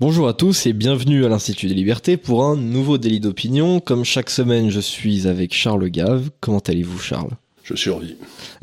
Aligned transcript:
Bonjour 0.00 0.28
à 0.28 0.32
tous 0.34 0.66
et 0.66 0.72
bienvenue 0.72 1.24
à 1.24 1.28
l'Institut 1.28 1.66
des 1.66 1.74
Libertés 1.74 2.16
pour 2.16 2.44
un 2.44 2.56
nouveau 2.56 2.98
délit 2.98 3.18
d'opinion. 3.20 3.80
Comme 3.80 4.04
chaque 4.04 4.30
semaine, 4.30 4.70
je 4.70 4.78
suis 4.80 5.26
avec 5.26 5.52
Charles 5.52 5.88
Gave. 5.90 6.30
Comment 6.40 6.60
allez-vous, 6.60 6.98
Charles? 7.00 7.32
Je 7.64 7.74
survis. 7.74 8.14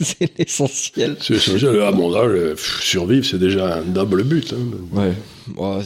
C'est 0.00 0.38
l'essentiel. 0.38 1.16
C'est 1.20 1.34
essentiel. 1.34 1.82
À 1.82 1.90
mon 1.90 2.14
âge, 2.14 2.30
euh, 2.30 2.50
pff, 2.54 2.80
survivre, 2.82 3.26
c'est 3.26 3.38
déjà 3.38 3.78
un 3.78 3.82
double 3.82 4.22
but. 4.24 4.54
hein. 4.54 4.76
Ouais. 4.92 5.12
Ouais, 5.56 5.82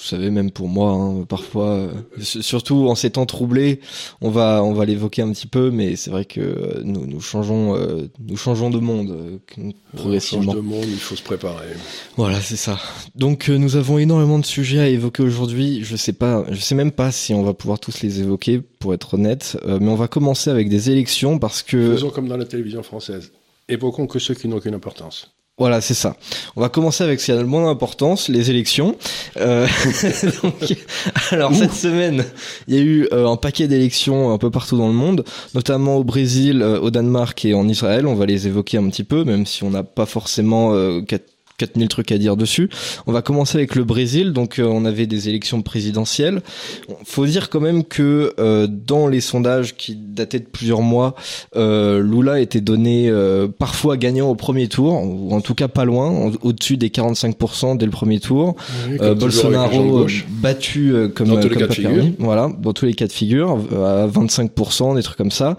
vous 0.00 0.06
savez, 0.06 0.30
même 0.30 0.50
pour 0.50 0.68
moi, 0.68 0.92
hein, 0.92 1.24
parfois, 1.28 1.74
euh, 1.74 1.88
surtout 2.20 2.88
en 2.88 2.94
ces 2.94 3.10
temps 3.10 3.26
troublés, 3.26 3.80
on 4.22 4.30
va, 4.30 4.64
on 4.64 4.72
va 4.72 4.86
l'évoquer 4.86 5.20
un 5.20 5.30
petit 5.30 5.46
peu, 5.46 5.70
mais 5.70 5.94
c'est 5.94 6.10
vrai 6.10 6.24
que 6.24 6.40
euh, 6.40 6.80
nous, 6.84 7.06
nous 7.06 7.20
changeons, 7.20 7.76
euh, 7.76 8.08
nous 8.18 8.36
changeons 8.38 8.70
de 8.70 8.78
monde 8.78 9.10
euh, 9.10 9.70
progressivement. 9.94 10.52
On 10.52 10.54
change 10.54 10.56
de 10.56 10.60
monde, 10.60 10.86
il 10.86 10.98
faut 10.98 11.16
se 11.16 11.22
préparer. 11.22 11.66
Voilà, 12.16 12.40
c'est 12.40 12.56
ça. 12.56 12.78
Donc 13.14 13.48
nous 13.50 13.76
avons 13.76 13.98
énormément 13.98 14.38
de 14.38 14.46
sujets 14.46 14.80
à 14.80 14.88
évoquer 14.88 15.22
aujourd'hui. 15.22 15.84
Je 15.84 15.96
sais 15.96 16.14
pas, 16.14 16.46
je 16.50 16.60
sais 16.60 16.74
même 16.74 16.92
pas 16.92 17.12
si 17.12 17.34
on 17.34 17.42
va 17.42 17.52
pouvoir 17.52 17.78
tous 17.78 18.00
les 18.00 18.20
évoquer, 18.20 18.60
pour 18.60 18.94
être 18.94 19.14
honnête. 19.14 19.58
Mais 19.66 19.88
on 19.88 19.96
va 19.96 20.08
commencer 20.08 20.48
avec 20.48 20.70
des 20.70 20.90
élections 20.90 21.38
parce 21.38 21.62
que 21.62 21.92
Faisons 21.92 22.10
comme 22.10 22.28
dans 22.28 22.38
la 22.38 22.46
télévision 22.46 22.82
française. 22.82 23.32
Évoquons 23.68 24.06
que 24.06 24.18
ceux 24.18 24.34
qui 24.34 24.48
n'ont 24.48 24.56
aucune 24.56 24.74
importance. 24.74 25.34
Voilà, 25.60 25.80
c'est 25.80 25.94
ça. 25.94 26.16
On 26.56 26.60
va 26.60 26.68
commencer 26.70 27.04
avec 27.04 27.20
ce 27.20 27.26
qui 27.26 27.32
a 27.32 27.36
le 27.36 27.46
moins 27.46 27.64
d'importance, 27.66 28.28
les 28.28 28.50
élections. 28.50 28.96
Euh, 29.36 29.66
donc, 30.42 30.54
alors 31.30 31.54
cette 31.54 31.74
semaine, 31.74 32.24
il 32.66 32.74
y 32.74 32.78
a 32.78 32.80
eu 32.82 33.06
euh, 33.12 33.28
un 33.28 33.36
paquet 33.36 33.68
d'élections 33.68 34.32
un 34.32 34.38
peu 34.38 34.50
partout 34.50 34.76
dans 34.78 34.88
le 34.88 34.94
monde, 34.94 35.22
notamment 35.54 35.96
au 35.96 36.02
Brésil, 36.04 36.62
euh, 36.62 36.80
au 36.80 36.90
Danemark 36.90 37.44
et 37.44 37.54
en 37.54 37.68
Israël. 37.68 38.06
On 38.06 38.14
va 38.14 38.24
les 38.26 38.46
évoquer 38.46 38.78
un 38.78 38.88
petit 38.88 39.04
peu, 39.04 39.22
même 39.24 39.44
si 39.46 39.62
on 39.62 39.70
n'a 39.70 39.84
pas 39.84 40.06
forcément 40.06 40.72
euh, 40.72 41.02
quatre- 41.02 41.26
4000 41.60 41.88
trucs 41.88 42.12
à 42.12 42.18
dire 42.18 42.36
dessus. 42.36 42.68
On 43.06 43.12
va 43.12 43.22
commencer 43.22 43.58
avec 43.58 43.74
le 43.74 43.84
Brésil. 43.84 44.32
Donc, 44.32 44.58
euh, 44.58 44.64
on 44.64 44.84
avait 44.84 45.06
des 45.06 45.28
élections 45.28 45.62
présidentielles. 45.62 46.42
Faut 47.04 47.26
dire 47.26 47.50
quand 47.50 47.60
même 47.60 47.84
que 47.84 48.32
euh, 48.38 48.66
dans 48.68 49.06
les 49.08 49.20
sondages 49.20 49.76
qui 49.76 49.94
dataient 49.96 50.38
de 50.40 50.46
plusieurs 50.46 50.82
mois, 50.82 51.14
euh, 51.56 52.02
Lula 52.02 52.40
était 52.40 52.60
donné 52.60 53.08
euh, 53.10 53.48
parfois 53.48 53.96
gagnant 53.96 54.28
au 54.30 54.34
premier 54.34 54.68
tour, 54.68 55.02
ou 55.04 55.32
en 55.34 55.40
tout 55.40 55.54
cas 55.54 55.68
pas 55.68 55.84
loin, 55.84 56.30
au-dessus 56.42 56.76
des 56.76 56.88
45% 56.88 57.76
dès 57.76 57.84
le 57.86 57.90
premier 57.92 58.20
tour. 58.20 58.56
Oui, 58.88 58.96
Euh, 59.00 59.14
Bolsonaro 59.14 60.06
battu 60.42 60.92
euh, 60.94 61.08
comme, 61.08 61.28
Dans 61.28 61.36
euh, 61.36 61.42
tous 61.42 61.48
les 61.48 61.54
comme 61.56 61.68
cas 61.68 61.74
de 61.74 61.82
pas 61.82 61.88
permis. 61.88 62.00
figure. 62.10 62.14
Voilà, 62.18 62.50
dans 62.60 62.72
tous 62.72 62.86
les 62.86 62.94
cas 62.94 63.06
de 63.06 63.12
figure, 63.12 63.58
euh, 63.72 64.04
à 64.04 64.08
25%, 64.08 64.94
des 64.96 65.02
trucs 65.02 65.16
comme 65.18 65.30
ça. 65.30 65.56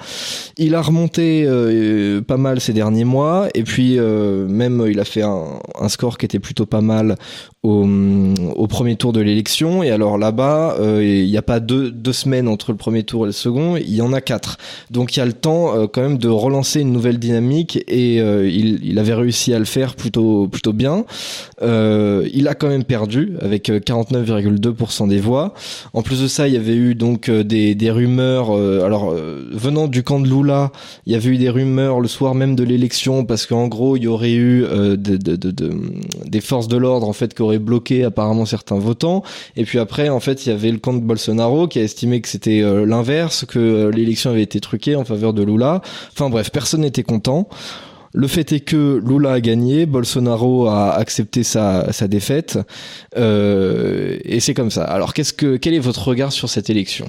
Il 0.57 0.75
a 0.75 0.81
remonté 0.81 1.43
euh, 1.45 2.21
pas 2.21 2.37
mal 2.37 2.59
ces 2.59 2.73
derniers 2.73 3.03
mois, 3.05 3.47
et 3.53 3.63
puis 3.63 3.97
euh, 3.97 4.47
même 4.47 4.83
il 4.89 4.99
a 4.99 5.05
fait 5.05 5.21
un, 5.21 5.59
un 5.79 5.89
score 5.91 6.17
qui 6.17 6.25
était 6.25 6.39
plutôt 6.39 6.65
pas 6.65 6.81
mal 6.81 7.17
au, 7.63 8.67
premier 8.67 8.95
tour 8.95 9.13
de 9.13 9.21
l'élection. 9.21 9.83
Et 9.83 9.91
alors 9.91 10.17
là-bas, 10.17 10.77
euh, 10.79 11.03
il 11.03 11.29
n'y 11.29 11.37
a 11.37 11.41
pas 11.41 11.59
deux, 11.59 11.91
semaines 12.11 12.47
entre 12.47 12.71
le 12.71 12.77
premier 12.77 13.03
tour 13.03 13.23
et 13.23 13.27
le 13.27 13.31
second, 13.31 13.75
il 13.77 13.93
y 13.93 14.01
en 14.01 14.11
a 14.13 14.21
quatre. 14.21 14.57
Donc 14.89 15.15
il 15.15 15.19
y 15.19 15.21
a 15.21 15.25
le 15.25 15.33
temps 15.33 15.75
euh, 15.75 15.87
quand 15.87 16.01
même 16.01 16.17
de 16.17 16.27
relancer 16.27 16.81
une 16.81 16.91
nouvelle 16.91 17.19
dynamique, 17.19 17.83
et 17.87 18.19
euh, 18.19 18.49
il, 18.49 18.99
avait 18.99 19.13
réussi 19.13 19.53
à 19.53 19.59
le 19.59 19.65
faire 19.65 19.95
plutôt 19.95 20.47
plutôt 20.47 20.73
bien. 20.73 21.05
Il 21.61 22.47
a 22.47 22.55
quand 22.55 22.67
même 22.67 22.83
perdu 22.83 23.33
avec 23.41 23.69
euh, 23.69 23.79
49,2% 23.79 25.07
des 25.07 25.19
voix. 25.19 25.53
En 25.93 26.01
plus 26.01 26.21
de 26.21 26.27
ça, 26.27 26.47
il 26.47 26.53
y 26.53 26.57
avait 26.57 26.75
eu 26.75 26.95
donc 26.95 27.29
des, 27.29 27.91
rumeurs. 27.91 28.51
alors 28.83 29.13
venant 29.51 29.87
du 29.87 30.03
camp 30.03 30.19
de 30.19 30.27
Lula, 30.27 30.71
il 31.05 31.13
y 31.13 31.15
avait 31.15 31.29
eu 31.29 31.37
des 31.37 31.49
rumeurs 31.49 31.99
le 31.99 32.07
soir 32.07 32.35
même 32.35 32.55
de 32.55 32.63
l'élection 32.63 33.25
parce 33.25 33.45
qu'en 33.45 33.67
gros 33.67 33.97
il 33.97 34.03
y 34.03 34.07
aurait 34.07 34.33
eu 34.33 34.61
de- 34.61 35.80
des 36.25 36.41
forces 36.41 36.67
de 36.67 36.77
l'ordre 36.77 37.07
en 37.07 37.13
fait 37.13 37.33
qui 37.33 37.41
auraient 37.41 37.59
bloqué 37.59 38.03
apparemment 38.03 38.45
certains 38.45 38.79
votants. 38.79 39.23
Et 39.55 39.65
puis 39.65 39.79
après 39.79 40.09
en 40.09 40.19
fait 40.19 40.45
il 40.45 40.49
y 40.49 40.51
avait 40.51 40.71
le 40.71 40.77
camp 40.77 40.93
de 40.93 40.99
Bolsonaro 40.99 41.67
qui 41.67 41.79
a 41.79 41.83
estimé 41.83 42.21
que 42.21 42.27
c'était 42.27 42.61
euh, 42.61 42.85
l'inverse, 42.85 43.45
que 43.45 43.59
euh, 43.59 43.91
l'élection 43.91 44.31
avait 44.31 44.43
été 44.43 44.59
truquée 44.59 44.95
en 44.95 45.05
faveur 45.05 45.33
de 45.33 45.43
Lula. 45.43 45.81
Enfin 46.13 46.29
bref, 46.29 46.51
personne 46.51 46.81
n'était 46.81 47.03
content. 47.03 47.47
Le 48.13 48.27
fait 48.27 48.51
est 48.51 48.59
que 48.59 49.01
Lula 49.05 49.33
a 49.33 49.39
gagné, 49.39 49.85
Bolsonaro 49.85 50.67
a 50.67 50.91
accepté 50.91 51.43
sa, 51.43 51.93
sa 51.93 52.09
défaite, 52.09 52.59
euh, 53.17 54.17
et 54.25 54.41
c'est 54.41 54.53
comme 54.53 54.69
ça. 54.69 54.83
Alors, 54.83 55.13
qu'est-ce 55.13 55.31
que, 55.31 55.55
quel 55.55 55.73
est 55.73 55.79
votre 55.79 56.09
regard 56.09 56.33
sur 56.33 56.49
cette 56.49 56.69
élection? 56.69 57.07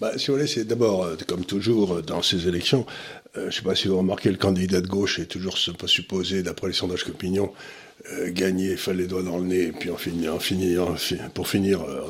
Bah, 0.00 0.12
si 0.16 0.26
vous 0.26 0.34
voulez, 0.34 0.48
c'est 0.48 0.64
d'abord, 0.64 1.04
euh, 1.04 1.16
comme 1.28 1.44
toujours 1.44 1.94
euh, 1.94 2.02
dans 2.02 2.20
ces 2.20 2.48
élections, 2.48 2.84
euh, 3.36 3.42
je 3.42 3.46
ne 3.46 3.50
sais 3.50 3.62
pas 3.62 3.76
si 3.76 3.86
vous 3.86 3.98
remarquez, 3.98 4.30
le 4.30 4.36
candidat 4.36 4.80
de 4.80 4.88
gauche 4.88 5.20
est 5.20 5.26
toujours 5.26 5.56
supposé, 5.56 6.42
d'après 6.42 6.66
les 6.66 6.72
sondages 6.72 7.04
d'opinion, 7.04 7.52
euh, 8.12 8.30
gagner, 8.30 8.76
faire 8.76 8.94
les 8.94 9.06
doigts 9.06 9.22
dans 9.22 9.38
le 9.38 9.44
nez, 9.44 9.62
et 9.62 9.72
puis 9.72 9.90
en 9.90 9.96
finir, 9.96 10.34
en 10.34 10.38
finir, 10.38 10.82
en 10.88 10.94
pour 11.32 11.48
finir, 11.48 11.80
euh, 11.82 12.02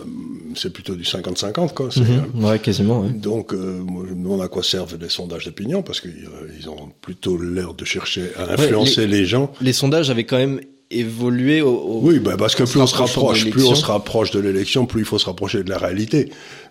c'est 0.57 0.73
plutôt 0.73 0.97
du 0.97 1.05
50-50, 1.05 1.73
quoi. 1.73 1.89
euh, 1.97 2.01
Ouais, 2.47 2.59
quasiment. 2.59 3.03
ouais. 3.03 3.11
Donc, 3.11 3.53
euh, 3.53 3.79
moi, 3.81 4.05
je 4.09 4.15
me 4.15 4.23
demande 4.23 4.43
à 4.43 4.49
quoi 4.49 4.63
servent 4.63 4.97
les 5.01 5.09
sondages 5.09 5.45
d'opinion, 5.45 5.83
parce 5.83 6.01
qu'ils 6.01 6.29
ils 6.59 6.69
ont 6.69 6.91
plutôt 7.01 7.37
l'air 7.41 7.75
de 7.75 7.85
chercher 7.85 8.31
à 8.37 8.53
influencer 8.55 9.07
les... 9.07 9.25
gens. 9.25 9.53
Les 9.61 9.73
sondages 9.73 10.11
avaient 10.11 10.25
quand 10.25 10.39
même 10.39 10.61
évolué 10.91 11.63
au. 11.63 11.71
au- 11.71 12.01
Oui, 12.03 12.19
bah, 12.19 12.37
parce 12.39 12.55
que 12.55 12.63
plus 12.65 12.81
on 12.81 12.87
se 12.87 12.95
rapproche, 12.97 13.49
plus 13.51 13.65
on 13.65 13.75
se 13.75 13.85
rapproche 13.85 14.31
de 14.31 14.39
l'élection, 14.41 14.87
plus 14.87 15.01
il 15.03 15.05
faut 15.07 15.19
se 15.19 15.27
rapprocher 15.27 15.63
de 15.65 15.71
la 15.71 15.79
réalité. 15.79 16.31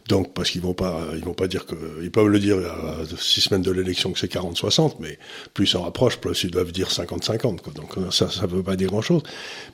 Donc, 0.09 0.33
parce 0.33 0.49
qu'ils 0.49 0.61
vont 0.61 0.73
pas, 0.73 0.99
ils 1.15 1.23
vont 1.23 1.33
pas 1.33 1.47
dire 1.47 1.65
que, 1.65 1.75
ils 2.01 2.11
peuvent 2.11 2.27
le 2.27 2.39
dire 2.39 2.57
à 2.57 2.97
six 3.17 3.39
semaines 3.39 3.61
de 3.61 3.71
l'élection 3.71 4.11
que 4.11 4.19
c'est 4.19 4.31
40-60, 4.31 4.95
mais 4.99 5.17
plus 5.53 5.65
ils 5.65 5.69
s'en 5.69 5.83
rapprochent, 5.83 6.17
plus 6.17 6.43
ils 6.43 6.51
doivent 6.51 6.73
dire 6.73 6.89
50-50, 6.89 7.61
quoi. 7.61 7.71
Donc, 7.73 7.97
euh, 7.97 8.11
ça, 8.11 8.29
ça 8.29 8.45
veut 8.45 8.61
pas 8.63 8.75
dire 8.75 8.89
grand 8.89 9.01
chose. 9.01 9.21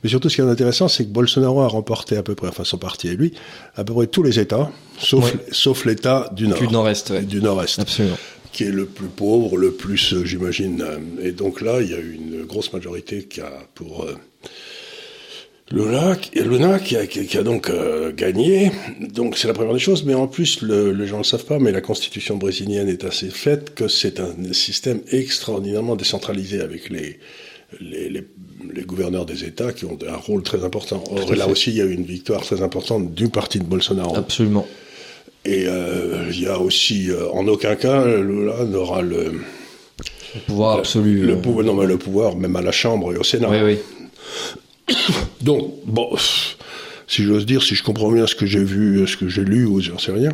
Mais 0.04 0.10
surtout, 0.10 0.30
ce 0.30 0.36
qui 0.36 0.42
est 0.42 0.46
intéressant, 0.46 0.88
c'est 0.88 1.04
que 1.06 1.10
Bolsonaro 1.10 1.62
a 1.62 1.68
remporté 1.68 2.16
à 2.16 2.22
peu 2.24 2.36
près, 2.36 2.48
enfin, 2.48 2.64
son 2.64 2.78
parti 2.78 3.08
et 3.08 3.16
lui, 3.16 3.34
à 3.76 3.84
peu 3.84 3.94
près 3.94 4.06
tous 4.08 4.22
les 4.22 4.40
États, 4.40 4.72
sauf, 5.00 5.26
Ouais. 5.34 5.40
sauf 5.52 5.86
l'État 5.86 6.30
du 6.36 6.48
Nord. 6.48 6.60
Du 6.60 6.68
Nord-Est, 6.68 7.10
ouais. 7.10 7.22
Du 7.24 7.42
Nord-Est 7.42 7.80
Absolument. 7.80 8.18
qui 8.52 8.66
est 8.66 8.72
le 8.72 8.86
plus 8.86 9.08
pauvre, 9.08 9.58
le 9.58 9.72
plus, 9.72 10.14
euh, 10.14 10.26
j'imagine. 10.26 10.82
euh, 10.84 11.00
Et 11.24 11.32
donc 11.32 11.62
là, 11.62 11.82
il 11.82 11.90
y 11.90 11.94
a 11.96 12.00
eu 12.00 12.14
une 12.14 12.44
grosse 12.46 12.72
majorité 12.72 13.24
qui 13.24 13.42
a 13.42 13.52
pour 13.74 14.06
Lula, 15.72 16.16
qui- 16.16 16.40
Luna 16.40 16.80
qui 16.80 16.96
a, 16.98 17.06
qui, 17.06 17.38
a 17.38 17.44
donc 17.44 17.70
euh, 17.70 18.12
gagné. 18.12 18.72
Donc 19.14 19.38
c'est 19.38 19.48
la 19.48 19.54
première 19.54 19.74
des 19.74 19.80
choses. 19.80 20.04
Mais 20.04 20.14
en 20.16 20.28
plus, 20.28 20.62
le, 20.62 20.92
les 20.94 21.06
gens 21.08 21.18
ne 21.18 21.22
le 21.22 21.26
savent 21.28 21.46
pas, 21.46 21.60
mais 21.60 21.72
la 21.72 21.82
constitution 21.82 22.38
brésilienne 22.38 22.90
est 22.90 23.04
assez 23.04 23.30
faite 23.30 23.76
que 23.76 23.88
c'est 23.88 24.20
un 24.20 24.34
système 24.54 25.02
extraordinairement 25.12 25.96
décentralisé 25.96 26.62
avec 26.62 26.90
les 26.90 27.20
les, 27.80 28.10
les, 28.10 28.24
les 28.74 28.82
gouverneurs 28.82 29.28
des 29.28 29.44
États 29.44 29.72
qui 29.74 29.86
ont 29.86 29.96
un 30.08 30.16
rôle 30.16 30.42
très 30.42 30.64
important. 30.64 31.04
Or, 31.12 31.36
là 31.36 31.48
aussi, 31.48 31.70
il 31.70 31.78
y 31.78 31.82
a 31.82 31.86
eu 31.86 31.94
une 31.94 32.04
victoire 32.04 32.42
très 32.42 32.64
importante 32.64 33.14
du 33.14 33.30
parti 33.30 33.60
de 33.60 33.64
Bolsonaro. 33.66 34.16
Absolument. 34.16 34.66
Et 35.46 35.66
euh, 35.68 36.26
il 36.32 36.42
y 36.42 36.48
a 36.48 36.58
aussi, 36.60 37.12
euh, 37.12 37.30
en 37.32 37.48
aucun 37.48 37.76
cas, 37.76 38.06
Lula 38.08 38.66
n'aura 38.66 39.04
le, 39.04 39.34
Le 40.34 40.42
pouvoir 40.48 40.80
absolu. 40.80 41.22
le 41.28 41.34
euh, 41.34 41.36
pouvoir, 41.36 41.64
non, 41.64 41.76
mais 41.76 41.86
le 41.86 41.98
pouvoir, 41.98 42.36
même 42.36 42.56
à 42.56 42.64
la 42.64 42.72
Chambre 42.72 43.14
et 43.14 43.18
au 43.18 43.24
Sénat. 43.24 43.50
Oui, 43.52 43.58
oui. 43.64 43.78
Donc, 45.42 45.74
bon, 45.86 46.10
si 47.08 47.24
j'ose 47.24 47.46
dire, 47.46 47.64
si 47.64 47.76
je 47.76 47.84
comprends 47.84 48.12
bien 48.12 48.28
ce 48.28 48.36
que 48.36 48.46
j'ai 48.46 48.64
vu, 48.64 49.08
ce 49.08 49.18
que 49.18 49.28
j'ai 49.30 49.44
lu, 49.44 49.66
ou 49.66 49.82
j'en 49.82 49.98
sais 49.98 50.12
rien, 50.12 50.32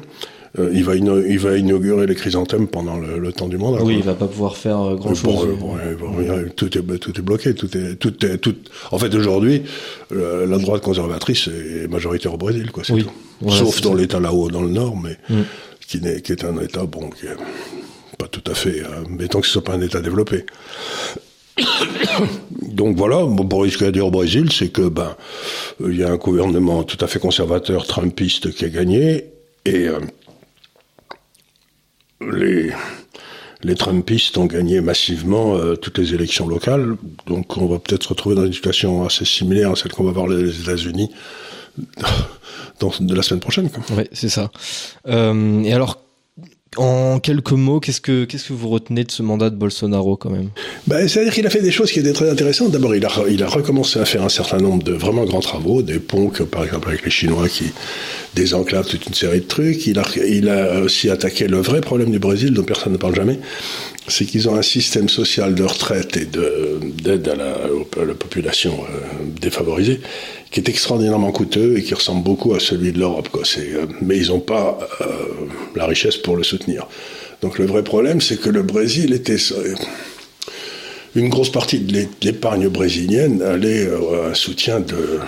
euh, 0.58 0.70
il, 0.74 0.84
va 0.86 0.96
il 0.96 1.60
inaugurer 1.60 2.08
les 2.08 2.16
chrysanthèmes 2.16 2.68
pendant 2.68 2.98
le, 2.98 3.20
le 3.20 3.34
temps 3.34 3.48
du 3.50 3.58
mandat. 3.58 3.84
Oui, 3.84 3.96
il 3.98 4.04
quoi. 4.04 4.14
va 4.14 4.20
pas 4.20 4.28
pouvoir 4.28 4.56
faire 4.58 4.80
euh, 4.80 4.96
grand 4.96 5.10
Bon, 5.10 5.16
chose. 5.16 5.50
euh, 5.50 5.56
bon, 5.56 5.76
bon, 6.00 6.18
rien, 6.18 6.44
tout, 6.56 6.78
est, 6.78 6.98
tout 7.00 7.18
est 7.20 7.22
bloqué, 7.22 7.54
tout 7.54 7.76
est, 7.78 7.96
tout 7.96 8.26
est, 8.26 8.38
tout. 8.38 8.56
En 8.92 8.98
fait, 9.00 9.14
aujourd'hui, 9.16 9.64
la 10.12 10.58
droite 10.58 10.82
conservatrice 10.82 11.48
est 11.50 11.88
majoritaire 11.90 12.34
au 12.34 12.38
Brésil, 12.38 12.72
quoi. 12.72 12.84
c'est 12.86 12.94
Oui. 12.94 13.04
tout. 13.04 13.12
Voilà, 13.42 13.60
Sauf 13.60 13.82
dans 13.82 13.94
l'État 13.94 14.20
là-haut, 14.22 14.50
dans 14.50 14.62
le 14.62 14.70
Nord, 14.70 14.96
mais 14.98 15.18
Mm. 15.30 15.42
qui, 15.88 16.00
n'est, 16.02 16.22
qui 16.22 16.32
est 16.32 16.46
un 16.46 16.58
État, 16.62 16.86
bon, 16.86 17.10
qui 17.10 17.26
est 17.26 17.36
pas 18.18 18.28
tout 18.30 18.50
à 18.50 18.54
fait, 18.56 18.80
euh, 18.82 19.04
mettons 19.10 19.42
que 19.42 19.46
ce 19.48 19.52
soit 19.54 19.64
pas 19.64 19.74
un 19.74 19.82
État 19.82 20.00
développé. 20.00 20.46
Donc 22.62 22.98
voilà, 22.98 23.26
pour 23.50 23.66
ce 23.66 23.78
qu'il 23.78 23.88
a 23.88 23.92
dire 23.92 24.08
au 24.08 24.12
Brésil, 24.12 24.52
c'est 24.52 24.70
que 24.70 24.88
ben 24.88 25.16
euh, 25.82 25.92
il 25.92 25.98
y 25.98 26.04
a 26.04 26.10
un 26.10 26.18
gouvernement 26.18 26.84
tout 26.84 26.98
à 27.04 27.08
fait 27.08 27.20
conservateur, 27.20 27.88
trumpiste, 27.88 28.52
qui 28.52 28.66
a 28.66 28.70
gagné, 28.70 29.26
et 29.66 29.88
euh, 29.88 30.00
les 32.22 32.72
les 33.64 33.76
Trumpistes 33.76 34.38
ont 34.38 34.46
gagné 34.46 34.80
massivement 34.80 35.56
euh, 35.56 35.76
toutes 35.76 35.98
les 35.98 36.14
élections 36.14 36.48
locales, 36.48 36.98
donc 37.26 37.58
on 37.58 37.66
va 37.66 37.80
peut-être 37.80 38.04
se 38.04 38.10
retrouver 38.10 38.36
dans 38.36 38.46
une 38.46 38.54
situation 38.54 39.06
assez 39.06 39.26
similaire 39.26 39.72
à 39.72 39.76
celle 39.76 39.92
qu'on 39.92 40.04
va 40.04 40.12
voir 40.12 40.28
les 40.28 40.62
États-Unis 40.62 41.10
dans, 42.80 42.92
de 43.00 43.16
la 43.16 43.24
semaine 43.24 43.40
prochaine. 43.40 43.70
Oui, 43.98 44.04
c'est 44.12 44.30
ça. 44.30 44.52
Et 45.08 45.74
alors, 45.74 46.05
en 46.78 47.20
quelques 47.20 47.52
mots, 47.52 47.80
qu'est-ce 47.80 48.02
que 48.02 48.26
qu'est-ce 48.26 48.50
que 48.50 48.54
vous 48.54 48.70
retenez 48.70 49.04
de 49.04 49.12
ce 49.12 49.24
mandat 49.24 49.50
de 49.50 49.56
Bolsonaro 49.56 50.18
quand 50.18 50.30
même? 50.30 50.50
Ben, 50.88 51.08
C'est-à-dire 51.08 51.34
qu'il 51.34 51.48
a 51.48 51.50
fait 51.50 51.62
des 51.62 51.72
choses 51.72 51.92
qui 51.92 52.00
étaient 52.00 52.14
très 52.14 52.30
intéressantes. 52.30 52.72
D'abord, 52.72 52.96
il 52.96 53.06
a, 53.06 53.10
il 53.30 53.44
a 53.44 53.48
recommencé 53.48 54.00
à 54.00 54.06
faire 54.06 54.24
un 54.24 54.30
certain 54.30 54.58
nombre 54.58 54.84
de 54.84 54.94
vraiment 54.94 55.26
grands 55.26 55.40
travaux, 55.40 55.82
des 55.82 56.00
ponts, 56.00 56.32
par 56.52 56.64
exemple 56.64 56.90
avec 56.90 57.04
les 57.06 57.12
Chinois 57.12 57.48
qui 57.48 57.72
désenclavent 58.36 58.88
toute 58.88 59.06
une 59.08 59.14
série 59.14 59.40
de 59.40 59.46
trucs. 59.46 59.88
Il 59.88 60.00
a, 60.00 60.04
il 60.28 60.50
a 60.50 60.82
aussi 60.82 61.10
attaqué 61.10 61.48
le 61.48 61.58
vrai 61.58 61.82
problème 61.82 62.12
du 62.12 62.20
Brésil 62.20 62.54
dont 62.54 62.64
personne 62.64 62.94
ne 62.94 62.98
parle 62.98 63.16
jamais, 63.16 63.40
c'est 64.08 64.26
qu'ils 64.26 64.48
ont 64.50 64.56
un 64.56 64.62
système 64.62 65.10
social 65.10 65.56
de 65.56 65.64
retraite 65.64 66.18
et 66.18 66.26
d'aide 66.26 67.28
à, 67.28 67.36
la, 67.36 68.14
population 68.14 68.74
euh, 68.74 69.24
défavorisée 69.42 70.00
qui 70.52 70.60
est 70.60 70.70
extraordinairement 70.70 71.32
coûteux 71.32 71.78
et 71.78 71.84
qui 71.84 71.94
ressemble 71.94 72.24
beaucoup 72.24 72.54
à 72.54 72.60
celui 72.60 72.92
de 72.92 73.00
l'Europe. 73.00 73.30
Euh, 73.36 73.86
mais 74.02 74.18
ils 74.18 74.28
n'ont 74.28 74.40
pas 74.40 74.78
euh, 75.02 75.06
la 75.76 75.86
richesse 75.86 76.18
pour 76.18 76.38
le 76.38 76.44
soutenir. 76.44 76.88
Donc 77.42 77.58
le 77.58 77.66
vrai 77.66 77.84
problème, 77.84 78.22
c'est 78.22 78.40
que 78.40 78.50
le 78.50 78.64
Brésil 78.64 79.14
était... 79.14 79.38
Une 81.16 81.30
grosse 81.30 81.52
partie 81.52 81.80
de 81.80 82.08
l'épargne 82.24 82.68
brésilienne 82.68 83.42
allait 83.42 83.88
à 84.30 84.36
soutien 84.36 84.82
de 84.82 85.20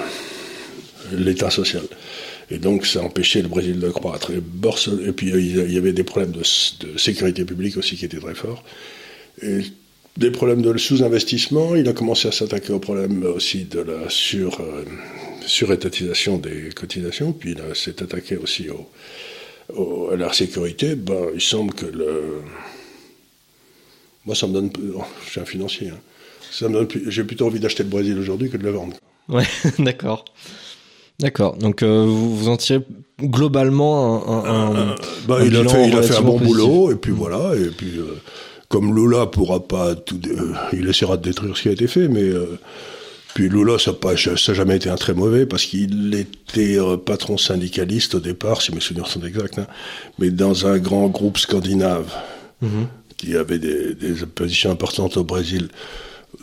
l'État 1.13 1.49
social. 1.49 1.83
Et 2.49 2.59
donc, 2.59 2.85
ça 2.85 3.01
empêchait 3.01 3.41
le 3.41 3.49
Brésil 3.49 3.79
de 3.79 3.89
croître. 3.89 4.31
Et, 4.31 4.41
puis, 5.11 5.29
il 5.29 5.71
y 5.71 5.77
avait 5.77 5.93
des 5.93 6.03
problèmes 6.03 6.31
de, 6.31 6.43
sécurité 6.97 7.43
publique 7.43 7.77
aussi 7.77 7.97
qui 7.97 8.05
étaient 8.05 8.19
très 8.19 8.35
forts. 8.35 8.63
Et 9.41 9.59
des 10.15 10.31
problèmes 10.31 10.61
de 10.61 10.75
sous-investissement. 10.77 11.75
Il 11.75 11.87
a 11.87 11.93
commencé 11.93 12.27
à 12.27 12.31
s'attaquer 12.31 12.73
au 12.73 12.79
problème 12.79 13.23
aussi 13.23 13.65
de 13.65 13.81
la 13.81 14.09
sur, 14.09 14.61
euh, 14.61 14.85
surétatisation 15.45 16.37
des 16.37 16.69
cotisations. 16.73 17.33
Puis, 17.33 17.51
il 17.51 17.75
s'est 17.75 18.01
attaqué 18.01 18.37
aussi 18.37 18.67
au, 18.69 20.09
à 20.11 20.15
la 20.15 20.31
sécurité. 20.31 20.95
Ben, 20.95 21.27
il 21.33 21.41
semble 21.41 21.73
que 21.73 21.85
le. 21.85 22.41
Moi, 24.25 24.35
ça 24.35 24.47
me 24.47 24.53
donne. 24.53 24.71
je 25.25 25.31
suis 25.31 25.39
un 25.41 25.45
financier. 25.45 25.89
Hein. 25.89 25.99
J'ai 27.07 27.23
plutôt 27.23 27.45
envie 27.45 27.59
d'acheter 27.59 27.83
le 27.83 27.89
Brésil 27.89 28.17
aujourd'hui 28.17 28.49
que 28.49 28.57
de 28.57 28.63
le 28.63 28.71
vendre. 28.71 28.95
Ouais, 29.27 29.45
d'accord. 29.79 30.25
D'accord. 31.19 31.57
Donc 31.57 31.81
euh, 31.81 32.05
vous, 32.05 32.35
vous 32.35 32.49
en 32.49 32.57
tirez 32.57 32.81
globalement 33.19 34.45
un. 34.45 34.75
un, 34.75 34.95
bah, 35.27 35.39
il, 35.43 35.55
a 35.55 35.67
fait, 35.67 35.87
il 35.87 35.95
a 35.95 36.03
fait 36.03 36.15
un 36.15 36.21
bon 36.21 36.39
boulot 36.39 36.91
et 36.91 36.95
puis 36.95 37.11
voilà 37.11 37.55
et 37.55 37.69
puis 37.69 37.97
euh, 37.97 38.21
comme 38.69 38.95
Lula 38.95 39.25
pourra 39.25 39.67
pas 39.67 39.95
tout, 39.95 40.19
euh, 40.27 40.53
il 40.73 40.87
essaiera 40.87 41.17
de 41.17 41.23
détruire 41.23 41.57
ce 41.57 41.63
qui 41.63 41.69
a 41.69 41.71
été 41.71 41.87
fait, 41.87 42.07
mais 42.07 42.29
puis 43.33 43.49
Lula 43.49 43.79
ça 43.79 43.93
ça 44.35 44.53
jamais 44.53 44.75
été 44.75 44.89
un 44.91 44.95
très 44.95 45.15
mauvais 45.15 45.47
parce 45.47 45.65
qu'il 45.65 46.13
était 46.13 46.77
patron 47.03 47.37
syndicaliste 47.39 48.13
au 48.13 48.19
départ 48.19 48.61
si 48.61 48.71
mes 48.75 48.79
souvenirs 48.79 49.07
sont 49.07 49.23
exacts, 49.23 49.57
hein, 49.57 49.67
mais 50.19 50.29
dans 50.29 50.67
un 50.67 50.77
grand 50.77 51.07
groupe 51.07 51.39
scandinave 51.39 52.13
mhm. 52.61 52.87
qui 53.17 53.35
avait 53.35 53.57
des, 53.57 53.95
des 53.95 54.13
positions 54.27 54.69
importantes 54.69 55.17
au 55.17 55.23
Brésil. 55.23 55.69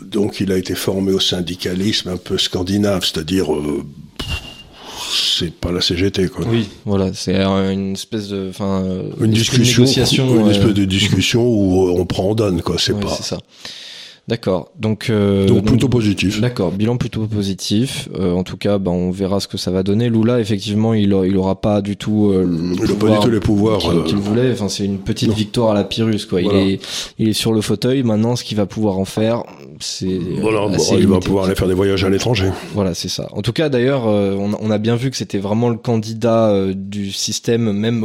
Donc 0.01 0.41
il 0.41 0.51
a 0.51 0.57
été 0.57 0.75
formé 0.75 1.13
au 1.13 1.21
syndicalisme 1.21 2.09
un 2.09 2.17
peu 2.17 2.37
scandinave, 2.37 3.05
c'est-à-dire 3.05 3.47
c'est 5.15 5.53
pas 5.53 5.71
la 5.71 5.81
CGT 5.81 6.29
quoi. 6.29 6.45
Oui, 6.47 6.67
voilà, 6.85 7.13
c'est 7.13 7.35
une 7.35 7.93
espèce 7.93 8.27
de, 8.29 8.49
enfin, 8.49 8.83
une 9.19 9.31
discussion, 9.31 9.85
une 9.85 10.49
espèce 10.49 10.73
de 10.73 10.85
discussion 10.85 11.45
où 11.47 11.89
on 11.99 12.05
prend 12.05 12.25
on 12.25 12.35
donne 12.35 12.61
quoi. 12.61 12.75
C'est 12.77 12.99
pas. 12.99 13.15
C'est 13.15 13.23
ça. 13.23 13.39
D'accord. 14.27 14.71
Donc, 14.79 15.11
euh, 15.11 15.45
donc 15.45 15.65
plutôt 15.65 15.87
positif. 15.87 16.41
D'accord. 16.41 16.71
Bilan 16.71 16.97
plutôt 16.97 17.27
positif. 17.27 18.09
Euh, 18.17 18.31
en 18.31 18.43
tout 18.43 18.57
cas, 18.57 18.79
ben, 18.79 18.89
on 18.89 19.11
verra 19.11 19.39
ce 19.39 19.47
que 19.47 19.57
ça 19.57 19.69
va 19.69 19.83
donner. 19.83 20.09
Lula, 20.09 20.39
effectivement, 20.39 20.95
il, 20.95 21.15
il 21.25 21.37
aura 21.37 21.61
pas 21.61 21.81
du 21.81 21.95
tout. 21.95 22.31
Euh, 22.33 22.43
il 22.43 22.89
n'a 22.89 22.95
pas 22.95 23.17
du 23.17 23.19
tout 23.19 23.29
les 23.29 23.39
pouvoirs 23.39 23.77
qu'il 24.05 24.17
voulait. 24.17 24.51
Enfin, 24.51 24.67
c'est 24.67 24.83
une 24.83 24.97
petite 24.97 25.31
victoire 25.31 25.71
à 25.71 25.73
la 25.75 25.83
Pyrrhus, 25.83 26.25
quoi. 26.27 26.41
Il 26.41 26.51
est, 26.51 26.79
il 27.19 27.29
est 27.29 27.33
sur 27.33 27.53
le 27.53 27.61
fauteuil. 27.61 28.01
Maintenant, 28.01 28.35
ce 28.35 28.43
qu'il 28.43 28.57
va 28.57 28.65
pouvoir 28.65 28.97
en 28.97 29.05
faire, 29.05 29.43
c'est. 29.79 30.19
Voilà. 30.41 30.69
il 30.97 31.07
va 31.07 31.19
pouvoir 31.19 31.45
aller 31.45 31.55
faire 31.55 31.67
des 31.67 31.75
voyages 31.75 32.03
à 32.03 32.09
l'étranger. 32.09 32.49
Voilà, 32.73 32.95
c'est 32.95 33.09
ça. 33.09 33.27
En 33.31 33.43
tout 33.43 33.53
cas, 33.53 33.69
d'ailleurs, 33.69 34.07
on, 34.07 34.53
on, 34.59 34.71
a 34.71 34.79
bien 34.79 34.95
vu 34.95 35.11
que 35.11 35.17
c'était 35.17 35.37
vraiment 35.37 35.69
le 35.69 35.77
candidat 35.77 36.51
du 36.73 37.11
système, 37.11 37.71
même 37.73 38.03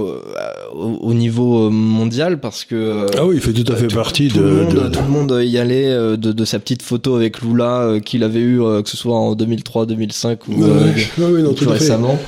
au, 0.75 1.15
niveau 1.15 1.71
mondial, 1.71 2.41
parce 2.41 2.67
que. 2.67 3.07
ah 3.17 3.25
oui, 3.25 3.37
il 3.37 3.41
fait 3.41 3.55
tout 3.55 3.73
à 3.73 3.77
fait 3.77 3.89
partie 3.89 4.29
de, 4.29 4.67
de, 4.71 4.89
Tout 4.89 5.01
le 5.03 5.11
monde 5.11 5.41
y 5.43 5.57
allait 5.57 6.10
de, 6.17 6.45
sa 6.45 6.59
petite 6.59 6.83
photo 6.83 7.17
avec 7.17 7.41
Lula 7.43 7.83
euh, 7.83 8.01
qu'il 8.01 8.25
avait 8.25 8.41
eu, 8.41 8.63
euh, 8.63 8.83
que 8.83 8.89
ce 8.89 8.97
soit 8.97 9.17
en 9.17 9.35
2003, 9.35 9.87
2005 9.87 10.49
ou 10.49 10.65
euh, 10.65 10.93
plus 11.55 11.67
récemment. 11.67 12.19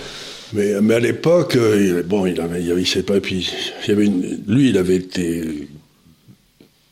Mais, 0.52 0.81
mais 0.82 0.94
à 0.94 1.00
l'époque, 1.00 1.56
bon, 2.06 2.26
il 2.26 2.40
avait, 2.40 2.62
il, 2.62 2.87
sait 2.87 3.02
pas, 3.02 3.20
puis 3.20 3.50
il 3.84 3.88
y 3.88 3.93
avait 3.93 4.05
une, 4.05 4.43
lui, 4.46 4.69
il 4.69 4.76
avait 4.76 4.96
été, 4.96 5.67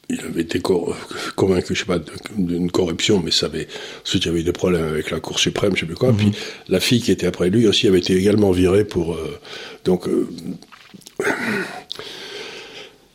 il 0.09 0.21
avait 0.21 0.41
été 0.41 0.61
convaincu, 1.37 1.75
je 1.75 1.81
sais 1.81 1.85
pas, 1.85 2.01
d'une 2.39 2.71
corruption, 2.71 3.21
mais 3.23 3.31
ça 3.31 3.47
avait, 3.47 3.69
ensuite 4.03 4.25
il 4.25 4.29
y 4.29 4.31
avait 4.31 4.41
eu 4.41 4.45
des 4.45 4.53
problèmes 4.53 4.87
avec 4.87 5.11
la 5.11 5.21
Cour 5.21 5.39
suprême, 5.39 5.73
je 5.75 5.81
sais 5.81 5.87
plus 5.87 5.95
quoi. 5.95 6.15
Puis 6.15 6.29
mhm. 6.29 6.33
la 6.69 6.81
fille 6.81 7.03
qui 7.03 7.13
était 7.13 7.27
après 7.27 7.51
lui 7.51 7.67
aussi 7.67 7.87
avait 7.87 7.99
été 7.99 8.17
également 8.17 8.51
virée 8.51 8.85
pour, 8.85 9.19
donc. 9.85 10.09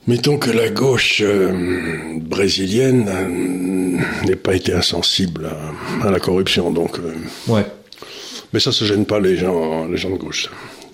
Mettons 0.08 0.38
que 0.38 0.52
la 0.52 0.70
gauche 0.70 1.22
euh, 1.26 2.20
brésilienne 2.20 3.08
euh, 3.10 4.26
n'ait 4.28 4.36
pas 4.36 4.54
été 4.54 4.72
insensible 4.72 5.50
à, 6.04 6.12
la 6.12 6.20
corruption, 6.20 6.70
donc. 6.70 7.00
Euh, 7.00 7.16
ouais. 7.48 7.66
Mais 8.54 8.60
ça, 8.60 8.72
se 8.72 8.86
gêne 8.86 9.06
pas 9.08 9.20
les 9.20 9.36
gens, 9.36 9.88
les 9.88 9.98
gens 9.98 10.12
de 10.12 10.18
gauche. 10.18 10.50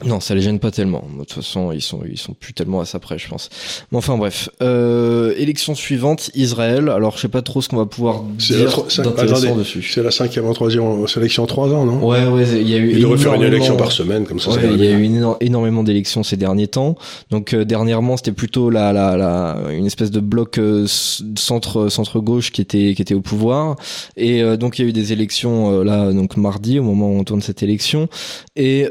Non, 0.05 0.19
ça 0.19 0.35
les 0.35 0.41
gêne 0.41 0.59
pas 0.59 0.71
tellement. 0.71 1.03
De 1.13 1.19
toute 1.19 1.33
façon, 1.33 1.71
ils 1.71 1.81
sont 1.81 2.01
ils 2.09 2.17
sont 2.17 2.33
plus 2.33 2.53
tellement 2.53 2.81
à 2.81 2.85
ça 2.85 2.99
près, 2.99 3.17
je 3.17 3.27
pense. 3.27 3.49
Mais 3.91 3.97
enfin 3.97 4.17
bref, 4.17 4.49
euh, 4.61 5.33
élection 5.37 5.75
suivante, 5.75 6.31
Israël. 6.35 6.89
Alors 6.89 7.15
je 7.15 7.21
sais 7.21 7.27
pas 7.27 7.41
trop 7.41 7.61
ce 7.61 7.69
qu'on 7.69 7.77
va 7.77 7.85
pouvoir 7.85 8.23
dire 8.23 8.69
d'intéressant 8.97 9.55
dessus. 9.55 9.83
C'est 9.83 10.03
la 10.03 10.11
cinquième 10.11 10.45
en 10.45 10.53
troisième 10.53 11.07
sélection 11.07 11.43
en 11.43 11.47
trois 11.47 11.69
ans, 11.73 11.85
non 11.85 12.05
Ouais, 12.05 12.25
ouais. 12.27 12.45
Il 12.59 12.69
y 12.69 12.75
a 12.75 12.77
eu. 12.77 12.91
Il 12.91 13.01
devrait 13.01 13.17
faire 13.17 13.33
une 13.33 13.43
élection 13.43 13.77
par 13.77 13.91
semaine, 13.91 14.25
comme 14.25 14.39
ça. 14.39 14.51
Ouais, 14.51 14.69
il 14.73 14.83
y 14.83 14.87
a 14.87 14.91
eu 14.91 15.09
énormément 15.41 15.83
d'élections 15.83 16.23
ces 16.23 16.37
derniers 16.37 16.67
temps. 16.67 16.95
Donc 17.29 17.53
euh, 17.53 17.65
dernièrement, 17.65 18.17
c'était 18.17 18.31
plutôt 18.31 18.69
la, 18.69 18.93
la, 18.93 19.17
la 19.17 19.57
une 19.71 19.85
espèce 19.85 20.11
de 20.11 20.19
bloc 20.19 20.57
euh, 20.57 20.85
centre 20.87 21.89
centre 21.89 22.19
gauche 22.19 22.51
qui 22.51 22.61
était 22.61 22.93
qui 22.95 23.01
était 23.01 23.13
au 23.13 23.21
pouvoir. 23.21 23.75
Et 24.17 24.41
euh, 24.41 24.57
donc 24.57 24.79
il 24.79 24.83
y 24.83 24.85
a 24.85 24.89
eu 24.89 24.93
des 24.93 25.13
élections 25.13 25.83
là 25.83 26.11
donc 26.11 26.37
mardi 26.37 26.79
au 26.79 26.83
moment 26.83 27.09
où 27.09 27.19
on 27.19 27.23
tourne 27.23 27.41
cette 27.41 27.63
élection. 27.63 28.07
Et 28.55 28.87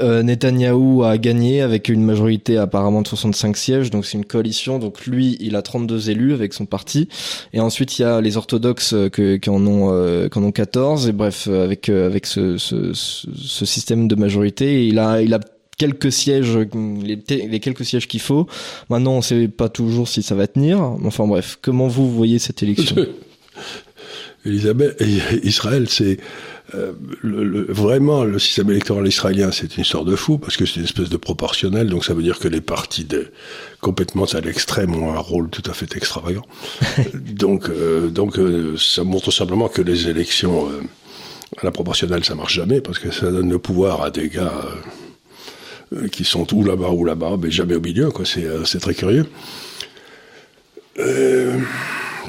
A 1.03 1.19
gagné 1.19 1.61
avec 1.63 1.89
une 1.89 2.05
majorité 2.05 2.57
apparemment 2.57 3.03
de 3.03 3.09
65 3.09 3.57
sièges, 3.57 3.91
donc 3.91 4.07
c'est 4.07 4.19
une 4.19 4.25
coalition. 4.25 4.79
Donc 4.79 5.07
lui, 5.07 5.37
il 5.41 5.57
a 5.57 5.63
32 5.63 6.11
élus 6.11 6.33
avec 6.35 6.53
son 6.53 6.67
parti. 6.67 7.09
Et 7.53 7.61
ensuite, 7.61 7.99
il 7.99 8.03
y 8.03 8.05
a 8.05 8.21
les 8.21 8.37
orthodoxes 8.37 8.93
euh, 8.93 9.09
qui 9.09 9.51
en 9.51 9.67
ont 9.67 9.91
euh, 9.93 10.29
qui 10.29 10.39
en 10.39 10.45
ont 10.45 10.53
14. 10.53 11.09
Et 11.09 11.13
bref, 11.13 11.47
euh, 11.49 11.65
avec 11.65 11.89
avec 11.89 12.27
ce, 12.27 12.57
système 12.95 14.09
de 14.09 14.15
majorité, 14.15 14.87
il 14.87 14.99
a 14.99 15.23
il 15.23 15.35
a 15.35 15.41
quelques 15.79 16.13
sièges, 16.13 16.59
les, 16.59 17.19
les 17.29 17.61
quelques 17.61 17.85
sièges 17.85 18.07
qu'il 18.07 18.21
faut. 18.21 18.47
Maintenant, 18.91 19.13
on 19.13 19.23
sait 19.23 19.49
pas 19.49 19.69
toujours 19.69 20.09
si 20.09 20.23
ça 20.23 20.35
va 20.35 20.47
tenir. 20.47 20.81
Enfin 21.05 21.27
bref, 21.27 21.59
comment 21.63 21.89
vous 21.89 22.11
voyez 22.11 22.39
cette 22.39 22.63
élection? 22.63 22.97
Elisabeth, 24.47 25.03
Israël, 25.43 25.87
c'est 25.89 26.19
euh, 26.75 26.93
le, 27.23 27.65
vraiment, 27.69 28.25
le 28.25 28.39
système 28.39 28.71
électoral 28.71 29.07
israélien, 29.07 29.51
c'est 29.53 29.77
une 29.77 29.83
histoire 29.83 30.05
de 30.05 30.17
fou, 30.17 30.39
parce 30.39 30.57
que 30.57 30.67
c'est 30.67 30.77
une 30.77 30.85
espèce 30.85 31.09
de 31.09 31.17
proportionnel, 31.17 31.89
donc 31.89 32.05
ça 32.05 32.15
veut 32.15 32.23
dire 32.23 32.39
que 32.39 32.49
les 32.49 32.61
partis 32.61 33.05
de, 33.05 33.33
complètement 33.81 34.25
à 34.25 34.41
l'extrême 34.41 34.95
ont 34.95 35.13
un 35.13 35.19
rôle 35.19 35.51
tout 35.51 35.63
à 35.71 35.75
fait 35.75 35.97
extravagant. 35.97 36.45
donc 37.15 37.69
euh, 37.69 38.09
donc 38.09 38.39
euh, 38.39 38.77
ça 38.79 39.05
montre 39.05 39.31
simplement 39.31 39.69
que 39.69 39.83
les 39.83 40.09
élections 40.09 40.69
à 41.57 41.65
la 41.65 41.71
proportionnelle, 41.71 42.25
ça 42.25 42.35
marche 42.35 42.55
jamais, 42.55 42.81
parce 42.81 42.99
que 42.99 43.11
ça 43.11 43.31
donne 43.31 43.51
le 43.51 43.59
pouvoir 43.59 44.03
à 44.03 44.11
des 44.11 44.29
gars 44.29 44.53
qui 46.13 46.25
sont 46.25 46.47
ou 46.55 46.65
là-bas 46.65 46.91
ou 46.91 47.05
là-bas, 47.05 47.37
mais 47.43 47.51
jamais 47.51 47.75
au 47.75 47.81
milieu, 47.81 48.11
quoi. 48.11 48.25
C'est 48.25 48.79
très 48.79 48.95
curieux. 48.95 49.27
Euh, 51.01 51.59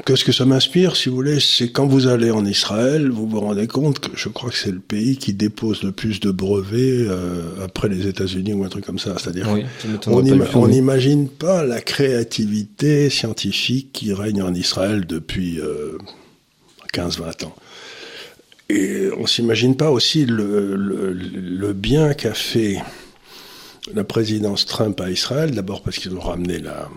Qu'est-ce 0.04 0.24
que 0.24 0.32
ça 0.32 0.44
m'inspire, 0.44 0.96
si 0.96 1.08
vous 1.08 1.14
voulez 1.14 1.38
C'est 1.38 1.70
quand 1.70 1.86
vous 1.86 2.08
allez 2.08 2.32
en 2.32 2.44
Israël, 2.44 3.08
vous 3.08 3.28
vous 3.28 3.38
rendez 3.38 3.68
compte 3.68 4.00
que 4.00 4.16
je 4.16 4.28
crois 4.28 4.50
que 4.50 4.56
c'est 4.56 4.72
le 4.72 4.80
pays 4.80 5.16
qui 5.16 5.32
dépose 5.32 5.84
le 5.84 5.92
plus 5.92 6.18
de 6.18 6.32
brevets 6.32 7.06
euh, 7.08 7.64
après 7.64 7.88
les 7.88 8.08
États-Unis 8.08 8.52
ou 8.52 8.64
un 8.64 8.68
truc 8.68 8.84
comme 8.84 8.98
ça. 8.98 9.14
C'est-à-dire, 9.18 9.48
on 10.06 10.66
n'imagine 10.66 11.28
pas 11.28 11.64
la 11.64 11.80
créativité 11.80 13.10
scientifique 13.10 13.90
qui 13.92 14.12
règne 14.12 14.42
en 14.42 14.54
Israël 14.54 15.06
depuis 15.06 15.60
euh, 15.60 15.98
15-20 16.94 17.44
ans. 17.44 17.54
Et 18.70 19.08
on 19.18 19.26
s'imagine 19.26 19.76
pas 19.76 19.90
aussi 19.92 20.24
le, 20.24 20.74
le, 20.74 21.12
le 21.12 21.72
bien 21.74 22.14
qu'a 22.14 22.34
fait 22.34 22.78
la 23.94 24.02
présidence 24.02 24.66
Trump 24.66 25.00
à 25.00 25.10
Israël, 25.10 25.52
d'abord 25.52 25.82
parce 25.82 25.98
qu'ils 25.98 26.14
ont 26.14 26.20
ramené 26.20 26.58
la, 26.58 26.88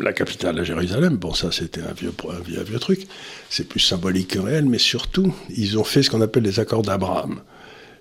la 0.00 0.12
capitale 0.12 0.58
à 0.58 0.64
Jérusalem, 0.64 1.16
bon 1.16 1.34
ça 1.34 1.52
c'était 1.52 1.82
un 1.82 1.92
vieux, 1.92 2.12
truc, 2.80 3.06
c'est 3.48 3.68
plus 3.68 3.80
symbolique 3.80 4.28
que 4.28 4.38
réel, 4.38 4.64
mais 4.64 4.78
surtout 4.78 5.34
ils 5.56 5.78
ont 5.78 5.84
fait 5.84 6.02
ce 6.02 6.10
qu'on 6.10 6.20
appelle 6.20 6.42
les 6.42 6.58
accords 6.58 6.82
d'Abraham, 6.82 7.40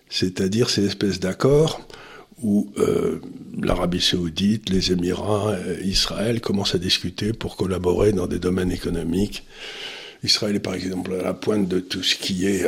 c'est-à-dire 0.10 0.70
ces 0.70 0.86
espèces 0.86 1.20
d'accords 1.20 1.82
où 2.42 2.72
l'Arabie 3.62 4.02
saoudite, 4.02 4.70
les 4.72 4.92
Émirats, 4.92 5.56
Israël 5.84 6.42
commencent 6.42 6.74
à 6.74 6.80
discuter 6.80 7.34
pour 7.34 7.56
collaborer 7.56 8.12
dans 8.12 8.26
des 8.26 8.40
domaines 8.40 8.72
économiques. 8.72 9.44
Israël 10.24 10.56
est 10.56 10.60
par 10.60 10.74
exemple 10.74 11.14
à 11.14 11.24
la 11.24 11.36
pointe 11.36 11.68
de 11.68 11.80
tout 11.80 12.02
ce 12.02 12.16
qui 12.16 12.48
est 12.48 12.66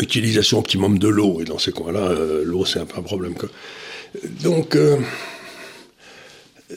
utilisation 0.00 0.60
optimum 0.60 1.00
de 1.00 1.08
l'eau, 1.08 1.40
et 1.40 1.44
dans 1.44 1.58
ces 1.58 1.72
coins-là, 1.72 2.14
l'eau 2.44 2.64
c'est 2.64 2.78
un 2.78 2.86
peu 2.86 3.00
un 3.00 3.02
problème. 3.02 3.34
Donc, 4.42 4.78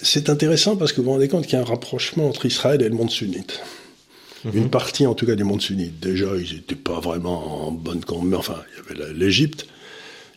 c'est 0.01 0.29
intéressant 0.29 0.77
parce 0.77 0.93
que 0.93 0.97
vous 0.97 1.05
vous 1.05 1.11
rendez 1.11 1.27
compte 1.27 1.45
qu'il 1.45 1.53
y 1.53 1.57
a 1.57 1.61
un 1.61 1.65
rapprochement 1.65 2.27
entre 2.27 2.45
Israël 2.45 2.81
et 2.81 2.89
le 2.89 2.95
monde 2.95 3.11
sunnite. 3.11 3.61
Mhm. 4.45 4.51
Une 4.55 4.69
partie, 4.69 5.05
en 5.05 5.13
tout 5.13 5.25
cas, 5.25 5.35
du 5.35 5.43
monde 5.43 5.61
sunnite. 5.61 5.99
Déjà, 5.99 6.27
ils 6.35 6.55
n'étaient 6.55 6.75
pas 6.75 6.99
vraiment 6.99 7.67
en 7.67 7.71
bonne 7.71 8.01
mais 8.23 8.37
enfin, 8.37 8.61
il 8.89 8.97
y 8.97 9.01
avait 9.01 9.13
l'Égypte. 9.13 9.67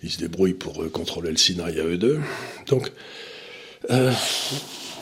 Ils 0.02 0.10
se 0.10 0.18
débrouillent 0.18 0.54
pour 0.54 0.82
euh, 0.82 0.88
contrôler 0.88 1.30
le 1.30 1.36
Sinaï 1.36 1.80
à 1.80 1.84
eux 1.84 1.96
deux. 1.96 2.20
Donc, 2.68 2.92
euh, 3.90 4.12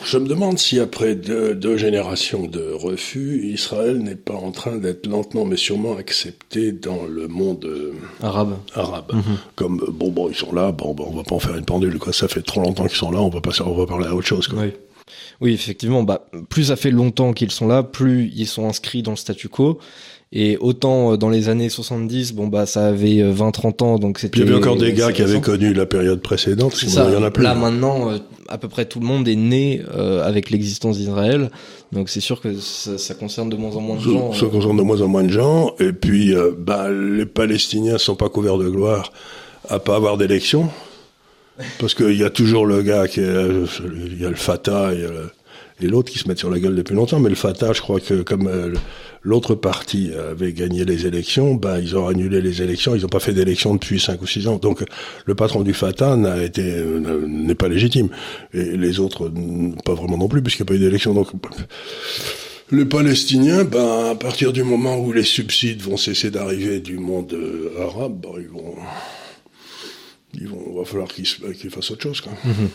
je 0.05 0.17
me 0.17 0.27
demande 0.27 0.59
si 0.59 0.79
après 0.79 1.15
deux, 1.15 1.77
générations 1.77 2.45
de 2.45 2.71
refus, 2.73 3.41
Israël 3.45 3.97
n'est 3.99 4.15
pas 4.15 4.33
en 4.33 4.51
train 4.51 4.77
d'être 4.77 5.07
lentement 5.07 5.45
mais 5.45 5.57
sûrement 5.57 5.97
accepté 5.97 6.71
dans 6.71 7.05
le 7.05 7.27
monde 7.27 7.65
euh, 7.65 7.93
arabe. 8.21 8.57
Arabe, 8.73 9.13
mhm. 9.13 9.37
comme 9.55 9.85
bon 9.91 10.11
bon 10.11 10.29
ils 10.29 10.35
sont 10.35 10.53
là, 10.53 10.71
bon, 10.71 10.93
bon 10.93 11.07
on 11.09 11.15
va 11.15 11.23
pas 11.23 11.35
en 11.35 11.39
faire 11.39 11.55
une 11.55 11.65
pendule 11.65 11.99
quoi. 11.99 12.13
Ça 12.13 12.27
fait 12.27 12.41
trop 12.41 12.61
longtemps 12.61 12.85
qu'ils 12.87 12.97
sont 12.97 13.11
là, 13.11 13.21
on 13.21 13.29
va 13.29 13.41
passer, 13.41 13.61
on 13.61 13.75
va 13.75 13.85
parler 13.85 14.07
à 14.07 14.15
autre 14.15 14.27
chose 14.27 14.47
quoi. 14.47 14.59
Oui. 14.61 14.71
Oui, 15.41 15.53
effectivement, 15.53 16.03
bah, 16.03 16.27
plus 16.49 16.65
ça 16.65 16.75
fait 16.75 16.91
longtemps 16.91 17.33
qu'ils 17.33 17.51
sont 17.51 17.67
là, 17.67 17.83
plus 17.83 18.31
ils 18.35 18.47
sont 18.47 18.67
inscrits 18.67 19.03
dans 19.03 19.11
le 19.11 19.17
statu 19.17 19.49
quo. 19.49 19.79
Et 20.35 20.57
autant 20.59 21.13
euh, 21.13 21.17
dans 21.17 21.29
les 21.29 21.47
années 21.47 21.69
70, 21.69 22.33
bon 22.33 22.47
bah 22.47 22.65
ça 22.65 22.87
avait 22.87 23.21
20-30 23.21 23.83
euh, 23.83 23.85
ans, 23.85 23.99
donc 23.99 24.17
c'était. 24.17 24.39
Il 24.39 24.45
y 24.45 24.49
avait 24.49 24.57
encore 24.57 24.77
des 24.77 24.91
gars 24.91 25.11
qui 25.11 25.21
avaient 25.21 25.39
connu 25.39 25.73
la 25.73 25.85
période 25.85 26.21
précédente. 26.21 26.73
Ça. 26.73 27.05
Il 27.07 27.13
y 27.13 27.15
en 27.15 27.21
a 27.21 27.29
plus. 27.29 27.43
Là 27.43 27.53
maintenant, 27.53 28.09
euh, 28.09 28.17
à 28.49 28.57
peu 28.57 28.67
près 28.67 28.85
tout 28.85 28.99
le 28.99 29.05
monde 29.05 29.27
est 29.27 29.35
né 29.35 29.81
avec 30.23 30.49
l'existence 30.49 30.97
d'Israël, 30.97 31.51
donc 31.91 32.09
c'est 32.09 32.19
sûr 32.19 32.41
que 32.41 32.55
ça, 32.55 32.97
ça, 32.97 33.13
concerne 33.13 33.49
de 33.49 33.55
moins 33.55 33.75
en 33.75 33.81
moins 33.81 33.95
de 33.95 34.01
gens. 34.01 34.33
Ça, 34.33 34.47
concerne 34.47 34.75
de 34.75 34.81
moins 34.81 35.01
en 35.01 35.07
moins 35.07 35.23
de 35.23 35.29
gens. 35.29 35.75
Et 35.79 35.93
puis, 35.93 36.33
bah 36.57 36.89
les 36.89 37.27
Palestiniens 37.27 37.99
sont 37.99 38.15
pas 38.15 38.29
couverts 38.29 38.57
de 38.57 38.69
gloire 38.69 39.13
à 39.69 39.79
pas 39.79 39.95
avoir 39.95 40.17
d'élection. 40.17 40.69
Parce 41.79 41.93
qu'il 41.93 42.17
y 42.17 42.23
a 42.23 42.31
toujours 42.31 42.65
le 42.65 42.81
gars 42.81 43.07
qui 43.07 43.19
est, 43.19 43.47
il 44.07 44.19
y 44.19 44.25
a 44.25 44.29
le 44.29 44.35
Fatah 44.35 44.91
et, 45.83 45.87
l'autre 45.87 46.11
qui 46.11 46.19
se 46.19 46.27
mettent 46.27 46.39
sur 46.39 46.49
la 46.49 46.59
gueule 46.59 46.75
depuis 46.75 46.95
longtemps. 46.95 47.19
Mais 47.19 47.29
le 47.29 47.35
Fatah, 47.35 47.73
je 47.73 47.81
crois 47.81 47.99
que 47.99 48.21
comme 48.21 48.47
euh, 48.47 48.73
l'autre 49.21 49.55
parti 49.55 50.11
avait 50.31 50.53
gagné 50.53 50.85
les 50.85 51.05
élections, 51.05 51.55
ben 51.55 51.79
ils 51.79 51.97
ont 51.97 52.07
annulé 52.07 52.41
les 52.41 52.61
élections. 52.61 52.95
Ils 52.95 53.01
n'ont 53.01 53.07
pas 53.07 53.19
fait 53.19 53.33
d'élections 53.33 53.73
depuis 53.73 53.99
5 53.99 54.21
ou 54.21 54.27
6 54.27 54.47
ans. 54.47 54.57
Donc 54.57 54.83
le 55.25 55.35
patron 55.35 55.61
du 55.61 55.73
Fatah 55.73 56.15
n'a 56.15 56.43
été 56.43 56.63
euh, 56.63 57.25
n'est 57.27 57.55
pas 57.55 57.67
légitime 57.67 58.09
et 58.53 58.77
les 58.77 58.99
autres 58.99 59.31
pas 59.85 59.93
vraiment 59.93 60.17
non 60.17 60.27
plus 60.27 60.41
puisqu'il 60.41 60.63
n'y 60.63 60.67
a 60.67 60.69
pas 60.69 60.75
eu 60.75 60.79
d'élection. 60.79 61.13
Donc 61.13 61.29
les 62.71 62.85
Palestiniens, 62.85 63.65
ben, 63.65 64.11
à 64.11 64.15
partir 64.15 64.51
du 64.51 64.63
moment 64.63 64.97
où 64.97 65.11
les 65.11 65.23
subsides 65.23 65.81
vont 65.81 65.97
cesser 65.97 66.31
d'arriver 66.31 66.79
du 66.79 66.97
monde 66.97 67.33
euh, 67.33 67.71
arabe, 67.79 68.19
ben, 68.21 68.31
ils 68.39 68.47
vont 68.47 68.75
il 70.33 70.47
va 70.47 70.85
falloir 70.85 71.07
qu'ils 71.07 71.27
fassent 71.69 71.91
autre 71.91 72.03
chose. 72.03 72.21
Quoi. 72.21 72.33
Mhm. 72.43 72.69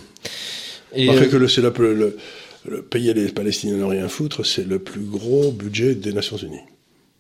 Et 0.94 1.10
euh, 1.10 1.26
que 1.26 1.36
le, 1.36 1.48
c'est 1.48 1.60
le, 1.60 2.16
le, 2.68 2.82
payer 2.82 3.14
les 3.14 3.28
Palestiniens 3.28 3.76
ne 3.76 3.84
rien 3.84 4.08
foutre, 4.08 4.44
c'est 4.44 4.66
le 4.66 4.78
plus 4.78 5.02
gros 5.02 5.50
budget 5.52 5.94
des 5.94 6.12
Nations 6.12 6.37
Unies. 6.37 6.64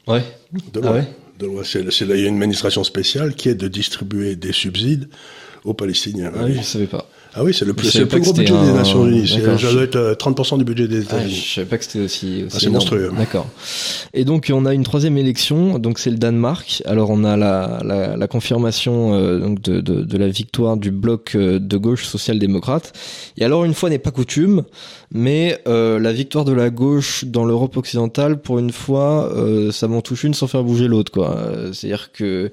Ouais. 0.06 0.22
De 0.72 0.80
loi. 0.80 0.90
Ah 0.90 0.94
ouais 0.94 1.08
de 1.38 1.46
loi. 1.46 1.62
C'est, 1.64 1.80
il 1.80 2.08
y 2.08 2.24
a 2.24 2.28
une 2.28 2.36
administration 2.36 2.84
spéciale 2.84 3.34
qui 3.34 3.48
est 3.48 3.54
de 3.54 3.68
distribuer 3.68 4.36
des 4.36 4.52
subsides 4.52 5.08
aux 5.64 5.74
Palestiniens. 5.74 6.32
Ah 6.34 6.44
oui, 6.44 6.54
je 6.54 6.58
ne 6.58 6.62
savais 6.62 6.86
pas. 6.86 7.08
Ah 7.34 7.44
oui, 7.44 7.52
c'est 7.54 7.64
le 7.64 7.74
plus, 7.74 7.94
le 7.98 8.06
plus 8.06 8.20
gros 8.20 8.32
budget 8.32 8.52
des 8.52 8.72
Nations 8.72 9.06
Unies. 9.06 9.28
Ça 9.28 9.72
doit 9.72 9.82
être 9.82 10.16
30% 10.18 10.54
euh, 10.54 10.58
du 10.58 10.64
budget 10.64 10.88
des 10.88 11.02
États-Unis. 11.02 11.34
Ah, 11.36 11.44
je 11.46 11.54
savais 11.54 11.66
pas 11.66 11.78
que 11.78 11.84
c'était 11.84 12.04
aussi, 12.04 12.44
aussi 12.44 12.66
ah, 12.66 12.70
monstrueux. 12.70 13.12
D'accord. 13.16 13.46
Et 14.14 14.24
donc, 14.24 14.50
on 14.52 14.64
a 14.64 14.74
une 14.74 14.82
troisième 14.82 15.16
élection. 15.18 15.78
Donc, 15.78 15.98
c'est 15.98 16.10
le 16.10 16.16
Danemark. 16.16 16.82
Alors, 16.86 17.10
on 17.10 17.24
a 17.24 17.36
la, 17.36 17.80
la, 17.84 18.16
la 18.16 18.28
confirmation 18.28 19.14
euh, 19.14 19.38
donc 19.38 19.60
de, 19.60 19.80
de, 19.80 20.02
de, 20.02 20.18
la 20.18 20.28
victoire 20.28 20.76
du 20.76 20.90
bloc 20.90 21.32
euh, 21.34 21.58
de 21.58 21.76
gauche 21.76 22.04
social-démocrate. 22.04 22.92
Et 23.36 23.44
alors, 23.44 23.64
une 23.64 23.74
fois 23.74 23.90
n'est 23.90 23.98
pas 23.98 24.10
coutume, 24.10 24.64
mais 25.12 25.60
euh, 25.68 25.98
la 25.98 26.12
victoire 26.12 26.44
de 26.44 26.52
la 26.52 26.70
gauche 26.70 27.24
dans 27.26 27.44
l'Europe 27.44 27.76
occidentale, 27.76 28.40
pour 28.40 28.58
une 28.58 28.72
fois, 28.72 29.32
ça 29.72 29.88
m'en 29.88 30.00
touche 30.00 30.24
une 30.24 30.34
sans 30.34 30.46
faire 30.46 30.64
bouger 30.64 30.88
l'autre, 30.88 31.12
quoi. 31.12 31.38
C'est-à-dire 31.72 32.10
que 32.12 32.50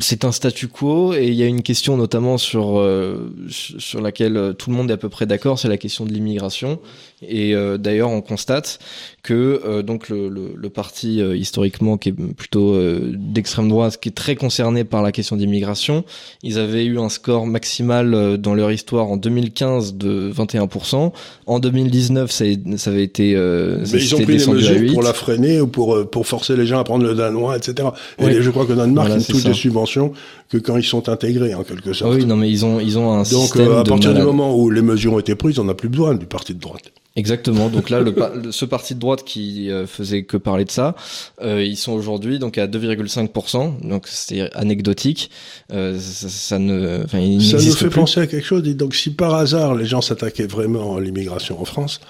c'est 0.00 0.24
un 0.24 0.32
statu 0.32 0.68
quo 0.68 1.14
et 1.14 1.28
il 1.28 1.34
y 1.34 1.42
a 1.42 1.46
une 1.46 1.62
question 1.62 1.96
notamment 1.96 2.36
sur 2.36 2.78
euh, 2.78 3.34
sur 3.48 4.00
laquelle 4.00 4.54
tout 4.58 4.70
le 4.70 4.76
monde 4.76 4.90
est 4.90 4.94
à 4.94 4.98
peu 4.98 5.08
près 5.08 5.26
d'accord, 5.26 5.58
c'est 5.58 5.68
la 5.68 5.78
question 5.78 6.04
de 6.04 6.12
l'immigration. 6.12 6.78
Et 7.26 7.54
euh, 7.54 7.78
d'ailleurs, 7.78 8.10
on 8.10 8.20
constate 8.20 8.78
que 9.22 9.80
donc 9.82 10.08
le, 10.08 10.28
le, 10.28 10.70
parti 10.70 11.20
historiquement 11.20 11.96
qui 11.96 12.08
est 12.08 12.12
plutôt 12.12 12.76
d'extrême 13.12 13.68
droite, 13.68 13.98
qui 14.00 14.08
est 14.08 14.12
très 14.12 14.34
concerné 14.34 14.82
par 14.82 15.00
la 15.00 15.12
question 15.12 15.36
d'immigration, 15.36 16.04
ils 16.42 16.58
avaient 16.58 16.84
eu 16.84 16.98
un 16.98 17.08
score 17.08 17.46
maximal 17.46 18.36
dans 18.38 18.54
leur 18.54 18.72
histoire 18.72 19.06
en 19.06 19.16
2015 19.16 19.94
de 19.94 20.32
21%. 20.32 21.12
En 21.46 21.58
2019, 21.60 22.32
ça, 22.32 22.44
ça 22.76 22.90
avait 22.90 23.04
été 23.04 23.34
Mais 23.36 24.02
ils 24.02 24.14
ont 24.14 24.18
pris 24.18 24.38
des 24.38 24.46
mesures 24.46 24.92
pour 24.92 25.02
la 25.02 25.12
freiner 25.12 25.60
ou 25.60 25.68
pour 25.68 26.10
pour 26.10 26.26
forcer 26.26 26.56
les 26.56 26.66
gens 26.66 26.80
à 26.80 26.84
prendre 26.84 27.04
le 27.04 27.14
danois, 27.14 27.56
etc. 27.56 27.90
Et 28.18 28.42
je 28.42 28.50
crois 28.50 28.66
que 28.66 28.72
Danemark 28.72 29.06
voilà, 29.08 29.22
touche 29.22 29.44
des 29.44 29.54
subventions 29.54 30.12
que 30.52 30.58
quand 30.58 30.76
ils 30.76 30.84
sont 30.84 31.08
intégrés 31.08 31.54
en 31.54 31.64
quelque 31.64 31.94
sorte. 31.94 32.14
Oui, 32.14 32.26
non, 32.26 32.36
mais 32.36 32.50
ils 32.50 32.66
ont 32.66 32.78
ils 32.78 32.98
ont 32.98 33.10
un 33.10 33.22
Donc, 33.22 33.44
système 33.44 33.68
euh, 33.68 33.80
à 33.80 33.84
partir 33.84 34.12
du 34.12 34.20
moment 34.20 34.54
où 34.54 34.68
les 34.68 34.82
mesures 34.82 35.14
ont 35.14 35.18
été 35.18 35.34
prises, 35.34 35.58
on 35.58 35.64
n'a 35.64 35.72
plus 35.72 35.88
besoin 35.88 36.14
du 36.14 36.26
parti 36.26 36.52
de 36.54 36.60
droite. 36.60 36.92
Exactement. 37.16 37.70
Donc 37.70 37.88
là, 37.88 38.00
le, 38.00 38.14
ce 38.50 38.64
parti 38.66 38.94
de 38.94 39.00
droite 39.00 39.24
qui 39.24 39.70
euh, 39.70 39.86
faisait 39.86 40.24
que 40.24 40.36
parler 40.36 40.66
de 40.66 40.70
ça, 40.70 40.94
euh, 41.40 41.64
ils 41.64 41.78
sont 41.78 41.92
aujourd'hui 41.92 42.38
donc 42.38 42.58
à 42.58 42.66
2,5%. 42.66 43.88
Donc 43.88 44.04
c'est 44.08 44.52
anecdotique. 44.54 45.30
Euh, 45.72 45.98
ça, 45.98 46.28
ça, 46.28 46.58
ne, 46.58 47.06
ça 47.08 47.18
nous 47.18 47.72
fait 47.72 47.88
penser 47.88 48.20
à 48.20 48.26
quelque 48.26 48.46
chose. 48.46 48.62
Donc 48.62 48.94
si 48.94 49.10
par 49.10 49.34
hasard 49.34 49.74
les 49.74 49.86
gens 49.86 50.02
s'attaquaient 50.02 50.46
vraiment 50.46 50.96
à 50.96 51.00
l'immigration 51.00 51.60
en 51.60 51.64
France, 51.64 52.00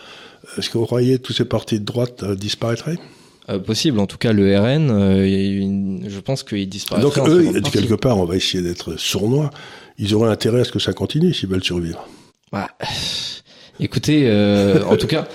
est-ce 0.59 0.69
que 0.69 0.79
vous 0.79 0.87
croyez 0.87 1.19
que 1.19 1.23
tous 1.23 1.33
ces 1.33 1.45
partis 1.45 1.79
de 1.79 1.85
droite 1.85 2.25
disparaîtraient? 2.35 2.99
Euh, 3.49 3.59
possible. 3.59 3.99
En 3.99 4.07
tout 4.07 4.19
cas, 4.19 4.33
le 4.33 4.57
RN, 4.59 4.91
euh, 4.91 6.09
je 6.09 6.21
pense 6.21 6.43
qu'il 6.43 6.69
disparaît. 6.69 7.03
Donc 7.03 7.19
eux, 7.19 7.61
quelque 7.73 7.95
part, 7.95 8.19
on 8.19 8.25
va 8.25 8.37
essayer 8.37 8.63
d'être 8.63 8.97
sournois. 8.97 9.51
Ils 9.99 10.15
auraient 10.15 10.31
intérêt 10.31 10.61
à 10.61 10.65
ce 10.65 10.73
que 10.73 10.79
ça 10.79 10.93
continue 10.93 11.35
s'ils 11.35 11.49
veulent 11.49 11.65
survivre. 11.65 12.07
Bah, 12.53 12.69
écoutez, 13.81 14.23
euh, 14.27 14.85
en 14.85 14.97
tout 14.97 15.07
cas. 15.07 15.27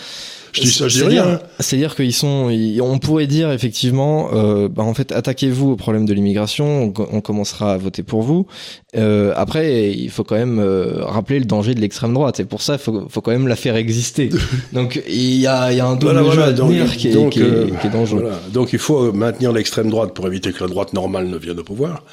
Je 0.54 0.62
dis 0.62 0.72
ça, 0.72 0.88
je 0.88 1.00
dis 1.00 1.04
rien. 1.04 1.40
C'est-à-dire 1.60 1.96
qu'ils 1.96 2.14
sont, 2.14 2.50
on 2.82 3.00
pourrait 3.00 3.28
dire 3.28 3.52
effectivement, 3.52 4.30
euh, 4.34 4.68
bah 4.68 4.84
en 4.84 4.94
fait, 4.94 5.12
attaquez-vous 5.12 5.72
au 5.72 5.76
problème 5.76 6.06
de 6.06 6.14
l'immigration, 6.14 6.94
on, 7.12 7.22
commencera 7.22 7.74
à 7.74 7.78
voter 7.78 8.04
pour 8.04 8.22
vous. 8.22 8.48
Euh, 8.96 9.34
après, 9.36 9.92
il 9.92 10.10
faut 10.10 10.24
quand 10.24 10.36
même 10.36 10.60
euh, 10.60 11.04
rappeler 11.04 11.40
le 11.40 11.46
danger 11.46 11.76
de 11.76 11.82
l'extrême 11.82 12.14
droite, 12.14 12.40
et 12.40 12.46
pour 12.46 12.62
ça, 12.62 12.74
il 12.74 12.80
faut, 12.80 13.08
faut 13.10 13.22
quand 13.22 13.32
même 13.32 13.48
la 13.48 13.56
faire 13.56 13.76
exister. 13.76 14.30
donc, 14.74 15.02
il 15.08 15.36
y 15.36 15.48
a, 15.48 15.72
il 15.72 15.78
y 15.78 15.82
a 15.82 15.88
un 15.88 15.96
double 15.96 16.32
jeu 16.32 16.44
à 16.44 16.54
tenir 16.54 16.96
qui, 16.96 17.10
est, 17.10 17.30
qui, 17.30 17.40
est, 17.40 17.44
euh, 17.44 17.70
qui, 17.80 17.88
est, 17.88 17.90
dangereux. 17.90 18.32
Donc, 18.52 18.74
il 18.74 18.80
faut 18.80 19.12
maintenir 19.12 19.52
l'extrême 19.52 19.90
droite 19.90 20.14
pour 20.14 20.28
éviter 20.28 20.52
que 20.52 20.64
la 20.64 20.70
droite 20.70 20.94
normale 20.94 21.28
ne 21.28 21.38
vienne 21.38 21.60
au 21.60 21.64
pouvoir 21.64 22.04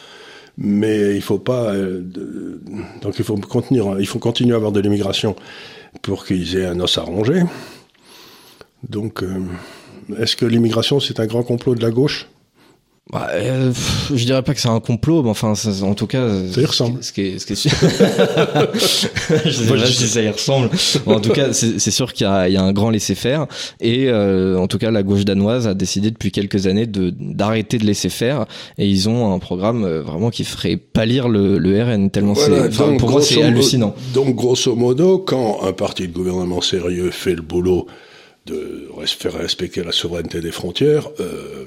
mais 0.57 1.17
il 1.17 1.21
faut 1.21 1.41
pas 1.41 1.73
donc 3.03 3.19
il 3.19 3.25
faut 3.25 3.37
contenir 3.37 3.97
il 3.99 4.07
faut 4.07 4.21
continuer 4.21 4.53
à 4.53 4.57
avoir 4.57 4.71
de 4.71 4.79
l'immigration 4.79 5.35
pour 6.01 6.25
qu'ils 6.25 6.57
aient 6.57 6.67
un 6.67 6.79
os 6.79 6.97
à 6.97 7.03
ronger 7.03 7.43
donc, 8.89 9.23
euh, 9.23 9.41
est-ce 10.19 10.37
que 10.37 10.47
l'immigration, 10.47 11.01
c'est 11.01 11.21
un 11.21 11.27
grand 11.27 11.43
complot 11.43 11.75
de 11.75 11.83
la 11.83 11.91
gauche? 11.91 12.29
Bah, 13.13 13.29
euh, 13.35 13.71
je 14.15 14.25
dirais 14.25 14.43
pas 14.43 14.55
que 14.55 14.61
c'est 14.61 14.69
un 14.69 14.81
complot, 14.81 15.23
mais 15.23 15.29
enfin, 15.29 15.53
en 15.83 15.95
tout 15.95 16.07
cas, 16.07 16.27
ça 16.51 16.61
y 16.63 16.65
ressemble. 16.65 17.05
Ce 17.05 17.13
qui 17.13 17.21
est, 17.21 17.39
ce 17.39 17.45
qui 17.45 17.53
est 17.53 17.57
sûr. 17.57 17.71
je 19.45 19.51
sais 19.51 19.67
pas 19.67 19.87
si 19.87 20.09
ça 20.09 20.23
y 20.23 20.29
ressemble. 20.31 20.71
en 21.07 21.21
tout 21.21 21.33
cas, 21.33 21.53
c'est 21.53 21.91
sûr 21.91 22.15
qu'il 22.15 22.27
y, 22.27 22.53
y, 22.53 22.57
a 22.57 22.63
un 22.63 22.73
grand 22.73 22.89
laisser-faire, 22.89 23.47
et 23.81 24.07
euh, 24.09 24.59
en 24.59 24.69
tout 24.69 24.79
cas, 24.79 24.91
la 24.91 25.03
gauche 25.03 25.27
danoise 25.27 25.69
a 25.69 25.75
décidé 25.75 26.11
depuis 26.11 26.33
quelques 26.33 26.67
années 26.67 26.87
de 26.87 27.11
d'arrêter 27.11 27.77
de 27.77 27.85
laisser 27.85 28.09
faire, 28.09 28.47
et 28.79 28.89
ils 28.89 29.07
ont 29.07 29.35
un 29.35 29.39
programme 29.39 29.85
euh, 29.85 30.01
vraiment 30.01 30.31
qui 30.31 30.45
ferait 30.45 30.79
pâlir 30.79 31.29
le, 31.29 31.59
le 31.59 31.83
RN 31.83 32.11
tellement 32.11 32.35
c'est. 32.35 32.71
pour 32.97 33.11
moi, 33.11 33.21
c'est 33.21 33.43
hallucinant. 33.43 33.95
Donc, 34.15 34.35
grosso 34.35 34.75
modo, 34.75 35.19
quand 35.19 35.61
un 35.63 35.73
parti 35.73 36.09
de 36.09 36.13
gouvernement 36.15 36.63
sérieux 36.63 37.11
fait 37.11 37.35
le 37.35 37.43
boulot 37.43 37.87
de 38.47 38.89
faire 39.07 39.35
respecter 39.35 39.83
la 39.83 39.93
souveraineté 39.93 40.41
des 40.41 40.53
frontières, 40.53 41.09
euh, 41.21 41.67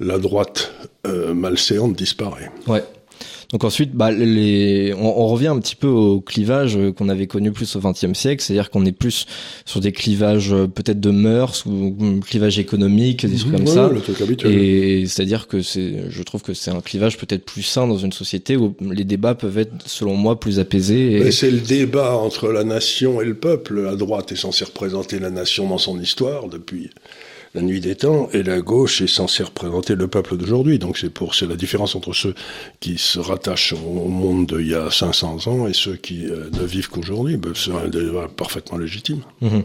la 0.00 0.18
droite 0.18 0.72
euh, 1.06 1.34
malséante 1.34 1.94
disparaît. 1.94 2.50
Donc 3.52 3.64
ensuite, 3.64 3.92
bah, 3.92 4.10
les, 4.10 4.94
on, 4.94 5.20
on, 5.20 5.26
revient 5.28 5.48
un 5.48 5.58
petit 5.58 5.76
peu 5.76 5.88
au 5.88 6.20
clivage 6.20 6.78
qu'on 6.96 7.08
avait 7.08 7.26
connu 7.26 7.52
plus 7.52 7.76
au 7.76 7.80
XXe 7.80 8.14
siècle, 8.14 8.42
c'est-à-dire 8.42 8.70
qu'on 8.70 8.84
est 8.86 8.92
plus 8.92 9.26
sur 9.64 9.80
des 9.80 9.92
clivages 9.92 10.52
euh, 10.52 10.66
peut-être 10.66 11.00
de 11.00 11.10
mœurs 11.10 11.64
ou 11.66 12.20
clivage 12.26 12.58
économique, 12.58 13.26
des 13.26 13.36
trucs 13.36 13.52
comme 13.52 13.66
Ouais, 13.66 13.74
ça. 13.74 13.88
le 13.88 14.00
truc 14.00 14.20
habituel. 14.20 14.52
Et 14.52 15.06
c'est-à-dire 15.06 15.46
que 15.48 15.62
c'est, 15.62 16.10
je 16.10 16.22
trouve 16.22 16.42
que 16.42 16.54
c'est 16.54 16.70
un 16.70 16.80
clivage 16.80 17.18
peut-être 17.18 17.44
plus 17.44 17.62
sain 17.62 17.86
dans 17.86 17.98
une 17.98 18.12
société 18.12 18.56
où 18.56 18.74
les 18.80 19.04
débats 19.04 19.34
peuvent 19.34 19.58
être, 19.58 19.72
selon 19.86 20.14
moi, 20.16 20.40
plus 20.40 20.58
apaisés. 20.58 21.16
Et... 21.16 21.24
Mais 21.24 21.32
c'est 21.32 21.50
le 21.50 21.60
débat 21.60 22.16
entre 22.16 22.48
la 22.48 22.64
nation 22.64 23.20
et 23.20 23.24
le 23.24 23.34
peuple. 23.34 23.82
La 23.82 23.96
droite 23.96 24.32
est 24.32 24.36
censée 24.36 24.64
représenter 24.64 25.18
la 25.18 25.30
nation 25.30 25.68
dans 25.68 25.78
son 25.78 26.00
histoire 26.00 26.48
depuis 26.48 26.90
la 27.54 27.60
nuit 27.60 27.80
des 27.80 27.94
temps, 27.96 28.28
et 28.32 28.42
la 28.42 28.60
gauche 28.60 29.02
est 29.02 29.06
censée 29.06 29.42
représenter 29.42 29.94
le 29.94 30.08
peuple 30.08 30.36
d'aujourd'hui. 30.36 30.78
Donc 30.78 30.96
c'est 30.96 31.10
pour 31.10 31.34
c'est 31.34 31.46
la 31.46 31.56
différence 31.56 31.94
entre 31.94 32.12
ceux 32.14 32.34
qui 32.80 32.96
se 32.96 33.18
rattachent 33.18 33.74
au 33.74 34.08
monde 34.08 34.46
d'il 34.46 34.68
y 34.68 34.74
a 34.74 34.90
500 34.90 35.46
ans 35.48 35.66
et 35.66 35.74
ceux 35.74 35.96
qui 35.96 36.26
euh, 36.26 36.48
ne 36.52 36.64
vivent 36.64 36.88
qu'aujourd'hui. 36.88 37.36
Ben, 37.36 37.52
c'est 37.54 37.72
un 37.72 37.88
débat 37.88 38.28
parfaitement 38.34 38.78
légitime. 38.78 39.20
Mhm. 39.42 39.64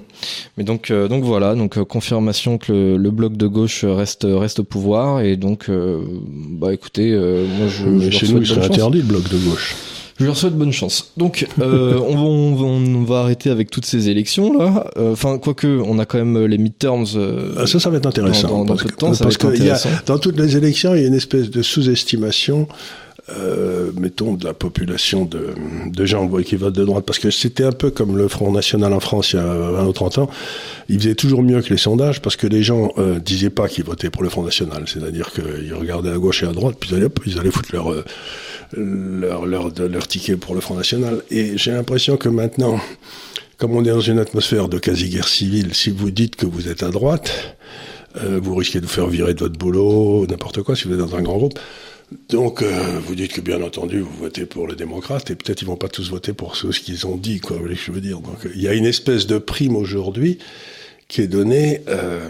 Mais 0.58 0.63
donc, 0.63 0.91
euh, 0.91 1.08
donc 1.08 1.24
voilà, 1.24 1.56
donc 1.56 1.77
euh, 1.77 1.86
confirmation 1.86 2.58
que 2.58 2.72
le, 2.72 2.98
le, 2.98 3.12
bloc 3.12 3.38
de 3.38 3.48
gauche 3.48 3.86
reste 3.86 4.27
reste 4.29 4.60
au 4.60 4.63
pouvoir 4.63 5.22
et 5.22 5.38
donc 5.38 5.70
bah 5.70 6.74
écoutez, 6.74 7.15
moi 7.15 7.67
je, 7.67 7.86
Mais 7.86 8.12
je 8.12 8.17
chez 8.17 8.27
nous, 8.27 8.39
il 8.39 8.48
serait 8.48 8.65
interdit 8.65 9.00
le 9.00 9.06
bloc 9.06 9.29
de 9.29 9.38
gauche. 9.38 9.75
Je 10.19 10.25
leur 10.25 10.36
souhaite 10.36 10.55
bonne 10.57 10.71
chance. 10.74 11.12
Donc, 11.17 11.45
euh, 11.59 12.00
on, 12.00 12.15
va, 12.15 12.21
on, 12.21 12.55
va, 12.55 12.65
on 12.65 13.03
va 13.03 13.19
arrêter 13.19 13.50
avec 13.51 13.69
toutes 13.69 13.86
ces 13.86 14.09
élections 14.09 14.57
là. 14.57 14.89
Euh, 14.97 15.12
Enfin, 15.13 15.38
quoique, 15.38 15.67
on 15.86 16.00
a 16.00 16.05
quand 16.05 16.17
même 16.17 16.45
les 16.45 16.57
midterms. 16.57 17.05
euh, 17.15 17.53
Ah, 17.57 17.67
ça, 17.67 17.79
ça 17.79 17.89
va 17.91 17.97
être 17.97 18.07
intéressant. 18.07 18.47
Dans- 18.50 18.57
dans 18.59 18.65
parce 18.65 18.81
peu 18.83 18.88
de 18.89 18.93
que- 18.93 18.97
temps, 18.97 19.13
ça 19.13 19.19
va 19.24 19.25
parce 19.25 19.38
que 19.38 19.63
y 19.63 19.69
a- 19.69 19.79
dans 20.07 20.17
toutes 20.17 20.38
les 20.39 20.57
élections, 20.57 20.95
il 20.95 21.01
y 21.01 21.03
a 21.03 21.07
une 21.07 21.13
espèce 21.13 21.50
de 21.51 21.62
sous-estimation, 21.62 22.67
euh, 23.29 23.91
mettons, 24.00 24.36
de 24.36 24.46
la 24.46 24.53
population 24.53 25.25
de, 25.25 25.53
de 25.86 26.05
gens 26.05 26.27
qui 26.41 26.55
votent 26.55 26.75
de 26.75 26.86
droite. 26.86 27.05
Parce 27.05 27.19
que 27.19 27.29
c'était 27.29 27.65
un 27.65 27.72
peu 27.72 27.89
comme 27.89 28.17
le 28.17 28.27
Front 28.27 28.51
National 28.51 28.93
en 28.93 29.00
France 29.00 29.34
il 29.34 29.38
y 29.38 29.39
a 29.39 29.46
20 29.46 29.86
ou 29.86 29.93
30 29.93 30.17
ans. 30.19 30.29
Ils 30.89 31.00
faisaient 31.00 31.15
toujours 31.15 31.43
mieux 31.43 31.62
que 31.62 31.69
les 31.69 31.77
sondages 31.77 32.22
parce 32.22 32.36
que 32.36 32.48
les 32.48 32.63
gens 32.63 32.91
euh, 32.98 33.19
disaient 33.19 33.50
pas 33.50 33.67
qu'ils 33.67 33.84
votaient 33.84 34.10
pour 34.10 34.24
le 34.24 34.29
Front 34.29 34.43
National. 34.43 34.84
C'est-à-dire 34.88 35.31
qu'ils 35.31 35.74
regardaient 35.74 36.12
à 36.12 36.17
gauche 36.17 36.43
et 36.43 36.48
à 36.48 36.53
droite, 36.53 36.77
puis 36.79 36.91
ils 36.91 36.96
allaient, 36.96 37.10
ils 37.25 37.39
allaient 37.39 37.51
foutre 37.51 37.69
leur, 37.74 37.91
euh, 37.91 38.05
leur, 38.75 39.46
leur, 39.46 39.72
leur 39.77 40.07
ticket 40.07 40.38
pour 40.38 40.55
le 40.55 40.62
Front 40.62 40.75
National. 40.75 41.22
Et 41.29 41.57
j'ai 41.57 41.72
l'impression 41.72 42.17
que 42.17 42.29
maintenant, 42.29 42.79
comme 43.57 43.75
on 43.75 43.84
est 43.84 43.89
dans 43.89 44.00
une 44.00 44.19
atmosphère 44.19 44.69
de 44.69 44.77
quasi-guerre 44.77 45.27
civile, 45.27 45.74
si 45.74 45.89
vous 45.89 46.12
dites 46.12 46.36
que 46.36 46.46
vous 46.46 46.69
êtes 46.69 46.84
à 46.84 46.89
droite, 46.89 47.57
euh, 48.24 48.39
vous 48.41 48.55
risquez 48.55 48.79
de 48.79 48.86
vous 48.86 48.91
faire 48.91 49.07
virer 49.07 49.34
de 49.34 49.39
votre 49.39 49.57
boulot, 49.57 50.25
n'importe 50.27 50.62
quoi, 50.62 50.75
si 50.75 50.88
vous 50.88 50.93
êtes 50.93 51.00
dans 51.00 51.15
un 51.15 51.22
grand 51.22 51.38
groupe. 51.38 51.60
Donc, 52.29 52.61
euh, 52.61 52.99
vous 53.01 53.15
dites 53.15 53.33
que 53.33 53.41
bien 53.41 53.61
entendu, 53.61 53.99
vous 53.99 54.15
votez 54.15 54.45
pour 54.45 54.65
le 54.67 54.75
démocrate, 54.75 55.29
et 55.29 55.35
peut-être 55.35 55.61
ils 55.61 55.67
vont 55.67 55.75
pas 55.75 55.89
tous 55.89 56.09
voter 56.09 56.31
pour 56.31 56.55
ce 56.55 56.67
qu'ils 56.67 57.05
ont 57.05 57.17
dit, 57.17 57.41
quoi, 57.41 57.57
vous 57.57 57.63
voyez 57.63 57.75
ce 57.75 57.81
que 57.81 57.87
je 57.87 57.91
veux 57.91 58.01
dire. 58.01 58.19
Donc, 58.19 58.47
il 58.55 58.61
y 58.61 58.67
a 58.67 58.73
une 58.73 58.85
espèce 58.85 59.27
de 59.27 59.37
prime 59.37 59.75
aujourd'hui 59.75 60.39
qui 61.09 61.21
est 61.21 61.27
donnée 61.27 61.81
euh, 61.87 62.29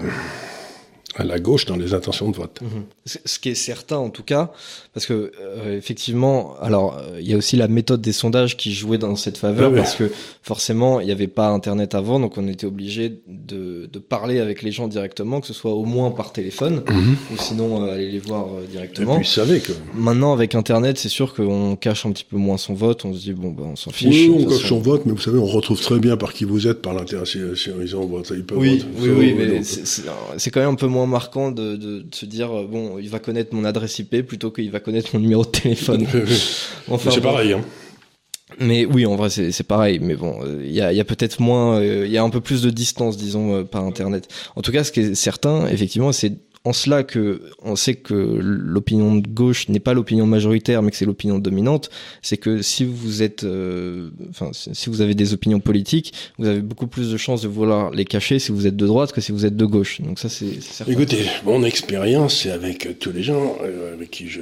à 1.18 1.24
la 1.24 1.40
gauche 1.40 1.66
dans 1.66 1.76
les 1.76 1.94
intentions 1.94 2.30
de 2.30 2.36
vote. 2.38 2.60
Mhm. 2.62 2.84
Ce 3.26 3.40
qui 3.40 3.50
est 3.50 3.56
certain 3.56 3.98
en 3.98 4.10
tout 4.10 4.24
cas, 4.24 4.52
parce 4.94 5.06
que 5.06 5.32
euh, 5.42 5.76
effectivement, 5.78 6.54
alors 6.62 6.98
euh, 6.98 7.20
il 7.20 7.28
y 7.30 7.34
a 7.34 7.38
aussi 7.38 7.56
la 7.58 7.68
méthode 7.68 8.02
des 8.02 8.12
sondages 8.14 8.56
qui 8.56 8.72
jouait 8.74 8.98
dans 9.00 9.16
cette 9.16 9.38
faveur, 9.38 9.68
Ah 9.70 9.74
oui. 9.74 9.78
parce 9.80 9.96
que 9.96 10.12
forcément 10.44 11.00
il 11.00 11.06
n'y 11.08 11.12
avait 11.12 11.28
pas 11.28 11.50
Internet 11.50 11.96
avant, 11.96 12.20
donc 12.20 12.38
on 12.38 12.48
était 12.48 12.68
obligé 12.68 13.20
de, 13.28 13.90
de 13.92 14.00
parler 14.00 14.40
avec 14.40 14.62
les 14.62 14.72
gens 14.72 14.88
directement, 14.88 15.42
que 15.42 15.48
ce 15.48 15.54
soit 15.54 15.74
au 15.74 15.86
moins 15.86 16.12
par 16.12 16.32
téléphone, 16.34 16.84
ou 17.34 17.38
sinon 17.38 17.84
euh, 17.86 17.94
aller 17.94 18.12
les 18.12 18.20
voir 18.20 18.46
euh, 18.48 18.64
Et 18.64 18.68
directement. 18.72 19.16
puis, 19.16 19.26
vous 19.26 19.32
savez 19.32 19.60
que... 19.60 19.72
Maintenant 19.96 20.34
avec 20.34 20.54
Internet, 20.56 20.98
c'est 21.00 21.10
sûr 21.10 21.34
qu'on 21.34 21.76
cache 21.76 22.06
un 22.06 22.12
petit 22.12 22.26
peu 22.30 22.38
moins 22.38 22.58
son 22.58 22.74
vote, 22.76 23.06
on 23.06 23.14
se 23.14 23.20
dit 23.22 23.34
bon 23.34 23.50
ben 23.52 23.64
on 23.72 23.76
s'en 23.76 23.92
fiche. 23.92 24.28
Oui, 24.30 24.46
on 24.46 24.50
façon. 24.50 24.68
son 24.68 24.80
vote, 24.80 25.02
mais 25.06 25.14
vous 25.14 25.22
savez, 25.22 25.40
on 25.40 25.46
retrouve 25.46 25.80
très 25.82 25.98
bien 26.00 26.16
par 26.16 26.34
qui 26.34 26.44
vous 26.46 26.68
êtes, 26.68 26.82
par 26.82 26.94
l'interaction, 26.94 27.40
ils 27.82 27.96
ont 27.96 28.06
voté, 28.06 28.36
ils 28.36 28.44
peuvent 28.46 28.58
Oui, 28.60 28.78
voter. 28.78 29.10
oui, 29.10 29.10
oui, 29.18 29.36
mais 29.36 29.62
c'est 29.64 30.52
quand 30.52 30.60
même 30.60 30.70
un 30.72 30.76
peu 30.76 30.88
moins 30.88 31.07
marquant 31.08 31.52
de, 31.52 31.76
de, 31.76 32.02
de 32.02 32.16
se 32.16 32.26
dire 32.26 32.52
euh, 32.52 32.68
bon, 32.68 32.98
il 33.00 33.10
va 33.10 33.20
connaître 33.20 33.56
mon 33.56 33.66
adresse 33.66 33.98
IP 34.00 34.22
plutôt 34.26 34.52
qu'il 34.52 34.70
va 34.72 34.80
connaître 34.80 35.10
mon 35.14 35.20
numéro 35.20 35.44
de 35.44 35.50
téléphone. 35.50 36.06
Enfin, 36.90 37.12
c'est 37.12 37.20
bon. 37.20 37.32
pareil, 37.32 37.54
hein. 37.54 37.62
Mais 38.60 38.86
oui, 38.86 39.06
en 39.06 39.18
vrai, 39.18 39.30
c'est 39.30 39.68
pareil. 39.68 40.00
Mais 40.00 40.16
bon, 40.16 40.40
euh, 40.42 40.62
il 40.64 40.72
y 40.72 40.82
a, 40.82 40.94
y 40.94 41.02
a 41.02 41.04
peut-être 41.04 41.42
moins, 41.42 41.80
euh, 41.80 42.06
il 42.06 42.12
y 42.12 42.18
a 42.18 42.24
un 42.24 42.30
peu 42.30 42.40
plus 42.40 42.62
de 42.62 42.70
distance, 42.70 43.18
disons, 43.18 43.66
par 43.66 43.84
Internet. 43.84 44.30
En 44.56 44.62
tout 44.62 44.72
cas, 44.72 44.84
ce 44.86 44.92
qui 44.92 45.02
est 45.02 45.16
certain, 45.16 45.68
effectivement, 45.68 46.12
c'est 46.14 46.34
en 46.68 46.74
cela 46.74 47.04
que 47.04 47.42
on 47.64 47.76
sait 47.76 47.96
que 47.96 48.14
l'opinion 48.14 49.16
de 49.16 49.28
gauche 49.28 49.70
n'est 49.70 49.80
pas 49.80 49.94
l'opinion 49.94 50.26
majoritaire, 50.28 50.82
mais 50.82 50.92
que 50.92 50.98
c'est 50.98 51.06
l'opinion 51.06 51.40
dominante. 51.40 51.90
C'est 52.22 52.38
que 52.38 52.62
si 52.62 52.84
vous 52.84 53.24
êtes, 53.24 53.44
euh, 53.44 54.10
enfin, 54.30 54.52
si 54.54 54.90
vous 54.90 55.02
avez 55.02 55.16
des 55.16 55.34
opinions 55.34 55.60
politiques, 55.60 56.14
vous 56.38 56.48
avez 56.48 56.62
beaucoup 56.62 56.88
plus 56.88 57.12
de 57.12 57.18
chances 57.18 57.42
de 57.42 57.48
vouloir 57.48 57.92
les 57.92 58.06
cacher 58.06 58.40
si 58.40 58.52
vous 58.52 58.68
êtes 58.68 58.76
de 58.76 58.86
droite 58.86 59.14
que 59.14 59.22
si 59.22 59.32
vous 59.32 59.46
êtes 59.46 59.56
de 59.56 59.66
gauche. 59.66 60.02
Donc 60.02 60.20
ça, 60.20 60.30
c'est. 60.30 60.60
Écoutez, 60.88 61.26
mon 61.46 61.64
expérience, 61.64 62.46
et 62.46 62.52
avec 62.52 62.86
euh, 62.86 62.94
tous 63.00 63.12
les 63.12 63.24
gens 63.24 63.58
euh, 63.64 63.94
avec 63.94 64.12
qui 64.12 64.28
je, 64.28 64.42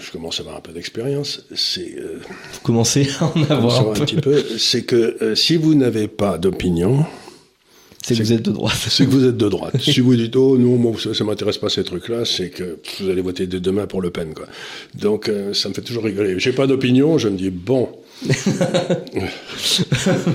je 0.00 0.10
commence 0.10 0.38
à 0.38 0.42
avoir 0.42 0.56
un 0.56 0.60
peu 0.60 0.72
d'expérience, 0.72 1.44
c'est 1.54 1.94
euh, 1.98 2.20
Vous 2.54 2.60
commencez 2.62 3.08
à 3.20 3.26
en 3.26 3.42
avoir 3.50 3.90
un 3.90 3.92
petit 3.92 4.16
peu, 4.16 4.42
c'est 4.58 4.82
que 4.82 5.16
euh, 5.22 5.34
si 5.34 5.56
vous 5.56 5.74
n'avez 5.74 6.08
pas 6.08 6.38
d'opinion, 6.38 7.04
C'est 8.14 8.22
que 8.22 8.26
vous 8.26 8.32
êtes 8.32 8.42
de 8.42 8.50
droite. 8.50 8.76
c'est 8.88 9.04
que 9.06 9.10
vous 9.10 9.24
êtes 9.24 9.36
de 9.36 9.48
droite. 9.48 9.74
si 9.80 10.00
vous 10.00 10.16
dites 10.16 10.36
oh 10.36 10.56
non, 10.58 10.76
moi, 10.76 10.92
ça, 10.98 11.14
ça 11.14 11.24
m'intéresse 11.24 11.58
pas 11.58 11.68
ces 11.68 11.84
trucs-là, 11.84 12.24
c'est 12.24 12.50
que 12.50 12.76
pff, 12.76 13.02
vous 13.02 13.10
allez 13.10 13.22
voter 13.22 13.46
demain 13.46 13.86
pour 13.86 14.02
Le 14.02 14.10
Pen, 14.10 14.34
quoi. 14.34 14.46
Donc 14.94 15.28
euh, 15.28 15.54
ça 15.54 15.68
me 15.68 15.74
fait 15.74 15.82
toujours 15.82 16.04
rigoler. 16.04 16.38
J'ai 16.38 16.52
pas 16.52 16.66
d'opinion, 16.66 17.18
je 17.18 17.28
me 17.28 17.36
dis 17.36 17.50
bon. 17.50 17.88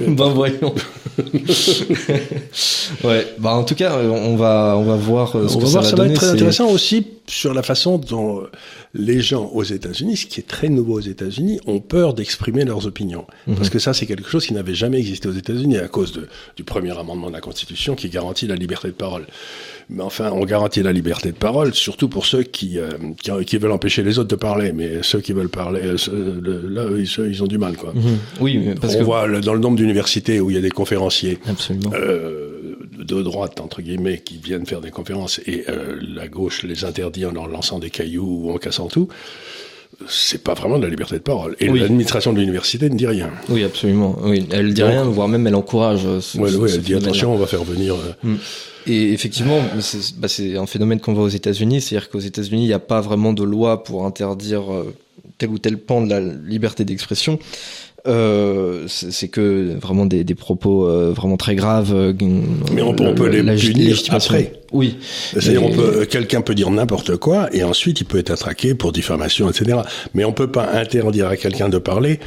ben 0.08 0.30
voyons. 0.30 0.74
ouais. 3.04 3.28
Bah 3.38 3.52
en 3.52 3.64
tout 3.64 3.76
cas, 3.76 4.00
on 4.00 4.36
va 4.36 4.76
on 4.78 4.84
va 4.84 4.96
voir 4.96 5.36
euh, 5.36 5.48
ce 5.48 5.56
On 5.56 5.60
que 5.60 5.66
va 5.66 5.70
ça 5.70 5.80
voir, 5.80 5.84
va 5.84 5.90
ça 5.90 5.96
va 5.96 6.08
être 6.08 6.16
très 6.16 6.30
intéressant 6.30 6.70
aussi 6.72 7.06
sur 7.28 7.54
la 7.54 7.64
façon 7.64 7.98
dont 7.98 8.44
les 8.94 9.20
gens 9.22 9.50
aux 9.54 9.64
États-Unis, 9.64 10.18
ce 10.18 10.26
qui 10.28 10.40
est 10.40 10.48
très 10.48 10.70
nouveau 10.70 10.96
aux 10.98 11.00
États-Unis, 11.02 11.60
ont 11.66 11.80
peur 11.80 12.14
d'exprimer 12.14 12.64
leurs 12.66 12.86
opinions. 12.86 13.26
Mhm. 13.48 13.56
Parce 13.56 13.70
que 13.70 13.80
ça, 13.80 13.94
c'est 13.94 14.06
quelque 14.06 14.30
chose 14.30 14.46
qui 14.46 14.54
n'avait 14.54 14.76
jamais 14.76 15.00
existé 15.00 15.28
aux 15.28 15.34
États-Unis 15.34 15.78
à 15.78 15.88
cause 15.88 16.12
de, 16.14 16.28
du 16.56 16.64
premier 16.64 16.92
amendement 16.98 17.28
de 17.28 17.34
la 17.34 17.42
Constitution 17.42 17.96
qui 17.96 18.10
garantit 18.10 18.48
la 18.48 18.56
liberté 18.56 18.90
de 18.90 18.94
parole. 18.94 19.26
Mais 19.90 20.02
enfin, 20.04 20.32
on 20.32 20.46
garantit 20.46 20.82
la 20.84 20.92
liberté 20.94 21.30
de 21.32 21.38
parole, 21.38 21.74
surtout 21.74 22.10
pour 22.10 22.26
ceux 22.26 22.44
qui, 22.44 22.80
euh, 22.80 22.90
qui, 23.22 23.32
qui 23.46 23.58
veulent 23.58 23.72
empêcher 23.72 24.04
les 24.04 24.18
autres 24.20 24.30
de 24.30 24.36
parler. 24.36 24.72
Mais 24.72 25.04
ceux 25.04 25.22
qui 25.22 25.34
veulent 25.34 25.50
parler, 25.50 25.82
euh, 25.84 25.98
ceux- 25.98 26.40
le- 26.42 26.68
là, 26.68 26.86
ils, 26.98 27.44
ont 27.44 27.48
du 27.48 27.58
mal, 27.58 27.76
quoi. 27.78 27.92
Mhm. 27.94 28.18
Oui, 28.40 28.58
mais 28.58 28.76
parce 28.76 28.96
on 28.96 29.00
que 29.00 29.04
voit 29.04 29.28
le- 29.28 29.42
dans 29.42 29.54
le 29.54 29.60
nombre 29.60 29.78
d'universités 29.78 30.40
où 30.40 30.50
il 30.50 30.56
y 30.56 30.60
a 30.60 30.62
des 30.62 30.70
conférenciers 30.72 31.38
absolument. 31.48 31.92
euh, 31.94 32.55
de 32.92 33.22
droite, 33.22 33.60
entre 33.62 33.82
guillemets, 33.82 34.20
qui 34.24 34.38
viennent 34.38 34.66
faire 34.66 34.82
des 34.82 34.92
conférences 34.92 35.40
et 35.46 35.66
euh, 35.70 35.98
la 36.16 36.28
gauche 36.28 36.64
les 36.64 36.86
interdit 36.86 37.26
en 37.26 37.32
leur 37.32 37.48
lançant 37.48 37.80
des 37.80 37.90
cailloux 37.90 38.42
ou 38.46 38.52
en 38.52 38.58
cassant 38.58 38.88
tout, 38.88 39.08
c'est 40.10 40.44
pas 40.44 40.54
vraiment 40.54 40.78
de 40.78 40.84
la 40.84 40.90
liberté 40.90 41.16
de 41.16 41.22
parole. 41.22 41.56
Et 41.60 41.70
Oui. 41.70 41.80
l'administration 41.80 42.34
de 42.34 42.40
l'université 42.40 42.90
ne 42.90 42.96
dit 42.98 43.08
rien. 43.08 43.32
Oui, 43.50 43.64
absolument. 43.64 44.18
Oui, 44.24 44.46
elle 44.52 44.74
dit 44.74 44.82
Donc- 44.82 44.90
rien, 44.90 45.04
voire 45.06 45.28
même 45.30 45.48
elle 45.48 45.56
encourage. 45.56 46.06
euh, 46.06 46.20
ce- 46.20 46.38
Ouais, 46.38 46.50
ce- 46.52 46.58
ouais, 46.58 46.68
ce 46.68 46.76
elle 46.76 46.82
dit 46.82 46.96
attention, 46.96 47.34
on 47.34 47.38
va 47.38 47.48
faire 47.48 47.64
venir. 47.64 47.96
euh, 48.26 48.36
Et 48.88 49.14
effectivement, 49.14 49.60
c'est 49.80 50.16
bah, 50.20 50.28
c'est 50.28 50.58
un 50.58 50.66
phénomène 50.68 51.00
qu'on 51.00 51.14
voit 51.14 51.24
aux 51.24 51.28
États-Unis, 51.30 51.82
c'est-à-dire 51.82 52.10
qu'aux 52.10 52.20
États-Unis, 52.20 52.64
il 52.64 52.68
n'y 52.68 52.74
a 52.74 52.80
pas 52.80 53.02
vraiment 53.02 53.34
de 53.34 53.44
loi 53.44 53.84
pour 53.84 54.06
interdire 54.06 54.64
tel 55.40 55.50
ou 55.50 55.58
tel 55.58 55.78
pan 55.78 56.02
de 56.02 56.10
la 56.10 56.20
liberté 56.20 56.84
d'expression. 56.86 57.40
Euh, 58.08 58.84
c'est 58.88 59.28
que 59.30 59.76
vraiment 59.82 60.06
des, 60.06 60.24
des 60.24 60.36
propos 60.36 60.88
euh, 60.88 61.12
vraiment 61.16 61.38
très 61.38 61.56
graves. 61.56 61.94
euh, 61.94 62.14
Mais 62.74 62.82
on 62.84 62.94
peut- 62.94 63.06
on 63.08 63.16
peut 63.16 63.28
les 63.30 63.42
punir 63.56 63.98
après. 64.10 64.54
Oui. 64.72 64.98
C'est-à-dire, 65.34 65.64
on 65.64 65.72
peut, 65.72 66.06
quelqu'un 66.06 66.42
peut 66.42 66.54
dire 66.56 66.70
n'importe 66.70 67.18
quoi 67.18 67.50
et 67.52 67.64
ensuite 67.64 68.02
il 68.02 68.06
peut 68.06 68.20
être 68.20 68.32
attraqué 68.32 68.76
pour 68.76 68.92
diffamation, 68.92 69.50
etc. 69.50 69.80
Mais 70.14 70.24
on 70.26 70.34
peut 70.34 70.52
pas 70.52 70.70
interdire 70.74 71.28
à 71.28 71.38
quelqu'un 71.38 71.70
de 71.70 71.78
parler 71.80 72.20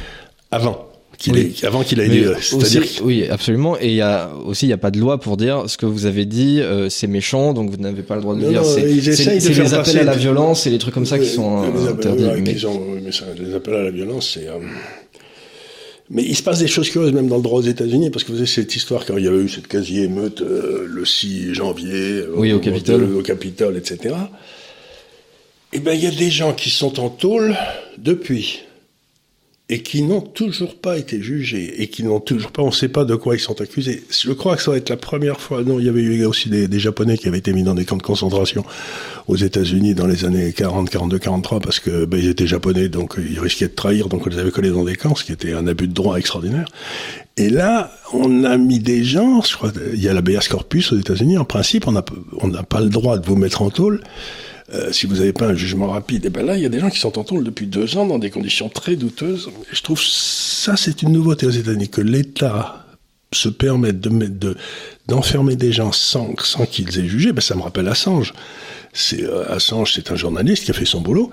avant 0.51 0.85
qu'il 1.17 1.33
Oui. 1.33 1.53
ait, 1.61 1.65
avant 1.65 1.83
qu'il 1.83 1.99
ait 1.99 2.07
Mais 2.07 2.15
dit. 2.19 2.25
C'est-à-dire, 2.41 2.83
oui, 3.03 3.25
absolument. 3.29 3.77
Et 3.79 3.87
il 3.89 3.95
y 3.95 4.01
a 4.01 4.31
aussi, 4.45 4.65
il 4.65 4.69
n'y 4.69 4.73
a 4.73 4.77
pas 4.77 4.89
de 4.91 4.99
loi 4.99 5.19
pour 5.19 5.37
dire 5.37 5.63
ce 5.67 5.77
que 5.77 5.85
vous 5.85 6.05
avez 6.05 6.25
dit, 6.25 6.59
euh, 6.61 6.87
c'est 6.89 7.07
méchant, 7.07 7.53
donc 7.53 7.69
vous 7.69 7.77
n'avez 7.77 8.03
pas 8.03 8.15
le 8.15 8.21
droit 8.21 8.35
de 8.35 8.41
le 8.41 8.49
dire. 8.49 8.61
non, 8.63 8.67
C'est 8.67 8.99
c'est- 9.13 9.39
c'est 9.39 9.53
les 9.53 9.73
appels 9.73 9.99
à 9.99 10.03
la 10.03 10.15
violence 10.15 10.65
et 10.65 10.69
les 10.71 10.77
trucs 10.77 10.93
comme 10.93 11.05
ça 11.05 11.19
qui 11.19 11.27
sont 11.27 11.61
interdits. 11.89 12.23
les 13.37 13.53
appels 13.55 13.73
à 13.75 13.83
la 13.83 13.91
violence, 13.91 14.31
c'est. 14.33 14.47
Mais 16.11 16.23
il 16.23 16.35
se 16.35 16.41
passe 16.41 16.59
des 16.59 16.67
choses 16.67 16.89
curieuses 16.89 17.13
même 17.13 17.27
dans 17.27 17.37
le 17.37 17.43
droit 17.43 17.59
aux 17.59 17.63
États-Unis 17.63 18.09
parce 18.09 18.23
que 18.23 18.31
vous 18.31 18.39
avez 18.39 18.47
cette 18.47 18.75
histoire 18.75 19.05
quand 19.05 19.17
il 19.17 19.25
y 19.25 19.27
avait 19.27 19.43
eu 19.43 19.49
cette 19.49 19.67
quasi-émeute 19.67 20.41
euh, 20.41 20.85
le 20.87 21.05
6 21.05 21.53
janvier 21.53 22.21
euh, 22.21 22.33
Oui, 22.35 22.51
au 22.51 22.59
Capitole. 22.59 23.03
au 23.15 23.21
Capitole, 23.21 23.77
etc. 23.77 24.15
Eh 25.71 25.79
ben 25.79 25.93
il 25.93 26.03
y 26.03 26.07
a 26.07 26.11
des 26.11 26.31
gens 26.31 26.53
qui 26.53 26.71
sont 26.71 26.99
en 26.99 27.09
tôle 27.09 27.55
depuis. 27.99 28.61
Et 29.71 29.83
qui 29.83 30.01
n'ont 30.01 30.21
toujours 30.21 30.75
pas 30.75 30.97
été 30.97 31.21
jugés 31.21 31.81
et 31.81 31.87
qui 31.87 32.03
n'ont 32.03 32.19
toujours 32.19 32.51
pas, 32.51 32.63
on 32.63 32.67
ne 32.67 32.71
sait 32.71 32.87
pas 32.87 33.05
de 33.05 33.15
quoi 33.15 33.35
ils 33.35 33.39
sont 33.39 33.61
accusés. 33.61 34.03
Je 34.09 34.31
crois 34.31 34.55
que 34.55 34.63
ça 34.63 34.71
va 34.71 34.77
être 34.77 34.89
la 34.89 34.97
première 34.97 35.39
fois. 35.39 35.63
Non, 35.63 35.79
il 35.79 35.85
y 35.85 35.89
avait 35.89 36.01
eu 36.01 36.25
aussi 36.25 36.49
des, 36.49 36.67
des 36.67 36.79
Japonais 36.79 37.17
qui 37.17 37.27
avaient 37.27 37.37
été 37.37 37.53
mis 37.53 37.61
dans 37.61 37.75
des 37.75 37.85
camps 37.85 37.97
de 37.97 38.01
concentration 38.01 38.65
aux 39.27 39.35
États-Unis 39.35 39.93
dans 39.93 40.07
les 40.07 40.25
années 40.25 40.51
40, 40.53 40.89
42, 40.89 41.19
43 41.19 41.59
parce 41.59 41.79
que 41.79 42.05
ben, 42.05 42.19
ils 42.19 42.29
étaient 42.29 42.47
japonais, 42.47 42.89
donc 42.89 43.17
ils 43.17 43.39
risquaient 43.39 43.67
de 43.67 43.75
trahir, 43.75 44.09
donc 44.09 44.25
on 44.25 44.29
les 44.29 44.39
avait 44.39 44.49
collés 44.49 44.71
dans 44.71 44.83
des 44.83 44.95
camps, 44.95 45.13
ce 45.13 45.23
qui 45.23 45.33
était 45.33 45.53
un 45.53 45.67
abus 45.67 45.87
de 45.87 45.93
droit 45.93 46.17
extraordinaire. 46.17 46.65
Et 47.37 47.49
là, 47.49 47.91
on 48.11 48.43
a 48.45 48.57
mis 48.57 48.79
des 48.79 49.03
gens, 49.03 49.41
je 49.43 49.55
crois, 49.55 49.71
il 49.93 50.01
y 50.01 50.09
a 50.09 50.13
la 50.13 50.21
BS 50.21 50.47
corpus 50.49 50.91
aux 50.91 50.97
États-Unis. 50.97 51.37
En 51.37 51.45
principe, 51.45 51.87
on 51.87 51.91
n'a 51.91 52.03
on 52.41 52.47
n'a 52.47 52.63
pas 52.63 52.81
le 52.81 52.89
droit 52.89 53.19
de 53.19 53.25
vous 53.25 53.35
mettre 53.35 53.61
en 53.61 53.69
tôle 53.69 54.01
euh, 54.73 54.91
si 54.91 55.05
vous 55.05 55.15
n'avez 55.15 55.33
pas 55.33 55.47
un 55.47 55.55
jugement 55.55 55.87
rapide. 55.87 56.25
Et 56.25 56.29
ben 56.29 56.45
là, 56.45 56.55
il 56.55 56.61
y 56.61 56.65
a 56.65 56.69
des 56.69 56.79
gens 56.79 56.89
qui 56.89 56.99
sont 56.99 57.17
en 57.17 57.23
tôle 57.23 57.43
depuis 57.43 57.67
deux 57.67 57.97
ans 57.97 58.05
dans 58.05 58.19
des 58.19 58.29
conditions 58.29 58.69
très 58.69 58.95
douteuses. 58.95 59.49
Je 59.71 59.81
trouve 59.81 60.01
ça, 60.01 60.75
c'est 60.75 61.01
une 61.01 61.11
nouveauté 61.11 61.45
aux 61.45 61.51
États-Unis, 61.51 61.89
que 61.89 62.01
l'État 62.01 62.85
se 63.31 63.49
permette 63.49 63.99
de 63.99 64.09
de, 64.09 64.57
d'enfermer 65.07 65.55
des 65.55 65.71
gens 65.71 65.91
sans, 65.91 66.33
sans 66.43 66.65
qu'ils 66.65 66.99
aient 66.99 67.07
jugé. 67.07 67.31
Ben, 67.31 67.41
ça 67.41 67.55
me 67.55 67.61
rappelle 67.61 67.87
Assange. 67.87 68.33
C'est, 68.93 69.23
euh, 69.23 69.51
Assange, 69.51 69.93
c'est 69.93 70.11
un 70.11 70.15
journaliste 70.15 70.65
qui 70.65 70.71
a 70.71 70.73
fait 70.73 70.85
son 70.85 71.01
boulot 71.01 71.31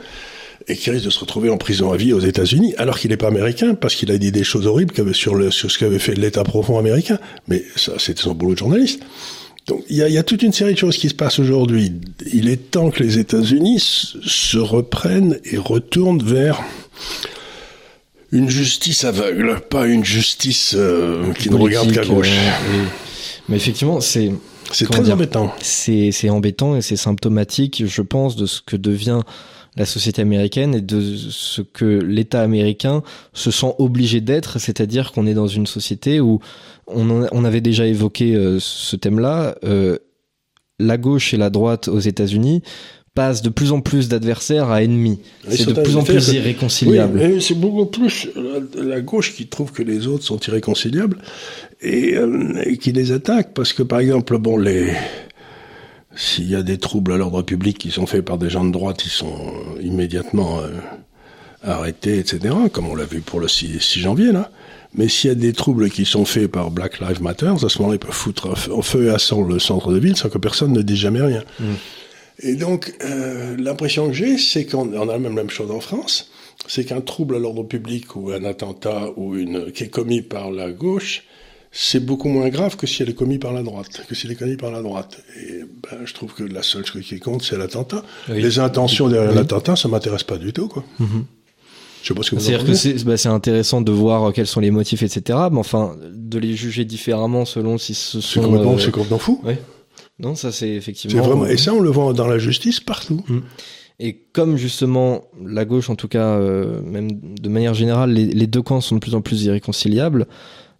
et 0.69 0.77
qui 0.77 0.91
risque 0.91 1.05
de 1.05 1.11
se 1.11 1.21
retrouver 1.21 1.49
en 1.49 1.59
prison 1.59 1.93
à 1.93 1.97
vie 1.97 2.13
aux 2.13 2.21
États-Unis, 2.21 2.75
alors 2.77 2.99
qu'il 2.99 3.11
n'est 3.11 3.17
pas 3.17 3.29
américain, 3.29 3.75
parce 3.75 3.95
qu'il 3.95 4.11
a 4.11 4.19
dit 4.19 4.33
des 4.33 4.43
choses 4.45 4.67
horribles 4.67 5.15
sur, 5.15 5.35
le, 5.35 5.51
sur 5.51 5.71
ce 5.71 5.79
qu'avait 5.79 5.99
fait 5.99 6.15
l'État 6.15 6.43
profond 6.43 6.79
américain. 6.79 7.19
Mais 7.49 7.65
ça, 7.77 7.93
c'était 7.99 8.23
son 8.23 8.35
boulot 8.35 8.55
de 8.55 8.59
journaliste. 8.59 9.01
Donc 9.67 9.83
il 9.89 9.97
y 9.97 10.03
a, 10.03 10.09
y 10.09 10.19
a, 10.19 10.23
toute 10.23 10.43
une 10.43 10.53
série 10.53 10.75
de 10.75 10.79
choses 10.79 10.97
qui 10.97 11.09
se 11.09 11.15
passent 11.15 11.39
aujourd'hui. 11.39 11.93
Il 12.33 12.49
est 12.49 12.71
temps 12.71 12.91
que 12.91 13.03
les 13.03 13.19
États-Unis 13.19 13.81
se 13.81 14.59
reprennent 14.59 15.41
et 15.45 15.57
retournent 15.57 16.23
vers 16.23 16.63
une 18.33 18.49
justice 18.49 19.05
aveugle, 19.05 19.61
pas 19.69 19.87
une 19.87 20.05
justice 20.05 20.75
euh, 20.77 21.33
qui 21.33 21.51
ne 21.51 21.57
regarde 21.57 21.93
qu'à 21.93 22.05
gauche. 22.05 22.29
Euh, 22.31 22.85
Mais 23.49 23.57
effectivement, 23.57 24.01
c'est 24.01 24.33
c'est 24.73 24.89
très 24.89 25.11
embêtant. 25.11 25.53
C'est 25.61 26.11
c'est 26.13 26.31
embêtant 26.31 26.77
et 26.77 26.83
c'est 26.83 26.97
symptomatique, 26.97 27.85
je 27.87 28.03
pense, 28.03 28.37
de 28.37 28.47
ce 28.47 28.61
que 28.61 28.77
devient 28.77 29.21
la 29.77 29.85
société 29.85 30.23
américaine 30.23 30.75
et 30.75 30.81
de 30.81 31.17
ce 31.17 31.61
que 31.63 31.85
l'État 31.85 32.41
américain 32.41 33.03
se 33.33 33.51
sent 33.51 33.75
obligé 33.79 34.21
d'être, 34.21 34.59
c'est-à-dire 34.59 35.13
qu'on 35.13 35.27
est 35.27 35.35
dans 35.35 35.47
une 35.47 35.67
société 35.67 36.21
où 36.21 36.41
on, 36.87 37.27
on 37.31 37.45
avait 37.45 37.61
déjà 37.61 37.87
évoqué 37.87 38.35
euh, 38.35 38.59
ce 38.61 38.97
thème-là, 38.97 39.57
euh, 39.65 39.99
la 40.79 40.97
gauche 40.97 41.35
et 41.35 41.37
la 41.37 41.51
droite 41.51 41.89
aux 41.89 41.99
États-Unis 41.99 42.63
passent 43.15 43.43
de 43.43 43.49
plus 43.49 43.73
en 43.73 43.81
plus 43.81 44.09
d'adversaires 44.09 44.71
à 44.71 44.83
ennemis. 44.83 45.19
C'est 45.49 45.67
de 45.67 45.81
plus 45.81 45.97
en 45.97 46.05
plus 46.05 46.29
irréconciliable. 46.29 47.19
Oui, 47.23 47.43
c'est 47.43 47.55
beaucoup 47.55 47.87
plus 47.87 48.29
la, 48.77 49.01
gauche 49.01 49.35
qui 49.35 49.47
trouve 49.47 49.73
que 49.73 49.83
les 49.83 50.07
autres 50.07 50.25
sont 50.25 50.39
irréconciliables 50.39 51.19
et, 51.81 52.15
euh, 52.15 52.63
et 52.65 52.77
qui 52.77 52.93
les 52.93 53.13
attaque 53.13 53.55
parce 53.55 53.73
que 53.73 53.83
par 53.83 54.01
exemple, 54.01 54.37
bon 54.39 54.59
les 54.59 54.93
s'il 56.17 56.51
y 56.51 56.57
a 56.57 56.63
des 56.63 56.79
troubles 56.79 57.13
à 57.13 57.17
l'ordre 57.17 57.43
public 57.43 57.79
qui 57.79 57.91
sont 57.91 58.07
faits 58.07 58.25
par 58.25 58.39
des 58.39 58.51
gens 58.51 58.65
de 58.65 58.73
droite, 58.73 59.05
ils 59.05 59.11
sont 59.11 59.37
immédiatement 59.81 60.61
euh, 60.61 60.71
arrêtés, 61.63 62.19
etc., 62.19 62.55
comme 62.73 62.89
on 62.89 62.95
l'a 62.95 63.05
vu 63.05 63.21
pour 63.21 63.39
le 63.39 63.49
6, 63.49 63.99
janvier, 63.99 64.33
là. 64.33 64.51
Mais 64.95 65.09
s'il 65.09 65.29
y 65.29 65.31
a 65.31 65.35
des 65.35 65.53
troubles 65.53 65.91
qui 65.91 66.07
sont 66.07 66.25
faits 66.25 66.51
par 66.51 66.71
Black 66.71 67.01
Lives 67.01 67.23
Matter, 67.23 67.49
à 67.49 67.69
ce 67.69 67.79
moment-là, 67.79 67.97
ils 67.97 67.99
peuvent 67.99 68.15
foutre 68.15 68.49
au 68.71 68.81
feu 68.81 69.07
et 69.07 69.11
à 69.11 69.19
sang 69.19 69.43
le 69.43 69.59
centre 69.59 69.93
de 69.93 69.99
ville 69.99 70.17
sans 70.17 70.31
que 70.31 70.39
personne 70.39 70.73
ne 70.73 70.81
dise 70.81 70.97
jamais 70.97 71.21
rien. 71.21 71.43
Mm. 71.61 71.65
Et 72.41 72.55
donc, 72.55 72.95
euh, 73.05 73.57
l'impression 73.59 74.09
que 74.09 74.15
j'ai, 74.15 74.39
c'est 74.39 74.65
qu'on 74.65 74.93
a 74.99 75.05
la 75.05 75.19
même, 75.19 75.35
même 75.35 75.51
chose 75.51 75.71
en 75.71 75.81
France, 75.81 76.31
c'est 76.67 76.85
qu'un 76.85 77.01
trouble 77.03 77.37
à 77.37 77.39
l'ordre 77.39 77.63
public 77.63 78.17
ou 78.17 78.31
un 78.31 78.45
attentat 78.45 79.11
ou 79.17 79.37
une, 79.37 79.71
qui 79.73 79.85
est 79.85 79.89
commis 79.89 80.23
par 80.23 80.51
la 80.51 80.71
gauche, 80.71 81.25
c'est 81.79 82.01
beaucoup 82.01 82.29
moins 82.29 82.49
grave 82.49 82.77
que 82.77 82.87
si 82.87 83.03
elle 83.03 83.11
est 83.11 83.15
commise 83.15 83.39
par 83.39 83.53
la 83.53 83.63
droite, 83.63 84.03
que 84.09 84.15
si 84.15 84.27
elle 84.27 84.33
est 84.33 84.37
commise 84.37 84.57
par 84.57 84.71
la 84.71 84.81
droite. 84.81 85.23
Et 85.39 85.61
ben, 85.61 85.99
je 86.07 86.15
trouve 86.15 86.33
que 86.33 86.43
la 86.43 86.63
seule 86.63 86.87
chose 86.87 87.03
qui 87.03 87.21
compte, 87.21 87.43
c'est 87.43 87.59
l'attentat. 87.59 88.03
Les 88.29 88.59
intentions 88.59 89.09
derrière 89.09 89.35
l'attentat, 89.35 89.77
ça 89.77 89.87
m'intéresse 89.87 90.23
pas 90.23 90.39
du 90.39 90.55
tout, 90.55 90.69
quoi. 90.69 90.85
Je 90.99 92.09
sais 92.09 92.15
pas 92.15 92.23
ce 92.23 92.31
que 92.31 92.39
C'est-à-dire 92.39 92.65
que 92.65 93.05
bah, 93.05 93.17
c'est 93.19 93.29
intéressant 93.29 93.83
de 93.83 93.93
voir 93.93 94.33
quels 94.33 94.47
sont 94.47 94.61
les 94.61 94.71
motifs, 94.71 95.03
etc. 95.03 95.39
Mais 95.53 95.59
enfin, 95.59 95.97
de 96.11 96.39
les 96.39 96.55
juger 96.55 96.87
différemment 96.87 97.45
selon 97.45 97.77
si 97.77 97.93
ce 97.95 98.21
sont. 98.21 98.41
C'est 98.41 98.47
complètement, 98.47 98.75
euh... 98.75 98.91
complètement 98.91 99.19
fou. 99.19 99.43
Oui. 99.45 99.55
Non, 100.19 100.35
ça 100.35 100.53
c'est 100.53 100.71
effectivement. 100.71 101.23
Vraiment... 101.23 101.47
Et 101.47 101.59
ça, 101.59 101.75
on 101.75 101.81
le 101.81 101.91
voit 101.91 102.15
dans 102.15 102.27
la 102.27 102.39
justice 102.39 102.81
partout. 102.81 103.23
Mm. 103.29 103.39
Et 103.99 104.15
comme 104.33 104.57
justement 104.57 105.25
la 105.45 105.65
gauche, 105.65 105.91
en 105.91 105.97
tout 105.97 106.09
cas, 106.09 106.37
euh, 106.37 106.81
même 106.83 107.11
de 107.13 107.49
manière 107.49 107.75
générale, 107.75 108.13
les, 108.13 108.27
les, 108.27 108.47
deux 108.47 108.63
camps 108.63 108.81
sont 108.81 108.95
de 108.95 109.01
plus 109.01 109.15
en 109.15 109.21
plus 109.21 109.45
irréconciliables 109.45 110.27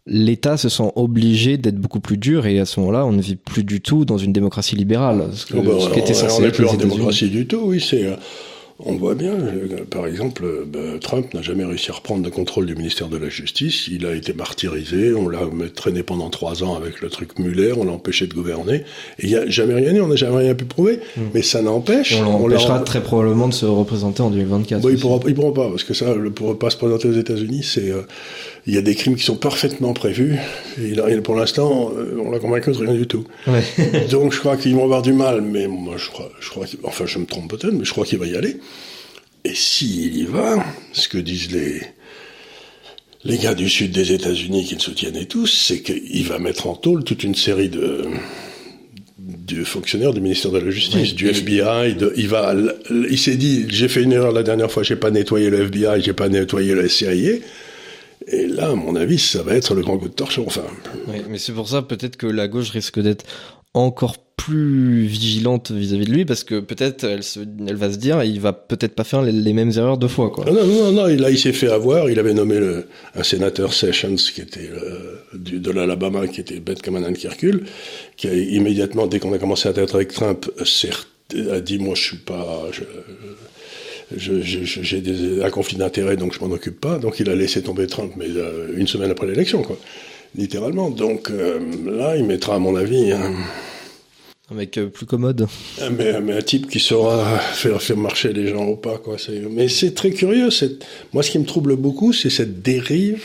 l'État 0.07 0.57
se 0.57 0.69
sent 0.69 0.93
obligé 0.95 1.57
d'être 1.59 1.77
beaucoup 1.77 2.01
plus 2.01 2.17
dur 2.17 2.47
et 2.47 2.61
à 2.61 2.65
ce 2.65 2.81
moment-là, 2.81 3.05
on 3.05 3.13
ne 3.13 3.21
vit 3.21 3.37
plus 3.37 3.65
du 3.65 3.81
tout 3.81 4.05
dans 4.05 4.19
une 4.19 4.33
démocratie 4.33 4.77
libérale. 4.77 5.25
Ce, 5.33 5.47
que, 5.47 5.57
oh 5.57 5.63
bah, 5.63 5.73
ce 5.81 5.91
qui 5.91 5.99
était 5.99 6.15
on 6.33 6.41
n'est 6.41 6.51
plus 6.51 6.67
en 6.67 6.75
démocratie 6.75 7.29
du 7.29 7.47
tout, 7.47 7.63
oui. 7.65 7.81
C'est 7.81 8.07
euh, 8.07 8.15
on 8.79 8.97
voit 8.97 9.15
bien, 9.15 9.33
euh, 9.33 9.85
par 9.91 10.07
exemple, 10.07 10.45
euh, 10.45 10.65
bah, 10.67 10.99
Trump 11.01 11.33
n'a 11.33 11.41
jamais 11.41 11.65
réussi 11.65 11.91
à 11.91 11.95
reprendre 11.95 12.23
le 12.23 12.31
contrôle 12.31 12.67
du 12.67 12.75
ministère 12.75 13.09
de 13.09 13.17
la 13.17 13.31
Justice. 13.31 13.89
Il 13.89 14.05
a 14.05 14.15
été 14.15 14.35
martyrisé, 14.35 15.15
on 15.15 15.29
l'a 15.29 15.41
traîné 15.75 16.03
pendant 16.03 16.29
trois 16.29 16.63
ans 16.63 16.77
avec 16.77 17.01
le 17.01 17.09
truc 17.09 17.39
Muller, 17.39 17.73
on 17.73 17.85
l'a 17.85 17.93
empêché 17.93 18.27
de 18.27 18.35
gouverner. 18.35 18.85
Et 19.19 19.25
il 19.25 19.29
n'y 19.29 19.35
a 19.35 19.49
jamais 19.49 19.75
rien 19.75 19.95
eu, 19.95 20.01
on 20.03 20.09
n'a 20.09 20.17
jamais 20.17 20.37
rien 20.37 20.55
pu 20.55 20.67
prouver. 20.67 21.01
Hmm. 21.17 21.23
Mais 21.33 21.41
ça 21.41 21.63
n'empêche. 21.63 22.21
On 22.21 22.47
l'empêchera 22.47 22.81
très 22.81 23.03
probablement 23.03 23.49
de 23.49 23.55
se 23.55 23.65
représenter 23.65 24.21
en 24.21 24.31
2024. 24.31 24.83
Bon, 24.83 24.89
il 24.91 24.97
ne 24.97 25.01
pourra, 25.01 25.55
pas, 25.55 25.71
parce 25.71 25.85
que 25.85 25.95
ça, 25.95 26.15
ne 26.15 26.29
pourra 26.29 26.59
pas 26.59 26.69
se 26.69 26.77
présenter 26.77 27.09
aux 27.09 27.15
États-Unis, 27.19 27.63
c'est 27.63 27.93
il 28.67 28.75
y 28.75 28.79
a 28.79 28.83
des 28.83 28.95
crimes 28.95 29.17
qui 29.17 29.25
sont 29.25 29.37
parfaitement 29.37 29.93
prévus. 29.93 30.37
Et 30.79 30.95
pour 31.21 31.37
l'instant, 31.37 31.93
euh, 31.97 32.21
on 32.21 32.31
l'a 32.31 32.41
convaincu 32.41 32.73
de 32.73 32.77
rien 32.77 32.95
du 32.95 33.07
tout. 33.07 33.25
Ouais. 33.47 33.63
Donc 34.11 34.33
je 34.33 34.41
crois 34.41 34.57
qu'ils 34.57 34.75
vont 34.75 34.85
avoir 34.85 35.03
du 35.03 35.13
mal, 35.13 35.41
mais 35.41 35.69
moi 35.69 35.95
je 35.97 36.09
crois, 36.09 36.31
je 36.41 36.51
crois 36.51 36.67
enfin 36.83 37.07
je 37.07 37.19
me 37.19 37.27
trompe 37.27 37.51
peut-être, 37.51 37.73
mais 37.73 37.85
je 37.85 37.93
crois 37.93 38.05
qu'il 38.05 38.19
va 38.19 38.27
y 38.27 38.37
aller. 38.37 38.59
Et 39.45 39.55
s'il 39.55 40.17
y 40.17 40.25
va, 40.25 40.65
ce 40.93 41.09
que 41.09 41.19
disent 41.19 41.53
les, 41.53 41.81
les 43.25 43.39
gars 43.39 43.55
du 43.55 43.69
sud 43.69 43.93
des 43.93 44.13
États-Unis 44.13 44.65
qui 44.65 44.75
le 44.75 44.81
soutiennent 44.81 45.17
et 45.17 45.27
tous, 45.27 45.47
c'est 45.47 45.81
qu'il 45.83 46.25
va 46.25 46.41
mettre 46.41 46.67
en 46.67 46.75
tôle 46.75 47.05
toute 47.05 47.23
une 47.23 47.37
série 47.37 47.69
de, 47.69 48.09
de 49.19 49.63
fonctionnaires 49.63 50.13
du 50.13 50.21
ministère 50.21 50.51
de 50.51 50.59
la 50.59 50.71
Justice, 50.71 51.15
du 51.15 51.29
FBI. 51.29 51.95
De, 51.95 52.13
il 52.17 52.27
va, 52.27 52.57
il 52.91 53.19
s'est 53.19 53.37
dit, 53.37 53.67
j'ai 53.69 53.87
fait 53.87 54.03
une 54.03 54.13
erreur 54.13 54.33
la 54.33 54.43
dernière 54.43 54.73
fois, 54.73 54.83
j'ai 54.83 54.97
pas 54.97 55.13
nettoyé 55.13 55.51
le 55.51 55.63
FBI, 55.63 56.03
j'ai 56.03 56.13
pas 56.13 56.29
nettoyé 56.29 56.75
le 56.75 56.89
CIA. 56.89 57.39
Et 58.29 58.47
là, 58.47 58.71
à 58.71 58.75
mon 58.75 58.97
avis, 58.97 59.19
ça 59.19 59.43
va 59.43 59.55
être 59.55 59.75
le 59.75 59.83
grand 59.83 59.99
coup 59.99 60.09
de 60.09 60.15
torchon. 60.15 60.45
Enfin. 60.47 60.65
Oui, 61.09 61.23
mais 61.29 61.39
c'est 61.39 61.53
pour 61.53 61.69
ça 61.69 61.83
peut-être 61.83 62.17
que 62.17 62.27
la 62.27 62.49
gauche 62.49 62.71
risque 62.71 63.01
d'être 63.01 63.25
encore 63.75 64.17
plus 64.37 65.07
vigilante 65.07 65.71
vis-à-vis 65.71 66.05
de 66.05 66.13
lui 66.13 66.25
parce 66.25 66.45
que 66.45 66.61
peut-être 66.61 67.05
elle, 67.05 67.21
elle 67.67 67.77
va 67.77 67.91
se 67.91 67.97
dire 67.97 68.23
il 68.23 68.39
va 68.39 68.53
peut-être 68.53 68.95
pas 68.95 69.03
faire 69.03 69.23
les, 69.23 69.53
mêmes 69.53 69.73
erreurs 69.77 69.99
deux 69.99 70.09
fois 70.09 70.31
quoi. 70.31 70.45
Non 70.45 70.53
non 70.53 70.67
non, 70.67 70.93
non 70.93 71.07
là 71.07 71.31
il 71.31 71.39
s'est 71.39 71.53
fait 71.53 71.69
avoir 71.69 72.11
il 72.11 72.19
avait 72.19 72.35
nommé 72.35 72.59
le, 72.59 72.87
un 73.15 73.23
sénateur 73.23 73.73
Sessions 73.73 74.15
qui 74.15 74.41
était 74.41 74.71
euh, 74.71 75.21
du, 75.35 75.59
de 75.59 75.71
l'Alabama 75.71 76.29
qui 76.29 76.41
était 76.41 76.61
bête 76.61 76.83
comme 76.83 76.97
un 76.97 77.05
âne 77.05 77.17
qui 77.17 77.27
recule 77.29 77.65
qui 78.17 78.29
a 78.29 78.35
immédiatement 78.35 79.07
dès 79.07 79.19
qu'on 79.19 79.33
a 79.33 79.39
commencé 79.39 79.69
à 79.69 79.73
être 79.73 79.95
avec 79.95 80.13
Trump 80.13 80.51
a 80.59 81.61
dit 81.61 81.79
moi 81.79 81.95
je 81.95 82.03
suis 82.03 82.19
pas 82.19 82.67
je, 82.73 82.83
j'ai 84.15 85.43
un 85.43 85.51
conflit 85.51 85.77
d'intérêts, 85.77 86.17
donc 86.17 86.35
je 86.35 86.41
m'en 86.41 86.53
occupe 86.53 86.81
pas. 86.81 86.99
Donc 86.99 87.21
il 87.21 87.29
a 87.31 87.35
laissé 87.35 87.63
tomber 87.63 87.87
Trump, 87.87 88.13
mais 88.17 88.29
euh, 88.29 88.75
une 88.77 88.87
semaine 88.87 89.11
après 89.11 89.27
l'élection, 89.27 89.63
quoi, 89.63 89.77
littéralement. 90.37 90.91
Donc 90.91 91.31
euh, 91.31 91.59
là, 91.85 92.17
il 92.17 92.25
mettra, 92.25 92.57
à 92.57 92.59
mon 92.59 92.77
avis, 92.77 93.13
un, 93.13 93.33
un 94.51 94.55
mec 94.55 94.79
euh, 94.79 94.87
plus 94.87 95.07
commode. 95.07 95.49
Mais, 95.91 96.21
mais, 96.21 96.35
un 96.35 96.43
type 96.43 96.71
qui 96.71 96.79
saura 96.79 97.39
faire, 97.39 97.83
faire 97.83 97.97
marcher 97.97 98.33
les 98.33 98.49
gens 98.49 98.65
au 98.65 98.77
pas, 98.77 98.99
quoi. 98.99 99.17
Mais 99.51 99.69
c'est 99.69 99.95
très 99.95 100.11
curieux. 100.11 100.51
Moi, 101.13 101.23
ce 101.23 101.31
qui 101.31 101.39
me 101.39 101.47
trouble 101.47 101.77
beaucoup, 101.77 102.13
c'est 102.13 102.31
cette 102.31 102.63
dérive 102.63 103.25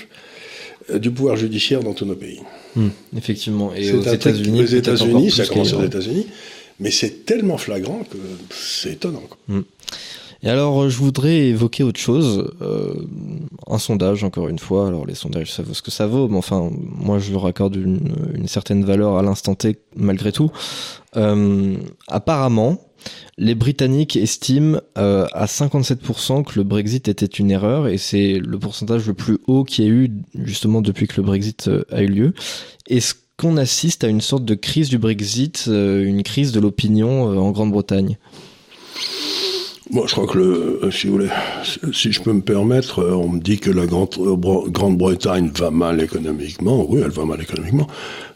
du 0.91 1.11
pouvoir 1.11 1.35
judiciaire 1.37 1.81
dans 1.81 1.93
tous 1.93 2.05
nos 2.05 2.15
pays. 2.15 2.41
Hmm, 2.75 2.89
effectivement. 3.15 3.73
Et 3.75 3.91
aux 3.93 4.01
États-Unis, 4.01 4.61
aux 4.61 4.65
États-Unis, 4.65 5.31
ça 5.31 5.45
commence 5.45 5.73
aux 5.73 5.83
États-Unis, 5.83 6.25
mais 6.79 6.89
c'est 6.89 7.25
tellement 7.25 7.57
flagrant 7.57 8.01
que 8.09 8.17
c'est 8.49 8.93
étonnant. 8.93 9.23
Quoi. 9.27 9.37
Hmm. 9.47 9.61
Et 10.43 10.49
alors, 10.49 10.89
je 10.89 10.97
voudrais 10.97 11.37
évoquer 11.49 11.83
autre 11.83 11.99
chose, 11.99 12.51
euh, 12.61 13.05
un 13.67 13.77
sondage, 13.77 14.23
encore 14.23 14.47
une 14.47 14.57
fois. 14.57 14.87
Alors, 14.87 15.05
les 15.05 15.13
sondages, 15.13 15.51
ça 15.51 15.61
vaut 15.61 15.75
ce 15.75 15.83
que 15.83 15.91
ça 15.91 16.07
vaut, 16.07 16.27
mais 16.27 16.37
enfin, 16.37 16.71
moi, 16.73 17.19
je 17.19 17.31
leur 17.31 17.45
accorde 17.45 17.75
une, 17.75 18.13
une 18.33 18.47
certaine 18.47 18.83
valeur 18.83 19.17
à 19.17 19.21
l'instant 19.21 19.53
T, 19.53 19.77
malgré 19.95 20.31
tout. 20.31 20.51
Euh, 21.15 21.75
apparemment, 22.07 22.79
les 23.37 23.55
Britanniques 23.55 24.15
estiment 24.15 24.79
euh, 24.97 25.25
à 25.33 25.45
57% 25.45 26.43
que 26.43 26.53
le 26.57 26.63
Brexit 26.63 27.07
était 27.07 27.25
une 27.25 27.51
erreur, 27.51 27.87
et 27.87 27.97
c'est 27.97 28.39
le 28.39 28.59
pourcentage 28.59 29.07
le 29.07 29.13
plus 29.13 29.39
haut 29.47 29.63
qu'il 29.63 29.85
y 29.85 29.87
a 29.87 29.91
eu, 29.91 30.11
justement, 30.43 30.81
depuis 30.81 31.07
que 31.07 31.17
le 31.17 31.23
Brexit 31.23 31.67
euh, 31.67 31.83
a 31.91 32.01
eu 32.01 32.07
lieu. 32.07 32.33
Est-ce 32.87 33.15
qu'on 33.37 33.57
assiste 33.57 34.03
à 34.03 34.07
une 34.07 34.21
sorte 34.21 34.45
de 34.45 34.55
crise 34.55 34.89
du 34.89 34.97
Brexit, 34.97 35.65
euh, 35.67 36.03
une 36.03 36.23
crise 36.23 36.51
de 36.51 36.59
l'opinion 36.59 37.23
en 37.39 37.51
Grande-Bretagne? 37.51 38.17
Moi, 39.89 40.05
je 40.07 40.11
crois 40.13 40.27
que, 40.27 40.37
le, 40.37 40.91
si 40.91 41.07
vous 41.07 41.13
voulez, 41.13 41.29
si 41.91 42.11
je 42.11 42.21
peux 42.21 42.31
me 42.31 42.41
permettre, 42.41 43.03
on 43.03 43.29
me 43.29 43.39
dit 43.39 43.59
que 43.59 43.71
la 43.71 43.87
Grande-Bretagne 43.87 45.51
va 45.55 45.71
mal 45.71 46.01
économiquement. 46.01 46.85
Oui, 46.87 47.01
elle 47.03 47.11
va 47.11 47.25
mal 47.25 47.41
économiquement, 47.41 47.87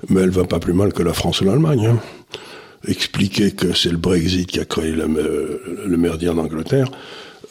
mais 0.10 0.22
elle 0.22 0.32
va 0.32 0.46
pas 0.46 0.60
plus 0.60 0.74
mal 0.74 0.92
que 0.92 1.04
la 1.04 1.14
France 1.14 1.42
ou 1.42 1.46
l'Allemagne. 1.46 1.86
Hein. 1.86 2.00
Expliquer 2.88 3.52
que 3.52 3.74
c'est 3.74 3.92
le 3.92 3.98
Brexit 3.98 4.48
qui 4.48 4.60
a 4.60 4.66
créé 4.66 4.92
le, 4.92 5.62
le 5.86 5.98
merdien 5.98 6.34
d'Angleterre, 6.34 6.90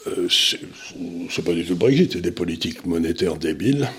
euh, 0.07 0.27
c'est 0.29 1.43
pas 1.43 1.53
du 1.53 1.63
tout 1.63 1.71
le 1.71 1.75
Brexit, 1.75 2.13
c'est 2.13 2.21
des 2.21 2.31
politiques 2.31 2.85
monétaires 2.85 3.37
débiles. 3.37 3.89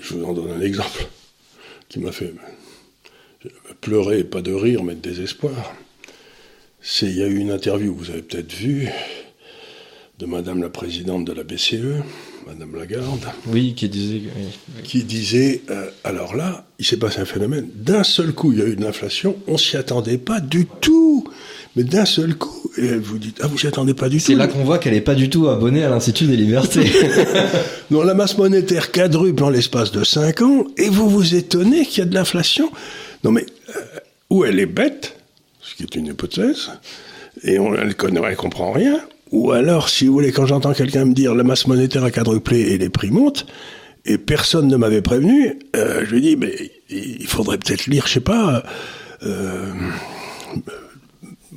Je 0.00 0.14
vous 0.14 0.24
en 0.24 0.32
donne 0.32 0.52
un 0.52 0.60
exemple 0.60 1.06
qui 1.88 1.98
m'a 1.98 2.12
fait 2.12 2.32
pleurer, 3.80 4.24
pas 4.24 4.42
de 4.42 4.52
rire, 4.52 4.84
mais 4.84 4.94
de 4.94 5.00
désespoir. 5.00 5.74
Il 7.02 7.16
y 7.16 7.22
a 7.22 7.26
eu 7.26 7.36
une 7.36 7.52
interview, 7.52 7.94
vous 7.94 8.10
avez 8.10 8.22
peut-être 8.22 8.52
vu, 8.52 8.88
de 10.18 10.26
Madame 10.26 10.62
la 10.62 10.68
présidente 10.68 11.24
de 11.24 11.32
la 11.32 11.44
BCE, 11.44 12.02
Madame 12.46 12.74
Lagarde. 12.74 13.24
Oui, 13.46 13.74
qui 13.76 13.88
disait. 13.88 14.22
Qui 14.82 15.04
disait, 15.04 15.62
euh, 15.70 15.90
alors 16.02 16.34
là, 16.34 16.64
il 16.80 16.84
s'est 16.84 16.96
passé 16.96 17.20
un 17.20 17.24
phénomène. 17.24 17.68
D'un 17.76 18.02
seul 18.02 18.32
coup, 18.32 18.52
il 18.52 18.58
y 18.58 18.62
a 18.62 18.66
eu 18.66 18.74
de 18.74 18.82
l'inflation, 18.82 19.36
on 19.46 19.56
s'y 19.56 19.76
attendait 19.76 20.18
pas 20.18 20.40
du 20.40 20.66
tout. 20.80 21.24
Mais 21.76 21.84
d'un 21.84 22.04
seul 22.04 22.34
coup, 22.34 22.70
et 22.76 22.96
vous 22.96 23.18
dit, 23.18 23.32
ah, 23.40 23.46
vous 23.46 23.58
s'y 23.58 23.68
attendez 23.68 23.94
pas 23.94 24.08
du 24.08 24.18
tout. 24.18 24.24
C'est 24.24 24.34
là 24.34 24.48
qu'on 24.48 24.64
voit 24.64 24.78
qu'elle 24.78 24.94
n'est 24.94 25.00
pas 25.00 25.14
du 25.14 25.30
tout 25.30 25.48
abonnée 25.48 25.84
à 25.84 25.88
l'Institut 25.88 26.26
des 26.26 26.36
libertés. 26.36 26.90
non, 27.92 28.02
la 28.02 28.14
masse 28.14 28.36
monétaire 28.36 28.90
quadruple 28.90 29.44
en 29.44 29.50
l'espace 29.50 29.92
de 29.92 30.02
5 30.02 30.42
ans, 30.42 30.66
et 30.76 30.88
vous 30.88 31.08
vous 31.08 31.36
étonnez 31.36 31.86
qu'il 31.86 32.00
y 32.00 32.02
a 32.02 32.06
de 32.06 32.14
l'inflation. 32.14 32.72
Non, 33.22 33.30
mais, 33.30 33.46
euh, 33.76 33.80
où 34.30 34.44
elle 34.44 34.58
est 34.58 34.66
bête, 34.66 35.16
ce 35.62 35.74
qui 35.74 35.84
est 35.84 35.94
une 35.94 36.06
hypothèse, 36.06 36.70
et 37.42 37.58
on, 37.58 37.74
elle 37.74 38.36
comprend 38.36 38.72
rien, 38.72 39.00
ou 39.30 39.50
alors, 39.52 39.88
si 39.88 40.06
vous 40.06 40.12
voulez, 40.12 40.30
quand 40.30 40.44
j'entends 40.44 40.74
quelqu'un 40.74 41.06
me 41.06 41.14
dire 41.14 41.34
la 41.34 41.42
masse 41.42 41.66
monétaire 41.66 42.04
a 42.04 42.10
quadruplé 42.10 42.60
et 42.72 42.78
les 42.78 42.90
prix 42.90 43.10
montent, 43.10 43.46
et 44.04 44.18
personne 44.18 44.68
ne 44.68 44.76
m'avait 44.76 45.00
prévenu, 45.00 45.58
euh, 45.74 46.04
je 46.04 46.14
lui 46.14 46.20
dis, 46.20 46.36
mais 46.36 46.52
il 46.90 47.26
faudrait 47.26 47.56
peut-être 47.56 47.86
lire, 47.86 48.06
je 48.06 48.14
sais 48.14 48.20
pas, 48.20 48.62
euh, 49.22 49.72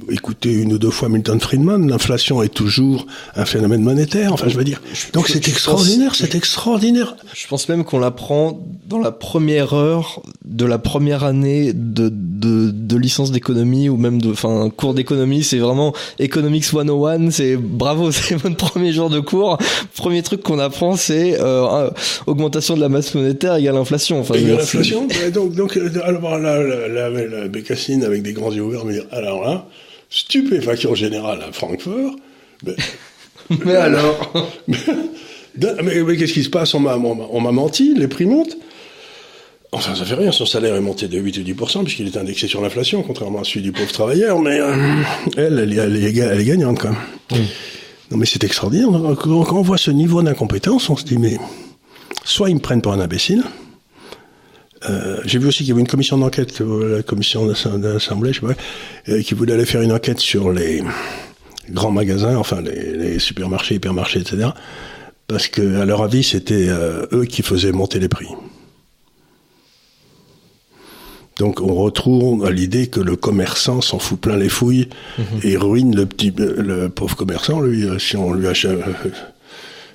écouter 0.09 0.51
une 0.51 0.73
ou 0.73 0.77
deux 0.77 0.91
fois 0.91 1.09
Milton 1.09 1.39
Friedman, 1.39 1.87
l'inflation 1.87 2.41
est 2.43 2.53
toujours 2.53 3.07
un 3.35 3.45
phénomène 3.45 3.81
monétaire. 3.81 4.33
Enfin, 4.33 4.47
je 4.47 4.57
veux 4.57 4.63
dire. 4.63 4.81
Donc 5.13 5.27
c'est 5.27 5.47
extraordinaire, 5.47 6.15
c'est 6.15 6.35
extraordinaire. 6.35 7.15
Je 7.33 7.47
pense 7.47 7.69
même 7.69 7.83
qu'on 7.83 7.99
l'apprend 7.99 8.59
dans 8.87 8.99
la 8.99 9.11
première 9.11 9.73
heure 9.73 10.21
de 10.45 10.65
la 10.65 10.77
première 10.77 11.23
année 11.23 11.73
de, 11.73 12.09
de, 12.11 12.71
de 12.71 12.97
licence 12.97 13.31
d'économie 13.31 13.89
ou 13.89 13.97
même 13.97 14.21
de, 14.21 14.31
enfin, 14.31 14.69
cours 14.75 14.93
d'économie. 14.93 15.43
C'est 15.43 15.57
vraiment 15.57 15.93
Economics 16.19 16.65
101. 16.65 17.31
C'est 17.31 17.57
bravo, 17.57 18.11
c'est 18.11 18.35
votre 18.35 18.57
premier 18.57 18.93
jour 18.93 19.09
de 19.09 19.19
cours. 19.19 19.57
Premier 19.95 20.21
truc 20.21 20.43
qu'on 20.43 20.59
apprend, 20.59 20.95
c'est 20.95 21.37
euh, 21.39 21.89
augmentation 22.27 22.75
de 22.75 22.81
la 22.81 22.89
masse 22.89 23.13
monétaire 23.15 23.55
égale 23.55 23.77
inflation. 23.77 24.19
Enfin, 24.19 24.35
égale 24.35 24.59
inflation. 24.59 25.07
donc, 25.33 25.53
donc, 25.55 25.77
euh, 25.77 25.89
alors 26.03 26.37
là, 26.37 26.61
la, 26.61 26.87
la, 26.87 27.09
la, 27.09 27.47
bécassine 27.47 28.03
avec 28.03 28.21
des 28.21 28.33
grands 28.33 28.51
yeux 28.51 28.61
ouverts, 28.61 28.85
mais 28.85 28.99
alors 29.11 29.43
là 29.43 29.65
stupéfaction 30.09 30.95
générale 30.95 31.43
à 31.47 31.51
Francfort. 31.51 32.15
Mais, 33.65 33.75
alors 33.75 34.33
Mais, 34.67 36.17
qu'est-ce 36.17 36.33
qui 36.33 36.43
se 36.43 36.49
passe? 36.49 36.73
On 36.73 36.79
m'a 36.79 36.97
menti, 37.51 37.93
les 37.95 38.07
prix 38.07 38.25
montent. 38.25 38.57
Enfin, 39.71 39.93
ça 39.93 40.05
fait 40.05 40.15
rien, 40.15 40.31
son 40.31 40.45
salaire 40.45 40.75
est 40.75 40.81
monté 40.81 41.07
de 41.07 41.19
8 41.19 41.37
ou 41.37 41.41
10%, 41.41 41.83
puisqu'il 41.83 42.07
est 42.07 42.15
indexé 42.15 42.47
sur 42.47 42.61
l'inflation, 42.61 43.03
contrairement 43.03 43.41
à 43.41 43.43
celui 43.43 43.61
du 43.61 43.71
pauvre 43.73 43.91
travailleur, 43.91 44.39
mais 44.39 44.59
euh, 44.61 44.73
elle, 45.35 45.59
elle, 45.59 46.05
est, 46.05 46.45
gagnante, 46.45 46.79
quand 46.79 46.91
même. 46.91 47.45
Non, 48.11 48.17
mais 48.17 48.25
c'est 48.25 48.43
extraordinaire. 48.45 48.87
Quand 49.21 49.51
on 49.51 49.61
voit 49.61 49.77
ce 49.77 49.91
niveau 49.91 50.21
d'incompétence, 50.21 50.89
on 50.89 50.95
se 50.95 51.03
dit, 51.03 51.17
mais 51.17 51.37
soit 52.23 52.49
ils 52.49 52.55
me 52.55 52.61
prennent 52.61 52.81
pour 52.81 52.93
un 52.93 52.99
imbécile, 52.99 53.43
euh, 54.89 55.21
j'ai 55.25 55.39
vu 55.39 55.47
aussi 55.47 55.59
qu'il 55.59 55.69
y 55.69 55.71
avait 55.71 55.81
une 55.81 55.87
commission 55.87 56.17
d'enquête, 56.17 56.61
euh, 56.61 56.97
la 56.97 57.03
commission 57.03 57.45
d'assemblée, 57.45 58.33
je 58.33 58.41
sais 58.41 58.45
pas, 58.45 58.53
euh, 59.09 59.21
qui 59.21 59.33
voulait 59.33 59.53
aller 59.53 59.65
faire 59.65 59.81
une 59.81 59.91
enquête 59.91 60.19
sur 60.19 60.51
les 60.51 60.83
grands 61.69 61.91
magasins, 61.91 62.37
enfin 62.37 62.61
les, 62.61 63.19
supermarchés, 63.19 63.75
hypermarchés, 63.75 64.19
etc. 64.19 64.49
Parce 65.27 65.47
que, 65.47 65.79
à 65.79 65.85
leur 65.85 66.03
avis, 66.03 66.23
c'était 66.23 66.67
eux 67.11 67.25
qui 67.25 67.41
faisaient 67.41 67.71
monter 67.71 67.99
les 67.99 68.09
prix. 68.09 68.27
Donc 71.39 71.59
on 71.61 71.73
retrouve 71.73 72.45
à 72.45 72.51
l'idée 72.51 72.87
que 72.87 72.99
le 72.99 73.15
commerçant 73.15 73.81
s'en 73.81 73.99
fout 73.99 74.21
plein 74.21 74.37
les 74.37 74.47
fouilles 74.47 74.87
mhm. 75.17 75.25
et 75.43 75.57
ruine 75.57 75.95
le 75.95 76.05
petit, 76.05 76.31
le 76.37 76.87
pauvre 76.89 77.15
commerçant, 77.15 77.59
lui, 77.59 77.87
si 77.99 78.15
on 78.15 78.33
lui 78.33 78.47
achète 78.47 78.79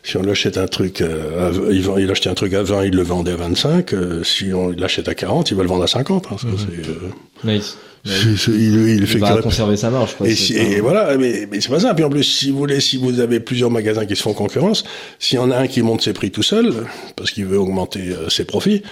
si 0.02 0.16
on 0.16 0.24
achète 0.24 0.56
un 0.56 0.66
truc, 0.66 1.00
euh, 1.00 1.68
il, 1.70 1.82
vend, 1.82 1.98
il 1.98 2.10
achetait 2.10 2.30
un 2.30 2.34
truc 2.34 2.54
à 2.54 2.62
20, 2.62 2.86
il 2.86 2.96
le 2.96 3.02
vendait 3.02 3.32
à 3.32 3.36
25. 3.36 3.92
Euh, 3.92 4.24
si 4.24 4.52
on 4.52 4.70
l'achète 4.70 5.08
à 5.08 5.14
40, 5.14 5.50
il 5.50 5.56
va 5.56 5.62
le 5.62 5.68
vendre 5.68 5.84
à 5.84 5.86
50. 5.86 6.28
Hein, 6.30 6.36
mhm. 6.42 6.56
euh, 6.88 7.52
nice. 7.52 7.76
il, 8.04 9.06
fait 9.06 9.18
va 9.18 9.42
conserver 9.42 9.76
sa 9.76 9.90
marge. 9.90 10.14
Quoi, 10.16 10.26
et, 10.28 10.80
voilà, 10.80 11.16
mais, 11.18 11.46
mais 11.50 11.60
c'est 11.60 11.68
pas 11.68 11.80
ça. 11.80 11.92
Puis 11.94 12.04
en 12.04 12.10
plus, 12.10 12.24
si 12.24 12.50
vous 12.50 12.58
voulez, 12.58 12.80
si 12.80 12.96
vous 12.96 13.20
avez 13.20 13.40
plusieurs 13.40 13.70
magasins 13.70 14.06
qui 14.06 14.16
se 14.16 14.22
font 14.22 14.32
concurrence, 14.32 14.84
s'il 15.18 15.36
y 15.36 15.40
en 15.40 15.50
a 15.50 15.56
un 15.56 15.66
qui 15.66 15.82
monte 15.82 16.00
ses 16.00 16.14
prix 16.14 16.30
tout 16.30 16.42
seul 16.42 16.72
parce 17.16 17.30
qu'il 17.30 17.44
veut 17.44 17.58
augmenter 17.58 18.14
ses 18.28 18.44
profits, 18.44 18.82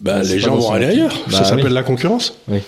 ben 0.00 0.22
les 0.22 0.38
gens 0.38 0.56
vont 0.56 0.72
aller 0.72 0.86
ailleurs. 0.86 1.12
ça 1.28 1.40
bah 1.40 1.44
s'appelle 1.44 1.72
la 1.72 1.82
concurrence. 1.82 2.38
Oui. 2.48 2.60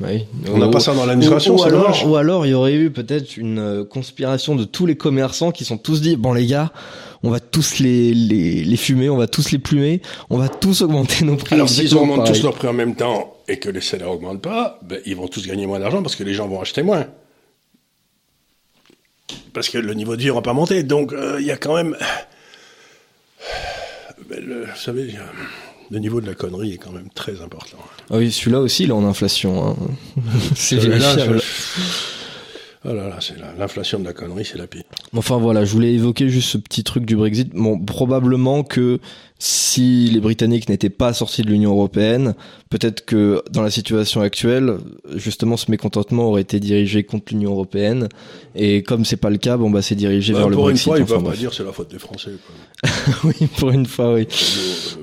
Oui. 0.00 0.26
On 0.48 0.58
n'a 0.58 0.68
pas 0.68 0.78
ça 0.78 0.94
dans 0.94 1.06
l'administration, 1.06 1.56
ou, 1.56 1.62
alors, 1.64 2.06
ou 2.06 2.16
alors 2.16 2.46
il 2.46 2.50
y 2.50 2.54
aurait 2.54 2.74
eu 2.74 2.90
peut-être 2.90 3.36
une 3.36 3.84
conspiration 3.84 4.54
de 4.54 4.62
tous 4.62 4.86
les 4.86 4.96
commerçants 4.96 5.50
qui 5.50 5.64
sont 5.64 5.76
tous 5.76 6.00
dit 6.00 6.14
bon 6.14 6.32
les 6.32 6.46
gars, 6.46 6.72
on 7.24 7.30
va 7.30 7.40
tous 7.40 7.80
les, 7.80 8.14
les, 8.14 8.62
les 8.62 8.76
fumer, 8.76 9.10
on 9.10 9.16
va 9.16 9.26
tous 9.26 9.50
les 9.50 9.58
plumer, 9.58 10.00
on 10.30 10.38
va 10.38 10.48
tous 10.48 10.82
augmenter 10.82 11.24
nos 11.24 11.34
prix. 11.34 11.56
Alors 11.56 11.68
s'ils 11.68 11.96
augmentent 11.96 12.32
tous 12.32 12.44
leurs 12.44 12.54
prix 12.54 12.68
en 12.68 12.72
même 12.72 12.94
temps 12.94 13.36
et 13.48 13.58
que 13.58 13.68
les 13.68 13.80
salaires 13.80 14.12
augmentent 14.12 14.42
pas, 14.42 14.78
ben, 14.82 15.00
ils 15.04 15.16
vont 15.16 15.26
tous 15.26 15.44
gagner 15.46 15.66
moins 15.66 15.80
d'argent 15.80 16.00
parce 16.00 16.14
que 16.14 16.22
les 16.22 16.34
gens 16.34 16.46
vont 16.46 16.60
acheter 16.60 16.82
moins. 16.82 17.06
Parce 19.52 19.68
que 19.68 19.78
le 19.78 19.94
niveau 19.94 20.14
de 20.14 20.22
vie 20.22 20.28
va 20.28 20.42
pas 20.42 20.52
monter. 20.52 20.84
Donc 20.84 21.12
euh, 21.12 21.38
il 21.40 21.46
y 21.46 21.50
a 21.50 21.56
quand 21.56 21.74
même... 21.74 21.96
Ben, 24.30 24.44
le, 24.44 24.64
vous 24.64 24.76
savez, 24.76 25.12
le 25.90 25.98
niveau 25.98 26.20
de 26.20 26.26
la 26.26 26.34
connerie 26.34 26.72
est 26.72 26.78
quand 26.78 26.92
même 26.92 27.08
très 27.14 27.40
important. 27.40 27.78
Ah 28.10 28.16
oui, 28.16 28.30
celui-là 28.30 28.60
aussi, 28.60 28.84
il 28.84 28.90
est 28.90 28.92
en 28.92 29.04
inflation. 29.04 29.68
Hein. 29.68 29.76
C'est 30.54 30.76
Oh 32.90 32.94
là 32.94 33.08
là, 33.08 33.18
c'est 33.20 33.34
l'inflation 33.58 33.98
de 33.98 34.04
la 34.04 34.14
connerie, 34.14 34.46
c'est 34.46 34.56
la 34.56 34.66
pire. 34.66 34.84
Enfin 35.14 35.36
voilà, 35.36 35.64
je 35.64 35.72
voulais 35.72 35.92
évoquer 35.92 36.30
juste 36.30 36.48
ce 36.48 36.58
petit 36.58 36.84
truc 36.84 37.04
du 37.04 37.16
Brexit. 37.16 37.50
Bon, 37.54 37.78
probablement 37.78 38.62
que 38.62 38.98
si 39.38 40.06
les 40.06 40.20
Britanniques 40.20 40.70
n'étaient 40.70 40.88
pas 40.88 41.12
sortis 41.12 41.42
de 41.42 41.50
l'Union 41.50 41.72
européenne, 41.72 42.34
peut-être 42.70 43.04
que 43.04 43.42
dans 43.50 43.60
la 43.60 43.70
situation 43.70 44.22
actuelle, 44.22 44.78
justement, 45.16 45.58
ce 45.58 45.70
mécontentement 45.70 46.28
aurait 46.28 46.40
été 46.40 46.60
dirigé 46.60 47.04
contre 47.04 47.32
l'Union 47.32 47.50
européenne. 47.50 48.08
Et 48.54 48.82
comme 48.82 49.04
c'est 49.04 49.18
pas 49.18 49.30
le 49.30 49.38
cas, 49.38 49.58
bon 49.58 49.68
bah 49.68 49.82
c'est 49.82 49.94
dirigé 49.94 50.32
bah, 50.32 50.40
vers 50.40 50.48
le 50.48 50.56
Brexit. 50.56 50.86
Pour 50.86 50.96
une 50.96 51.06
fois, 51.06 51.16
ils 51.16 51.20
peuvent 51.20 51.30
pas 51.30 51.36
dire 51.36 51.52
c'est 51.52 51.64
la 51.64 51.72
faute 51.72 51.90
des 51.90 51.98
Français. 51.98 52.32
oui, 53.24 53.48
pour 53.58 53.70
une 53.70 53.86
fois, 53.86 54.14
oui. 54.14 54.26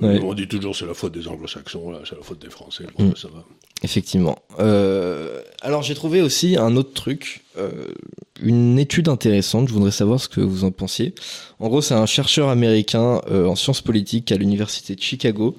On 0.01 0.33
dit 0.33 0.47
toujours 0.47 0.75
c'est 0.75 0.87
la 0.87 0.95
faute 0.95 1.13
des 1.13 1.27
Anglo-Saxons, 1.27 1.91
là, 1.91 1.99
c'est 2.03 2.15
la 2.15 2.23
faute 2.23 2.41
des 2.41 2.49
Français. 2.49 2.85
Mm. 2.97 3.11
ça 3.15 3.27
va. 3.27 3.45
Effectivement. 3.85 4.39
Euh, 4.59 5.43
alors 5.61 5.83
j'ai 5.83 5.93
trouvé 5.93 6.23
aussi 6.23 6.57
un 6.57 6.75
autre 6.75 6.93
truc, 6.93 7.43
euh, 7.55 7.85
une 8.41 8.79
étude 8.79 9.09
intéressante. 9.09 9.67
Je 9.67 9.73
voudrais 9.73 9.91
savoir 9.91 10.19
ce 10.19 10.27
que 10.27 10.41
vous 10.41 10.63
en 10.63 10.71
pensiez. 10.71 11.13
En 11.59 11.67
gros, 11.67 11.83
c'est 11.83 11.93
un 11.93 12.07
chercheur 12.07 12.49
américain 12.49 13.21
euh, 13.29 13.45
en 13.45 13.55
sciences 13.55 13.81
politiques 13.81 14.31
à 14.31 14.37
l'université 14.37 14.95
de 14.95 15.01
Chicago 15.01 15.55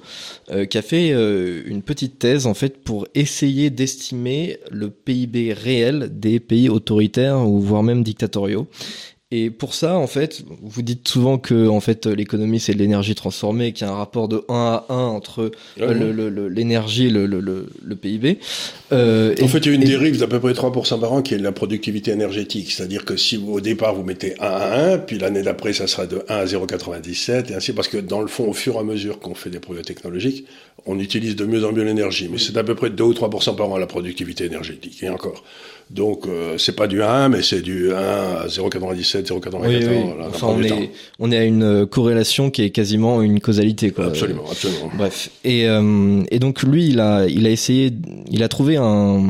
qui 0.71 0.77
a 0.79 0.83
fait 0.83 1.11
une 1.11 1.83
petite 1.83 2.19
thèse 2.19 2.47
en 2.47 2.55
fait 2.55 2.83
pour 2.83 3.07
essayer 3.15 3.71
d'estimer 3.71 4.59
le 4.71 4.91
PIB 4.91 5.53
réel 5.53 6.11
des 6.19 6.41
pays 6.41 6.69
autoritaires 6.69 7.39
ou 7.49 7.61
voire 7.61 7.85
même 7.85 8.03
dictatoriaux. 8.03 8.67
Et 9.33 9.51
pour 9.51 9.75
ça, 9.75 9.97
en 9.97 10.07
fait, 10.07 10.45
vous 10.63 10.83
dites 10.83 11.09
souvent 11.09 11.37
que 11.37 11.67
en 11.67 11.81
fait 11.81 12.07
l'économie 12.07 12.61
c'est 12.61 12.75
de 12.75 12.79
l'énergie 12.79 13.17
transformée, 13.17 13.73
qu'il 13.73 13.85
y 13.85 13.91
a 13.91 13.93
un 13.93 13.97
rapport 13.97 14.29
de 14.29 14.45
1 14.49 14.55
à 14.55 14.87
1 14.89 14.95
entre 14.95 15.51
ah 15.81 15.87
l'énergie 15.93 17.07
et 17.07 17.11
le, 17.11 17.27
le, 17.27 17.41
le, 17.41 17.97
PIB. 17.97 18.39
Euh, 18.93 19.35
en 19.43 19.49
fait, 19.49 19.59
il 19.59 19.67
y 19.67 19.71
a 19.71 19.75
une 19.75 19.81
dérive 19.83 20.21
d'à 20.21 20.29
peu 20.29 20.39
près 20.39 20.53
3% 20.53 21.01
par 21.01 21.13
an 21.13 21.23
qui 21.23 21.35
est 21.35 21.39
la 21.39 21.51
productivité 21.51 22.13
énergétique. 22.13 22.71
C'est-à-dire 22.71 23.05
que 23.05 23.17
si 23.17 23.37
au 23.37 23.61
départ 23.61 23.97
vous 23.97 24.05
mettez 24.05 24.35
1 24.39 24.45
à 24.45 24.93
1, 24.93 24.99
puis 24.99 25.19
l'année 25.19 25.43
d'après 25.43 25.73
ça 25.73 25.89
sera 25.89 26.07
de 26.07 26.23
1 26.29 26.33
à 26.37 26.45
0,97 26.45 27.51
et 27.51 27.55
ainsi, 27.57 27.73
parce 27.73 27.89
que 27.89 27.99
dans 27.99 28.21
le 28.21 28.29
fond, 28.29 28.49
au 28.49 28.53
fur 28.53 28.77
et 28.77 28.79
à 28.79 28.85
mesure 28.85 29.19
qu'on 29.19 29.35
fait 29.35 29.51
des 29.51 29.59
progrès 29.59 29.83
technologiques, 29.83 30.47
on 30.87 31.01
utilise 31.01 31.35
de 31.35 31.47
mieux 31.47 31.67
en 31.67 31.73
mieux 31.73 31.83
l'énergie. 31.83 32.29
Mais 32.31 32.39
c'est 32.39 32.57
à 32.57 32.63
peu 32.63 32.77
près 32.77 32.91
2 32.91 33.03
ou 33.03 33.13
3% 33.13 33.57
par 33.57 33.71
an 33.71 33.77
la 33.77 33.89
productivité 33.89 34.45
énergétique. 34.45 35.03
Et 35.03 35.09
encore. 35.09 35.43
Donc, 35.91 36.27
euh, 36.27 36.59
c'est 36.59 36.75
pas 36.75 36.89
du 36.89 37.03
1, 37.03 37.29
mais 37.29 37.43
c'est 37.43 37.61
du 37.63 37.93
1 37.93 37.97
à 37.97 38.47
0,97 38.49 39.27
0,97, 39.27 39.27
0,94. 39.29 39.61
Oui, 39.69 39.77
oui. 39.77 40.19
là, 40.19 40.27
Enfin, 40.29 40.49
on 40.51 40.61
est, 40.63 40.91
on 41.21 41.31
est 41.31 41.37
à 41.39 41.45
une 41.45 41.63
euh, 41.63 41.87
corrélation 41.87 42.51
qui 42.51 42.63
est 42.63 42.71
quasiment 42.71 43.23
une 43.23 43.41
causalité. 43.41 43.91
Quoi. 43.93 44.07
Absolument, 44.07 44.43
absolument. 44.51 44.91
Bref. 44.99 45.31
Et, 45.45 45.69
euh, 45.69 46.23
et 46.31 46.39
donc 46.41 46.63
lui, 46.65 46.89
il 46.89 46.99
a, 46.99 47.27
il 47.29 47.47
a 47.47 47.51
essayé, 47.51 47.93
il 48.31 48.43
a 48.43 48.49
trouvé 48.49 48.77
un, 48.77 49.23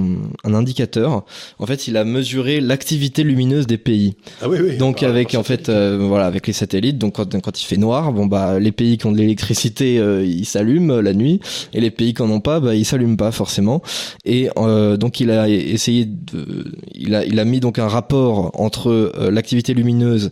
un 0.45 0.55
indicateur. 0.55 1.25
En 1.59 1.67
fait, 1.67 1.89
il 1.89 1.97
a 1.99 2.05
mesuré 2.05 2.61
l'activité 2.61 3.23
lumineuse 3.23 3.67
des 3.67 3.79
pays. 3.79 4.15
Ah 4.41 4.49
oui, 4.49 4.59
oui. 4.63 4.77
Donc 4.79 5.03
Ah, 5.03 5.09
avec 5.09 5.35
en 5.35 5.43
fait, 5.43 5.69
euh, 5.69 5.99
voilà, 6.01 6.25
avec 6.27 6.47
les 6.47 6.53
satellites. 6.55 6.97
Donc 6.97 7.17
quand, 7.17 7.39
quand 7.43 7.61
il 7.61 7.65
fait 7.65 7.77
noir, 7.77 8.13
bon 8.15 8.27
bah 8.27 8.59
les 8.59 8.73
pays 8.73 8.97
qui 8.97 9.07
ont 9.07 9.13
de 9.13 9.19
l'électricité, 9.19 9.99
euh, 9.99 10.25
ils 10.25 10.47
s'allument 10.47 11.01
la 11.03 11.13
nuit, 11.13 11.41
et 11.75 11.81
les 11.83 11.91
pays 11.91 12.15
qui 12.15 12.23
en 12.23 12.31
ont 12.31 12.41
pas, 12.41 12.61
bah 12.61 12.75
ils 12.75 12.85
s'allument 12.87 13.17
pas 13.17 13.31
forcément. 13.31 13.83
Et 14.25 14.49
euh, 14.57 14.97
donc 14.97 15.21
il 15.21 15.31
a 15.31 15.49
essayé 15.49 16.07
de, 16.07 16.46
il 16.95 17.15
a, 17.15 17.25
il 17.25 17.39
a 17.39 17.45
mis 17.45 17.61
donc 17.61 17.79
un 17.79 17.89
rapport 17.89 18.51
entre 18.55 18.91
euh, 18.91 19.31
l'activité 19.31 19.75
lumineuse 19.75 20.31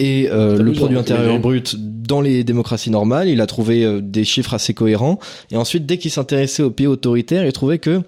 et 0.00 0.28
euh, 0.30 0.58
le 0.58 0.72
produit 0.72 0.98
intérieur 0.98 1.38
brut 1.38 1.76
dans 1.78 2.20
les 2.20 2.42
démocraties 2.42 2.90
normales. 2.90 3.28
Il 3.28 3.40
a 3.40 3.46
trouvé 3.46 3.84
euh, 3.84 4.00
des 4.00 4.24
chiffres 4.24 4.54
assez 4.54 4.74
cohérents. 4.74 5.20
Et 5.52 5.56
ensuite, 5.56 5.86
dès 5.86 5.98
qu'il 5.98 6.10
s'intéressait 6.10 6.64
aux 6.64 6.70
pays 6.70 6.88
autoritaires, 6.88 7.46
il 7.46 7.52
trouvait 7.52 7.78
que 7.78 8.02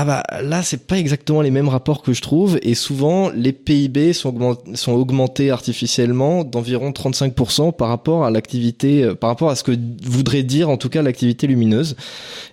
ah 0.00 0.04
bah 0.04 0.22
là, 0.44 0.62
c'est 0.62 0.86
pas 0.86 0.96
exactement 0.96 1.40
les 1.40 1.50
mêmes 1.50 1.68
rapports 1.68 2.02
que 2.02 2.12
je 2.12 2.22
trouve. 2.22 2.56
Et 2.62 2.74
souvent, 2.76 3.30
les 3.30 3.52
PIB 3.52 4.12
sont, 4.12 4.28
augment- 4.28 4.56
sont 4.74 4.92
augmentés 4.92 5.50
artificiellement 5.50 6.44
d'environ 6.44 6.92
35% 6.92 7.72
par 7.72 7.88
rapport 7.88 8.24
à 8.24 8.30
l'activité, 8.30 9.02
euh, 9.02 9.14
par 9.16 9.28
rapport 9.30 9.50
à 9.50 9.56
ce 9.56 9.64
que 9.64 9.72
voudrait 10.04 10.44
dire 10.44 10.70
en 10.70 10.76
tout 10.76 10.88
cas 10.88 11.02
l'activité 11.02 11.48
lumineuse. 11.48 11.96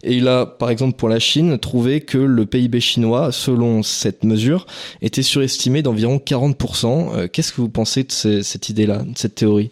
Et 0.02 0.16
il 0.16 0.28
a, 0.28 0.48
par 0.48 0.72
exemple, 0.72 0.96
pour 0.98 1.08
la 1.08 1.20
Chine, 1.20 1.60
trouvé 1.60 2.02
que 2.02 2.18
le 2.18 2.48
PIB 2.48 2.80
chinois, 2.80 3.32
selon 3.32 3.84
cette 3.84 4.24
mesure, 4.24 4.66
était 5.04 5.22
surestimé 5.22 5.84
d'environ 5.84 6.18
40%. 6.18 7.12
Euh, 7.14 7.28
Qu'est-ce 7.32 7.52
que 7.52 7.62
vous 7.62 7.70
pensez 7.70 8.04
de 8.06 8.12
ce- 8.12 8.42
cette 8.42 8.70
idée-là, 8.70 9.04
de 9.04 9.16
cette 9.18 9.36
théorie? 9.36 9.70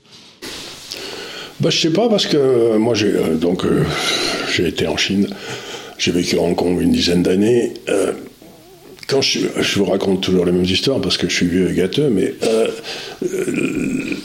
Bah, 1.59 1.69
je 1.71 1.79
sais 1.79 1.93
pas 1.93 2.07
parce 2.09 2.25
que 2.27 2.38
euh, 2.38 2.77
moi 2.77 2.93
j'ai 2.93 3.13
donc 3.39 3.65
j'ai 4.53 4.67
été 4.67 4.86
en 4.88 4.97
Chine, 4.97 5.27
j'ai 5.97 6.12
vécu 6.12 6.38
à 6.38 6.41
Hong 6.41 6.56
Kong 6.56 6.79
une 6.82 6.91
dizaine 6.91 7.23
d'années. 7.23 7.73
Euh, 7.89 8.13
quand 9.08 9.21
je, 9.21 9.39
vous 9.75 9.86
raconte 9.86 10.21
toujours 10.21 10.45
les 10.45 10.51
mêmes 10.51 10.63
histoires 10.63 11.01
parce 11.01 11.17
que 11.17 11.27
je 11.29 11.36
suis 11.36 11.47
vieux 11.47 11.69
et 11.71 11.73
gâteux, 11.73 12.10
mais 12.10 12.34
euh, 12.43 12.67
euh, 13.23 14.15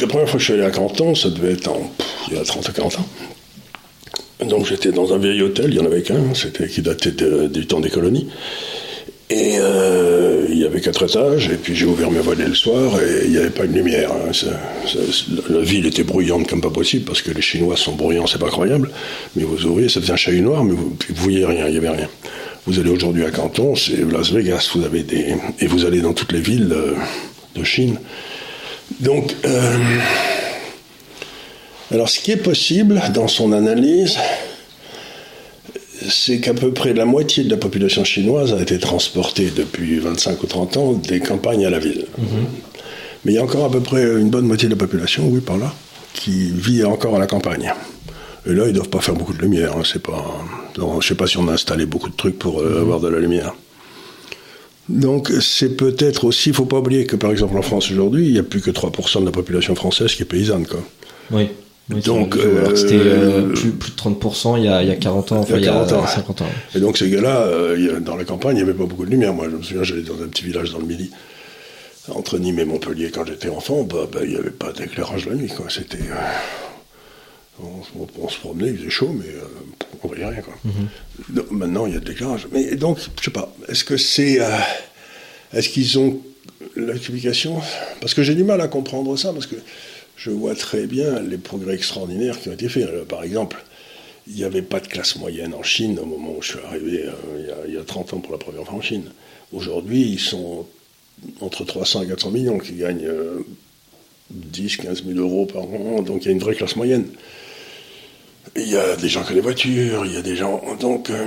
la 0.00 0.06
première 0.06 0.28
fois 0.28 0.38
que 0.38 0.40
je 0.40 0.44
suis 0.44 0.54
allé 0.54 0.62
à 0.62 0.70
Canton, 0.70 1.14
ça 1.14 1.30
devait 1.30 1.52
être 1.52 1.68
en, 1.68 1.92
il 2.28 2.36
y 2.36 2.40
a 2.40 2.44
30 2.44 2.68
ou 2.68 2.72
40 2.72 2.98
ans. 2.98 3.08
Donc 4.46 4.66
j'étais 4.66 4.92
dans 4.92 5.12
un 5.12 5.18
vieil 5.18 5.42
hôtel, 5.42 5.70
il 5.70 5.76
y 5.76 5.80
en 5.80 5.84
avait 5.84 6.02
qu'un, 6.02 6.32
c'était 6.34 6.68
qui 6.68 6.80
datait 6.80 7.10
du 7.48 7.66
temps 7.66 7.80
des 7.80 7.90
colonies. 7.90 8.28
Et 9.30 9.58
euh, 9.58 10.46
il 10.48 10.56
y 10.58 10.64
avait 10.64 10.80
quatre 10.80 11.04
étages, 11.04 11.50
et 11.50 11.56
puis 11.56 11.76
j'ai 11.76 11.84
ouvert 11.84 12.10
mes 12.10 12.20
volets 12.20 12.48
le 12.48 12.54
soir, 12.54 12.98
et 12.98 13.26
il 13.26 13.30
n'y 13.32 13.36
avait 13.36 13.50
pas 13.50 13.66
de 13.66 13.74
lumière. 13.74 14.10
hein. 14.10 14.32
La 15.50 15.60
ville 15.60 15.84
était 15.86 16.02
bruyante 16.02 16.48
comme 16.48 16.62
pas 16.62 16.70
possible, 16.70 17.04
parce 17.04 17.20
que 17.20 17.30
les 17.30 17.42
Chinois 17.42 17.76
sont 17.76 17.92
bruyants, 17.92 18.26
c'est 18.26 18.38
pas 18.38 18.48
croyable. 18.48 18.90
Mais 19.36 19.44
vous 19.44 19.66
ouvriez, 19.66 19.90
ça 19.90 20.00
faisait 20.00 20.14
un 20.14 20.16
chahut 20.16 20.40
noir, 20.40 20.64
mais 20.64 20.72
vous 20.72 20.96
ne 21.10 21.14
voyez 21.14 21.44
rien, 21.44 21.66
il 21.66 21.72
n'y 21.72 21.76
avait 21.78 21.90
rien. 21.90 22.08
Vous 22.66 22.78
allez 22.78 22.90
aujourd'hui 22.90 23.24
à 23.26 23.30
Canton, 23.30 23.76
c'est 23.76 23.98
Las 24.10 24.30
Vegas, 24.32 24.70
vous 24.74 24.84
avez 24.84 25.02
des... 25.02 25.34
Et 25.60 25.66
vous 25.66 25.84
allez 25.84 26.00
dans 26.00 26.14
toutes 26.14 26.32
les 26.32 26.40
villes 26.40 26.72
euh, 26.72 26.94
de 27.54 27.64
Chine. 27.64 27.98
Donc, 29.00 29.34
euh, 29.44 29.76
alors 31.90 32.08
ce 32.08 32.18
qui 32.18 32.32
est 32.32 32.36
possible 32.36 33.02
dans 33.12 33.28
son 33.28 33.52
analyse, 33.52 34.16
c'est 36.08 36.40
qu'à 36.40 36.54
peu 36.54 36.72
près 36.72 36.94
la 36.94 37.04
moitié 37.04 37.44
de 37.44 37.50
la 37.50 37.56
population 37.56 38.04
chinoise 38.04 38.52
a 38.52 38.62
été 38.62 38.78
transportée 38.78 39.50
depuis 39.54 39.98
25 39.98 40.42
ou 40.42 40.46
30 40.46 40.76
ans 40.76 40.92
des 40.92 41.20
campagnes 41.20 41.66
à 41.66 41.70
la 41.70 41.78
ville. 41.78 42.06
Mais 43.24 43.32
il 43.32 43.34
y 43.34 43.38
a 43.38 43.42
encore 43.42 43.64
à 43.64 43.70
peu 43.70 43.80
près 43.80 44.02
une 44.02 44.30
bonne 44.30 44.46
moitié 44.46 44.68
de 44.68 44.74
la 44.74 44.78
population, 44.78 45.28
oui, 45.28 45.40
par 45.40 45.58
là, 45.58 45.74
qui 46.14 46.50
vit 46.50 46.84
encore 46.84 47.16
à 47.16 47.18
la 47.18 47.26
campagne. 47.26 47.72
Et 48.46 48.52
là, 48.52 48.64
ils 48.64 48.68
ne 48.68 48.72
doivent 48.74 48.88
pas 48.88 49.00
faire 49.00 49.14
beaucoup 49.14 49.32
de 49.34 49.42
lumière. 49.42 49.76
hein, 49.76 49.82
c'est 49.84 50.02
pas... 50.02 50.24
je 50.76 50.82
ne 50.82 51.00
sais 51.00 51.14
pas 51.14 51.26
si 51.26 51.36
on 51.36 51.48
a 51.48 51.52
installé 51.52 51.84
beaucoup 51.84 52.08
de 52.08 52.16
trucs 52.16 52.38
pour 52.38 52.60
euh, 52.60 52.80
avoir 52.80 53.00
de 53.00 53.08
la 53.08 53.18
lumière. 53.18 53.54
Donc, 54.88 55.30
c'est 55.40 55.76
peut-être 55.76 56.24
aussi, 56.24 56.48
il 56.48 56.52
ne 56.52 56.56
faut 56.56 56.64
pas 56.64 56.78
oublier 56.78 57.04
que, 57.04 57.16
par 57.16 57.30
exemple, 57.30 57.58
en 57.58 57.62
France 57.62 57.90
aujourd'hui, 57.90 58.26
il 58.26 58.32
n'y 58.32 58.38
a 58.38 58.42
plus 58.42 58.62
que 58.62 58.70
3% 58.70 59.20
de 59.20 59.26
la 59.26 59.32
population 59.32 59.74
française 59.74 60.14
qui 60.14 60.22
est 60.22 60.26
paysanne. 60.26 60.66
Quoi. 60.66 60.80
Oui. 61.30 61.48
Donc, 61.88 62.34
alors 62.36 62.70
euh, 62.70 62.76
c'était 62.76 62.98
euh, 62.98 63.52
plus, 63.54 63.70
plus 63.70 63.92
de 63.92 63.96
30% 63.96 64.58
il 64.58 64.64
y 64.64 64.68
a, 64.68 64.82
il 64.82 64.88
y 64.88 64.92
a 64.92 64.96
40 64.96 65.32
ans, 65.32 65.36
enfin 65.38 65.54
il 65.56 65.64
y 65.64 65.68
a, 65.68 65.72
40 65.72 65.92
ans. 65.92 66.06
50 66.06 66.42
ans. 66.42 66.46
Et 66.74 66.80
donc 66.80 66.98
ces 66.98 67.08
gars-là, 67.08 67.42
euh, 67.42 67.98
dans 68.00 68.14
la 68.16 68.24
campagne, 68.24 68.56
il 68.58 68.62
n'y 68.62 68.68
avait 68.68 68.76
pas 68.78 68.84
beaucoup 68.84 69.06
de 69.06 69.10
lumière. 69.10 69.32
Moi, 69.32 69.46
je 69.50 69.56
me 69.56 69.62
souviens, 69.62 69.82
j'allais 69.84 70.02
dans 70.02 70.20
un 70.22 70.26
petit 70.28 70.44
village 70.44 70.70
dans 70.70 70.78
le 70.80 70.84
Midi, 70.84 71.10
entre 72.10 72.38
Nîmes 72.38 72.58
et 72.58 72.64
Montpellier, 72.66 73.10
quand 73.10 73.24
j'étais 73.26 73.48
enfant, 73.48 73.84
bah, 73.84 74.06
bah, 74.12 74.20
il 74.22 74.30
n'y 74.30 74.36
avait 74.36 74.50
pas 74.50 74.72
d'éclairage 74.72 75.26
la 75.26 75.34
nuit. 75.34 75.48
Quoi. 75.48 75.66
C'était, 75.70 75.98
on, 77.62 77.64
on- 77.98 78.06
on 78.22 78.28
se 78.28 78.38
promenait, 78.38 78.68
il 78.70 78.78
faisait 78.78 78.90
chaud, 78.90 79.14
mais 79.18 79.26
on 80.02 80.08
voyait 80.08 80.26
rien. 80.26 80.42
Quoi. 80.42 80.54
Donc, 81.30 81.50
maintenant, 81.50 81.86
il 81.86 81.94
y 81.94 81.96
a 81.96 82.00
de 82.00 82.08
l'éclairage. 82.08 82.48
Mais 82.52 82.76
donc, 82.76 82.98
je 83.18 83.24
sais 83.24 83.30
pas, 83.30 83.50
est-ce 83.68 83.84
que 83.84 83.96
c'est... 83.96 84.38
est-ce 85.54 85.68
qu'ils 85.70 85.98
ont 85.98 86.20
l'explication? 86.76 87.60
Parce 88.00 88.14
que 88.14 88.22
j'ai 88.22 88.34
du 88.34 88.44
mal 88.44 88.60
à 88.60 88.68
comprendre 88.68 89.16
ça, 89.16 89.32
parce 89.32 89.46
que 89.46 89.56
je 90.18 90.30
vois 90.30 90.54
très 90.54 90.86
bien 90.86 91.20
les 91.20 91.38
progrès 91.38 91.74
extraordinaires 91.74 92.38
qui 92.40 92.48
ont 92.48 92.52
été 92.52 92.68
faits. 92.68 92.88
Alors, 92.88 93.06
par 93.06 93.22
exemple, 93.22 93.64
il 94.26 94.34
n'y 94.34 94.44
avait 94.44 94.62
pas 94.62 94.80
de 94.80 94.88
classe 94.88 95.16
moyenne 95.16 95.54
en 95.54 95.62
Chine 95.62 95.98
au 95.98 96.04
moment 96.04 96.34
où 96.36 96.42
je 96.42 96.48
suis 96.48 96.58
arrivé 96.66 97.04
euh, 97.06 97.12
il, 97.38 97.46
y 97.46 97.50
a, 97.50 97.56
il 97.68 97.74
y 97.74 97.78
a 97.78 97.84
30 97.84 98.14
ans 98.14 98.18
pour 98.18 98.32
la 98.32 98.38
première 98.38 98.64
fois 98.64 98.74
en 98.74 98.82
Chine. 98.82 99.04
Aujourd'hui, 99.52 100.02
ils 100.02 100.20
sont 100.20 100.66
entre 101.40 101.64
300 101.64 102.02
et 102.02 102.08
400 102.08 102.30
millions 102.32 102.58
qui 102.58 102.72
gagnent 102.72 103.06
euh, 103.06 103.46
10, 104.30 104.76
15 104.78 105.04
000 105.04 105.18
euros 105.18 105.46
par 105.46 105.62
an, 105.62 106.02
donc 106.02 106.24
il 106.24 106.26
y 106.26 106.28
a 106.28 106.32
une 106.32 106.40
vraie 106.40 106.54
classe 106.54 106.76
moyenne. 106.76 107.06
Il 108.56 108.68
y 108.68 108.76
a 108.76 108.96
des 108.96 109.08
gens 109.08 109.22
qui 109.22 109.32
ont 109.32 109.34
des 109.34 109.40
voitures, 109.40 110.04
il 110.04 110.14
y 110.14 110.16
a 110.16 110.22
des 110.22 110.34
gens. 110.34 110.62
Donc, 110.80 111.10
euh, 111.10 111.24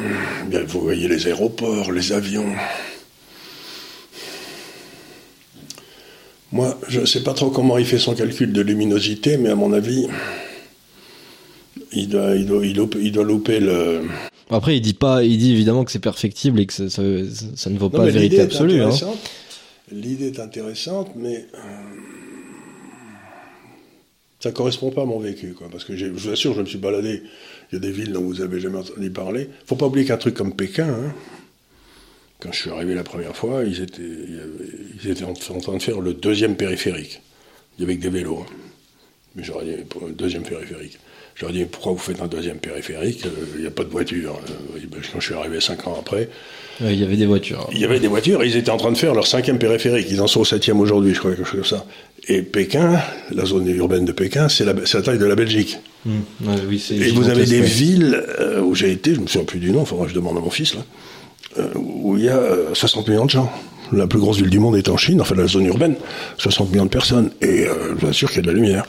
vous 0.67 0.81
voyez 0.81 1.07
les 1.07 1.27
aéroports, 1.27 1.91
les 1.91 2.11
avions. 2.11 2.53
Moi, 6.51 6.77
je 6.89 6.99
ne 7.01 7.05
sais 7.05 7.23
pas 7.23 7.33
trop 7.33 7.49
comment 7.49 7.77
il 7.77 7.85
fait 7.85 7.97
son 7.99 8.13
calcul 8.13 8.51
de 8.51 8.61
luminosité, 8.61 9.37
mais 9.37 9.49
à 9.49 9.55
mon 9.55 9.71
avis, 9.71 10.07
il 11.93 12.09
doit, 12.09 12.35
il 12.35 12.45
doit, 12.45 12.65
il 12.65 12.75
loupe- 12.77 12.97
il 13.01 13.11
doit 13.11 13.23
louper 13.23 13.59
le. 13.59 14.01
Après, 14.49 14.75
il 14.75 14.81
dit 14.81 14.93
pas, 14.93 15.23
il 15.23 15.37
dit 15.37 15.51
évidemment 15.53 15.85
que 15.85 15.91
c'est 15.91 15.99
perfectible 15.99 16.59
et 16.59 16.65
que 16.65 16.73
ça, 16.73 16.89
ça, 16.89 17.01
ça 17.55 17.69
ne 17.69 17.77
vaut 17.77 17.85
Non, 17.85 17.89
pas 17.99 18.05
mais 18.05 18.11
vérité 18.11 18.41
absolue. 18.41 18.81
L'idée 19.93 20.27
est 20.27 20.39
intéressante, 20.39 21.11
mais 21.15 21.45
euh, 21.53 21.57
ça 24.39 24.51
correspond 24.51 24.89
pas 24.91 25.01
à 25.03 25.05
mon 25.05 25.19
vécu, 25.19 25.53
quoi. 25.53 25.67
Parce 25.71 25.83
que 25.85 25.95
je 25.95 26.05
vous 26.07 26.29
assure, 26.29 26.53
je 26.53 26.61
me 26.61 26.65
suis 26.65 26.77
baladé. 26.77 27.23
Il 27.71 27.75
y 27.75 27.77
a 27.77 27.79
des 27.79 27.91
villes 27.91 28.11
dont 28.11 28.21
vous 28.21 28.41
avez 28.41 28.59
jamais 28.59 28.77
entendu 28.79 29.09
parler. 29.11 29.49
Faut 29.65 29.75
pas 29.75 29.85
oublier 29.87 30.05
qu'un 30.05 30.17
truc 30.17 30.33
comme 30.33 30.53
Pékin, 30.55 30.87
hein, 30.89 31.13
quand 32.41 32.51
je 32.51 32.59
suis 32.59 32.69
arrivé 32.71 32.93
la 32.95 33.03
première 33.03 33.35
fois, 33.35 33.63
ils 33.65 33.81
étaient, 33.81 34.01
ils 35.03 35.09
étaient 35.09 35.23
en, 35.23 35.31
en 35.31 35.59
train 35.59 35.77
de 35.77 35.81
faire 35.81 36.01
le 36.01 36.13
deuxième 36.13 36.55
périphérique. 36.55 37.21
Il 37.77 37.81
y 37.81 37.85
avait 37.85 37.95
que 37.97 38.01
des 38.01 38.09
vélos. 38.09 38.43
hein. 38.45 38.53
Mais 39.35 39.43
j'aurais 39.43 39.63
dit, 39.65 39.71
deuxième 40.17 40.43
périphérique. 40.43 40.97
J'aurais 41.35 41.53
dit, 41.53 41.63
pourquoi 41.63 41.93
vous 41.93 41.97
faites 41.99 42.21
un 42.21 42.27
deuxième 42.27 42.57
périphérique? 42.57 43.25
Euh, 43.25 43.29
Il 43.55 43.61
n'y 43.61 43.67
a 43.67 43.71
pas 43.71 43.85
de 43.85 43.89
voiture. 43.89 44.37
Euh, 44.75 44.79
ben, 44.91 44.99
Quand 45.13 45.19
je 45.21 45.25
suis 45.27 45.33
arrivé 45.35 45.61
cinq 45.61 45.87
ans 45.87 45.95
après, 45.99 46.27
Ouais, 46.81 46.93
il 46.93 46.99
y 46.99 47.03
avait 47.03 47.15
des 47.15 47.25
voitures. 47.27 47.69
il 47.71 47.79
y 47.79 47.85
avait 47.85 47.99
des 47.99 48.07
voitures, 48.07 48.43
ils 48.43 48.55
étaient 48.57 48.71
en 48.71 48.77
train 48.77 48.91
de 48.91 48.97
faire 48.97 49.13
leur 49.13 49.27
cinquième 49.27 49.59
périphérique. 49.59 50.07
Ils 50.09 50.19
en 50.19 50.27
sont 50.27 50.41
au 50.41 50.45
septième 50.45 50.79
aujourd'hui, 50.79 51.13
je 51.13 51.19
crois, 51.19 51.31
quelque 51.35 51.45
chose 51.47 51.69
comme 51.69 51.79
ça. 51.79 51.85
Et 52.27 52.41
Pékin, 52.41 52.99
la 53.31 53.45
zone 53.45 53.67
urbaine 53.69 54.03
de 54.03 54.11
Pékin, 54.11 54.49
c'est 54.49 54.65
la, 54.65 54.73
taille 54.73 55.19
de 55.19 55.25
la 55.25 55.35
Belgique. 55.35 55.77
Ouais, 56.05 56.15
oui, 56.67 56.79
c'est 56.79 56.95
Et 56.95 57.11
vous 57.11 57.29
avez 57.29 57.45
des 57.45 57.61
villes 57.61 58.21
euh, 58.39 58.61
où 58.61 58.73
j'ai 58.75 58.91
été, 58.91 59.13
je 59.15 59.19
me 59.21 59.27
souviens 59.27 59.45
plus 59.45 59.59
du 59.59 59.71
nom, 59.71 59.85
faudra 59.85 60.05
que 60.05 60.11
je 60.11 60.15
demande 60.15 60.37
à 60.37 60.41
mon 60.41 60.49
fils, 60.49 60.73
là, 60.73 60.83
où 61.75 62.17
il 62.17 62.25
y 62.25 62.29
a 62.29 62.37
euh, 62.37 62.73
60 62.73 63.07
millions 63.07 63.25
de 63.25 63.29
gens. 63.29 63.51
La 63.91 64.07
plus 64.07 64.19
grosse 64.19 64.37
ville 64.37 64.49
du 64.49 64.59
monde 64.59 64.77
est 64.77 64.87
en 64.87 64.97
Chine, 64.97 65.19
enfin 65.19 65.35
la 65.35 65.47
zone 65.47 65.65
urbaine, 65.65 65.95
60 66.37 66.71
millions 66.71 66.85
de 66.85 66.89
personnes. 66.89 67.31
Et 67.41 67.65
euh, 67.65 67.93
vous 67.97 68.07
assure 68.07 68.29
qu'il 68.29 68.37
y 68.37 68.39
a 68.39 68.43
de 68.43 68.47
la 68.47 68.53
lumière. 68.53 68.85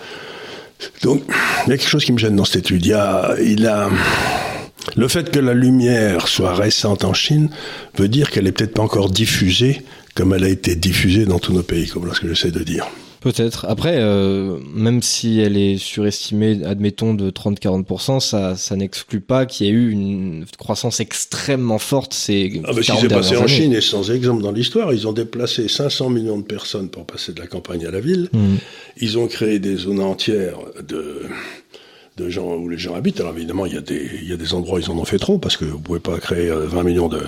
Donc, 1.03 1.23
il 1.67 1.71
y 1.71 1.73
a 1.73 1.79
quelque 1.79 1.89
chose 1.89 2.05
qui 2.05 2.13
me 2.13 2.19
gêne 2.19 2.37
dans 2.37 2.45
cette 2.45 2.65
étude. 2.65 2.85
Il 2.85 2.91
y 2.91 2.95
a, 2.95 3.35
il 3.41 3.67
a, 3.67 3.89
le 4.97 5.09
fait 5.09 5.31
que 5.31 5.39
la 5.39 5.55
lumière 5.55 6.29
soit 6.29 6.55
récente 6.55 7.05
en 7.05 7.15
Chine 7.15 7.51
veut 7.97 8.09
dire 8.09 8.31
qu'elle 8.31 8.47
est 8.47 8.53
peut-être 8.53 8.75
pas 8.75 8.83
encore 8.83 9.11
diffusée 9.11 9.83
comme 10.15 10.35
elle 10.35 10.45
a 10.45 10.49
été 10.49 10.75
diffusée 10.75 11.25
dans 11.25 11.39
tous 11.39 11.53
nos 11.53 11.63
pays, 11.63 11.89
comme 11.89 12.07
là 12.07 12.13
ce 12.15 12.21
que 12.21 12.29
j'essaie 12.29 12.51
de 12.51 12.63
dire. 12.63 12.87
Peut-être. 13.23 13.67
Après, 13.69 13.99
euh, 13.99 14.59
même 14.75 15.01
si 15.01 15.39
elle 15.39 15.57
est 15.57 15.77
surestimée, 15.77 16.61
admettons, 16.65 17.15
de 17.15 17.31
30-40%, 17.31 18.19
ça, 18.19 18.57
ça 18.57 18.75
n'exclut 18.75 19.21
pas 19.21 19.47
qu'il 19.47 19.67
y 19.67 19.71
ait 19.71 19.73
eu 19.73 19.91
une 19.91 20.45
croissance 20.59 20.99
extrêmement 20.99 21.79
forte 21.79 22.15
ces 22.15 22.61
Ah 22.65 22.73
bah, 22.73 22.75
ce 22.75 22.81
qui 22.81 22.87
40 22.89 23.01
s'est 23.01 23.09
passé 23.09 23.37
en. 23.37 23.47
Chine 23.47 23.75
est 23.75 23.81
sans 23.81 24.11
exemple 24.11 24.43
dans 24.43 24.51
l'histoire. 24.51 24.93
Ils 24.93 25.07
ont 25.07 25.13
déplacé 25.13 25.69
500 25.69 26.11
millions 26.11 26.39
de 26.39 26.43
personnes 26.43 26.89
pour 26.89 27.07
passer 27.07 27.33
de 27.33 27.41
la 27.41 27.47
campagne 27.47 27.87
à 27.87 27.93
la 27.93 28.01
ville. 28.01 28.29
Hum. 28.35 28.59
Ils 29.01 29.19
ont 29.19 29.29
créé 29.29 29.61
des 29.61 29.77
zones 29.77 30.01
entières 30.01 30.59
de, 30.89 31.23
de 32.17 32.29
gens 32.29 32.57
où 32.57 32.69
les 32.69 32.79
gens 32.79 32.97
habitent. 32.97 33.21
Alors 33.21 33.37
évidemment, 33.37 33.67
il 33.67 33.75
y, 33.75 33.79
a 33.79 33.81
des, 33.83 34.11
il 34.21 34.29
y 34.29 34.33
a 34.33 34.37
des 34.37 34.53
endroits 34.53 34.79
où 34.79 34.83
ils 34.83 34.91
en 34.91 34.99
ont 34.99 35.05
fait 35.05 35.19
trop 35.19 35.39
parce 35.39 35.57
que 35.57 35.65
vous 35.65 35.79
pouvez 35.79 36.01
pas 36.01 36.19
créer 36.19 36.49
euh, 36.49 36.67
20 36.67 36.83
millions 36.83 37.09
de, 37.09 37.21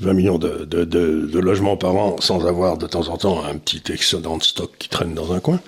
20 0.00 0.12
millions 0.14 0.38
de, 0.38 1.38
logements 1.38 1.76
par 1.76 1.94
an 1.96 2.16
sans 2.20 2.46
avoir 2.46 2.78
de 2.78 2.86
temps 2.86 3.08
en 3.08 3.18
temps 3.18 3.44
un 3.44 3.56
petit 3.58 3.82
excédent 3.92 4.38
de 4.38 4.42
stock 4.42 4.70
qui 4.78 4.88
traîne 4.88 5.14
dans 5.14 5.32
un 5.32 5.40
coin. 5.40 5.60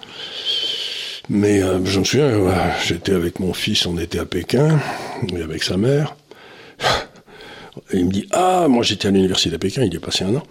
Mais 1.29 1.63
euh, 1.63 1.85
je 1.85 2.01
me 2.01 2.05
souviens, 2.05 2.31
j'étais 2.85 3.13
avec 3.13 3.41
mon 3.41 3.55
fils, 3.55 3.87
on 3.87 3.99
était 3.99 4.19
à 4.19 4.27
Pékin, 4.27 4.79
et 5.35 5.43
avec 5.43 5.63
sa 5.63 5.77
mère. 5.77 6.17
Et 7.93 7.99
il 7.99 8.07
me 8.07 8.13
dit 8.13 8.29
Ah, 8.33 8.67
moi 8.69 8.83
j'étais 8.83 9.09
à 9.09 9.11
l'université 9.11 9.55
à 9.55 9.59
Pékin, 9.59 9.85
il 9.85 9.93
y 9.93 9.97
a 9.97 10.01
passé 10.01 10.25
un 10.25 10.35
an. 10.35 10.43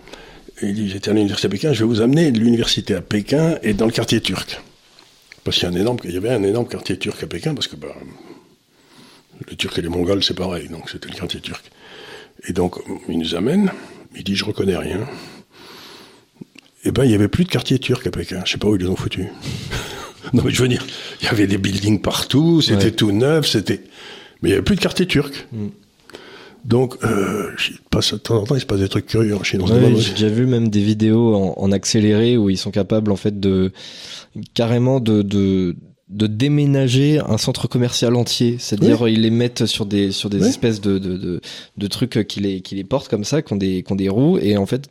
Et 0.61 0.67
il 0.67 0.73
dit 0.73 0.89
J'étais 0.89 1.09
à 1.09 1.13
l'université 1.13 1.47
à 1.47 1.51
Pékin, 1.51 1.73
je 1.73 1.79
vais 1.79 1.85
vous 1.85 2.01
amener 2.01 2.31
de 2.31 2.39
l'université 2.39 2.95
à 2.95 3.01
Pékin 3.01 3.57
et 3.63 3.73
dans 3.73 3.85
le 3.85 3.91
quartier 3.91 4.21
turc. 4.21 4.59
Parce 5.43 5.59
qu'il 5.59 5.69
y, 5.69 5.85
il 6.05 6.13
y 6.13 6.17
avait 6.17 6.29
un 6.29 6.43
énorme 6.43 6.67
quartier 6.67 6.97
turc 6.97 7.21
à 7.21 7.27
Pékin, 7.27 7.53
parce 7.53 7.67
que 7.67 7.75
bah, 7.75 7.93
les 9.49 9.55
Turcs 9.55 9.77
et 9.77 9.81
les 9.81 9.89
Mongols, 9.89 10.23
c'est 10.23 10.35
pareil, 10.35 10.69
donc 10.69 10.89
c'était 10.89 11.09
le 11.09 11.15
quartier 11.15 11.39
turc. 11.39 11.63
Et 12.47 12.53
donc, 12.53 12.75
il 13.07 13.17
nous 13.17 13.35
amène, 13.35 13.71
il 14.15 14.23
dit 14.23 14.35
Je 14.35 14.45
reconnais 14.45 14.77
rien. 14.77 14.99
Eh 16.85 16.91
ben, 16.91 17.05
il 17.05 17.09
n'y 17.09 17.15
avait 17.15 17.29
plus 17.29 17.45
de 17.45 17.49
quartier 17.49 17.79
turc 17.79 18.05
à 18.07 18.11
Pékin. 18.11 18.41
Je 18.45 18.51
sais 18.51 18.57
pas 18.57 18.67
où 18.67 18.75
ils 18.75 18.81
les 18.81 18.89
ont 18.89 18.95
foutus. 18.95 19.27
non, 20.33 20.43
mais 20.43 20.51
je 20.51 20.61
veux 20.61 20.67
dire, 20.67 20.85
il 21.21 21.25
y 21.25 21.29
avait 21.29 21.47
des 21.47 21.57
buildings 21.57 22.01
partout, 22.01 22.61
c'était 22.61 22.91
tout 22.91 23.11
neuf, 23.11 23.47
c'était. 23.47 23.81
Mais 24.41 24.49
il 24.49 24.51
n'y 24.51 24.53
avait 24.53 24.63
plus 24.63 24.75
de 24.75 24.81
quartier 24.81 25.05
turc. 25.05 25.47
Mm. 25.51 25.67
Donc, 26.65 26.95
euh, 27.03 27.51
de 27.51 28.17
temps 28.17 28.35
en 28.39 28.43
temps, 28.45 28.55
il 28.55 28.61
se 28.61 28.65
passe 28.65 28.79
des 28.79 28.87
trucs 28.87 29.05
curieux 29.05 29.35
en 29.35 29.43
Chine. 29.43 29.61
Ouais, 29.61 29.95
J'ai 29.97 30.11
déjà 30.11 30.29
vu 30.29 30.45
même 30.45 30.69
des 30.69 30.81
vidéos 30.81 31.35
en, 31.35 31.53
en, 31.57 31.71
accéléré 31.73 32.37
où 32.37 32.49
ils 32.49 32.57
sont 32.57 32.71
capables, 32.71 33.11
en 33.11 33.17
fait, 33.17 33.37
de 33.37 33.71
carrément 34.53 35.01
de, 35.01 35.21
de 35.21 35.75
de 36.13 36.27
déménager 36.27 37.19
un 37.27 37.37
centre 37.37 37.67
commercial 37.67 38.15
entier, 38.15 38.57
c'est-à-dire 38.59 39.07
ils 39.07 39.21
les 39.21 39.31
mettent 39.31 39.65
sur 39.65 39.85
des 39.85 40.11
sur 40.11 40.29
des 40.29 40.47
espèces 40.47 40.79
de, 40.79 40.99
de, 40.99 41.17
de, 41.17 41.41
de, 41.77 41.87
trucs 41.87 42.25
qui 42.27 42.39
les 42.39 42.61
qui 42.61 42.75
les 42.75 42.83
portent 42.83 43.07
comme 43.07 43.23
ça, 43.23 43.41
qui 43.41 43.51
ont 43.51 43.57
des 43.57 43.81
qui 43.83 43.91
ont 43.91 43.95
des 43.95 44.09
roues. 44.09 44.37
Et 44.37 44.55
en 44.57 44.65
fait 44.65 44.89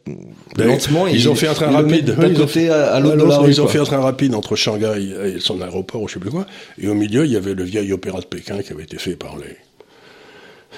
ben, 0.57 0.66
lentement 0.66 1.07
ils, 1.07 1.29
ont 1.29 1.35
fait 1.35 1.49
un 1.49 1.55
train 1.55 1.70
rapide. 1.70 2.16
d'un 2.16 2.35
côté 2.35 2.68
à, 2.70 2.99
l'autre 2.99 3.49
ils 3.49 3.61
ont 3.61 3.68
fait 3.68 3.79
un 3.79 3.85
train 3.85 4.01
rapide 4.01 4.35
entre 4.35 4.57
Shanghai 4.57 5.37
et 5.37 5.41
son 5.41 5.61
aéroport 5.61 6.03
ou 6.03 6.09
je 6.09 6.14
sais 6.14 6.20
plus 6.20 6.31
quoi. 6.31 6.47
Et 6.79 6.89
au 6.89 6.95
milieu 6.95 7.25
il 7.25 7.33
y 7.33 7.37
avait 7.37 7.55
le 7.55 7.64
vieil 7.64 7.93
opéra 7.93 8.20
de 8.20 8.27
Pékin 8.27 8.61
qui 8.62 8.73
avait 8.73 8.85
été 8.85 8.99
fait 8.99 9.14
par 9.14 9.37
les 9.37 9.57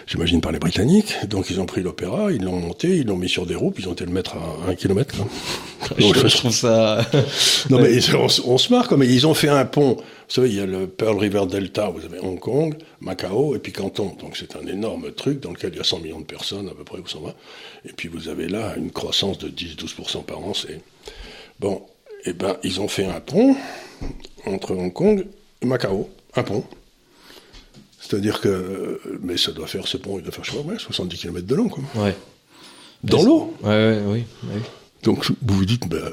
j'imagine 0.07 0.40
par 0.40 0.53
les 0.53 0.59
Britanniques. 0.59 1.14
Donc 1.28 1.51
ils 1.51 1.61
ont 1.61 1.66
pris 1.66 1.82
l'opéra, 1.82 2.32
ils 2.32 2.42
l'ont 2.42 2.59
monté, 2.59 2.97
ils 2.97 3.07
l'ont 3.07 3.16
mis 3.16 3.28
sur 3.28 3.47
des 3.47 3.55
roues, 3.55 3.72
ils 3.78 3.88
ont 3.88 3.92
été 3.92 4.05
le 4.05 4.12
mettre 4.12 4.36
à 4.36 4.70
un 4.70 4.74
kilomètre. 4.74 5.14
je, 5.99 6.36
trouve 6.36 6.53
ça. 6.53 7.05
non 7.70 7.80
mais 7.80 7.99
on, 8.14 8.59
se 8.59 8.72
marre 8.72 8.88
comme 8.88 9.03
ils 9.03 9.26
ont 9.26 9.34
fait 9.34 9.49
un 9.49 9.64
pont. 9.64 9.97
Vous 9.97 10.03
savez, 10.28 10.49
il 10.49 10.57
y 10.57 10.61
a 10.61 10.66
le 10.66 10.86
Pearl 10.86 11.18
River 11.18 11.47
Delta, 11.47 11.90
vous 11.90 12.05
avez 12.05 12.18
Hong 12.20 12.38
Kong, 12.38 12.74
Macao 13.01 13.55
et 13.55 13.59
puis 13.59 13.72
Canton. 13.72 14.16
Donc 14.20 14.36
c'est 14.36 14.57
un 14.57 14.66
énorme 14.66 15.12
truc 15.12 15.40
dans 15.40 15.51
lequel 15.51 15.70
il 15.72 15.78
y 15.78 15.80
a 15.80 15.84
100 15.84 16.01
millions 16.01 16.20
de 16.20 16.24
personnes 16.24 16.68
à 16.68 16.72
peu 16.72 16.84
près, 16.84 16.99
où 16.99 17.07
ça 17.07 17.18
va. 17.22 17.34
Et 17.88 17.92
puis 17.92 18.09
vous 18.09 18.28
avez 18.28 18.49
là 18.49 18.74
une 18.76 18.90
croissance 18.90 19.38
de 19.38 19.49
10-12% 19.49 20.24
par 20.24 20.38
an. 20.38 20.55
C'est 20.55 20.80
bon. 21.61 21.82
Eh 22.26 22.32
ben 22.32 22.57
ils 22.62 22.80
ont 22.80 22.88
fait 22.88 23.05
un 23.05 23.20
pont 23.20 23.55
entre 24.47 24.74
Hong 24.74 24.92
Kong 24.92 25.26
et 25.61 25.66
Macao, 25.66 26.09
un 26.34 26.42
pont. 26.42 26.64
C'est-à-dire 28.07 28.40
que, 28.40 29.00
mais 29.22 29.38
ça 29.38 29.52
doit 29.52 29.66
faire, 29.66 29.88
ce 29.88 29.96
pont, 29.96 30.18
il 30.18 30.22
doit 30.22 30.32
faire, 30.32 30.44
je 30.44 30.50
sais 30.50 30.62
pas, 30.62 30.78
70 30.78 31.16
km 31.16 31.46
de 31.46 31.55
long, 31.55 31.68
quoi. 31.70 31.82
Ouais. 31.94 32.14
Dans 33.02 33.22
l'eau 33.22 33.55
ouais, 33.62 33.70
ouais, 33.70 34.02
oui, 34.07 34.24
oui. 34.44 34.61
Donc, 35.02 35.24
vous 35.40 35.55
vous 35.57 35.64
dites, 35.64 35.88
bah, 35.88 36.11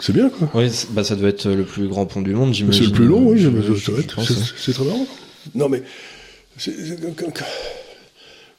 c'est 0.00 0.12
bien, 0.12 0.28
quoi. 0.28 0.50
Oui, 0.54 0.68
bah, 0.90 1.04
ça 1.04 1.14
doit 1.14 1.28
être 1.28 1.48
le 1.48 1.64
plus 1.64 1.86
grand 1.86 2.04
pont 2.06 2.20
du 2.20 2.34
monde, 2.34 2.52
j'imagine. 2.52 2.82
C'est 2.82 2.90
le 2.90 2.94
plus 2.96 3.06
long, 3.06 3.28
oui, 3.28 3.40
c'est 4.56 4.72
très 4.72 4.84
marrant. 4.84 5.06
Non, 5.54 5.68
mais, 5.68 5.82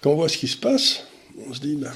quand, 0.01 0.11
on 0.11 0.15
voit 0.15 0.29
ce 0.29 0.37
qui 0.37 0.47
se 0.47 0.57
passe, 0.57 1.03
on 1.45 1.53
se 1.53 1.59
dit, 1.59 1.75
bah, 1.75 1.91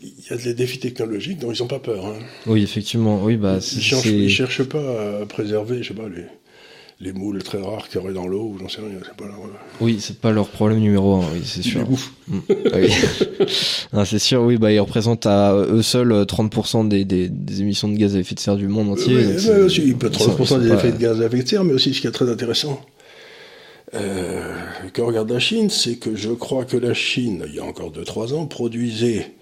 il 0.00 0.14
y 0.30 0.32
a 0.32 0.36
des 0.38 0.54
défis 0.54 0.78
technologiques 0.78 1.40
dont 1.40 1.52
ils 1.52 1.60
n'ont 1.60 1.68
pas 1.68 1.78
peur. 1.78 2.06
Hein. 2.06 2.18
Oui, 2.46 2.62
effectivement, 2.62 3.22
oui, 3.22 3.36
bah, 3.36 3.58
ils 3.72 3.76
ne 3.76 4.28
cherchent, 4.28 4.62
pas 4.64 5.20
à 5.20 5.26
préserver, 5.26 5.82
je 5.82 5.88
sais 5.88 5.94
pas, 5.94 6.08
les 6.08 6.24
les 7.00 7.12
moules 7.12 7.42
très 7.42 7.60
rares 7.60 7.88
qu'il 7.88 8.00
y 8.00 8.04
aurait 8.04 8.14
dans 8.14 8.26
l'eau, 8.26 8.52
ou 8.54 8.58
j'en 8.58 8.68
sais 8.68 8.80
rien, 8.80 8.98
c'est 9.04 9.16
pas 9.16 9.26
leur... 9.26 9.38
Oui, 9.80 9.98
c'est 10.00 10.18
pas 10.18 10.32
leur 10.32 10.48
problème 10.48 10.80
numéro 10.80 11.16
un, 11.16 11.26
oui, 11.34 11.42
c'est 11.44 11.62
sûr. 11.62 11.86
Mm. 12.28 12.38
Ah 13.92 14.04
c'est 14.06 14.18
sûr, 14.18 14.42
oui, 14.42 14.56
bah, 14.56 14.72
ils 14.72 14.80
représentent 14.80 15.26
à 15.26 15.54
eux 15.54 15.82
seuls 15.82 16.12
30% 16.12 16.88
des, 16.88 17.04
des, 17.04 17.28
des, 17.28 17.60
émissions 17.60 17.88
de 17.88 17.96
gaz 17.96 18.16
à 18.16 18.20
effet 18.20 18.34
de 18.34 18.40
serre 18.40 18.56
du 18.56 18.68
monde 18.68 18.90
entier. 18.90 19.14
Oui, 19.14 19.24
mais 19.26 19.58
aussi, 19.60 19.92
30% 19.92 20.62
des 20.62 20.72
effets 20.72 20.92
de 20.92 20.96
gaz 20.96 21.20
à 21.20 21.26
effet 21.26 21.42
de 21.42 21.48
serre, 21.48 21.64
mais 21.64 21.74
aussi 21.74 21.92
ce 21.92 22.00
qui 22.00 22.06
est 22.06 22.12
très 22.12 22.30
intéressant, 22.30 22.80
euh, 23.94 24.54
quand 24.94 25.02
on 25.02 25.06
regarde 25.06 25.30
la 25.30 25.38
Chine, 25.38 25.70
c'est 25.70 25.96
que 25.96 26.16
je 26.16 26.30
crois 26.30 26.64
que 26.64 26.76
la 26.76 26.94
Chine, 26.94 27.44
il 27.46 27.54
y 27.54 27.60
a 27.60 27.64
encore 27.64 27.92
2-3 27.92 28.32
ans, 28.34 28.46
produisait 28.46 29.32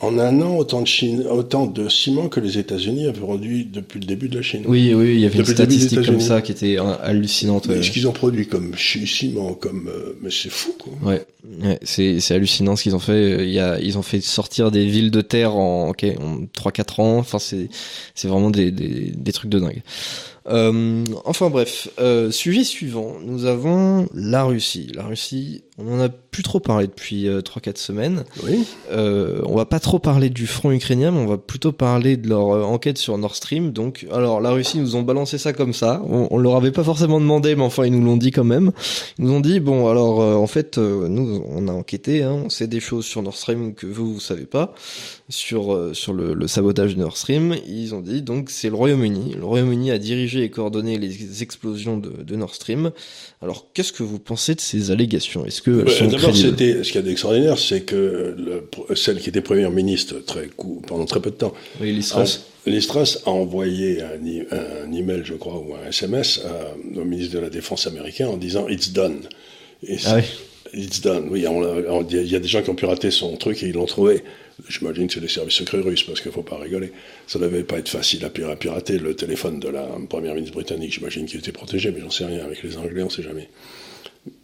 en 0.00 0.18
un 0.18 0.40
an 0.42 0.56
autant 0.56 0.80
de, 0.82 0.86
Chine, 0.86 1.24
autant 1.28 1.66
de 1.66 1.88
ciment 1.88 2.28
que 2.28 2.40
les 2.40 2.58
États-Unis 2.58 3.06
avaient 3.06 3.20
produit 3.20 3.64
depuis 3.64 4.00
le 4.00 4.06
début 4.06 4.28
de 4.28 4.36
la 4.36 4.42
Chine. 4.42 4.62
Oui, 4.66 4.94
oui, 4.94 5.14
il 5.14 5.20
y 5.20 5.26
avait 5.26 5.38
une 5.38 5.44
statistique 5.44 6.04
comme 6.04 6.20
ça 6.20 6.40
qui 6.40 6.52
était 6.52 6.76
hallucinante. 7.02 7.66
Ce 7.82 7.90
qu'ils 7.90 8.06
ont 8.06 8.12
produit 8.12 8.46
comme 8.46 8.74
ciment, 8.76 9.54
comme, 9.54 9.88
euh, 9.88 10.16
mais 10.22 10.30
c'est 10.30 10.50
fou, 10.50 10.74
quoi. 10.78 10.92
Ouais, 11.02 11.26
ouais 11.62 11.78
c'est, 11.82 12.20
c'est 12.20 12.34
hallucinant 12.34 12.76
ce 12.76 12.84
qu'ils 12.84 12.94
ont 12.94 13.00
fait. 13.00 13.44
Il 13.44 13.52
y 13.52 13.60
a, 13.60 13.80
ils 13.80 13.98
ont 13.98 14.02
fait 14.02 14.20
sortir 14.20 14.70
des 14.70 14.86
villes 14.86 15.10
de 15.10 15.20
terre 15.20 15.56
en, 15.56 15.88
ok, 15.90 16.04
en 16.20 16.40
3-4 16.56 17.00
ans. 17.00 17.18
Enfin, 17.18 17.38
c'est, 17.38 17.68
c'est 18.14 18.28
vraiment 18.28 18.50
des, 18.50 18.70
des, 18.70 19.12
des 19.14 19.32
trucs 19.32 19.50
de 19.50 19.58
dingue. 19.58 19.82
Euh, 20.48 21.04
enfin 21.24 21.50
bref, 21.50 21.88
euh, 21.98 22.30
sujet 22.30 22.64
suivant, 22.64 23.16
nous 23.22 23.44
avons 23.44 24.08
la 24.14 24.44
Russie. 24.44 24.90
La 24.94 25.04
Russie, 25.04 25.62
on 25.78 25.94
en 25.94 26.00
a 26.00 26.08
plus 26.08 26.42
trop 26.42 26.58
parlé 26.58 26.86
depuis 26.88 27.28
euh, 27.28 27.40
3-4 27.40 27.78
semaines. 27.78 28.24
Oui. 28.44 28.64
Euh, 28.90 29.40
on 29.46 29.56
va 29.56 29.64
pas 29.64 29.78
trop 29.78 29.98
parler 30.00 30.28
du 30.28 30.46
front 30.46 30.72
ukrainien, 30.72 31.12
mais 31.12 31.20
on 31.20 31.26
va 31.26 31.38
plutôt 31.38 31.70
parler 31.70 32.16
de 32.16 32.28
leur 32.28 32.50
euh, 32.50 32.62
enquête 32.64 32.98
sur 32.98 33.16
Nord 33.16 33.36
Stream. 33.36 33.70
Donc, 33.70 34.06
alors 34.12 34.40
la 34.40 34.50
Russie 34.50 34.78
nous 34.78 34.96
ont 34.96 35.02
balancé 35.02 35.38
ça 35.38 35.52
comme 35.52 35.72
ça. 35.72 36.02
On, 36.08 36.26
on 36.30 36.38
leur 36.38 36.56
avait 36.56 36.72
pas 36.72 36.82
forcément 36.82 37.20
demandé, 37.20 37.54
mais 37.54 37.62
enfin 37.62 37.84
ils 37.86 37.92
nous 37.92 38.04
l'ont 38.04 38.16
dit 38.16 38.32
quand 38.32 38.44
même. 38.44 38.72
Ils 39.18 39.26
nous 39.26 39.32
ont 39.32 39.40
dit 39.40 39.60
bon, 39.60 39.88
alors 39.88 40.18
en 40.18 40.46
fait, 40.46 40.78
nous 40.78 41.44
on 41.48 41.68
a 41.68 41.72
enquêté, 41.72 42.22
hein, 42.22 42.42
on 42.44 42.50
sait 42.50 42.66
des 42.66 42.80
choses 42.80 43.04
sur 43.04 43.22
Nord 43.22 43.36
Stream 43.36 43.74
que 43.74 43.86
vous 43.86 44.14
vous 44.14 44.20
savez 44.20 44.46
pas 44.46 44.74
sur 45.28 45.90
sur 45.92 46.12
le, 46.12 46.34
le 46.34 46.48
sabotage 46.48 46.96
de 46.96 47.00
Nord 47.00 47.16
Stream. 47.16 47.54
Ils 47.66 47.94
ont 47.94 48.00
dit 48.00 48.22
donc 48.22 48.50
c'est 48.50 48.68
le 48.68 48.74
Royaume-Uni. 48.74 49.34
Le 49.34 49.44
Royaume-Uni 49.44 49.90
a 49.90 49.98
dirigé 49.98 50.42
et 50.42 50.50
coordonné 50.50 50.98
les 50.98 51.42
explosions 51.42 51.98
de, 51.98 52.22
de 52.22 52.36
Nord 52.36 52.54
Stream. 52.54 52.90
Alors 53.42 53.66
qu'est-ce 53.72 53.92
que 53.92 54.02
vous 54.02 54.18
pensez 54.18 54.54
de 54.54 54.60
ces 54.60 54.90
allégations? 54.90 55.44
Est-ce 55.44 55.62
que 55.68 56.10
D'abord, 56.10 56.36
c'était 56.36 56.82
ce 56.82 56.92
qu'il 56.92 57.00
y 57.00 57.04
a 57.04 57.06
d'extraordinaire, 57.06 57.58
c'est 57.58 57.82
que 57.82 58.34
le, 58.36 58.94
celle 58.94 59.18
qui 59.18 59.28
était 59.28 59.40
première 59.40 59.70
ministre 59.70 60.16
très 60.26 60.48
pendant 60.86 61.04
très 61.04 61.20
peu 61.20 61.30
de 61.30 61.36
temps, 61.36 61.54
oui, 61.80 61.92
Listras. 61.92 62.40
a, 62.66 63.28
a 63.28 63.32
envoyé 63.32 64.02
un, 64.02 64.86
un, 64.86 64.92
email, 64.92 65.22
je 65.24 65.34
crois, 65.34 65.58
ou 65.58 65.74
un 65.74 65.88
SMS 65.88 66.40
à, 66.44 66.98
au 67.00 67.04
ministre 67.04 67.34
de 67.34 67.40
la 67.40 67.50
Défense 67.50 67.86
américain 67.86 68.28
en 68.28 68.36
disant 68.36 68.68
It's 68.68 68.92
done. 68.92 69.20
Et 69.86 69.96
ah 70.06 70.16
oui. 70.16 70.22
It's 70.74 71.00
done. 71.00 71.28
Oui, 71.30 71.44
il 72.10 72.26
y 72.26 72.36
a 72.36 72.38
des 72.40 72.48
gens 72.48 72.62
qui 72.62 72.70
ont 72.70 72.74
pu 72.74 72.84
rater 72.84 73.10
son 73.10 73.36
truc 73.36 73.62
et 73.62 73.68
ils 73.68 73.74
l'ont 73.74 73.86
trouvé. 73.86 74.22
J'imagine 74.68 75.06
que 75.06 75.14
c'est 75.14 75.20
les 75.20 75.28
services 75.28 75.54
secrets 75.54 75.80
russes, 75.80 76.02
parce 76.02 76.20
qu'il 76.20 76.30
ne 76.30 76.34
faut 76.34 76.42
pas 76.42 76.58
rigoler. 76.58 76.92
Ça 77.26 77.38
ne 77.38 77.44
devait 77.44 77.62
pas 77.62 77.78
être 77.78 77.88
facile 77.88 78.24
à 78.24 78.30
pirater 78.30 78.98
le 78.98 79.14
téléphone 79.14 79.60
de 79.60 79.68
la 79.68 79.86
première 80.08 80.34
ministre 80.34 80.54
britannique. 80.54 80.92
J'imagine 80.92 81.26
qu'il 81.26 81.38
était 81.38 81.52
protégé, 81.52 81.92
mais 81.92 82.00
j'en 82.00 82.10
sais 82.10 82.24
rien. 82.24 82.44
Avec 82.44 82.62
les 82.62 82.76
Anglais, 82.76 83.02
on 83.02 83.06
ne 83.06 83.10
sait 83.10 83.22
jamais. 83.22 83.48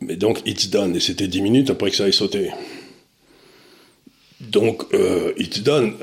Mais 0.01 0.17
donc, 0.17 0.41
it's 0.47 0.69
done. 0.69 0.95
Et 0.97 1.01
c'était 1.01 1.29
10 1.29 1.43
minutes 1.43 1.71
après 1.71 1.91
que 1.91 1.97
ça 1.97 2.09
ait 2.09 2.13
sauté. 2.13 2.51
Donc, 4.41 4.83
euh, 4.95 5.33
it's 5.37 5.61
done. 5.61 5.95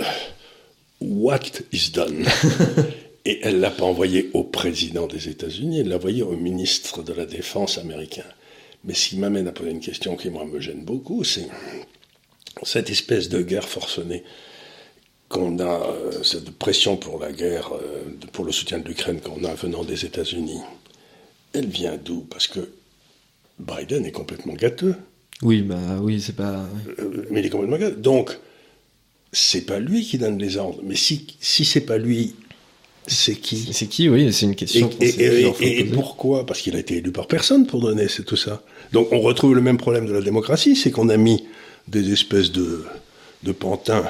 What 1.00 1.40
is 1.72 1.92
done? 1.92 2.26
Et 3.26 3.40
elle 3.44 3.58
ne 3.58 3.62
l'a 3.62 3.72
pas 3.72 3.86
envoyé 3.86 4.32
au 4.34 4.44
président 4.44 5.06
des 5.06 5.30
États-Unis, 5.30 5.82
elle 5.82 5.90
l'a 5.90 5.98
envoyé 5.98 6.24
au 6.24 6.36
ministre 6.36 7.04
de 7.04 7.14
la 7.14 7.26
Défense 7.26 7.78
américain. 7.78 8.26
Mais 8.84 8.96
ce 8.96 9.10
qui 9.10 9.18
m'amène 9.18 9.48
à 9.48 9.52
poser 9.52 9.70
une 9.70 9.80
question 9.80 10.16
qui, 10.16 10.30
moi, 10.32 10.46
me 10.46 10.60
gêne 10.60 10.84
beaucoup, 10.84 11.24
c'est 11.24 11.48
cette 12.64 12.90
espèce 12.90 13.30
de 13.30 13.42
guerre 13.42 13.70
forcenée 13.70 14.24
qu'on 15.30 15.60
a, 15.60 15.88
euh, 15.88 16.24
cette 16.24 16.50
pression 16.52 16.98
pour 16.98 17.20
la 17.20 17.32
guerre, 17.32 17.74
euh, 17.74 18.04
pour 18.34 18.44
le 18.44 18.52
soutien 18.52 18.80
de 18.80 18.88
l'Ukraine 18.88 19.22
qu'on 19.22 19.44
a 19.44 19.54
venant 19.54 19.84
des 19.84 20.04
États-Unis, 20.04 20.60
elle 21.54 21.68
vient 21.68 21.98
d'où? 21.98 22.22
Parce 22.22 22.48
que 22.48 22.72
Biden 23.62 24.06
est 24.06 24.12
complètement 24.12 24.54
gâteux. 24.54 24.96
Oui, 25.42 25.62
bah 25.62 26.00
oui, 26.02 26.22
c'est 26.22 26.36
pas. 26.36 26.66
Euh, 27.00 27.26
mais 27.32 27.40
il 27.40 27.46
est 27.46 27.50
complètement 27.50 27.78
gâteux. 27.78 27.96
Donc, 27.96 28.38
c'est 29.32 29.66
pas 29.66 29.80
lui 29.80 30.04
qui 30.04 30.18
donne 30.18 30.38
les 30.38 30.58
ordres. 30.58 30.80
Mais 30.84 30.96
si, 30.96 31.28
si 31.40 31.66
c'est 31.66 31.82
pas 31.82 31.98
lui, 31.98 32.36
c'est 33.08 33.36
qui? 33.36 33.70
C'est 33.74 33.88
qui, 33.88 34.10
oui, 34.10 34.32
c'est 34.32 34.46
une 34.46 34.56
question. 34.56 34.90
Et, 35.00 35.86
pourquoi? 35.86 36.46
Parce 36.46 36.62
qu'il 36.62 36.76
a 36.76 36.80
été 36.80 36.98
élu 36.98 37.12
par 37.12 37.28
personne 37.28 37.66
pour 37.66 37.82
donner, 37.82 38.08
c'est 38.08 38.24
tout 38.24 38.36
ça. 38.36 38.62
Donc 38.92 39.12
on 39.12 39.22
retrouve 39.22 39.56
le 39.56 39.62
même 39.62 39.78
problème 39.78 40.06
de 40.06 40.14
la 40.14 40.22
démocratie, 40.22 40.76
c'est 40.76 40.92
qu'on 40.92 41.10
a 41.10 41.18
mis 41.18 41.46
des 41.88 42.12
espèces 42.12 42.52
de, 42.52 42.86
de 43.44 43.52
pantins 43.52 44.06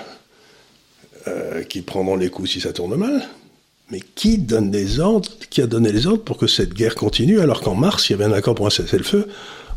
euh, 1.27 1.63
qui 1.63 1.81
prendront 1.81 2.15
les 2.17 2.29
coups 2.29 2.51
si 2.51 2.61
ça 2.61 2.73
tourne 2.73 2.95
mal. 2.95 3.23
Mais 3.91 3.99
qui 4.15 4.37
donne 4.37 4.71
les 4.71 4.99
ordres 4.99 5.29
Qui 5.49 5.61
a 5.61 5.67
donné 5.67 5.91
les 5.91 6.07
ordres 6.07 6.23
pour 6.23 6.37
que 6.37 6.47
cette 6.47 6.73
guerre 6.73 6.95
continue 6.95 7.39
alors 7.39 7.61
qu'en 7.61 7.75
mars, 7.75 8.09
il 8.09 8.13
y 8.13 8.15
avait 8.15 8.25
un 8.25 8.31
accord 8.31 8.55
pour 8.55 8.67
un 8.67 8.69
cessez-le-feu 8.71 9.27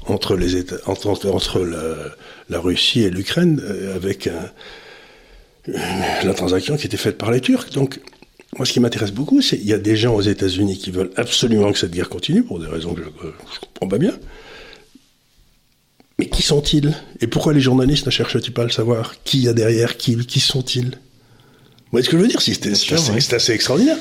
entre 0.07 0.37
les 0.37 0.57
États, 0.57 0.77
entre, 0.87 1.09
entre 1.29 1.61
la, 2.51 2.61
Russie 2.61 3.01
et 3.01 3.11
l'Ukraine 3.11 3.61
euh, 3.65 3.97
avec 3.97 4.29
la 5.67 6.35
transaction 6.35 6.77
qui 6.77 6.87
était 6.87 6.99
faite 6.99 7.17
par 7.17 7.31
les 7.31 7.41
Turcs. 7.41 7.71
Donc, 7.73 8.01
moi, 8.57 8.67
ce 8.67 8.73
qui 8.73 8.81
m'intéresse 8.81 9.13
beaucoup, 9.13 9.43
c'est 9.43 9.59
qu'il 9.59 9.67
y 9.67 9.73
a 9.73 9.79
des 9.79 9.97
gens 9.97 10.15
aux 10.15 10.21
États-Unis 10.21 10.79
qui 10.79 10.91
veulent 10.91 11.11
absolument 11.17 11.73
que 11.73 11.79
cette 11.79 11.91
guerre 11.91 12.09
continue, 12.09 12.43
pour 12.43 12.61
des 12.61 12.67
raisons 12.67 12.95
que 12.95 13.03
je, 13.03 13.09
ne 13.09 13.33
comprends 13.61 13.89
pas 13.89 13.99
bien. 13.99 14.17
Mais 16.19 16.27
qui 16.27 16.43
sont-ils? 16.43 16.95
Et 17.21 17.27
pourquoi 17.27 17.53
les 17.53 17.61
journalistes 17.61 18.07
ne 18.07 18.13
cherchent-ils 18.13 18.53
pas 18.53 18.63
à 18.63 18.67
le 18.67 18.71
savoir? 18.71 19.15
Qui 19.25 19.41
y 19.41 19.49
a 19.49 19.53
derrière? 19.53 19.97
Qui, 19.97 20.17
qui 20.25 20.39
sont-ils? 20.39 20.93
Voyez 21.95 22.05
ce 22.05 22.11
que 22.11 22.17
je 22.17 22.23
veux 22.23 22.29
dire 22.29 22.43
C'est 22.43 22.67
assez, 22.93 23.35
assez, 23.35 23.53
extraordinaire. 23.53 23.97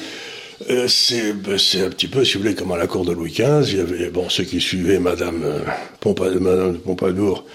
Euh, 0.69 0.87
ben, 1.45 1.57
c'est 1.57 1.81
un 1.81 1.89
petit 1.89 2.07
peu, 2.07 2.25
si 2.25 2.33
vous 2.33 2.39
voulez, 2.43 2.55
comme 2.55 2.71
à 2.71 2.77
la 2.77 2.87
cour 2.87 3.05
de 3.05 3.11
Louis 3.11 3.31
XV. 3.31 3.71
Il 3.71 3.77
y 3.77 3.81
avait 3.81 4.09
bon, 4.09 4.29
ceux 4.29 4.43
qui 4.45 4.59
suivaient 4.59 4.99
Madame, 4.99 5.43
euh, 5.43 5.59
Pompadour, 5.99 6.41
Madame 6.41 6.77
Pompadour 6.79 7.45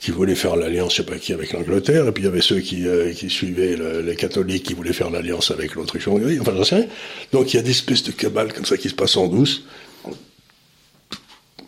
qui 0.00 0.10
voulaient 0.10 0.34
faire 0.34 0.56
l'alliance, 0.56 0.92
je 0.92 0.96
sais 0.96 1.02
pas 1.04 1.16
qui, 1.16 1.32
avec 1.32 1.52
l'Angleterre, 1.52 2.08
et 2.08 2.12
puis 2.12 2.24
il 2.24 2.26
y 2.26 2.28
avait 2.28 2.40
ceux 2.40 2.58
qui, 2.58 2.88
euh, 2.88 3.12
qui 3.12 3.30
suivaient 3.30 3.76
les 4.02 4.16
catholiques 4.16 4.64
qui 4.64 4.74
voulaient 4.74 4.92
faire 4.92 5.10
l'alliance 5.10 5.52
avec 5.52 5.76
l'Autriche-Hongrie, 5.76 6.40
enfin 6.40 6.54
j'en 6.56 6.64
sais 6.64 6.74
rien. 6.74 6.86
Donc 7.30 7.54
il 7.54 7.56
y 7.58 7.60
a 7.60 7.62
des 7.62 7.70
espèces 7.70 8.02
de 8.02 8.10
cabales 8.10 8.52
comme 8.52 8.64
ça 8.64 8.76
qui 8.76 8.88
se 8.88 8.94
passent 8.94 9.16
en 9.16 9.28
douce. 9.28 9.62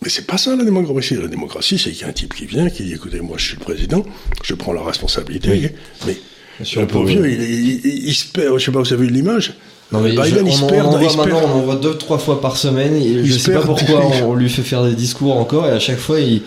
Mais 0.02 0.08
c'est 0.08 0.26
pas 0.26 0.36
ça 0.36 0.56
la 0.56 0.64
démocratie. 0.64 1.14
La 1.14 1.28
démocratie, 1.28 1.78
c'est 1.78 1.92
qu'il 1.92 2.00
y 2.00 2.04
a 2.04 2.08
un 2.08 2.12
type 2.12 2.34
qui 2.34 2.46
vient, 2.46 2.68
qui 2.70 2.82
dit 2.82 2.94
écoutez, 2.94 3.20
moi 3.20 3.36
je 3.38 3.44
suis 3.44 3.56
le 3.56 3.62
président, 3.62 4.04
je 4.42 4.54
prends 4.54 4.72
la 4.72 4.82
responsabilité, 4.82 5.70
mais 6.04 6.16
le 6.60 6.86
pauvre 6.86 7.06
vieux, 7.06 7.28
il, 7.30 7.42
il, 7.42 8.08
il, 8.08 8.14
se 8.14 8.26
perd, 8.26 8.58
je 8.58 8.64
sais 8.64 8.72
pas, 8.72 8.80
vous 8.80 8.92
avez 8.92 9.06
vu 9.06 9.12
l'image 9.12 9.54
non, 9.92 10.00
mais 10.00 10.10
Biden, 10.10 10.46
il 10.46 10.52
se 10.52 10.64
perd. 10.64 10.86
On, 10.86 10.98
voit 10.98 11.16
maintenant, 11.16 11.40
on 11.44 11.58
en 11.58 11.60
voit 11.60 11.76
deux, 11.76 11.94
trois 11.94 12.18
fois 12.18 12.40
par 12.40 12.56
semaine. 12.56 12.96
Et 12.96 13.24
je 13.24 13.38
sais 13.38 13.52
pas 13.52 13.60
pourquoi 13.60 14.02
on, 14.24 14.34
lui 14.34 14.48
fait 14.48 14.62
faire 14.62 14.84
des 14.84 14.94
discours 14.94 15.36
encore, 15.36 15.66
et 15.66 15.70
à 15.70 15.78
chaque 15.78 15.98
fois, 15.98 16.20
il, 16.20 16.42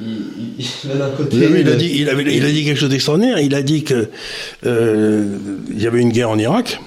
il, 0.00 0.04
il, 0.58 0.66
côté, 1.16 1.36
il, 1.36 1.68
a 1.68 1.76
dit, 1.76 1.92
il, 1.94 2.08
avait, 2.08 2.34
il 2.34 2.44
a 2.44 2.50
dit 2.50 2.64
quelque 2.64 2.80
chose 2.80 2.88
d'extraordinaire. 2.88 3.38
Il 3.38 3.54
a 3.54 3.62
dit 3.62 3.84
que 3.84 4.08
euh, 4.64 5.36
il 5.70 5.82
y 5.82 5.86
avait 5.86 6.00
une 6.00 6.10
guerre 6.10 6.30
en 6.30 6.38
Irak. 6.38 6.80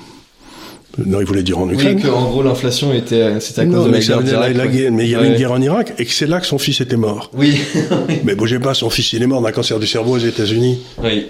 Non, 0.98 1.20
il 1.20 1.26
voulait 1.26 1.44
dire 1.44 1.60
en 1.60 1.70
Ukraine. 1.70 1.98
Oui, 1.98 2.04
qu'en 2.04 2.24
gros 2.24 2.42
l'inflation 2.42 2.94
était, 2.94 3.40
c'était 3.42 3.62
à 3.62 3.66
cause 3.66 3.86
de 3.86 3.92
la 3.92 4.00
guerre, 4.00 4.40
la, 4.54 4.68
guerre. 4.68 4.92
Mais 4.92 5.04
il 5.04 5.10
y 5.10 5.16
avait 5.16 5.28
une 5.28 5.36
guerre 5.36 5.52
en 5.52 5.62
Irak 5.62 5.94
et 5.98 6.06
que 6.06 6.12
c'est 6.12 6.26
là 6.26 6.40
que 6.40 6.48
son 6.48 6.58
fils 6.58 6.80
était 6.80 6.96
mort. 6.96 7.32
Oui. 7.34 7.60
mais 8.24 8.34
bougez 8.34 8.60
pas, 8.60 8.74
son 8.74 8.90
fils 8.90 9.12
il 9.12 9.22
est 9.22 9.28
mort 9.28 9.42
d'un 9.42 9.52
cancer 9.52 9.78
du 9.78 9.88
cerveau 9.88 10.14
aux 10.14 10.20
États-Unis. 10.20 10.80
Oui. 11.04 11.28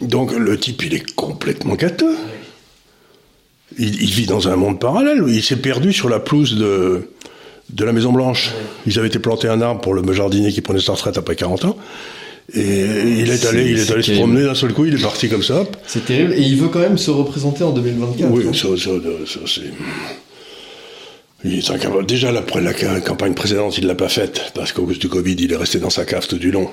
Donc 0.00 0.32
le 0.32 0.58
type 0.58 0.82
il 0.84 0.94
est 0.94 1.14
complètement 1.14 1.74
gâteux. 1.74 2.16
Il, 3.78 4.02
il, 4.02 4.10
vit 4.10 4.26
dans 4.26 4.48
un 4.48 4.56
monde 4.56 4.78
parallèle. 4.78 5.22
Il 5.28 5.42
s'est 5.42 5.56
perdu 5.56 5.92
sur 5.92 6.08
la 6.08 6.20
pelouse 6.20 6.56
de 6.56 7.10
de 7.70 7.84
la 7.84 7.92
Maison 7.92 8.12
Blanche. 8.12 8.52
Ils 8.86 8.98
avaient 8.98 9.08
été 9.08 9.18
planter 9.18 9.48
un 9.48 9.60
arbre 9.60 9.80
pour 9.80 9.94
le 9.94 10.12
jardinier 10.12 10.52
qui 10.52 10.60
prenait 10.60 10.80
sa 10.80 10.92
retraite 10.92 11.18
après 11.18 11.36
40 11.36 11.64
ans. 11.64 11.76
Et 12.54 12.60
il 12.60 13.30
est 13.30 13.44
allé, 13.44 13.70
il 13.70 13.78
est, 13.78 13.90
allé 13.90 14.02
se 14.02 14.12
promener 14.12 14.44
d'un 14.44 14.54
seul 14.54 14.72
coup, 14.72 14.84
il 14.84 14.94
est 14.94 15.02
parti 15.02 15.28
comme 15.28 15.42
ça. 15.42 15.64
C'est 15.86 16.04
terrible. 16.04 16.32
Et 16.34 16.42
il 16.42 16.56
veut 16.56 16.68
quand 16.68 16.78
même 16.78 16.96
se 16.96 17.10
représenter 17.10 17.64
en 17.64 17.72
2024. 17.72 18.30
Oui, 18.30 18.44
ça, 18.54 18.68
ça, 18.76 18.90
ça 19.26 19.40
c'est. 19.46 19.62
Il 21.44 21.58
est 21.58 21.70
incapable. 21.70 22.06
Déjà, 22.06 22.28
après 22.30 22.60
la 22.60 22.72
campagne 23.00 23.34
précédente, 23.34 23.76
il 23.78 23.86
l'a 23.86 23.96
pas 23.96 24.08
faite 24.08 24.52
parce 24.54 24.72
qu'au 24.72 24.86
cause 24.86 25.00
du 25.00 25.08
Covid, 25.08 25.34
il 25.38 25.52
est 25.52 25.56
resté 25.56 25.80
dans 25.80 25.90
sa 25.90 26.04
cave 26.04 26.26
tout 26.28 26.38
du 26.38 26.52
long. 26.52 26.70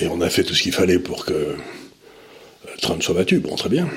Et 0.00 0.08
on 0.08 0.20
a 0.20 0.28
fait 0.28 0.42
tout 0.42 0.54
ce 0.54 0.62
qu'il 0.62 0.72
fallait 0.72 0.98
pour 0.98 1.24
que 1.24 1.54
Trump 2.80 3.02
soit 3.02 3.14
battu. 3.14 3.38
Bon, 3.38 3.54
très 3.54 3.68
bien. 3.68 3.88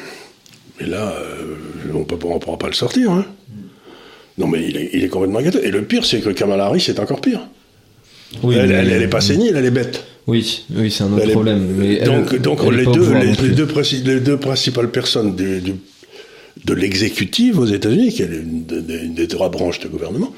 Mais 0.80 0.88
là, 0.88 1.13
euh, 1.17 1.55
on 1.93 1.99
ne 1.99 2.03
pourra 2.39 2.57
pas 2.57 2.67
le 2.67 2.73
sortir. 2.73 3.11
Hein. 3.11 3.25
Non, 4.38 4.47
mais 4.47 4.65
il 4.67 4.77
est, 4.77 4.89
il 4.93 5.03
est 5.03 5.09
complètement 5.09 5.41
gâté. 5.41 5.59
Et 5.65 5.71
le 5.71 5.84
pire, 5.84 6.05
c'est 6.05 6.21
que 6.21 6.30
Kamala 6.30 6.65
Harris 6.65 6.86
est 6.88 6.99
encore 6.99 7.19
pire. 7.19 7.41
Oui, 8.43 8.55
elle, 8.57 8.71
elle, 8.71 9.01
est 9.01 9.07
pas 9.07 9.21
saignée, 9.21 9.51
elle 9.53 9.65
est 9.65 9.71
bête. 9.71 10.05
Oui, 10.27 10.63
oui, 10.75 10.91
c'est 10.91 11.03
un 11.03 11.11
autre 11.13 11.32
problème. 11.32 11.75
Mais 11.77 12.01
donc, 12.01 12.36
donc 12.36 12.63
les, 12.71 12.86
deux, 12.86 13.13
les, 13.13 13.49
deux 13.49 13.67
les, 14.05 14.19
deux, 14.19 14.38
principales 14.38 14.91
personnes 14.91 15.36
du, 15.36 15.59
du, 15.59 15.73
de 16.63 16.73
l'exécutif 16.73 17.57
aux 17.57 17.65
États-Unis, 17.65 18.13
qui 18.13 18.21
est 18.21 18.27
une, 18.27 18.65
une, 18.69 19.13
des 19.15 19.27
trois 19.27 19.49
branches 19.49 19.80
de 19.80 19.88
gouvernement, 19.88 20.34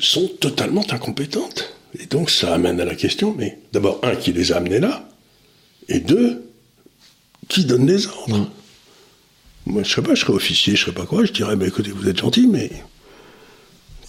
sont 0.00 0.28
totalement 0.40 0.84
incompétentes. 0.90 1.74
Et 1.98 2.06
donc 2.06 2.30
ça 2.30 2.52
amène 2.52 2.80
à 2.80 2.84
la 2.84 2.96
question, 2.96 3.34
mais 3.38 3.58
d'abord, 3.72 4.00
un, 4.02 4.16
qui 4.16 4.32
les 4.32 4.52
a 4.52 4.56
amenés 4.56 4.80
là, 4.80 5.08
et 5.88 6.00
deux, 6.00 6.49
qui 7.50 7.66
donne 7.66 7.86
les 7.86 8.06
ordres 8.06 8.38
mm. 8.38 8.46
Moi, 9.66 9.82
je 9.82 9.94
sais 9.94 10.00
pas, 10.00 10.14
je 10.14 10.22
serais 10.22 10.32
officier, 10.32 10.74
je 10.74 10.80
serais 10.80 10.92
pas 10.92 11.04
quoi, 11.04 11.26
je 11.26 11.32
dirais, 11.32 11.54
bah, 11.54 11.66
écoutez, 11.66 11.90
vous 11.90 12.08
êtes 12.08 12.18
gentil, 12.18 12.46
mais 12.46 12.70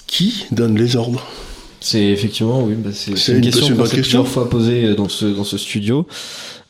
qui 0.07 0.45
donne 0.51 0.77
les 0.77 0.95
ordres? 0.95 1.27
C'est 1.81 2.05
effectivement, 2.05 2.63
oui, 2.63 2.75
bah 2.75 2.91
c'est 2.93 3.11
une, 3.33 3.41
question 3.41 3.75
qu'on 3.75 3.85
s'est 3.85 4.01
plusieurs 4.01 4.27
fois 4.27 4.49
posée 4.49 4.95
dans 4.95 5.09
ce, 5.09 5.25
dans 5.25 5.43
ce 5.43 5.57
studio. 5.57 6.07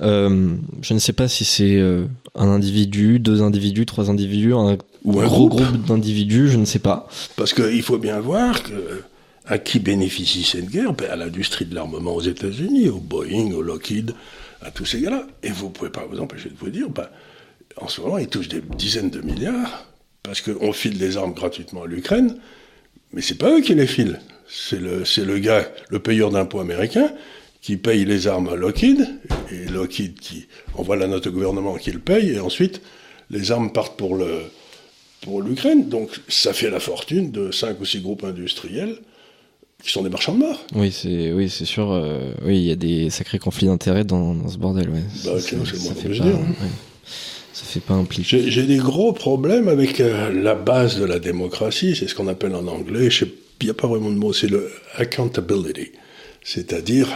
Euh, 0.01 0.55
je 0.82 0.93
ne 0.93 0.99
sais 0.99 1.13
pas 1.13 1.28
si 1.28 1.45
c'est 1.45 1.76
euh, 1.76 2.05
un 2.34 2.47
individu, 2.47 3.19
deux 3.19 3.43
individus, 3.43 3.86
trois 3.86 4.09
individus, 4.09 4.53
un, 4.53 4.78
Ou 5.03 5.19
un 5.19 5.26
gros 5.26 5.47
groupe, 5.47 5.63
groupe 5.63 5.86
d'individus, 5.86 6.49
je 6.49 6.57
ne 6.57 6.65
sais 6.65 6.80
pas. 6.80 7.07
Parce 7.36 7.53
qu'il 7.53 7.84
faut 7.84 7.97
bien 7.97 8.19
voir 8.19 8.63
que 8.63 9.03
à 9.45 9.57
qui 9.57 9.80
bénéficie 9.80 10.43
cette 10.43 10.69
guerre? 10.69 10.93
Ben, 10.93 11.09
À 11.11 11.15
l'industrie 11.17 11.65
de 11.65 11.76
l'armement 11.76 12.15
aux 12.15 12.22
États-Unis, 12.22 12.89
au 12.89 12.99
Boeing, 12.99 13.51
au 13.51 13.61
Lockheed, 13.61 14.13
à 14.62 14.72
tous 14.72 14.86
ces 14.86 15.01
gars-là. 15.01 15.28
Et 15.43 15.49
vous 15.49 15.70
pouvez 15.70 15.89
pas 15.89 16.05
vous 16.09 16.20
empêcher 16.20 16.49
de 16.49 16.57
vous 16.57 16.70
dire, 16.70 16.89
ben, 16.89 17.07
en 17.78 17.88
ce 17.88 18.01
moment, 18.01 18.18
ils 18.18 18.28
touchent 18.28 18.49
des 18.49 18.62
dizaines 18.62 19.09
de 19.09 19.22
milliards 19.22 19.88
parce 20.24 20.41
qu'on 20.41 20.72
file 20.74 20.97
des 20.97 21.18
armes 21.18 21.34
gratuitement 21.34 21.84
à 21.84 21.88
l'Ukraine, 21.88 22.38
mais 23.12 23.22
c'est 23.22 23.38
pas 23.38 23.51
eux 23.51 23.62
qui 23.62 23.74
les 23.74 23.88
filent. 23.88 24.20
C'est 24.47 24.80
le, 24.80 25.05
c'est 25.05 25.26
le 25.26 25.39
gars, 25.39 25.68
le 25.89 25.99
payeur 25.99 26.30
d'impôts 26.30 26.59
américain, 26.59 27.12
qui 27.62 27.78
paye 27.78 28.05
les 28.05 28.28
armes 28.28 28.49
à 28.49 28.55
Lockheed, 28.55 29.07
et 29.51 29.66
Lockheed 29.66 30.20
qui 30.20 30.47
envoie 30.76 30.95
la 30.95 31.07
note 31.07 31.28
au 31.28 31.32
gouvernement 31.32 31.76
qui 31.76 31.91
le 31.91 31.99
paye, 31.99 32.32
et 32.32 32.39
ensuite, 32.39 32.82
les 33.30 33.51
armes 33.51 33.72
partent 33.72 33.97
pour 33.97 34.16
le, 34.16 34.41
pour 35.22 35.41
l'Ukraine. 35.41 35.89
Donc, 35.89 36.09
ça 36.28 36.53
fait 36.53 36.70
la 36.70 36.80
fortune 36.80 37.32
de 37.32 37.51
cinq 37.51 37.80
ou 37.80 37.86
six 37.86 38.01
groupes 38.01 38.24
industriels 38.24 38.97
qui 39.84 39.91
sont 39.91 40.03
des 40.03 40.09
marchands 40.09 40.34
de 40.34 40.39
mort. 40.39 40.63
Oui, 40.75 40.91
c'est 40.91 41.32
oui, 41.32 41.49
c'est 41.49 41.65
sûr. 41.65 41.91
Euh, 41.91 42.34
oui, 42.45 42.57
il 42.57 42.63
y 42.63 42.71
a 42.71 42.75
des 42.75 43.09
sacrés 43.09 43.39
conflits 43.39 43.67
d'intérêts 43.67 44.03
dans, 44.03 44.34
dans, 44.34 44.49
ce 44.49 44.57
bordel. 44.57 44.89
Ouais. 44.89 45.03
Bah, 45.25 45.32
c'est, 45.39 45.53
le 45.53 45.57
moins 45.57 45.93
que 45.93 46.13
je 46.13 46.21
dire. 46.21 46.36
Hein. 46.36 46.67
Ça 47.53 47.65
fait 47.65 47.79
pas 47.79 47.93
impliquer. 47.93 48.49
J'ai 48.49 48.63
des 48.63 48.77
gros 48.77 49.13
problèmes 49.13 49.67
avec 49.67 49.99
euh, 49.99 50.32
la 50.32 50.55
base 50.55 50.99
de 50.99 51.05
la 51.05 51.19
démocratie, 51.19 51.95
c'est 51.95 52.07
ce 52.07 52.15
qu'on 52.15 52.27
appelle 52.27 52.55
en 52.55 52.65
anglais, 52.67 53.09
il 53.09 53.65
n'y 53.65 53.69
a 53.69 53.73
pas 53.73 53.88
vraiment 53.88 54.09
de 54.09 54.15
mot, 54.15 54.34
c'est 54.34 54.47
le 54.47 54.71
accountability. 54.95 55.91
C'est-à-dire, 56.43 57.07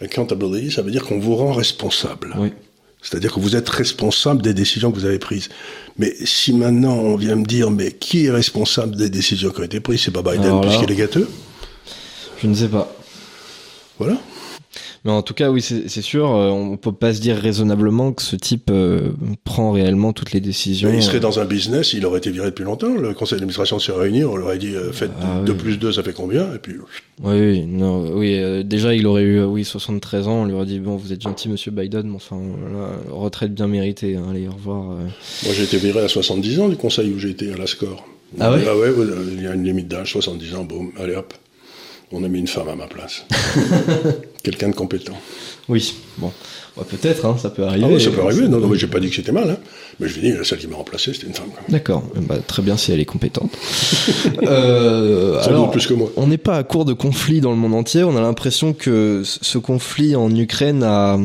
accountability, 0.00 0.70
ça 0.70 0.82
veut 0.82 0.90
dire 0.90 1.04
qu'on 1.04 1.18
vous 1.18 1.36
rend 1.36 1.52
responsable. 1.52 2.34
Oui. 2.38 2.52
C'est-à-dire 3.02 3.34
que 3.34 3.40
vous 3.40 3.54
êtes 3.54 3.68
responsable 3.68 4.40
des 4.40 4.54
décisions 4.54 4.90
que 4.90 4.98
vous 4.98 5.04
avez 5.04 5.18
prises. 5.18 5.50
Mais 5.98 6.14
si 6.24 6.54
maintenant 6.54 6.94
on 6.94 7.16
vient 7.16 7.36
me 7.36 7.44
dire, 7.44 7.70
mais 7.70 7.92
qui 7.92 8.26
est 8.26 8.30
responsable 8.30 8.96
des 8.96 9.10
décisions 9.10 9.50
qui 9.50 9.60
ont 9.60 9.64
été 9.64 9.80
prises 9.80 10.00
C'est 10.00 10.10
pas 10.10 10.22
Biden 10.22 10.62
puisqu'il 10.62 10.90
est 10.90 10.96
gâteux 10.96 11.28
Je 12.44 12.48
ne 12.50 12.54
sais 12.54 12.68
pas. 12.68 12.94
Voilà. 13.98 14.18
Mais 15.06 15.10
en 15.10 15.22
tout 15.22 15.32
cas, 15.32 15.50
oui, 15.50 15.62
c'est 15.62 16.02
sûr, 16.02 16.30
euh, 16.30 16.50
on 16.50 16.76
peut 16.76 16.92
pas 16.92 17.14
se 17.14 17.20
dire 17.22 17.36
raisonnablement 17.36 18.12
que 18.12 18.20
ce 18.20 18.36
type 18.36 18.68
euh, 18.70 19.12
prend 19.44 19.72
réellement 19.72 20.12
toutes 20.12 20.32
les 20.32 20.40
décisions. 20.40 20.92
il 20.92 21.02
serait 21.02 21.20
dans 21.20 21.38
un 21.38 21.46
business, 21.46 21.94
il 21.94 22.04
aurait 22.04 22.18
été 22.18 22.30
viré 22.30 22.48
depuis 22.48 22.64
longtemps. 22.64 22.94
Le 22.94 23.14
conseil 23.14 23.38
d'administration 23.38 23.78
s'est 23.78 23.92
réuni, 23.92 24.24
on 24.24 24.36
leur 24.36 24.48
aurait 24.48 24.58
dit, 24.58 24.74
euh, 24.74 24.92
faites 24.92 25.12
2 25.46 25.52
ah 25.52 25.58
plus 25.58 25.78
2, 25.78 25.92
ça 25.92 26.02
fait 26.02 26.12
combien? 26.12 26.52
Et 26.54 26.58
puis. 26.58 26.74
Oui, 27.22 27.40
oui, 27.40 27.66
non, 27.66 28.14
oui 28.14 28.62
déjà, 28.62 28.94
il 28.94 29.06
aurait 29.06 29.22
eu, 29.22 29.42
oui, 29.42 29.64
73 29.64 30.28
ans, 30.28 30.42
on 30.42 30.44
lui 30.44 30.52
aurait 30.52 30.66
dit, 30.66 30.80
bon, 30.80 30.96
vous 30.96 31.14
êtes 31.14 31.22
gentil, 31.22 31.48
monsieur 31.48 31.70
Biden, 31.70 32.08
mais 32.08 32.16
enfin, 32.16 32.36
retraite 33.10 33.54
bien 33.54 33.68
méritée, 33.68 34.16
hein, 34.16 34.24
allez, 34.30 34.48
au 34.48 34.52
revoir. 34.52 34.82
Moi, 34.82 35.54
j'ai 35.54 35.62
été 35.62 35.78
viré 35.78 36.00
à 36.00 36.08
70 36.08 36.60
ans 36.60 36.68
du 36.68 36.76
conseil 36.76 37.10
où 37.10 37.26
été 37.26 37.50
à 37.54 37.56
la 37.56 37.66
score. 37.66 38.06
Ah 38.38 38.52
ouais? 38.52 38.64
Ah 38.68 38.76
ouais, 38.76 38.90
il 39.32 39.42
y 39.42 39.46
a 39.46 39.54
une 39.54 39.64
limite 39.64 39.88
d'âge, 39.88 40.12
70 40.12 40.54
ans, 40.56 40.64
boum, 40.64 40.92
allez 40.98 41.14
hop 41.14 41.32
on 42.14 42.24
a 42.24 42.28
mis 42.28 42.38
une 42.38 42.46
femme 42.46 42.68
à 42.68 42.76
ma 42.76 42.86
place. 42.86 43.24
Quelqu'un 44.42 44.68
de 44.68 44.74
compétent. 44.74 45.14
Oui, 45.68 45.94
bon. 46.18 46.30
peut-être, 46.88 47.24
hein, 47.24 47.36
ça 47.40 47.50
peut 47.50 47.64
arriver. 47.64 47.96
Ah 47.96 48.00
ça 48.00 48.10
peut 48.10 48.20
arriver. 48.20 48.48
Non, 48.48 48.58
non, 48.58 48.68
mais 48.68 48.78
j'ai 48.78 48.86
pas 48.86 49.00
dit 49.00 49.08
que 49.08 49.16
c'était 49.16 49.32
mal. 49.32 49.50
Hein. 49.50 49.56
Mais 49.98 50.08
je 50.08 50.20
dis, 50.20 50.32
celle 50.42 50.58
qui 50.58 50.66
m'a 50.66 50.76
remplacé, 50.76 51.12
c'était 51.14 51.26
une 51.26 51.34
femme. 51.34 51.50
D'accord. 51.68 52.02
Bah, 52.16 52.36
très 52.46 52.62
bien 52.62 52.76
si 52.76 52.92
elle 52.92 53.00
est 53.00 53.06
compétente. 53.06 53.50
euh, 54.42 55.42
alors, 55.44 55.70
plus 55.70 55.86
que 55.86 55.94
moi. 55.94 56.10
On 56.16 56.26
n'est 56.26 56.38
pas 56.38 56.56
à 56.56 56.62
court 56.62 56.84
de 56.84 56.92
conflits 56.92 57.40
dans 57.40 57.50
le 57.50 57.56
monde 57.56 57.74
entier. 57.74 58.04
On 58.04 58.16
a 58.16 58.20
l'impression 58.20 58.74
que 58.74 59.22
ce 59.24 59.58
conflit 59.58 60.14
en 60.14 60.34
Ukraine 60.34 60.82
a 60.82 61.18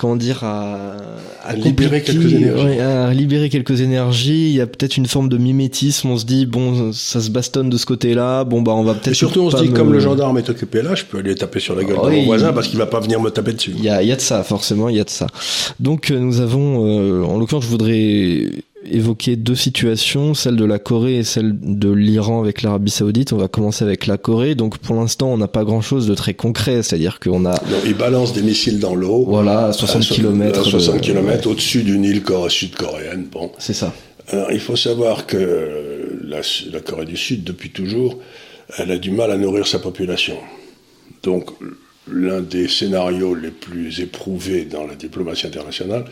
comment 0.00 0.16
dire 0.16 0.42
à, 0.44 0.96
à, 1.44 1.54
libérer 1.54 2.02
quelques 2.02 2.32
énergies. 2.32 2.80
à 2.80 3.12
libérer 3.12 3.50
quelques 3.50 3.80
énergies. 3.80 4.48
Il 4.48 4.54
y 4.54 4.60
a 4.60 4.66
peut-être 4.66 4.96
une 4.96 5.06
forme 5.06 5.28
de 5.28 5.36
mimétisme. 5.36 6.08
On 6.08 6.16
se 6.16 6.24
dit 6.24 6.46
bon, 6.46 6.92
ça 6.92 7.20
se 7.20 7.30
bastonne 7.30 7.68
de 7.68 7.76
ce 7.76 7.84
côté-là. 7.86 8.44
Bon 8.44 8.62
bah 8.62 8.72
on 8.72 8.82
va 8.82 8.94
peut-être. 8.94 9.14
Surtout 9.14 9.40
on 9.40 9.50
se 9.50 9.62
dit 9.62 9.70
comme 9.70 9.92
le 9.92 10.00
gendarme 10.00 10.38
est 10.38 10.48
occupé 10.48 10.82
là, 10.82 10.94
je 10.94 11.04
peux 11.04 11.18
aller 11.18 11.34
taper 11.34 11.60
sur 11.60 11.76
la 11.76 11.84
gueule 11.84 11.96
de 11.96 12.10
mon 12.10 12.24
voisin 12.24 12.52
parce 12.52 12.68
qu'il 12.68 12.78
va 12.78 12.86
pas 12.86 13.00
venir 13.00 13.20
me 13.20 13.30
taper 13.30 13.52
dessus. 13.52 13.72
Il 13.76 13.84
y 13.84 13.90
a, 13.90 14.02
il 14.02 14.08
y 14.08 14.12
a 14.12 14.16
de 14.16 14.20
ça 14.20 14.42
forcément, 14.42 14.88
il 14.88 14.96
y 14.96 15.00
a 15.00 15.04
de 15.04 15.10
ça. 15.10 15.26
Donc 15.78 16.10
euh, 16.10 16.18
nous 16.18 16.40
avons, 16.40 16.86
euh, 16.86 17.22
en 17.24 17.38
l'occurrence, 17.38 17.64
je 17.64 17.68
voudrais 17.68 18.50
évoquer 18.84 19.36
deux 19.36 19.54
situations, 19.54 20.34
celle 20.34 20.56
de 20.56 20.64
la 20.64 20.78
Corée 20.78 21.18
et 21.18 21.24
celle 21.24 21.58
de 21.60 21.90
l'Iran 21.90 22.40
avec 22.40 22.62
l'Arabie 22.62 22.90
Saoudite. 22.90 23.32
On 23.32 23.36
va 23.36 23.48
commencer 23.48 23.84
avec 23.84 24.06
la 24.06 24.16
Corée. 24.16 24.54
Donc 24.54 24.78
pour 24.78 24.96
l'instant, 24.96 25.32
on 25.32 25.36
n'a 25.36 25.48
pas 25.48 25.64
grand-chose 25.64 26.06
de 26.06 26.14
très 26.14 26.34
concret, 26.34 26.82
c'est-à-dire 26.82 27.20
qu'on 27.20 27.44
a. 27.46 27.52
Non, 27.52 27.78
ils 27.84 27.94
balancent 27.94 28.32
des 28.32 28.42
missiles 28.42 28.80
dans 28.80 28.94
l'eau. 28.94 29.24
Voilà, 29.26 29.66
à 29.66 29.72
60 29.72 30.02
km. 30.02 30.64
60 30.64 31.00
km 31.00 31.48
au-dessus 31.48 31.82
d'une 31.82 32.04
île 32.04 32.22
sud-coréenne. 32.48 33.26
Bon. 33.30 33.50
C'est 33.58 33.74
ça. 33.74 33.92
Alors, 34.28 34.52
il 34.52 34.60
faut 34.60 34.76
savoir 34.76 35.26
que 35.26 36.18
la, 36.24 36.40
la 36.72 36.80
Corée 36.80 37.04
du 37.04 37.16
Sud, 37.16 37.42
depuis 37.44 37.70
toujours, 37.70 38.18
elle 38.78 38.92
a 38.92 38.98
du 38.98 39.10
mal 39.10 39.30
à 39.30 39.36
nourrir 39.36 39.66
sa 39.66 39.80
population. 39.80 40.36
Donc, 41.22 41.50
l'un 42.10 42.40
des 42.40 42.68
scénarios 42.68 43.34
les 43.34 43.50
plus 43.50 44.00
éprouvés 44.00 44.64
dans 44.64 44.86
la 44.86 44.94
diplomatie 44.94 45.46
internationale, 45.46 46.04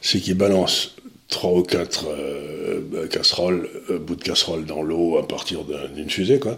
c'est 0.00 0.20
qu'ils 0.20 0.36
balancent 0.36 0.96
trois 1.32 1.52
ou 1.52 1.62
quatre 1.62 2.06
euh, 2.08 3.06
casseroles, 3.08 3.68
euh, 3.90 3.98
bouts 3.98 4.14
de 4.14 4.22
casserole 4.22 4.64
dans 4.64 4.82
l'eau 4.82 5.18
à 5.18 5.26
partir 5.26 5.60
d'une 5.94 6.08
fusée, 6.08 6.38
quoi. 6.38 6.56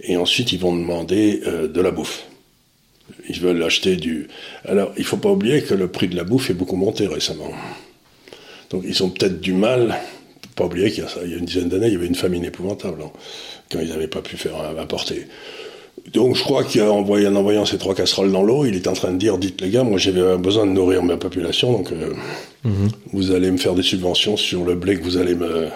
Et 0.00 0.16
ensuite, 0.16 0.52
ils 0.52 0.60
vont 0.60 0.74
demander 0.74 1.42
euh, 1.46 1.66
de 1.66 1.80
la 1.80 1.90
bouffe. 1.90 2.26
Ils 3.28 3.40
veulent 3.40 3.62
acheter 3.62 3.96
du. 3.96 4.28
Alors, 4.64 4.92
il 4.96 5.04
faut 5.04 5.16
pas 5.16 5.30
oublier 5.30 5.62
que 5.62 5.74
le 5.74 5.88
prix 5.88 6.08
de 6.08 6.16
la 6.16 6.24
bouffe 6.24 6.50
est 6.50 6.54
beaucoup 6.54 6.76
monté 6.76 7.06
récemment. 7.06 7.50
Donc, 8.70 8.84
ils 8.86 9.02
ont 9.02 9.10
peut-être 9.10 9.40
du 9.40 9.52
mal. 9.52 9.98
Faut 10.42 10.54
pas 10.54 10.64
oublier 10.66 10.90
qu'il 10.90 11.04
y, 11.04 11.34
a 11.34 11.36
une 11.36 11.44
dizaine 11.44 11.68
d'années, 11.68 11.88
il 11.88 11.92
y 11.94 11.96
avait 11.96 12.06
une 12.06 12.14
famine 12.14 12.44
épouvantable 12.44 13.02
hein, 13.02 13.10
quand 13.70 13.80
ils 13.80 13.88
n'avaient 13.88 14.06
pas 14.06 14.22
pu 14.22 14.36
faire 14.36 14.54
importer. 14.78 15.26
Donc 16.12 16.36
je 16.36 16.42
crois 16.42 16.64
qu'en 16.64 16.98
envoyant, 16.98 17.32
en 17.32 17.36
envoyant 17.36 17.64
ces 17.64 17.78
trois 17.78 17.94
casseroles 17.94 18.32
dans 18.32 18.42
l'eau, 18.42 18.64
il 18.64 18.74
est 18.74 18.86
en 18.88 18.92
train 18.92 19.12
de 19.12 19.18
dire, 19.18 19.38
dites 19.38 19.60
les 19.60 19.70
gars, 19.70 19.84
moi 19.84 19.98
j'ai 19.98 20.12
besoin 20.12 20.66
de 20.66 20.72
nourrir 20.72 21.02
ma 21.02 21.16
population, 21.16 21.72
donc 21.72 21.92
euh, 21.92 22.12
mhm. 22.64 22.88
vous 23.12 23.30
allez 23.32 23.50
me 23.50 23.58
faire 23.58 23.74
des 23.74 23.82
subventions 23.82 24.36
sur 24.36 24.64
le 24.64 24.74
blé 24.74 24.98
que 24.98 25.04
vous 25.04 25.16
allez 25.16 25.34
me, 25.34 25.68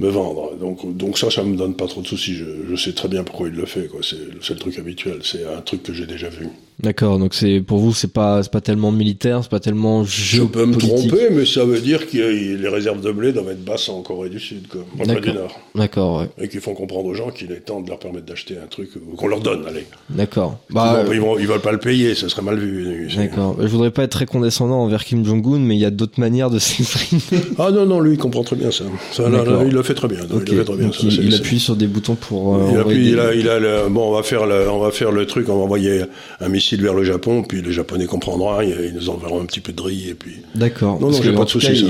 me 0.00 0.08
vendre. 0.08 0.56
Donc, 0.58 0.96
donc 0.96 1.18
ça, 1.18 1.30
ça 1.30 1.44
me 1.44 1.56
donne 1.56 1.74
pas 1.74 1.86
trop 1.86 2.00
de 2.00 2.06
soucis. 2.06 2.34
Je, 2.34 2.44
je 2.68 2.76
sais 2.76 2.92
très 2.92 3.08
bien 3.08 3.22
pourquoi 3.22 3.48
il 3.48 3.54
le 3.54 3.66
fait. 3.66 3.86
Quoi. 3.86 4.00
C'est, 4.02 4.16
c'est 4.40 4.54
le 4.54 4.58
truc 4.58 4.78
habituel. 4.78 5.20
C'est 5.22 5.44
un 5.44 5.60
truc 5.60 5.82
que 5.82 5.92
j'ai 5.92 6.06
déjà 6.06 6.28
vu. 6.28 6.48
D'accord. 6.82 7.18
Donc 7.18 7.34
c'est 7.34 7.60
pour 7.60 7.78
vous, 7.78 7.92
c'est 7.92 8.12
pas 8.12 8.42
c'est 8.42 8.50
pas 8.50 8.60
tellement 8.60 8.90
militaire, 8.90 9.40
c'est 9.42 9.50
pas 9.50 9.60
tellement 9.60 10.04
Je 10.04 10.42
peux 10.42 10.64
me 10.64 10.76
tromper, 10.76 11.28
mais 11.30 11.44
ça 11.44 11.64
veut 11.64 11.80
dire 11.80 12.08
que 12.08 12.16
les 12.16 12.68
réserves 12.68 13.00
de 13.00 13.12
blé 13.12 13.32
doivent 13.32 13.50
être 13.50 13.64
basses 13.64 13.88
en 13.88 14.02
Corée 14.02 14.30
du 14.30 14.40
Sud, 14.40 14.66
quoi, 14.68 14.82
en 14.98 15.04
Corée 15.04 15.20
du 15.20 15.32
Nord. 15.32 15.60
D'accord. 15.74 16.20
Ouais. 16.20 16.28
Et 16.40 16.48
qu'ils 16.48 16.60
font 16.60 16.74
comprendre 16.74 17.06
aux 17.06 17.14
gens 17.14 17.30
qu'il 17.30 17.52
est 17.52 17.60
temps 17.60 17.80
de 17.80 17.88
leur 17.88 17.98
permettre 17.98 18.26
d'acheter 18.26 18.56
un 18.56 18.66
truc 18.66 18.90
qu'on 19.16 19.28
leur 19.28 19.40
donne. 19.40 19.66
Allez. 19.68 19.86
D'accord. 20.08 20.58
Bah, 20.70 21.04
ils, 21.12 21.20
vont, 21.20 21.38
ils 21.38 21.46
veulent 21.46 21.60
pas 21.60 21.72
le 21.72 21.78
payer, 21.78 22.14
ça 22.14 22.28
serait 22.28 22.42
mal 22.42 22.58
vu. 22.58 23.08
D'accord. 23.14 23.56
Je 23.60 23.66
voudrais 23.66 23.90
pas 23.90 24.04
être 24.04 24.12
très 24.12 24.26
condescendant 24.26 24.82
envers 24.82 25.04
Kim 25.04 25.24
Jong 25.24 25.46
Un, 25.46 25.58
mais 25.58 25.76
il 25.76 25.80
y 25.80 25.84
a 25.84 25.90
d'autres 25.90 26.18
manières 26.18 26.50
de 26.50 26.58
s'exprimer. 26.58 27.20
ah 27.58 27.70
non 27.70 27.84
non, 27.84 28.00
lui 28.00 28.12
il 28.12 28.18
comprend 28.18 28.42
très 28.42 28.56
bien 28.56 28.70
ça. 28.70 28.84
ça 29.12 29.28
là, 29.28 29.44
il 29.66 29.72
le 29.72 29.82
fait 29.82 29.89
très 29.94 30.08
bien. 30.08 30.20
Il, 31.02 31.34
appuie 31.34 31.60
sur 31.60 31.76
des 31.76 31.86
boutons 31.86 32.14
pour. 32.14 32.56
Euh, 32.56 32.68
il 32.72 32.78
appuie, 32.78 33.10
il 33.10 33.20
a, 33.20 33.34
il 33.34 33.48
a 33.48 33.58
le, 33.58 33.88
bon, 33.88 34.10
on 34.10 34.14
va 34.14 34.22
faire 34.22 34.46
le, 34.46 34.68
on 34.70 34.78
va 34.78 34.90
faire 34.90 35.12
le 35.12 35.26
truc, 35.26 35.48
on 35.48 35.56
va 35.56 35.62
envoyer 35.62 36.02
un 36.40 36.48
missile 36.48 36.82
vers 36.82 36.94
le 36.94 37.04
Japon, 37.04 37.42
puis 37.42 37.62
les 37.62 37.72
Japonais 37.72 38.06
comprendront, 38.06 38.60
ils 38.60 38.92
nous 38.94 39.08
enverront 39.08 39.40
un 39.40 39.44
petit 39.44 39.60
peu 39.60 39.72
de 39.72 39.82
riz 39.82 40.10
et 40.10 40.14
puis. 40.14 40.32
D'accord. 40.54 41.00
Non, 41.00 41.10
non, 41.10 41.22
j'ai 41.22 41.32
pas 41.32 41.44
de 41.44 41.50
soucis. 41.50 41.86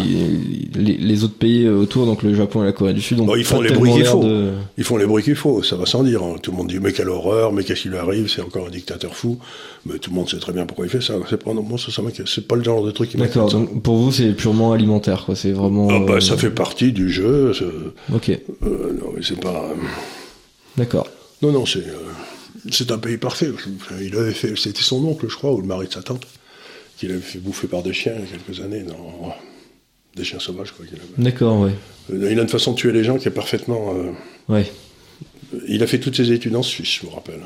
Les, 0.74 0.96
les, 0.96 1.24
autres 1.24 1.34
pays 1.34 1.68
autour, 1.68 2.06
donc 2.06 2.22
le 2.22 2.34
Japon 2.34 2.62
et 2.62 2.66
la 2.66 2.72
Corée 2.72 2.94
du 2.94 3.02
Sud, 3.02 3.18
bon, 3.18 3.36
ils 3.36 3.44
font 3.44 3.60
les 3.60 3.72
bruits 3.72 3.92
qu'il 3.92 4.04
faut. 4.04 4.24
Ils 4.78 4.84
font 4.84 4.96
les 4.96 5.06
bruits 5.06 5.22
qu'il 5.22 5.34
faut, 5.34 5.62
ça 5.62 5.76
va 5.76 5.86
sans 5.86 6.02
dire. 6.02 6.22
Hein. 6.22 6.36
Tout 6.42 6.50
le 6.52 6.56
monde 6.56 6.68
dit 6.68 6.78
mais 6.80 6.92
quelle 6.92 7.08
horreur, 7.08 7.52
mais 7.52 7.64
qu'est-ce 7.64 7.82
qui 7.82 7.88
lui 7.88 7.98
arrive, 7.98 8.28
c'est 8.28 8.42
encore 8.42 8.66
un 8.66 8.70
dictateur 8.70 9.14
fou. 9.14 9.38
Mais 9.86 9.98
tout 9.98 10.10
le 10.10 10.16
monde 10.16 10.28
sait 10.28 10.38
très 10.38 10.52
bien 10.52 10.66
pourquoi 10.66 10.86
il 10.86 10.90
fait 10.90 11.00
ça. 11.00 11.14
C'est 11.28 11.42
pas, 11.42 11.54
non, 11.54 11.64
ça, 11.78 11.90
ça 11.90 12.02
c'est 12.26 12.46
pas 12.46 12.56
le 12.56 12.62
genre 12.62 12.84
de 12.84 12.90
truc 12.90 13.10
qui 13.10 13.16
D'accord. 13.16 13.50
Donc 13.50 13.82
pour 13.82 13.96
vous, 13.96 14.12
c'est 14.12 14.32
purement 14.32 14.72
alimentaire, 14.72 15.24
quoi. 15.24 15.34
C'est 15.34 15.52
vraiment. 15.52 15.88
Ah 15.90 15.98
bah, 16.06 16.20
ça 16.20 16.34
euh, 16.34 16.36
fait 16.36 16.50
partie 16.50 16.92
du 16.92 17.10
jeu. 17.10 17.52
Ok. 18.12 18.30
Euh, 18.30 18.98
non, 19.00 19.12
mais 19.14 19.22
c'est 19.22 19.40
pas. 19.40 19.70
D'accord. 20.76 21.08
Non, 21.42 21.52
non, 21.52 21.66
c'est 21.66 21.78
euh, 21.78 22.12
c'est 22.70 22.90
un 22.90 22.98
pays 22.98 23.16
parfait. 23.16 23.50
Il 24.00 24.16
avait 24.16 24.32
fait, 24.32 24.56
c'était 24.56 24.82
son 24.82 25.04
oncle, 25.04 25.28
je 25.28 25.36
crois, 25.36 25.52
ou 25.52 25.60
le 25.60 25.66
mari 25.66 25.86
de 25.86 25.92
sa 25.92 26.02
tante, 26.02 26.26
qu'il 26.98 27.10
avait 27.10 27.20
fait 27.20 27.38
bouffer 27.38 27.68
par 27.68 27.82
des 27.82 27.92
chiens 27.92 28.14
il 28.16 28.20
y 28.20 28.24
a 28.24 28.38
quelques 28.38 28.60
années, 28.60 28.82
dans 28.82 29.34
des 30.16 30.24
chiens 30.24 30.40
sauvages, 30.40 30.72
quoi. 30.72 30.84
D'accord, 31.18 31.60
oui. 31.60 31.70
Il 32.12 32.38
a 32.38 32.42
une 32.42 32.48
façon 32.48 32.72
de 32.72 32.76
tuer 32.76 32.92
les 32.92 33.04
gens 33.04 33.18
qui 33.18 33.28
est 33.28 33.32
parfaitement. 33.32 33.94
Euh, 33.94 34.62
Il 35.68 35.82
a 35.82 35.86
fait 35.86 36.00
toutes 36.00 36.16
ses 36.16 36.32
études 36.32 36.56
en 36.56 36.62
Suisse, 36.62 37.00
je 37.00 37.06
me 37.06 37.12
rappelle. 37.12 37.40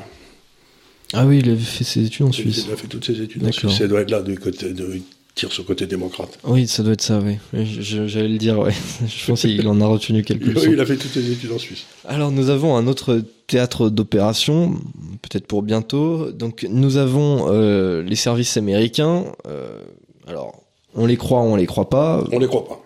Ah 1.13 1.25
oui, 1.25 1.39
il 1.39 1.49
avait 1.49 1.59
fait 1.59 1.83
ses 1.83 2.03
études 2.03 2.25
en 2.25 2.31
Suisse. 2.31 2.65
Il 2.67 2.73
a 2.73 2.75
fait 2.75 2.87
toutes 2.87 3.05
ses 3.05 3.21
études 3.21 3.45
en 3.45 3.51
Suisse. 3.51 3.77
Ça 3.77 3.87
doit 3.87 4.01
être 4.01 4.09
là 4.09 4.21
du 4.21 4.37
côté 4.37 4.73
de, 4.73 4.99
tire 5.35 5.51
sur 5.51 5.63
le 5.63 5.67
côté 5.67 5.85
démocrate. 5.85 6.39
Oui, 6.45 6.67
ça 6.67 6.81
doit 6.81 6.93
être 6.93 7.01
ça, 7.01 7.19
oui. 7.19 7.37
J'allais 7.53 8.29
le 8.29 8.37
dire, 8.37 8.57
ouais. 8.57 8.73
Je 9.07 9.25
pense 9.27 9.41
qu'il 9.41 9.67
en 9.67 9.81
a 9.81 9.85
retenu 9.85 10.23
quelque 10.23 10.53
chose. 10.53 10.67
Oui, 10.67 10.73
il 10.73 10.79
a 10.79 10.85
fait 10.85 10.95
toutes 10.95 11.11
ses 11.11 11.29
études 11.29 11.51
en 11.51 11.59
Suisse. 11.59 11.85
Alors, 12.05 12.31
nous 12.31 12.49
avons 12.49 12.75
un 12.77 12.87
autre 12.87 13.21
théâtre 13.47 13.89
d'opération, 13.89 14.75
peut-être 15.21 15.45
pour 15.45 15.61
bientôt. 15.61 16.31
Donc, 16.31 16.65
nous 16.69 16.97
avons 16.97 17.47
euh, 17.49 18.01
les 18.01 18.15
services 18.15 18.55
américains. 18.55 19.25
Euh, 19.45 19.81
alors, 20.27 20.63
on 20.95 21.05
les 21.05 21.17
croit, 21.17 21.41
on 21.41 21.57
les 21.57 21.65
croit 21.65 21.89
pas. 21.89 22.23
On 22.31 22.39
les 22.39 22.47
croit 22.47 22.65
pas. 22.65 22.81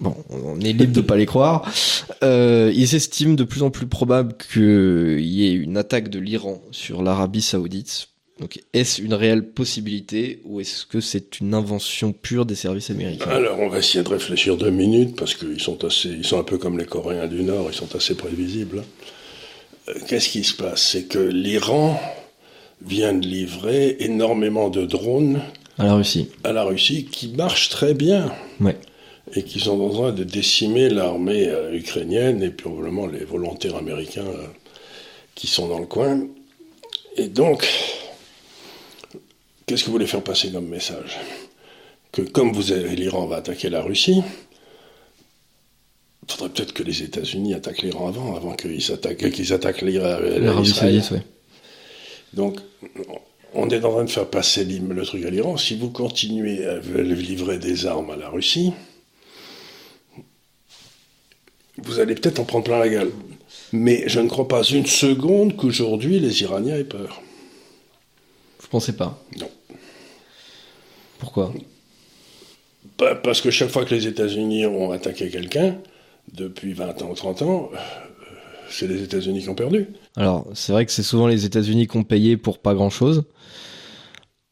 Bon, 0.00 0.14
on 0.28 0.60
est 0.60 0.72
libre 0.72 0.92
de 0.92 1.00
pas 1.00 1.16
les 1.16 1.24
croire. 1.24 1.70
Euh, 2.22 2.70
ils 2.74 2.94
estiment 2.94 3.34
de 3.34 3.44
plus 3.44 3.62
en 3.62 3.70
plus 3.70 3.86
probable 3.86 4.34
qu'il 4.52 5.20
y 5.20 5.46
ait 5.46 5.54
une 5.54 5.76
attaque 5.76 6.10
de 6.10 6.18
l'Iran 6.18 6.60
sur 6.70 7.02
l'Arabie 7.02 7.40
Saoudite 7.40 8.08
donc, 8.38 8.60
est-ce 8.74 9.00
une 9.00 9.14
réelle 9.14 9.48
possibilité 9.48 10.40
ou 10.44 10.60
est-ce 10.60 10.84
que 10.84 11.00
c'est 11.00 11.40
une 11.40 11.54
invention 11.54 12.12
pure 12.12 12.44
des 12.44 12.54
services 12.54 12.90
américains? 12.90 13.30
Alors, 13.30 13.58
on 13.60 13.68
va 13.68 13.78
essayer 13.78 14.04
de 14.04 14.08
réfléchir 14.10 14.58
deux 14.58 14.70
minutes 14.70 15.16
parce 15.16 15.34
qu'ils 15.34 15.60
sont 15.60 15.82
assez, 15.84 16.10
ils 16.10 16.26
sont 16.26 16.38
un 16.38 16.44
peu 16.44 16.58
comme 16.58 16.78
les 16.78 16.84
Coréens 16.84 17.28
du 17.28 17.42
Nord, 17.42 17.68
ils 17.70 17.74
sont 17.74 17.96
assez 17.96 18.14
prévisibles. 18.14 18.84
Euh, 19.88 19.94
qu'est-ce 20.06 20.28
qui 20.28 20.44
se 20.44 20.54
passe? 20.54 20.82
C'est 20.82 21.04
que 21.04 21.18
l'Iran 21.18 21.98
vient 22.84 23.14
de 23.14 23.26
livrer 23.26 23.96
énormément 24.00 24.68
de 24.68 24.84
drones 24.84 25.40
à 25.78 25.86
la 25.86 25.94
Russie, 25.94 26.28
à 26.44 26.52
la 26.52 26.64
Russie, 26.64 27.06
qui 27.06 27.28
marchent 27.28 27.70
très 27.70 27.94
bien. 27.94 28.30
Ouais. 28.60 28.76
Et 29.34 29.42
qui 29.42 29.60
sont 29.60 29.80
en 29.80 29.88
train 29.88 30.12
de 30.12 30.24
décimer 30.24 30.88
l'armée 30.88 31.48
euh, 31.48 31.74
ukrainienne 31.74 32.42
et 32.42 32.50
probablement 32.50 33.06
les 33.06 33.24
volontaires 33.24 33.76
américains 33.76 34.26
euh, 34.26 34.46
qui 35.34 35.46
sont 35.46 35.68
dans 35.68 35.80
le 35.80 35.86
coin. 35.86 36.20
Et 37.16 37.28
donc, 37.28 37.66
Qu'est-ce 39.66 39.82
que 39.82 39.86
vous 39.86 39.94
voulez 39.94 40.06
faire 40.06 40.22
passer 40.22 40.52
comme 40.52 40.68
message 40.68 41.18
Que 42.12 42.22
comme 42.22 42.52
vous 42.52 42.72
l'Iran 42.72 43.26
va 43.26 43.36
attaquer 43.36 43.68
la 43.68 43.82
Russie, 43.82 44.22
il 46.22 46.32
faudrait 46.32 46.50
peut-être 46.50 46.72
que 46.72 46.84
les 46.84 47.02
États-Unis 47.02 47.52
attaquent 47.52 47.82
l'Iran 47.82 48.06
avant, 48.08 48.36
avant 48.36 48.54
qu'ils 48.54 48.80
s'attaquent, 48.80 49.28
qu'ils 49.32 49.52
attaquent. 49.52 49.82
Ouais. 49.82 51.22
Donc, 52.32 52.60
on 53.54 53.68
est 53.68 53.84
en 53.84 53.90
train 53.90 54.04
de 54.04 54.10
faire 54.10 54.30
passer 54.30 54.64
le 54.64 55.04
truc 55.04 55.24
à 55.24 55.30
l'Iran. 55.30 55.56
Si 55.56 55.76
vous 55.76 55.90
continuez 55.90 56.64
à 56.64 56.78
livrer 56.78 57.58
des 57.58 57.86
armes 57.86 58.10
à 58.10 58.16
la 58.16 58.28
Russie, 58.28 58.72
vous 61.78 61.98
allez 61.98 62.14
peut-être 62.14 62.38
en 62.38 62.44
prendre 62.44 62.64
plein 62.64 62.78
la 62.78 62.88
gueule. 62.88 63.10
Mais 63.72 64.04
je 64.06 64.20
ne 64.20 64.28
crois 64.28 64.46
pas 64.46 64.62
une 64.62 64.86
seconde 64.86 65.56
qu'aujourd'hui 65.56 66.20
les 66.20 66.42
Iraniens 66.42 66.76
aient 66.76 66.84
peur. 66.84 67.20
Vous 68.60 68.68
pensez 68.68 68.92
pas? 68.96 69.20
Non. 69.38 69.50
Pourquoi 71.18 71.52
Parce 73.22 73.40
que 73.40 73.50
chaque 73.50 73.70
fois 73.70 73.84
que 73.84 73.94
les 73.94 74.06
États-Unis 74.06 74.66
ont 74.66 74.90
attaqué 74.90 75.28
quelqu'un, 75.28 75.76
depuis 76.32 76.72
20 76.72 77.02
ans 77.02 77.10
ou 77.10 77.14
30 77.14 77.42
ans, 77.42 77.70
euh, 77.72 77.76
c'est 78.68 78.86
les 78.86 79.02
États-Unis 79.02 79.42
qui 79.42 79.48
ont 79.48 79.54
perdu. 79.54 79.86
Alors, 80.16 80.46
c'est 80.54 80.72
vrai 80.72 80.86
que 80.86 80.92
c'est 80.92 81.02
souvent 81.02 81.26
les 81.26 81.44
États-Unis 81.44 81.86
qui 81.86 81.96
ont 81.96 82.04
payé 82.04 82.36
pour 82.36 82.58
pas 82.58 82.74
grand-chose. 82.74 83.24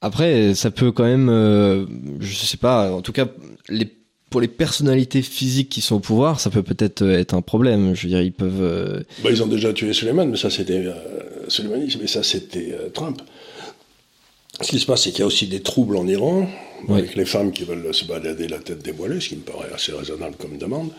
Après, 0.04 0.54
ça 0.54 0.70
peut 0.70 0.92
quand 0.92 1.04
même, 1.04 1.30
euh, 1.30 1.86
je 2.20 2.34
sais 2.34 2.58
pas, 2.58 2.92
en 2.92 3.00
tout 3.00 3.12
cas, 3.12 3.26
les, 3.70 3.88
pour 4.28 4.42
les 4.42 4.48
personnalités 4.48 5.22
physiques 5.22 5.70
qui 5.70 5.80
sont 5.80 5.96
au 5.96 6.00
pouvoir, 6.00 6.40
ça 6.40 6.50
peut 6.50 6.62
peut-être 6.62 7.02
être 7.02 7.32
un 7.32 7.40
problème. 7.40 7.94
Je 7.94 8.02
veux 8.02 8.08
dire, 8.10 8.20
ils 8.20 8.32
peuvent. 8.32 8.60
Euh, 8.60 9.02
bah, 9.22 9.30
ils 9.30 9.42
ont 9.42 9.46
déjà 9.46 9.72
tué 9.72 9.94
Suleiman, 9.94 10.26
mais 10.26 10.36
ça 10.36 10.50
c'était 10.50 10.84
euh, 10.84 11.74
mais 11.98 12.06
ça 12.06 12.22
c'était 12.22 12.76
Trump. 12.92 13.22
Ce 14.60 14.70
qui 14.70 14.78
se 14.78 14.86
passe, 14.86 15.02
c'est 15.02 15.10
qu'il 15.10 15.20
y 15.20 15.22
a 15.22 15.26
aussi 15.26 15.46
des 15.46 15.60
troubles 15.60 15.96
en 15.96 16.06
Iran, 16.06 16.48
avec 16.88 17.16
les 17.16 17.24
femmes 17.24 17.52
qui 17.52 17.64
veulent 17.64 17.92
se 17.92 18.04
balader 18.04 18.46
la 18.48 18.58
tête 18.58 18.82
dévoilée, 18.82 19.20
ce 19.20 19.30
qui 19.30 19.36
me 19.36 19.42
paraît 19.42 19.70
assez 19.74 19.92
raisonnable 19.92 20.34
comme 20.38 20.58
demande. 20.58 20.90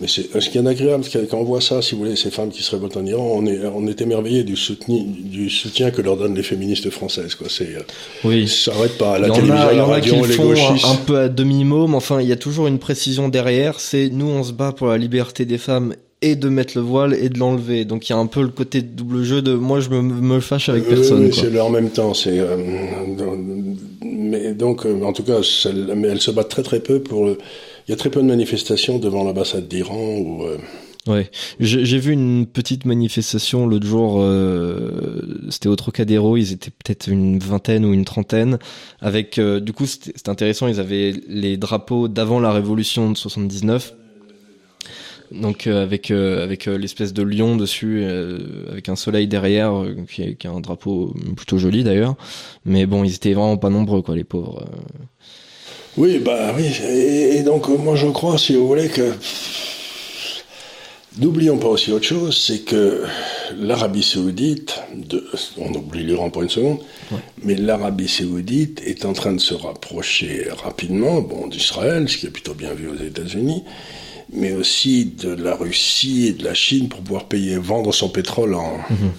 Mais 0.00 0.06
c'est, 0.06 0.38
ce 0.38 0.50
qui 0.50 0.58
est 0.58 0.66
agréable, 0.66 1.04
quand 1.30 1.38
on 1.38 1.44
voit 1.44 1.62
ça, 1.62 1.80
si 1.80 1.94
vous 1.94 2.02
voulez, 2.02 2.14
ces 2.14 2.30
femmes 2.30 2.50
qui 2.50 2.62
se 2.62 2.70
révoltent 2.72 2.98
en 2.98 3.06
Iran, 3.06 3.32
on 3.34 3.46
est, 3.46 3.64
on 3.66 3.86
est 3.86 4.00
émerveillé 4.02 4.44
du, 4.44 4.54
soutien, 4.54 5.02
du 5.02 5.48
soutien 5.48 5.90
que 5.90 6.02
leur 6.02 6.18
donnent 6.18 6.34
les 6.34 6.42
féministes 6.42 6.90
françaises. 6.90 7.34
Quoi. 7.34 7.48
C'est, 7.48 7.74
oui. 8.22 8.46
Ça 8.48 8.72
n'arrête 8.72 8.98
pas 8.98 9.14
à 9.14 9.18
la 9.18 9.30
télévision, 9.30 9.56
à 9.56 9.72
la 9.72 9.84
radio, 9.84 10.26
les 10.26 10.36
gauchistes. 10.36 10.84
Un, 10.84 10.92
un 10.92 10.96
peu 10.96 11.18
à 11.18 11.28
demi-mot, 11.28 11.86
mais 11.86 11.96
enfin, 11.96 12.20
il 12.20 12.28
y 12.28 12.32
a 12.32 12.36
toujours 12.36 12.66
une 12.66 12.78
précision 12.78 13.30
derrière. 13.30 13.80
C'est 13.80 14.10
nous, 14.10 14.26
on 14.26 14.44
se 14.44 14.52
bat 14.52 14.72
pour 14.72 14.88
la 14.88 14.98
liberté 14.98 15.46
des 15.46 15.58
femmes 15.58 15.94
et 16.20 16.36
de 16.36 16.48
mettre 16.48 16.76
le 16.76 16.82
voile 16.82 17.14
et 17.14 17.28
de 17.28 17.38
l'enlever. 17.38 17.84
Donc 17.84 18.08
il 18.08 18.12
y 18.12 18.14
a 18.14 18.18
un 18.18 18.26
peu 18.26 18.42
le 18.42 18.48
côté 18.48 18.82
double 18.82 19.22
jeu 19.22 19.42
de 19.42 19.54
moi 19.54 19.80
je 19.80 19.90
me, 19.90 20.02
me 20.02 20.40
fâche 20.40 20.68
avec 20.68 20.88
personne. 20.88 21.26
Oui, 21.26 21.32
c'est 21.32 21.58
en 21.60 21.70
même 21.70 21.90
temps. 21.90 22.14
C'est 22.14 22.38
euh, 22.38 22.56
mais 24.02 24.54
donc 24.54 24.84
euh, 24.84 25.02
en 25.02 25.12
tout 25.12 25.22
cas, 25.22 25.40
mais 25.96 26.08
elle 26.08 26.20
se 26.20 26.30
bat 26.30 26.44
très 26.44 26.62
très 26.62 26.80
peu 26.80 27.00
pour. 27.00 27.26
Le, 27.26 27.38
il 27.86 27.92
y 27.92 27.94
a 27.94 27.96
très 27.96 28.10
peu 28.10 28.20
de 28.20 28.26
manifestations 28.26 28.98
devant 28.98 29.24
l'ambassade 29.24 29.68
d'Iran 29.68 30.18
ou. 30.18 30.42
Euh, 30.44 30.58
Ouais, 31.08 31.30
j'ai 31.58 31.98
vu 31.98 32.12
une 32.12 32.46
petite 32.46 32.84
manifestation 32.84 33.66
l'autre 33.66 33.86
jour. 33.86 34.16
Euh, 34.18 35.38
c'était 35.48 35.70
au 35.70 35.76
Trocadéro. 35.76 36.36
Ils 36.36 36.52
étaient 36.52 36.70
peut-être 36.70 37.08
une 37.08 37.38
vingtaine 37.38 37.86
ou 37.86 37.94
une 37.94 38.04
trentaine. 38.04 38.58
Avec, 39.00 39.38
euh, 39.38 39.58
du 39.58 39.72
coup, 39.72 39.86
c'était 39.86 40.28
intéressant. 40.28 40.68
Ils 40.68 40.80
avaient 40.80 41.14
les 41.26 41.56
drapeaux 41.56 42.08
d'avant 42.08 42.40
la 42.40 42.52
Révolution 42.52 43.10
de 43.10 43.16
79. 43.16 43.94
Donc 45.32 45.66
euh, 45.66 45.82
avec 45.82 46.10
euh, 46.10 46.42
avec 46.42 46.66
l'espèce 46.66 47.12
de 47.12 47.22
lion 47.22 47.56
dessus, 47.56 48.04
avec 48.70 48.88
un 48.88 48.96
soleil 48.96 49.26
derrière, 49.28 49.84
qui 50.10 50.22
est, 50.22 50.34
qui, 50.34 50.46
est, 50.46 50.50
un 50.50 50.60
drapeau 50.60 51.14
plutôt 51.36 51.58
joli 51.58 51.84
d'ailleurs. 51.84 52.16
Mais 52.64 52.86
bon, 52.86 53.04
ils 53.04 53.14
étaient 53.14 53.34
vraiment 53.34 53.56
pas 53.56 53.70
nombreux, 53.70 54.02
quoi, 54.02 54.16
les 54.16 54.24
pauvres. 54.24 54.64
Oui, 55.96 56.18
bah 56.18 56.52
oui. 56.56 56.70
Et, 56.84 57.38
et 57.38 57.42
donc 57.42 57.68
moi 57.68 57.96
je 57.96 58.06
crois, 58.06 58.38
si 58.38 58.54
vous 58.54 58.66
voulez, 58.66 58.88
que 58.88 59.12
N'oublions 61.18 61.58
pas 61.58 61.66
aussi 61.66 61.90
autre 61.90 62.06
chose, 62.06 62.36
c'est 62.36 62.60
que 62.60 63.02
l'Arabie 63.58 64.04
saoudite, 64.04 64.80
de, 64.94 65.28
on 65.56 65.72
oublie 65.74 66.04
l'Iran 66.04 66.30
pour 66.30 66.42
une 66.42 66.48
seconde, 66.48 66.78
mais 67.42 67.56
l'Arabie 67.56 68.06
saoudite 68.06 68.80
est 68.86 69.04
en 69.04 69.14
train 69.14 69.32
de 69.32 69.40
se 69.40 69.54
rapprocher 69.54 70.46
rapidement 70.62 71.20
bon, 71.20 71.48
d'Israël, 71.48 72.08
ce 72.08 72.18
qui 72.18 72.26
est 72.26 72.30
plutôt 72.30 72.54
bien 72.54 72.72
vu 72.72 72.88
aux 72.88 73.02
États-Unis, 73.02 73.64
mais 74.32 74.52
aussi 74.52 75.06
de 75.06 75.30
la 75.34 75.54
Russie 75.54 76.26
et 76.28 76.32
de 76.32 76.44
la 76.44 76.54
Chine 76.54 76.88
pour 76.88 77.00
pouvoir 77.00 77.24
payer, 77.24 77.56
vendre 77.56 77.92
son 77.92 78.08
pétrole 78.08 78.54
en... 78.54 78.78
Mhm. 78.90 79.12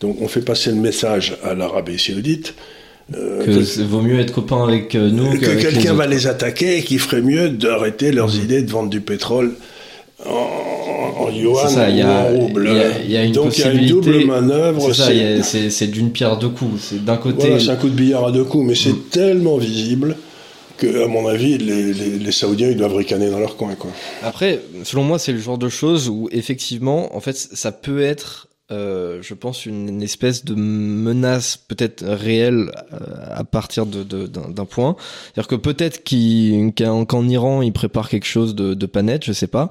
Donc 0.00 0.20
on 0.20 0.28
fait 0.28 0.42
passer 0.42 0.70
le 0.70 0.76
message 0.76 1.36
à 1.42 1.54
l'Arabie 1.54 1.98
saoudite. 1.98 2.54
Euh, 3.14 3.44
que, 3.44 3.82
vaut 3.82 4.00
mieux 4.00 4.18
être 4.18 4.32
copain 4.32 4.64
avec 4.64 4.94
euh, 4.94 5.10
nous. 5.10 5.38
Que 5.38 5.60
quelqu'un 5.60 5.92
va 5.92 6.06
les 6.06 6.26
attaquer 6.26 6.78
et 6.78 6.82
qu'il 6.82 6.98
ferait 6.98 7.20
mieux 7.20 7.50
d'arrêter 7.50 8.12
leurs 8.12 8.34
mhm. 8.34 8.42
idées 8.42 8.62
de 8.62 8.70
vendre 8.70 8.88
du 8.88 9.00
pétrole 9.00 9.54
en, 10.26 11.30
yuan 11.30 11.68
ça, 11.68 11.90
y 11.90 12.00
a, 12.00 12.06
ou 12.06 12.10
en 12.10 12.38
rouble. 12.38 12.70
Il 13.04 13.10
y, 13.10 13.16
a, 13.16 13.24
une 13.24 13.32
Donc 13.32 13.58
il 13.58 13.64
y 13.64 13.68
a 13.68 13.72
une 13.72 13.86
double 13.86 14.24
manœuvre. 14.24 14.92
C'est 14.92 15.86
d'une 15.86 16.10
pierre 16.12 16.38
deux 16.38 16.48
coups. 16.48 16.80
C'est 16.80 17.04
d'un 17.04 17.16
côté. 17.16 17.40
Voilà, 17.40 17.60
c'est 17.60 17.70
un 17.70 17.76
coup 17.76 17.88
de 17.88 17.94
billard 17.94 18.26
à 18.26 18.32
deux 18.32 18.44
coups, 18.44 18.66
mais 18.66 18.74
c'est 18.74 18.92
mm. 18.92 19.02
tellement 19.10 19.58
visible 19.58 20.16
que, 20.76 21.04
à 21.04 21.08
mon 21.08 21.26
avis, 21.26 21.58
les, 21.58 21.92
les, 21.92 22.18
les, 22.18 22.32
Saoudiens 22.32 22.68
ils 22.68 22.76
doivent 22.76 22.96
ricaner 22.96 23.30
dans 23.30 23.38
leur 23.38 23.56
coin. 23.56 23.74
Quoi. 23.74 23.90
Après, 24.22 24.60
selon 24.82 25.04
moi, 25.04 25.18
c'est 25.18 25.32
le 25.32 25.38
genre 25.38 25.58
de 25.58 25.68
choses 25.68 26.08
où 26.08 26.28
effectivement, 26.32 27.14
en 27.16 27.20
fait, 27.20 27.36
ça 27.36 27.72
peut 27.72 28.02
être 28.02 28.48
euh, 28.72 29.18
je 29.20 29.34
pense, 29.34 29.66
une, 29.66 30.02
espèce 30.02 30.42
de 30.42 30.54
menace 30.54 31.58
peut-être 31.58 32.02
réelle 32.02 32.70
euh, 32.94 32.98
à 33.30 33.44
partir 33.44 33.84
d'un 33.84 34.04
de, 34.04 34.26
d'un 34.26 34.64
point. 34.64 34.96
C'est-à-dire 35.24 35.48
que 35.48 35.54
peut-être 35.56 36.02
qu'en 37.06 37.28
Iran, 37.28 37.60
ils 37.60 37.74
préparent 37.74 38.08
quelque 38.08 38.26
chose 38.26 38.54
de, 38.54 38.72
de 38.72 38.86
pas 38.86 39.02
net, 39.02 39.22
je 39.22 39.32
sais 39.32 39.48
pas. 39.48 39.70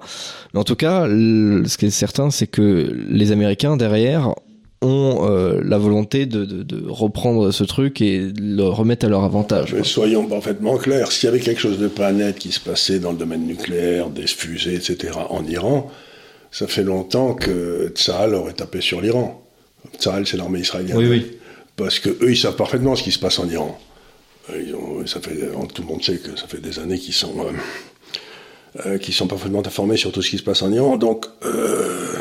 Mais 0.54 0.60
en 0.60 0.64
tout 0.64 0.76
cas, 0.76 1.08
ce 1.08 1.78
qui 1.78 1.88
est 1.88 1.89
certain, 1.89 2.30
c'est 2.30 2.45
que 2.45 2.95
les 3.10 3.32
Américains, 3.32 3.78
derrière, 3.78 4.36
ont 4.84 5.28
euh, 5.30 5.62
la 5.64 5.78
volonté 5.78 6.26
de, 6.26 6.46
de, 6.46 6.64
de, 6.64 6.84
reprendre 6.88 7.52
ce 7.52 7.64
truc 7.64 8.02
et 8.02 8.32
le 8.38 8.64
remettre 8.64 9.06
à 9.06 9.10
leur 9.10 9.24
avantage. 9.24 9.74
Mais 9.74 9.84
soyons 9.84 10.28
parfaitement 10.28 10.78
clairs, 10.78 11.12
s'il 11.12 11.28
y 11.28 11.30
avait 11.30 11.40
quelque 11.40 11.62
chose 11.62 11.80
de 11.80 11.88
pas 11.88 12.12
net 12.12 12.38
qui 12.38 12.52
se 12.52 12.60
passait 12.60 13.00
dans 13.00 13.12
le 13.12 13.18
domaine 13.18 13.46
nucléaire, 13.46 14.10
des 14.10 14.28
fusées, 14.28 14.76
etc., 14.76 15.14
en 15.30 15.46
Iran, 15.46 15.90
ça 16.52 16.68
fait 16.68 16.84
longtemps 16.84 17.34
que 17.34 17.92
Tsahal 17.96 18.36
aurait 18.36 18.54
tapé 18.54 18.82
sur 18.82 19.02
l'Iran. 19.02 19.44
Tsahal, 19.98 20.28
c'est 20.28 20.38
l'armée 20.38 20.60
israélienne. 20.60 20.98
Oui, 20.98 21.08
oui. 21.10 21.32
Parce 21.76 22.00
que 22.00 22.10
eux, 22.10 22.32
ils 22.32 22.38
savent 22.38 22.56
parfaitement 22.56 22.96
ce 22.96 23.04
qui 23.04 23.12
se 23.12 23.20
passe 23.20 23.40
en 23.40 23.50
Iran. 23.50 23.78
Ils 24.50 24.76
ça 25.08 25.22
fait, 25.22 25.50
tout 25.74 25.82
le 25.82 25.88
monde 25.88 26.04
sait 26.04 26.18
que 26.18 26.38
ça 26.38 26.48
fait 26.48 26.60
des 26.60 26.78
années 26.80 27.00
qu'ils 27.00 27.14
sont, 27.14 27.34
euh, 27.40 28.86
euh, 28.86 29.12
sont 29.12 29.28
parfaitement 29.28 29.66
informés 29.66 29.98
sur 29.98 30.12
tout 30.12 30.22
ce 30.22 30.30
qui 30.30 30.38
se 30.38 30.44
passe 30.44 30.62
en 30.62 30.72
Iran. 30.72 30.98
Donc, 30.98 31.26
euh, 31.46 32.14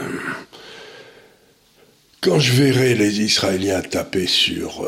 quand 2.23 2.39
je 2.39 2.53
verrai 2.53 2.95
les 2.95 3.21
Israéliens 3.21 3.83
taper 3.83 4.27
sur 4.27 4.83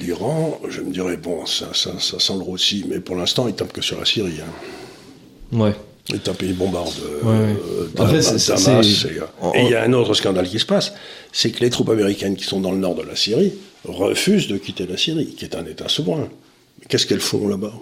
l'Iran, 0.00 0.60
je 0.68 0.80
me 0.80 0.90
dirai, 0.92 1.16
bon, 1.16 1.46
ça, 1.46 1.68
ça, 1.74 1.92
ça 2.00 2.18
sent 2.18 2.32
le 2.34 2.42
roussi, 2.42 2.84
mais 2.88 2.98
pour 2.98 3.14
l'instant, 3.14 3.46
ils 3.46 3.54
tapent 3.54 3.72
que 3.72 3.82
sur 3.82 3.98
la 3.98 4.04
Syrie. 4.04 4.40
Hein. 4.40 5.58
Ouais. 5.58 5.74
Et 6.12 6.28
un 6.28 6.34
pays 6.34 6.52
bombarde 6.52 6.92
euh, 7.24 7.54
Damas. 7.94 8.50
Euh, 8.50 9.52
et 9.54 9.62
il 9.62 9.70
y 9.70 9.74
a 9.74 9.82
un 9.84 9.92
autre 9.92 10.14
scandale 10.14 10.48
qui 10.48 10.58
se 10.58 10.66
passe, 10.66 10.92
c'est 11.30 11.50
que 11.50 11.60
les 11.60 11.70
troupes 11.70 11.90
américaines 11.90 12.36
qui 12.36 12.44
sont 12.44 12.60
dans 12.60 12.72
le 12.72 12.78
nord 12.78 12.96
de 12.96 13.02
la 13.02 13.14
Syrie 13.14 13.52
refusent 13.84 14.48
de 14.48 14.56
quitter 14.56 14.86
la 14.86 14.96
Syrie, 14.96 15.34
qui 15.36 15.44
est 15.44 15.54
un 15.54 15.64
État 15.66 15.88
souverain. 15.88 16.28
Qu'est-ce 16.88 17.06
qu'elles 17.06 17.20
font 17.20 17.46
là-bas? 17.46 17.74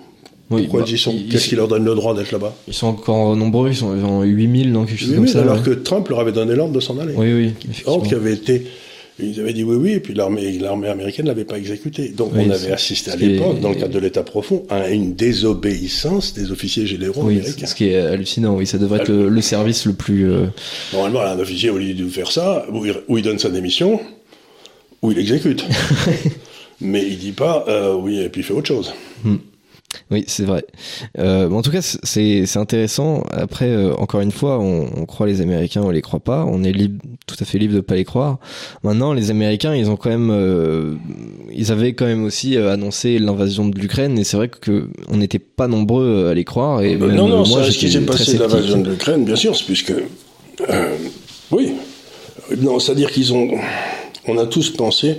Pourquoi 0.48 0.80
bah, 0.80 0.86
elles 0.88 0.94
y 0.94 0.98
sont 0.98 1.14
Qu'est-ce 1.30 1.48
qui 1.48 1.56
leur 1.56 1.68
donne 1.68 1.84
le 1.84 1.94
droit 1.94 2.14
d'être 2.14 2.32
là-bas 2.32 2.54
Ils 2.66 2.74
sont 2.74 2.86
encore 2.86 3.36
nombreux, 3.36 3.68
ils 3.70 3.76
sont 3.76 3.88
en 3.88 4.22
8000, 4.22 4.72
donc 4.72 4.88
quelque 4.88 5.00
chose 5.00 5.14
comme 5.14 5.28
ça. 5.28 5.42
Alors 5.42 5.62
que 5.62 5.70
Trump 5.70 6.08
leur 6.08 6.20
avait 6.20 6.32
donné 6.32 6.54
l'ordre 6.54 6.72
de 6.72 6.80
s'en 6.80 6.98
aller. 6.98 7.14
Oui, 7.16 7.32
oui. 7.32 7.52
Or, 7.86 8.02
qui 8.02 8.14
avait 8.14 8.32
été 8.32 8.64
ils 9.20 9.40
avaient 9.40 9.52
dit 9.52 9.64
oui, 9.64 9.76
oui, 9.76 9.92
et 9.92 10.00
puis 10.00 10.14
l'armée, 10.14 10.58
l'armée 10.58 10.88
américaine 10.88 11.24
ne 11.24 11.30
l'avait 11.30 11.44
pas 11.44 11.58
exécuté. 11.58 12.10
Donc 12.10 12.32
on 12.34 12.50
avait 12.50 12.70
assisté 12.70 13.10
à 13.10 13.16
l'époque, 13.16 13.60
dans 13.60 13.70
le 13.70 13.74
cadre 13.74 13.92
de 13.92 13.98
l'État 13.98 14.22
profond, 14.22 14.64
à 14.68 14.90
une 14.90 15.14
désobéissance 15.14 16.34
des 16.34 16.52
officiers 16.52 16.86
généraux 16.86 17.22
oui, 17.24 17.38
américains. 17.38 17.66
Ce 17.66 17.74
qui 17.74 17.88
est 17.88 17.98
hallucinant, 17.98 18.54
oui, 18.54 18.66
ça 18.66 18.78
devrait 18.78 19.00
être 19.00 19.12
le, 19.12 19.40
service 19.40 19.86
le 19.86 19.94
plus... 19.94 20.30
Euh, 20.30 20.46
Normalement, 20.92 21.22
un 21.22 21.38
officier, 21.38 21.70
au 21.70 21.78
lieu 21.78 21.94
de 21.94 22.08
faire 22.08 22.30
ça, 22.30 22.64
où 22.70 23.16
il, 23.16 23.24
donne 23.24 23.40
sa 23.40 23.50
démission, 23.50 24.00
ou 25.02 25.10
il 25.10 25.18
exécute. 25.18 25.64
Mais 26.80 27.04
il 27.04 27.18
dit 27.18 27.32
pas, 27.32 27.64
euh, 27.66 27.94
oui, 27.94 28.20
et 28.20 28.28
puis 28.28 28.42
il 28.42 28.44
fait 28.44 28.54
autre 28.54 28.68
chose. 28.68 28.92
Hmm. 29.24 29.38
Oui, 30.10 30.24
c'est 30.26 30.44
vrai. 30.44 30.64
Euh, 31.18 31.50
en 31.50 31.62
tout 31.62 31.70
cas, 31.70 31.80
c'est 31.82 32.56
intéressant. 32.56 33.24
Après, 33.30 33.68
euh, 33.68 33.94
encore 33.96 34.20
une 34.20 34.30
fois, 34.30 34.58
on, 34.58 34.88
on, 34.96 35.06
croit 35.06 35.26
les 35.26 35.40
Américains, 35.40 35.82
on 35.82 35.90
les 35.90 36.02
croit 36.02 36.20
pas. 36.20 36.44
On 36.46 36.62
est 36.62 36.72
libre, 36.72 37.02
tout 37.26 37.36
à 37.40 37.44
fait 37.44 37.58
libre 37.58 37.74
de 37.74 37.80
pas 37.80 37.94
les 37.94 38.04
croire. 38.04 38.38
Maintenant, 38.82 39.12
les 39.12 39.30
Américains, 39.30 39.74
ils 39.74 39.90
ont 39.90 39.96
quand 39.96 40.10
même, 40.10 40.30
euh, 40.30 40.94
ils 41.52 41.72
avaient 41.72 41.94
quand 41.94 42.06
même 42.06 42.24
aussi 42.24 42.56
annoncé 42.56 43.18
l'invasion 43.18 43.68
de 43.68 43.78
l'Ukraine, 43.78 44.18
et 44.18 44.24
c'est 44.24 44.36
vrai 44.36 44.48
que 44.48 44.88
on 45.08 45.16
n'était 45.16 45.38
pas 45.38 45.68
nombreux 45.68 46.28
à 46.28 46.34
les 46.34 46.44
croire. 46.44 46.82
Et 46.82 46.96
non, 46.96 47.28
non, 47.28 47.46
moi, 47.46 47.64
ce 47.64 47.76
qui 47.76 47.90
s'est 47.90 48.00
passé 48.00 48.34
de 48.34 48.40
l'invasion 48.40 48.80
de 48.80 48.90
l'Ukraine, 48.90 49.24
bien 49.24 49.36
sûr, 49.36 49.56
c'est 49.56 49.64
puisque, 49.64 49.94
oui, 51.50 51.72
non, 52.58 52.78
c'est-à-dire 52.78 53.10
qu'ils 53.10 53.32
ont, 53.32 53.48
on 54.26 54.38
a 54.38 54.46
tous 54.46 54.70
pensé 54.70 55.18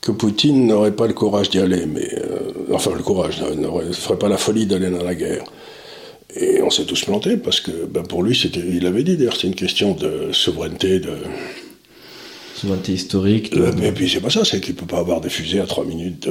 que 0.00 0.12
Poutine 0.12 0.66
n'aurait 0.66 0.94
pas 0.94 1.06
le 1.06 1.14
courage 1.14 1.50
d'y 1.50 1.58
aller, 1.58 1.86
mais 1.86 2.08
euh, 2.18 2.52
enfin 2.72 2.92
le 2.96 3.02
courage, 3.02 3.40
ne 3.42 3.92
ferait 3.92 4.18
pas 4.18 4.28
la 4.28 4.36
folie 4.36 4.66
d'aller 4.66 4.90
dans 4.90 5.04
la 5.04 5.14
guerre. 5.14 5.44
Et 6.36 6.62
on 6.62 6.70
s'est 6.70 6.84
tous 6.84 7.04
plantés 7.04 7.36
parce 7.36 7.60
que 7.60 7.86
ben, 7.86 8.02
pour 8.02 8.22
lui, 8.22 8.36
c'était, 8.36 8.60
il 8.60 8.86
avait 8.86 9.02
dit 9.02 9.16
d'ailleurs, 9.16 9.36
c'est 9.36 9.46
une 9.46 9.54
question 9.54 9.94
de 9.94 10.30
souveraineté, 10.32 11.00
de 11.00 11.14
souveraineté 12.54 12.92
historique. 12.92 13.56
Euh, 13.56 13.72
et 13.82 13.92
puis 13.92 14.08
c'est 14.08 14.20
pas 14.20 14.30
ça, 14.30 14.44
c'est 14.44 14.60
qu'il 14.60 14.74
peut 14.74 14.86
pas 14.86 14.98
avoir 14.98 15.20
des 15.20 15.30
fusées 15.30 15.60
à 15.60 15.66
3 15.66 15.84
minutes 15.84 16.28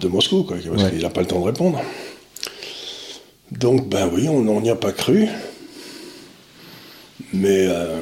de, 0.00 0.08
Moscou, 0.08 0.44
quoi, 0.44 0.56
parce 0.56 0.90
qu'il 0.90 1.02
n'a 1.02 1.10
pas 1.10 1.20
le 1.20 1.26
temps 1.26 1.40
de 1.40 1.46
répondre. 1.46 1.80
Donc 3.50 3.88
ben 3.88 4.08
oui, 4.12 4.28
on 4.28 4.60
n'y 4.60 4.70
a 4.70 4.76
pas 4.76 4.92
cru, 4.92 5.28
mais 7.32 7.66
euh, 7.68 8.00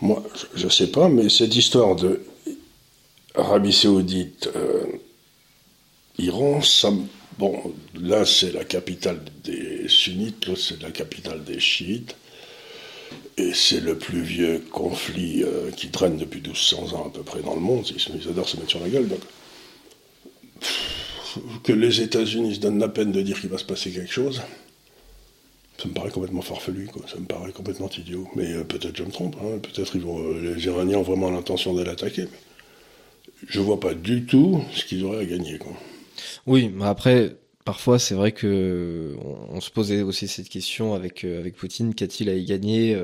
moi, 0.00 0.22
je 0.54 0.64
ne 0.64 0.70
sais 0.70 0.88
pas, 0.88 1.08
mais 1.08 1.28
cette 1.28 1.54
histoire 1.54 1.96
de 1.96 2.22
Arabie 3.34 3.72
Saoudite, 3.72 4.48
euh, 4.56 4.84
Iran, 6.18 6.62
ça, 6.62 6.90
bon, 7.38 7.74
là 7.94 8.24
c'est 8.24 8.52
la 8.52 8.64
capitale 8.64 9.20
des 9.44 9.88
sunnites, 9.88 10.46
l'autre 10.46 10.60
c'est 10.60 10.82
la 10.82 10.90
capitale 10.90 11.44
des 11.44 11.60
chiites, 11.60 12.16
et 13.36 13.52
c'est 13.54 13.80
le 13.80 13.96
plus 13.96 14.22
vieux 14.22 14.64
conflit 14.70 15.42
euh, 15.42 15.70
qui 15.70 15.90
traîne 15.90 16.16
depuis 16.16 16.40
1200 16.40 16.92
ans 16.94 17.06
à 17.06 17.10
peu 17.10 17.22
près 17.22 17.42
dans 17.42 17.54
le 17.54 17.60
monde, 17.60 17.86
ils, 17.88 18.28
adorent 18.28 18.48
se 18.48 18.56
mettre 18.56 18.70
sur 18.70 18.80
la 18.80 18.88
gueule, 18.88 19.08
donc. 19.08 19.20
Que 21.62 21.72
les 21.72 22.00
États-Unis 22.00 22.56
se 22.56 22.60
donnent 22.60 22.80
la 22.80 22.88
peine 22.88 23.12
de 23.12 23.22
dire 23.22 23.40
qu'il 23.40 23.50
va 23.50 23.58
se 23.58 23.64
passer 23.64 23.92
quelque 23.92 24.12
chose, 24.12 24.42
ça 25.80 25.88
me 25.88 25.94
paraît 25.94 26.10
complètement 26.10 26.42
farfelu, 26.42 26.88
quoi. 26.92 27.02
ça 27.10 27.18
me 27.18 27.24
paraît 27.24 27.52
complètement 27.52 27.88
idiot. 27.96 28.28
Mais 28.36 28.52
euh, 28.52 28.64
peut-être 28.64 28.96
je 28.96 29.02
me 29.02 29.10
trompe, 29.10 29.36
hein. 29.40 29.58
peut-être 29.62 29.96
euh, 29.96 30.54
les 30.54 30.66
Iraniens 30.66 30.98
ont 30.98 31.02
vraiment 31.02 31.30
l'intention 31.30 31.72
de 31.74 31.82
l'attaquer. 31.82 32.22
Mais 32.22 33.48
je 33.48 33.60
vois 33.60 33.80
pas 33.80 33.94
du 33.94 34.24
tout 34.24 34.62
ce 34.72 34.84
qu'ils 34.84 35.04
auraient 35.04 35.22
à 35.22 35.24
gagner. 35.24 35.58
Quoi. 35.58 35.72
Oui, 36.46 36.70
mais 36.74 36.84
après, 36.84 37.36
parfois 37.64 37.98
c'est 37.98 38.14
vrai 38.14 38.32
que 38.32 39.14
on, 39.50 39.60
se 39.62 39.70
posait 39.70 40.02
aussi 40.02 40.28
cette 40.28 40.50
question 40.50 40.92
avec 40.92 41.24
euh, 41.24 41.40
avec 41.40 41.56
Poutine 41.56 41.94
qu'a-t-il 41.94 42.28
à 42.28 42.34
y 42.34 42.44
gagner 42.44 42.94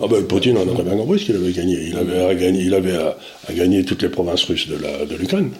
Ah 0.00 0.06
ben 0.08 0.24
Poutine 0.26 0.56
on 0.56 0.70
a 0.70 0.72
très 0.72 0.84
bien 0.84 0.96
compris 0.96 1.18
ce 1.18 1.26
qu'il 1.26 1.36
avait 1.36 1.52
gagné. 1.52 1.86
Il 1.88 1.96
avait 1.98 2.24
à 2.24 2.34
gagner, 2.34 2.62
il 2.62 2.74
avait 2.74 2.96
à, 2.96 3.16
gagner 3.52 3.84
toutes 3.84 4.02
les 4.02 4.08
provinces 4.08 4.44
russes 4.44 4.68
de 4.68 4.76
la 4.76 5.04
de 5.04 5.16
l'Ukraine. 5.16 5.50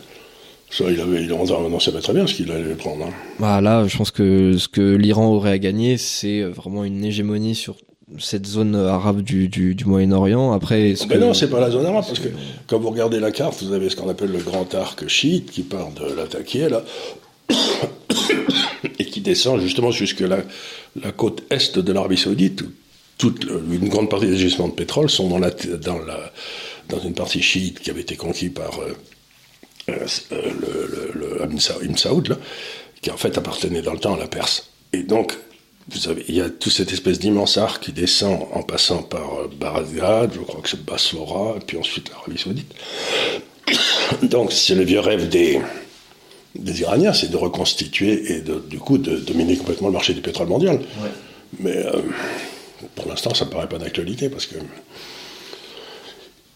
Ça, 0.72 0.84
il 0.90 0.98
avait, 0.98 1.22
il 1.22 1.80
savait 1.80 2.00
très 2.00 2.14
bien 2.14 2.26
ce 2.26 2.32
qu'il 2.32 2.50
allait 2.50 2.74
prendre. 2.74 3.04
Hein. 3.04 3.10
Bah 3.38 3.60
là, 3.60 3.86
je 3.86 3.94
pense 3.94 4.10
que 4.10 4.56
ce 4.56 4.68
que 4.68 4.94
l'Iran 4.94 5.26
aurait 5.26 5.50
à 5.50 5.58
gagner, 5.58 5.98
c'est 5.98 6.40
vraiment 6.40 6.84
une 6.84 7.04
hégémonie 7.04 7.54
sur 7.54 7.76
cette 8.18 8.46
zone 8.46 8.74
arabe 8.74 9.20
du, 9.20 9.48
du, 9.48 9.74
du 9.74 9.84
Moyen-Orient. 9.84 10.52
Après, 10.52 10.94
ben 11.08 11.20
non, 11.20 11.34
c'est 11.34 11.50
pas 11.50 11.60
la 11.60 11.70
zone 11.70 11.84
arabe, 11.84 12.04
parce 12.06 12.18
que 12.18 12.28
quand 12.66 12.78
vous 12.78 12.88
regardez 12.88 13.20
la 13.20 13.30
carte, 13.30 13.62
vous 13.62 13.74
avez 13.74 13.90
ce 13.90 13.96
qu'on 13.96 14.08
appelle 14.08 14.32
le 14.32 14.38
grand 14.38 14.74
arc 14.74 15.06
chiite 15.08 15.50
qui 15.50 15.62
part 15.62 15.90
de 15.92 16.14
l'attaquer 16.14 16.70
là, 16.70 16.82
et 18.98 19.04
qui 19.04 19.20
descend 19.20 19.60
justement 19.60 19.90
jusque 19.90 20.20
la, 20.20 20.38
la 21.02 21.12
côte 21.12 21.42
est 21.50 21.78
de 21.78 21.92
l'Arabie 21.92 22.16
Saoudite, 22.16 22.62
où 22.62 22.72
toute 23.18 23.44
une 23.44 23.88
grande 23.88 24.08
partie 24.08 24.26
des 24.26 24.38
gisements 24.38 24.68
de 24.68 24.74
pétrole 24.74 25.10
sont 25.10 25.28
dans, 25.28 25.38
la, 25.38 25.50
dans, 25.50 25.98
la, 25.98 26.32
dans 26.88 26.98
une 26.98 27.14
partie 27.14 27.42
chiite 27.42 27.80
qui 27.80 27.90
avait 27.90 28.00
été 28.00 28.16
conquise 28.16 28.52
par 28.54 28.80
euh, 28.80 28.94
le, 29.88 30.06
le, 30.30 31.12
le 31.14 31.84
Ibn 31.84 31.96
Saoud, 31.96 32.28
là, 32.28 32.36
qui 33.00 33.10
en 33.10 33.16
fait 33.16 33.36
appartenait 33.36 33.82
dans 33.82 33.92
le 33.92 33.98
temps 33.98 34.14
à 34.14 34.18
la 34.18 34.28
Perse. 34.28 34.70
Et 34.92 35.02
donc, 35.02 35.34
vous 35.88 36.08
avez, 36.08 36.24
il 36.28 36.36
y 36.36 36.40
a 36.40 36.48
toute 36.48 36.72
cette 36.72 36.92
espèce 36.92 37.18
d'immense 37.18 37.56
arc 37.56 37.82
qui 37.82 37.92
descend 37.92 38.46
en 38.52 38.62
passant 38.62 39.02
par 39.02 39.40
euh, 39.40 39.50
Bagdad, 39.58 40.32
je 40.34 40.40
crois 40.40 40.60
que 40.60 40.68
c'est 40.68 40.84
Bassora, 40.84 41.56
et 41.56 41.64
puis 41.64 41.76
ensuite 41.76 42.10
l'Arabie 42.10 42.38
Saoudite. 42.38 42.72
Donc, 44.22 44.52
c'est 44.52 44.74
le 44.74 44.84
vieux 44.84 45.00
rêve 45.00 45.28
des, 45.28 45.60
des 46.54 46.80
Iraniens, 46.82 47.12
c'est 47.12 47.30
de 47.30 47.36
reconstituer 47.36 48.32
et 48.32 48.40
de, 48.40 48.62
du 48.68 48.78
coup 48.78 48.98
de 48.98 49.16
dominer 49.16 49.56
complètement 49.56 49.88
le 49.88 49.94
marché 49.94 50.14
du 50.14 50.20
pétrole 50.20 50.48
mondial. 50.48 50.76
Ouais. 50.76 51.10
Mais 51.58 51.76
euh, 51.76 52.00
pour 52.94 53.08
l'instant, 53.08 53.34
ça 53.34 53.44
ne 53.44 53.50
paraît 53.50 53.68
pas 53.68 53.78
d'actualité 53.78 54.28
parce 54.28 54.46
que 54.46 54.56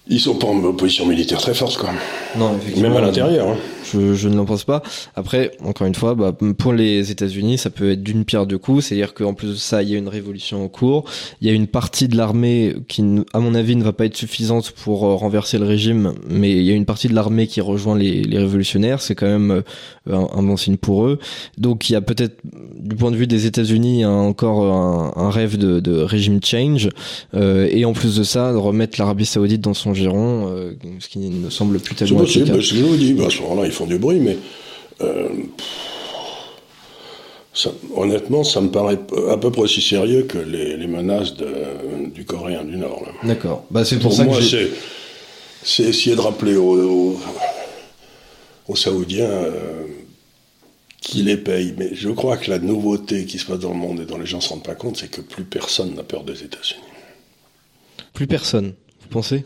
ils 0.08 0.20
sont 0.20 0.34
pas 0.34 0.46
en 0.46 0.72
position 0.72 1.06
militaire 1.06 1.40
très 1.40 1.54
forte, 1.54 1.76
quoi. 1.76 1.90
Non, 2.36 2.58
Même 2.76 2.96
à 2.96 3.00
l'intérieur. 3.00 3.48
Hein. 3.48 3.56
Je, 3.92 4.14
je, 4.14 4.28
ne 4.28 4.36
l'en 4.36 4.44
pense 4.44 4.64
pas. 4.64 4.82
Après, 5.14 5.52
encore 5.64 5.86
une 5.86 5.94
fois, 5.94 6.14
bah, 6.14 6.36
pour 6.58 6.72
les 6.72 7.10
États-Unis, 7.10 7.58
ça 7.58 7.70
peut 7.70 7.92
être 7.92 8.02
d'une 8.02 8.24
pierre 8.24 8.46
deux 8.46 8.58
coups. 8.58 8.84
C'est-à-dire 8.84 9.14
qu'en 9.14 9.34
plus 9.34 9.48
de 9.48 9.54
ça, 9.54 9.82
il 9.82 9.90
y 9.90 9.94
a 9.94 9.98
une 9.98 10.08
révolution 10.08 10.64
en 10.64 10.68
cours. 10.68 11.04
Il 11.40 11.48
y 11.48 11.50
a 11.50 11.54
une 11.54 11.66
partie 11.66 12.08
de 12.08 12.16
l'armée 12.16 12.74
qui, 12.88 13.04
à 13.32 13.40
mon 13.40 13.54
avis, 13.54 13.76
ne 13.76 13.84
va 13.84 13.92
pas 13.92 14.06
être 14.06 14.16
suffisante 14.16 14.72
pour 14.72 15.04
euh, 15.04 15.14
renverser 15.14 15.58
le 15.58 15.64
régime, 15.64 16.14
mais 16.28 16.50
il 16.50 16.62
y 16.62 16.70
a 16.70 16.74
une 16.74 16.86
partie 16.86 17.08
de 17.08 17.14
l'armée 17.14 17.46
qui 17.46 17.60
rejoint 17.60 17.96
les, 17.96 18.22
les 18.22 18.38
révolutionnaires. 18.38 19.00
C'est 19.00 19.14
quand 19.14 19.26
même 19.26 19.50
euh, 19.50 19.62
un, 20.10 20.28
un, 20.38 20.42
bon 20.42 20.56
signe 20.56 20.76
pour 20.76 21.06
eux. 21.06 21.18
Donc, 21.58 21.88
il 21.90 21.94
y 21.94 21.96
a 21.96 22.00
peut-être, 22.00 22.36
du 22.78 22.96
point 22.96 23.10
de 23.10 23.16
vue 23.16 23.26
des 23.26 23.46
États-Unis, 23.46 24.04
encore 24.04 24.64
un, 24.64 25.12
un, 25.16 25.30
rêve 25.30 25.56
de, 25.56 25.80
de 25.80 25.92
régime 26.00 26.40
change. 26.42 26.88
Euh, 27.34 27.68
et 27.70 27.84
en 27.84 27.92
plus 27.92 28.16
de 28.16 28.22
ça, 28.22 28.52
de 28.52 28.56
remettre 28.56 28.98
l'Arabie 28.98 29.26
Saoudite 29.26 29.60
dans 29.60 29.74
son 29.74 29.94
giron, 29.94 30.48
euh, 30.48 30.72
ce 30.98 31.08
qui 31.08 31.18
ne 31.18 31.50
semble 31.50 31.78
plus 31.78 31.94
tellement. 31.94 32.20
C'est 32.26 32.44
possible, 32.44 32.60
je 32.60 32.84
vous 32.84 32.96
dis. 32.96 33.16
à 33.24 33.30
ce 33.30 33.42
moment-là, 33.42 33.68
font 33.76 33.86
du 33.86 33.98
bruit, 33.98 34.20
mais 34.20 34.36
euh, 35.00 35.28
ça, 37.54 37.70
honnêtement, 37.94 38.44
ça 38.44 38.60
me 38.60 38.70
paraît 38.70 38.98
à 39.30 39.36
peu 39.36 39.50
près 39.50 39.62
aussi 39.62 39.80
sérieux 39.80 40.22
que 40.22 40.38
les, 40.38 40.76
les 40.76 40.86
menaces 40.86 41.34
de, 41.34 41.48
du 42.12 42.24
Coréen 42.24 42.64
du 42.64 42.76
Nord. 42.76 43.02
D'accord. 43.22 43.64
Bah, 43.70 43.84
c'est 43.84 43.96
pour, 43.96 44.10
pour, 44.10 44.18
ça 44.18 44.24
moi, 44.24 44.38
que 44.38 44.70
c'est 45.62 45.82
essayer 45.84 46.14
de 46.16 46.20
rappeler 46.20 46.56
aux, 46.56 46.76
aux, 46.78 47.20
aux 48.68 48.76
Saoudiens. 48.76 49.24
Euh, 49.24 49.84
qui 51.06 51.22
les 51.22 51.36
paye. 51.36 51.72
Mais 51.78 51.90
je 51.94 52.08
crois 52.10 52.36
que 52.36 52.50
la 52.50 52.58
nouveauté 52.58 53.26
qui 53.26 53.38
se 53.38 53.46
passe 53.46 53.60
dans 53.60 53.70
le 53.70 53.76
monde 53.76 54.00
et 54.00 54.04
dont 54.04 54.18
les 54.18 54.26
gens 54.26 54.38
ne 54.38 54.42
se 54.42 54.48
rendent 54.48 54.64
pas 54.64 54.74
compte, 54.74 54.96
c'est 54.96 55.08
que 55.08 55.20
plus 55.20 55.44
personne 55.44 55.94
n'a 55.94 56.02
peur 56.02 56.24
des 56.24 56.42
États-Unis. 56.42 56.82
Plus 58.12 58.26
personne, 58.26 58.74
vous 59.02 59.08
pensez? 59.08 59.44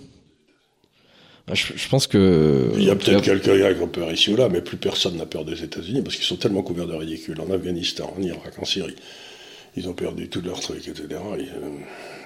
Je, 1.54 1.72
je, 1.76 1.88
pense 1.88 2.06
que. 2.06 2.70
Il 2.76 2.84
y 2.84 2.90
a 2.90 2.96
peut-être 2.96 3.22
quelqu'un 3.22 3.56
qui 3.56 3.62
a 3.62 3.86
peur 3.86 4.12
ici 4.12 4.32
ou 4.32 4.36
là, 4.36 4.48
mais 4.48 4.60
plus 4.60 4.76
personne 4.76 5.16
n'a 5.16 5.26
peur 5.26 5.44
des 5.44 5.62
États-Unis 5.62 6.02
parce 6.02 6.16
qu'ils 6.16 6.24
sont 6.24 6.36
tellement 6.36 6.62
couverts 6.62 6.86
de 6.86 6.94
ridicule. 6.94 7.40
En 7.40 7.52
Afghanistan, 7.52 8.12
en 8.16 8.22
Irak, 8.22 8.52
en 8.60 8.64
Syrie, 8.64 8.94
ils 9.76 9.88
ont 9.88 9.92
perdu 9.92 10.28
tous 10.28 10.42
leurs 10.42 10.60
trucs, 10.60 10.86
etc. 10.88 11.08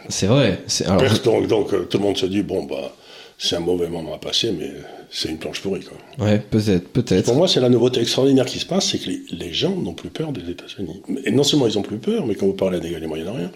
C'est 0.08 0.26
vrai. 0.26 0.62
Alors... 0.86 1.02
Donc, 1.20 1.46
donc, 1.46 1.88
tout 1.88 1.98
le 1.98 2.04
monde 2.04 2.16
se 2.16 2.26
dit 2.26 2.42
bon, 2.42 2.64
bah, 2.64 2.94
c'est 3.38 3.56
un 3.56 3.60
mauvais 3.60 3.88
moment 3.88 4.14
à 4.14 4.18
passer, 4.18 4.52
mais 4.52 4.70
c'est 5.10 5.28
une 5.28 5.38
planche 5.38 5.60
pourrie. 5.60 5.80
Quoi. 5.80 6.26
Ouais, 6.26 6.38
peut-être, 6.38 6.88
peut-être. 6.88 7.24
Pour 7.24 7.36
moi, 7.36 7.48
c'est 7.48 7.60
la 7.60 7.68
nouveauté 7.68 8.00
extraordinaire 8.00 8.46
qui 8.46 8.58
se 8.58 8.66
passe, 8.66 8.90
c'est 8.90 8.98
que 8.98 9.08
les, 9.08 9.22
les 9.30 9.52
gens 9.52 9.74
n'ont 9.74 9.94
plus 9.94 10.10
peur 10.10 10.32
des 10.32 10.50
États-Unis. 10.50 11.02
Et 11.24 11.30
non 11.30 11.42
seulement 11.42 11.66
ils 11.66 11.74
n'ont 11.74 11.82
plus 11.82 11.98
peur, 11.98 12.26
mais 12.26 12.34
quand 12.34 12.46
vous 12.46 12.52
parlez 12.52 12.80
des 12.80 12.90
gars 12.90 13.00
du 13.00 13.06
Moyen-Orient, 13.06 13.50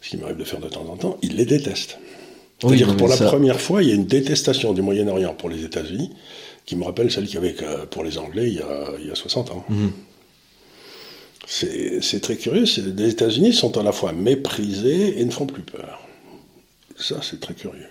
ce 0.00 0.10
qui 0.10 0.16
m'arrive 0.16 0.36
de 0.36 0.44
faire 0.44 0.60
de 0.60 0.68
temps 0.68 0.86
en 0.88 0.96
temps, 0.96 1.18
ils 1.22 1.36
les 1.36 1.44
détestent. 1.44 1.98
C'est-à-dire 2.58 2.88
oui, 2.88 2.94
que 2.94 2.98
pour 2.98 3.08
la 3.08 3.16
première 3.16 3.60
fois, 3.60 3.82
il 3.82 3.88
y 3.88 3.92
a 3.92 3.94
une 3.94 4.06
détestation 4.06 4.72
du 4.72 4.82
Moyen-Orient 4.82 5.34
pour 5.34 5.50
les 5.50 5.64
États-Unis 5.64 6.10
qui 6.64 6.76
me 6.76 6.84
rappelle 6.84 7.10
celle 7.10 7.26
qu'il 7.26 7.34
y 7.34 7.38
avait 7.38 7.54
pour 7.90 8.02
les 8.02 8.18
Anglais 8.18 8.48
il 8.48 8.54
y 8.54 8.60
a, 8.60 8.88
il 9.00 9.06
y 9.06 9.10
a 9.10 9.14
60 9.14 9.50
ans. 9.50 9.64
Mm. 9.68 9.88
C'est 11.46 12.20
très 12.20 12.36
curieux. 12.36 12.64
Les 12.96 13.08
États-Unis 13.08 13.52
sont 13.52 13.78
à 13.78 13.82
la 13.82 13.92
fois 13.92 14.12
méprisés 14.12 15.20
et 15.20 15.24
ne 15.24 15.30
font 15.30 15.46
plus 15.46 15.62
peur. 15.62 16.00
Ça, 16.96 17.20
c'est 17.22 17.40
très 17.40 17.54
curieux. 17.54 17.86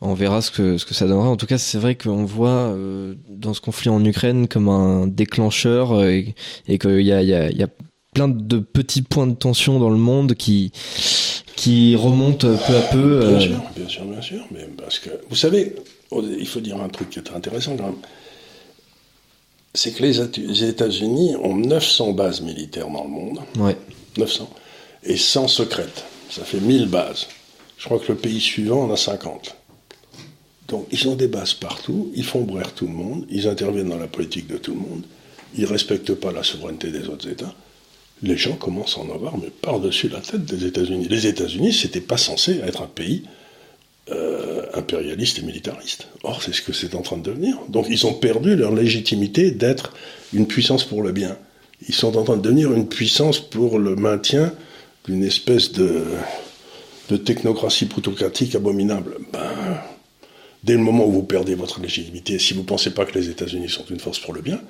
On 0.00 0.14
verra 0.14 0.40
ce 0.40 0.50
que, 0.50 0.78
ce 0.78 0.86
que 0.86 0.94
ça 0.94 1.06
donnera. 1.06 1.28
En 1.28 1.36
tout 1.36 1.46
cas, 1.46 1.58
c'est 1.58 1.78
vrai 1.78 1.94
qu'on 1.94 2.24
voit 2.24 2.48
euh, 2.48 3.14
dans 3.28 3.52
ce 3.52 3.60
conflit 3.60 3.90
en 3.90 4.02
Ukraine 4.02 4.48
comme 4.48 4.70
un 4.70 5.06
déclencheur 5.06 5.92
euh, 5.92 6.08
et, 6.08 6.34
et 6.66 6.78
qu'il 6.78 7.02
y 7.02 7.12
a, 7.12 7.22
y 7.22 7.34
a 7.34 7.68
plein 8.12 8.28
de 8.28 8.58
petits 8.58 9.02
points 9.02 9.26
de 9.26 9.34
tension 9.34 9.78
dans 9.78 9.90
le 9.90 9.96
monde 9.96 10.34
qui, 10.34 10.72
qui 11.56 11.94
remontent 11.96 12.48
peu 12.66 12.76
à 12.76 12.80
peu. 12.92 13.26
Bien 13.26 13.40
sûr, 13.40 13.62
bien 13.76 13.88
sûr, 13.88 14.04
bien 14.04 14.22
sûr. 14.22 14.44
Mais 14.50 14.68
parce 14.76 14.98
que, 14.98 15.10
vous 15.28 15.36
savez, 15.36 15.74
il 16.12 16.46
faut 16.46 16.60
dire 16.60 16.80
un 16.80 16.88
truc 16.88 17.10
qui 17.10 17.18
est 17.18 17.30
intéressant 17.32 17.76
quand 17.76 17.84
même. 17.84 17.94
C'est 19.74 19.92
que 19.92 20.02
les 20.02 20.64
États-Unis 20.64 21.36
ont 21.36 21.54
900 21.54 22.12
bases 22.12 22.40
militaires 22.40 22.88
dans 22.88 23.04
le 23.04 23.10
monde. 23.10 23.38
Ouais. 23.56 23.76
900. 24.18 24.50
Et 25.04 25.16
100 25.16 25.46
secrètes. 25.48 26.04
Ça 26.28 26.42
fait 26.44 26.60
1000 26.60 26.88
bases. 26.88 27.28
Je 27.78 27.84
crois 27.84 27.98
que 27.98 28.12
le 28.12 28.18
pays 28.18 28.40
suivant 28.40 28.84
en 28.84 28.92
a 28.92 28.96
50. 28.96 29.56
Donc, 30.68 30.86
ils 30.92 31.08
ont 31.08 31.16
des 31.16 31.28
bases 31.28 31.54
partout, 31.54 32.12
ils 32.14 32.24
font 32.24 32.42
brère 32.42 32.72
tout 32.72 32.86
le 32.86 32.92
monde, 32.92 33.26
ils 33.28 33.48
interviennent 33.48 33.88
dans 33.88 33.98
la 33.98 34.06
politique 34.06 34.46
de 34.46 34.56
tout 34.56 34.72
le 34.72 34.78
monde, 34.78 35.02
ils 35.56 35.62
ne 35.62 35.66
respectent 35.66 36.14
pas 36.14 36.30
la 36.30 36.44
souveraineté 36.44 36.90
des 36.90 37.08
autres 37.08 37.28
États. 37.28 37.52
Les 38.22 38.36
gens 38.36 38.54
commencent 38.54 38.98
à 38.98 39.00
en 39.00 39.10
avoir, 39.14 39.38
mais 39.38 39.48
par-dessus 39.48 40.08
la 40.08 40.20
tête 40.20 40.44
des 40.44 40.66
États-Unis. 40.66 41.06
Les 41.08 41.26
États-Unis, 41.26 41.72
c'était 41.72 42.00
pas 42.00 42.18
censé 42.18 42.60
être 42.66 42.82
un 42.82 42.86
pays 42.86 43.24
euh, 44.10 44.62
impérialiste 44.74 45.38
et 45.38 45.42
militariste. 45.42 46.08
Or, 46.22 46.42
c'est 46.42 46.52
ce 46.52 46.62
que 46.62 46.72
c'est 46.72 46.94
en 46.94 47.02
train 47.02 47.16
de 47.16 47.22
devenir. 47.22 47.56
Donc, 47.68 47.86
ils 47.88 48.06
ont 48.06 48.12
perdu 48.12 48.56
leur 48.56 48.74
légitimité 48.74 49.50
d'être 49.50 49.94
une 50.32 50.46
puissance 50.46 50.84
pour 50.84 51.02
le 51.02 51.12
bien. 51.12 51.36
Ils 51.88 51.94
sont 51.94 52.16
en 52.16 52.24
train 52.24 52.36
de 52.36 52.42
devenir 52.42 52.72
une 52.72 52.88
puissance 52.88 53.38
pour 53.38 53.78
le 53.78 53.96
maintien 53.96 54.52
d'une 55.06 55.24
espèce 55.24 55.72
de, 55.72 56.04
technocratie 57.24 57.86
plutocratique 57.86 58.54
abominable. 58.54 59.16
Ben, 59.32 59.80
dès 60.62 60.74
le 60.74 60.80
moment 60.80 61.06
où 61.06 61.12
vous 61.12 61.22
perdez 61.22 61.54
votre 61.54 61.80
légitimité, 61.80 62.38
si 62.38 62.54
vous 62.54 62.60
ne 62.60 62.66
pensez 62.66 62.90
pas 62.90 63.04
que 63.04 63.18
les 63.18 63.30
États-Unis 63.30 63.68
sont 63.68 63.84
une 63.90 63.98
force 63.98 64.18
pour 64.18 64.34
le 64.34 64.42
bien, 64.42 64.60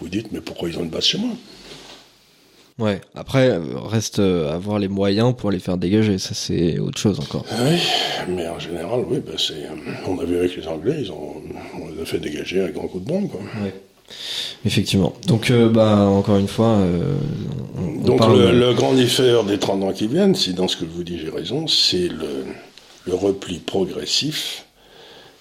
vous 0.00 0.08
dites 0.08 0.30
mais 0.32 0.40
pourquoi 0.40 0.68
ils 0.68 0.78
ont 0.78 0.82
une 0.82 0.90
base 0.90 1.04
chez 1.04 1.18
moi? 1.18 1.30
Ouais, 2.80 3.00
après, 3.14 3.58
reste 3.88 4.18
à 4.18 4.54
avoir 4.54 4.78
les 4.78 4.88
moyens 4.88 5.34
pour 5.36 5.50
les 5.50 5.58
faire 5.58 5.76
dégager, 5.76 6.18
ça 6.18 6.34
c'est 6.34 6.78
autre 6.78 6.98
chose 6.98 7.20
encore. 7.20 7.44
Oui, 7.62 7.78
mais 8.28 8.48
en 8.48 8.58
général, 8.58 9.04
oui, 9.08 9.18
ben 9.24 9.36
c'est, 9.36 9.68
on 10.08 10.18
a 10.18 10.24
vu 10.24 10.38
avec 10.38 10.56
les 10.56 10.66
Anglais, 10.66 10.96
ils 11.02 11.12
ont, 11.12 11.34
on 11.80 11.94
les 11.94 12.02
a 12.02 12.04
fait 12.06 12.18
dégager 12.18 12.62
à 12.62 12.68
grands 12.68 12.88
coups 12.88 13.04
de 13.04 13.08
bombe. 13.08 13.28
Quoi. 13.28 13.40
Ouais. 13.62 13.74
Effectivement. 14.64 15.14
Donc, 15.26 15.50
euh, 15.50 15.68
bah, 15.68 15.98
encore 15.98 16.36
une 16.36 16.48
fois. 16.48 16.78
Euh, 16.78 17.14
on, 17.78 18.00
Donc, 18.00 18.18
parle... 18.18 18.38
le, 18.38 18.58
le, 18.58 18.74
grand 18.74 18.92
différent 18.92 19.44
des 19.44 19.58
30 19.58 19.82
ans 19.84 19.92
qui 19.92 20.06
viennent, 20.06 20.34
si 20.34 20.52
dans 20.52 20.68
ce 20.68 20.76
que 20.76 20.84
je 20.84 20.90
vous 20.90 21.04
dis 21.04 21.18
j'ai 21.18 21.30
raison, 21.30 21.66
c'est 21.66 22.08
le, 22.08 22.44
le 23.06 23.14
repli 23.14 23.58
progressif 23.58 24.64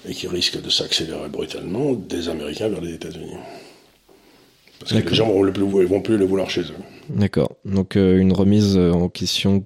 et 0.07 0.13
qui 0.13 0.27
risque 0.27 0.61
de 0.61 0.69
s'accélérer 0.69 1.29
brutalement 1.29 1.93
des 1.93 2.29
Américains 2.29 2.69
vers 2.69 2.81
les 2.81 2.93
États-Unis. 2.93 3.33
Parce 4.80 4.93
que 4.93 5.09
les 5.09 5.15
gens 5.15 5.27
vont, 5.27 5.51
plus, 5.51 5.63
vont 5.63 6.01
plus 6.01 6.17
le 6.17 6.25
vouloir 6.25 6.49
chez 6.49 6.61
eux. 6.61 6.75
D'accord. 7.09 7.57
Donc 7.65 7.95
euh, 7.95 8.17
une 8.17 8.34
remise 8.34 8.77
en 8.77 9.09
question 9.09 9.65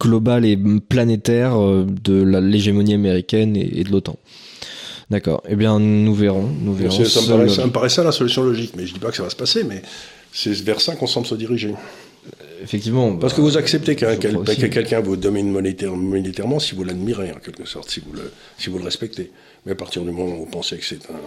globale 0.00 0.44
et 0.44 0.58
planétaire 0.88 1.60
euh, 1.60 1.86
de 1.86 2.22
l'hégémonie 2.40 2.94
américaine 2.94 3.56
et, 3.56 3.84
de 3.84 3.90
l'OTAN. 3.90 4.16
D'accord. 5.10 5.42
Eh 5.48 5.56
bien, 5.56 5.78
nous 5.78 6.14
verrons. 6.14 6.48
Nous 6.62 6.72
verrons. 6.72 7.04
Ça 7.04 7.20
me, 7.20 7.26
paraît, 7.26 7.48
ça 7.48 7.66
me 7.66 7.72
paraît 7.72 7.88
ça 7.88 8.02
la 8.02 8.12
solution 8.12 8.42
logique, 8.42 8.72
mais 8.76 8.86
je 8.86 8.94
dis 8.94 9.00
pas 9.00 9.10
que 9.10 9.16
ça 9.16 9.24
va 9.24 9.30
se 9.30 9.36
passer, 9.36 9.64
mais 9.64 9.82
c'est 10.32 10.52
vers 10.62 10.80
ça 10.80 10.94
qu'on 10.94 11.06
semble 11.06 11.26
se 11.26 11.34
diriger. 11.34 11.74
Effectivement. 12.62 13.16
Parce 13.16 13.34
que 13.34 13.40
vous 13.40 13.56
acceptez 13.56 13.96
qu'un 13.96 14.16
que 14.16 14.66
quelqu'un 14.66 15.00
vous 15.00 15.16
domine 15.16 15.50
militaire, 15.50 15.96
militairement 15.96 16.58
si 16.58 16.74
vous 16.74 16.84
l'admirez, 16.84 17.32
en 17.32 17.38
quelque 17.38 17.66
sorte, 17.66 17.90
si 17.90 18.00
vous, 18.00 18.12
le, 18.12 18.30
si 18.58 18.70
vous 18.70 18.78
le 18.78 18.84
respectez. 18.84 19.30
Mais 19.64 19.72
à 19.72 19.74
partir 19.74 20.02
du 20.02 20.10
moment 20.10 20.34
où 20.34 20.38
vous 20.40 20.46
pensez 20.46 20.76
que 20.76 20.84
c'est 20.84 21.10
un 21.10 21.20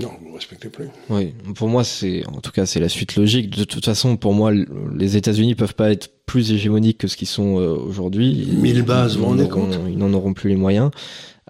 non, 0.00 0.10
vous 0.22 0.30
ne 0.30 0.34
respectez 0.34 0.68
plus. 0.68 0.88
Oui, 1.08 1.34
pour 1.54 1.68
moi, 1.68 1.84
c'est 1.84 2.26
en 2.26 2.40
tout 2.40 2.52
cas 2.52 2.66
c'est 2.66 2.80
la 2.80 2.88
suite 2.88 3.16
logique. 3.16 3.56
De 3.56 3.64
toute 3.64 3.84
façon, 3.84 4.16
pour 4.16 4.34
moi, 4.34 4.52
les 4.52 5.16
États-Unis 5.16 5.54
peuvent 5.54 5.74
pas 5.74 5.90
être 5.90 6.10
plus 6.26 6.52
hégémoniques 6.52 6.98
que 6.98 7.08
ce 7.08 7.16
qu'ils 7.16 7.28
sont 7.28 7.54
aujourd'hui. 7.54 8.48
1000 8.52 8.82
bases, 8.82 9.16
vous 9.16 9.24
vous 9.24 9.30
rendez 9.30 9.48
compte 9.48 9.78
Ils 9.88 9.98
n'en 9.98 10.12
auront 10.12 10.32
plus 10.32 10.48
les 10.48 10.56
moyens. 10.56 10.90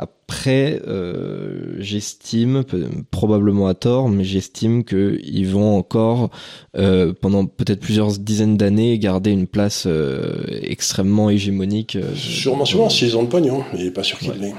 Après, 0.01 0.81
euh, 0.89 1.75
j'estime, 1.79 2.65
probablement 3.11 3.67
à 3.67 3.75
tort, 3.75 4.09
mais 4.09 4.25
j'estime 4.25 4.83
qu'ils 4.83 5.49
vont 5.49 5.77
encore, 5.77 6.31
euh, 6.75 7.13
pendant 7.21 7.45
peut-être 7.45 7.81
plusieurs 7.81 8.17
dizaines 8.17 8.57
d'années, 8.57 8.99
garder 8.99 9.31
une 9.31 9.47
place 9.47 9.85
euh, 9.87 10.43
extrêmement 10.63 11.29
hégémonique. 11.29 11.97
Euh, 11.97 12.15
sûrement, 12.15 12.65
sûrement, 12.65 12.89
s'ils 12.89 13.15
ont 13.15 13.23
le 13.23 13.29
pognon, 13.29 13.63
il 13.75 13.85
n'est 13.85 13.91
pas 13.91 14.03
sûr 14.03 14.19
qu'il 14.19 14.33
l'ait. 14.33 14.55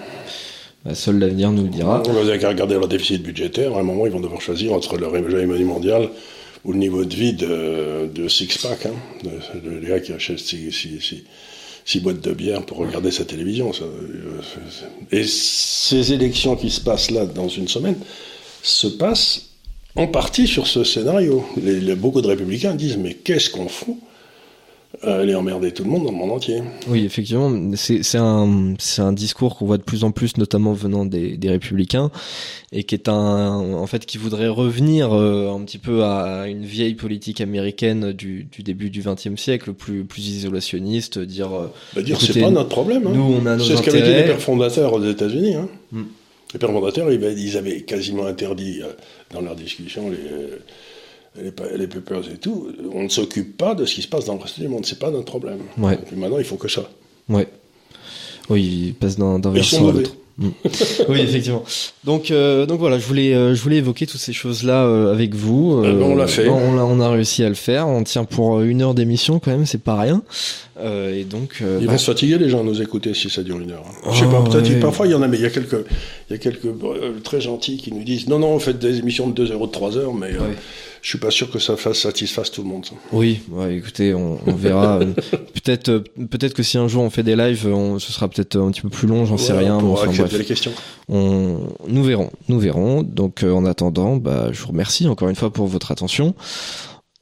Bah, 0.84 0.96
seul 0.96 1.20
l'avenir 1.20 1.52
nous 1.52 1.64
le 1.64 1.70
dira. 1.70 2.02
Vous 2.02 2.18
avez 2.18 2.40
qu'à 2.40 2.50
regarder 2.50 2.76
leur 2.76 2.88
déficit 2.88 3.22
budgétaire, 3.22 3.76
à 3.76 3.80
un 3.80 3.84
moment, 3.84 4.06
ils 4.06 4.12
vont 4.12 4.20
devoir 4.20 4.42
choisir 4.42 4.74
entre 4.74 4.98
leur 4.98 5.16
hégémonie 5.16 5.64
mondiale 5.64 6.10
ou 6.64 6.74
le 6.74 6.80
niveau 6.80 7.06
de 7.06 7.14
vie 7.14 7.34
de, 7.34 8.10
de 8.14 8.28
Six-Pack, 8.28 8.86
hein, 8.86 8.94
de, 9.24 9.70
de, 9.70 9.88
gars 9.88 10.00
qui 10.00 10.14
si 10.20 11.24
six 11.86 12.00
boîtes 12.00 12.22
de 12.22 12.34
bière 12.34 12.64
pour 12.66 12.78
regarder 12.78 13.12
sa 13.12 13.26
télévision. 13.26 13.72
Euh, 13.82 14.42
et 15.12 15.26
ces 15.26 16.14
élections 16.14 16.56
qui 16.56 16.70
se 16.70 16.82
passent 16.82 17.12
là 17.12 17.26
dans 17.26 17.48
une 17.48 17.68
semaine 17.68 17.96
se 18.64 18.88
passent 18.88 19.48
en 19.96 20.08
partie 20.08 20.48
sur 20.48 20.68
ce 20.68 20.84
scénario. 20.84 21.44
Les, 21.62 21.96
beaucoup 21.96 22.22
de 22.22 22.28
républicains 22.28 22.76
disent 22.76 22.98
mais 22.98 23.16
qu'est-ce 23.16 23.50
qu'on 23.50 23.68
fout 23.68 23.98
aller 25.04 25.36
emmerder 25.36 25.72
tout 25.72 25.84
le 25.84 25.90
monde 25.90 26.04
dans 26.04 26.12
le 26.12 26.18
monde 26.18 26.32
entier. 26.32 26.62
Oui, 26.88 27.06
effectivement, 27.06 27.52
c'est 27.76 28.18
un, 28.18 28.76
un 28.98 29.14
discours 29.14 29.58
qu'on 29.58 29.66
voit 29.66 29.78
de 29.78 29.84
plus 29.84 30.04
en 30.04 30.12
plus, 30.12 30.38
notamment 30.38 30.74
venant 30.74 31.06
des, 31.06 31.38
des 31.38 31.50
républicains, 31.50 32.12
et 32.72 32.84
qui 32.84 32.96
est 32.96 33.08
un, 33.10 33.50
en 33.56 33.88
fait, 33.88 34.06
qui 34.06 34.18
voudrait 34.18 34.50
revenir 34.50 35.14
euh, 35.14 35.52
un 35.52 35.64
petit 35.64 35.78
peu 35.78 36.04
à 36.04 36.48
une 36.48 36.66
vieille 36.66 36.96
politique 36.96 37.42
américaine 37.42 38.12
du, 38.12 38.44
du 38.44 38.64
début 38.64 38.90
du 38.90 39.02
XXe 39.02 39.42
siècle, 39.42 39.74
plus, 39.74 40.04
plus 40.04 40.28
isolationniste, 40.28 41.20
dire. 41.20 41.54
Euh, 41.54 41.68
bah 41.96 42.02
dire, 42.02 42.20
c'est 42.20 42.40
pas 42.40 42.52
notre 42.52 42.70
problème. 42.70 43.08
Hein. 43.08 43.12
Nous, 43.14 43.40
on 43.42 43.46
a 43.46 43.56
nos 43.56 43.64
C'est 43.64 43.78
ce 43.78 43.82
qu'avaient 43.82 44.02
dit 44.02 44.14
les 44.14 44.24
pères 44.24 44.42
fondateurs 44.42 44.94
aux 44.94 45.04
États-Unis. 45.04 45.56
Hein. 45.56 45.70
Hmm. 45.92 46.04
Les 46.54 46.60
pères 46.60 46.72
fondateurs, 46.72 47.12
ils 47.12 47.58
avaient 47.58 47.82
quasiment 47.82 48.26
interdit 48.26 48.82
euh, 48.84 48.88
dans 49.34 49.42
leurs 49.42 49.56
discussions 49.56 50.10
les 50.10 50.18
les, 51.38 51.78
les 51.78 51.88
papers 51.88 52.30
et 52.30 52.38
tout, 52.38 52.70
on 52.94 53.04
ne 53.04 53.10
s'occupe 53.10 53.58
pas 53.58 53.76
de 53.76 53.86
ce 53.86 53.96
qui 53.96 54.02
se 54.02 54.08
passe 54.08 54.26
dans 54.26 54.36
le 54.36 54.42
reste 54.42 54.60
du 54.60 54.68
monde, 54.68 54.86
c'est 54.86 55.00
pas 55.00 55.12
notre 55.12 55.26
problème. 55.26 55.60
Ouais. 55.78 55.98
Et 56.12 56.16
maintenant, 56.16 56.40
il 56.40 56.46
faut 56.46 56.58
que 56.58 56.68
ça. 56.68 56.90
Ouais. 57.30 57.48
Oui, 58.50 58.88
il 58.88 58.94
passe 58.96 59.18
d'un 59.18 59.40
versant 59.40 59.90
à 59.90 59.92
l'autre. 59.94 60.16
Oui, 61.10 61.20
effectivement. 61.20 61.64
Donc, 62.04 62.32
euh, 62.32 62.66
donc 62.66 62.80
voilà, 62.80 62.98
je 62.98 63.06
voulais, 63.06 63.34
euh, 63.34 63.54
je 63.54 63.62
voulais 63.62 63.78
évoquer 63.78 64.08
toutes 64.08 64.20
ces 64.20 64.34
choses-là 64.34 64.86
euh, 64.86 65.12
avec 65.12 65.36
vous. 65.36 65.82
Euh, 65.84 66.02
on 66.02 66.16
l'a 66.16 66.28
fait. 66.28 66.48
On, 66.48 66.78
a, 66.78 66.84
on 66.84 67.00
a 67.00 67.10
réussi 67.10 67.44
à 67.44 67.50
le 67.50 67.56
faire. 67.56 67.88
On 67.88 68.04
tient 68.04 68.26
pour 68.26 68.62
une 68.62 68.82
heure 68.82 68.94
d'émission 68.94 69.40
quand 69.40 69.52
même, 69.52 69.66
c'est 69.66 69.84
pas 69.84 70.00
rien. 70.00 70.24
et 70.84 71.24
donc, 71.24 71.58
ils 71.60 71.86
bah... 71.86 71.92
vont 71.94 71.98
se 71.98 72.06
fatiguer 72.06 72.38
les 72.38 72.50
gens 72.50 72.62
à 72.62 72.64
nous 72.64 72.82
écouter 72.82 73.14
si 73.14 73.30
ça 73.30 73.44
dure 73.44 73.60
une 73.60 73.72
heure. 73.72 73.86
je 74.12 74.20
sais 74.20 74.26
pas, 74.26 74.42
peut-être 74.44 74.80
parfois 74.80 75.08
il 75.08 75.12
y 75.12 75.16
en 75.16 75.22
a, 75.22 75.28
mais 75.28 75.38
il 75.38 75.44
y 75.44 75.46
a 75.46 75.50
quelques, 75.50 75.86
il 76.30 76.34
y 76.34 76.36
a 76.36 76.40
quelques 76.40 76.70
très 77.24 77.42
gentils 77.42 77.78
qui 77.78 77.94
nous 77.94 78.04
disent 78.04 78.28
non, 78.28 78.40
non, 78.40 78.50
on 78.50 78.60
fait 78.60 78.78
des 78.78 79.00
émissions 79.00 79.28
de 79.28 79.34
2 79.34 79.52
heures 79.52 79.62
ou 79.62 79.68
de 79.68 79.72
3 79.72 79.98
heures, 79.98 80.14
mais 80.14 80.32
je 81.02 81.10
suis 81.10 81.18
pas 81.18 81.32
sûr 81.32 81.50
que 81.50 81.58
ça 81.58 81.78
fasse 81.78 82.00
satisfasse 82.00 82.52
tout 82.52 82.62
le 82.62 82.70
monde. 82.70 82.86
Oui, 83.12 83.42
ouais, 83.50 83.78
écoutez, 83.78 84.14
on, 84.14 84.40
on 84.46 84.54
verra. 84.54 85.00
peut-être, 85.32 86.04
peut-être 86.30 86.54
que 86.54 86.62
si 86.64 86.78
un 86.78 86.88
jour 86.88 87.04
on 87.04 87.10
fait 87.10 87.24
des 87.24 87.36
lives, 87.36 87.68
on, 87.68 87.98
ce 87.98 88.12
sera 88.12 88.28
peut-être 88.28 88.58
un 88.58 88.70
petit 88.72 88.82
peu 88.82 88.90
plus 88.90 89.08
long, 89.08 89.26
j'en 89.26 89.38
sais 89.38 89.54
rien. 89.54 89.80
Pour 89.80 89.94
enfin, 89.94 90.12
bref, 90.12 90.32
les 90.32 90.46
questions. 90.46 90.72
On, 91.10 91.62
nous 91.88 92.04
verrons, 92.04 92.30
nous 92.50 92.60
verrons. 92.60 93.02
Donc, 93.02 93.44
euh, 93.44 93.52
en 93.52 93.66
attendant, 93.66 94.18
bah, 94.18 94.50
je 94.52 94.62
vous 94.62 94.70
remercie 94.70 95.08
encore 95.08 95.30
une 95.30 95.36
fois 95.36 95.52
pour 95.52 95.68
votre 95.68 95.92
attention. 95.92 96.36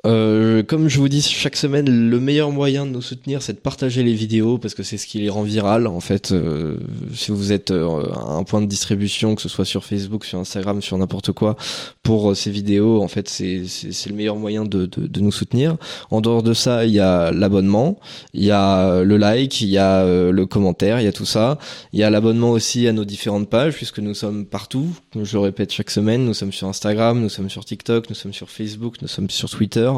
Euh, 0.06 0.64
comme 0.64 0.88
je 0.88 0.98
vous 0.98 1.10
dis 1.10 1.22
chaque 1.22 1.58
semaine, 1.58 2.10
le 2.10 2.20
meilleur 2.22 2.52
moyen 2.52 2.86
de 2.86 2.92
nous 2.92 3.02
soutenir, 3.02 3.42
c'est 3.42 3.52
de 3.52 3.58
partager 3.58 4.02
les 4.02 4.14
vidéos 4.14 4.58
parce 4.58 4.74
que 4.74 4.82
c'est 4.82 4.98
ce 4.98 5.06
qui 5.06 5.20
les 5.20 5.30
rend 5.30 5.44
virales. 5.44 5.88
En 5.88 6.00
fait, 6.00 6.32
euh, 6.32 6.78
si 7.14 7.32
vous 7.32 7.52
êtes 7.52 7.72
euh, 7.72 8.06
un 8.14 8.44
point 8.44 8.62
de 8.62 8.66
distribution, 8.66 9.36
que 9.36 9.42
ce 9.42 9.50
soit 9.50 9.66
sur 9.66 9.84
Facebook, 9.84 10.24
sur 10.24 10.40
Instagram, 10.40 10.82
sur 10.82 10.98
n'importe 10.98 11.34
quoi, 11.34 11.58
pour 12.02 12.32
euh, 12.32 12.34
ces 12.34 12.50
vidéos, 12.50 13.02
en 13.02 13.10
fait, 13.10 13.28
c'est 13.28 13.66
le 14.08 14.16
meilleur 14.16 14.38
moyen 14.38 14.64
de, 14.64 14.86
de, 14.86 15.06
de, 15.06 15.20
nous 15.20 15.34
soutenir. 15.34 15.76
En 16.12 16.22
dehors 16.22 16.44
de 16.44 16.54
ça, 16.54 16.86
il 16.86 16.94
y 16.94 17.02
a 17.02 17.32
l'abonnement, 17.32 18.00
il 18.34 18.46
y 18.46 18.52
a 18.52 19.04
le 19.04 19.18
like, 19.18 19.60
il 19.60 19.70
y 19.70 19.78
a 19.78 20.06
le 20.06 20.46
commentaire, 20.46 21.02
il 21.02 21.04
y 21.04 21.08
a 21.08 21.12
tout 21.12 21.26
ça. 21.26 21.58
Il 21.92 22.00
y 22.00 22.04
a 22.04 22.10
l'abonnement 22.10 22.52
aussi 22.52 22.88
à 22.88 22.94
nos 22.94 23.04
différentes 23.06 23.50
pages 23.50 23.76
puisque 23.76 24.00
nous 24.00 24.14
sommes 24.14 24.46
partout. 24.46 24.88
Je 25.22 25.38
répète 25.38 25.74
chaque 25.74 25.90
semaine, 25.90 26.24
nous 26.26 26.34
sommes 26.34 26.54
sur 26.54 26.68
Instagram, 26.68 27.20
nous 27.20 27.30
sommes 27.30 27.50
sur 27.50 27.66
TikTok, 27.66 28.10
nous 28.10 28.16
sommes 28.16 28.34
sur 28.34 28.50
Facebook, 28.50 29.02
nous 29.02 29.08
sommes 29.08 29.30
sur 29.30 29.50
Twitter. 29.50 29.89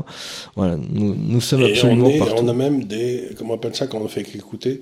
Voilà, 0.56 0.78
nous, 0.78 1.16
nous 1.16 1.42
sommes 1.42 1.62
Et 1.62 1.72
absolument 1.72 2.08
on 2.08 2.10
est, 2.10 2.20
partout. 2.20 2.44
On 2.44 2.48
a 2.48 2.54
même 2.54 2.84
des, 2.86 3.30
comment 3.38 3.54
on 3.54 3.58
appelle 3.58 3.76
ça 3.76 3.88
quand 3.88 4.00
on 4.00 4.08
fait 4.08 4.22
écouter 4.36 4.82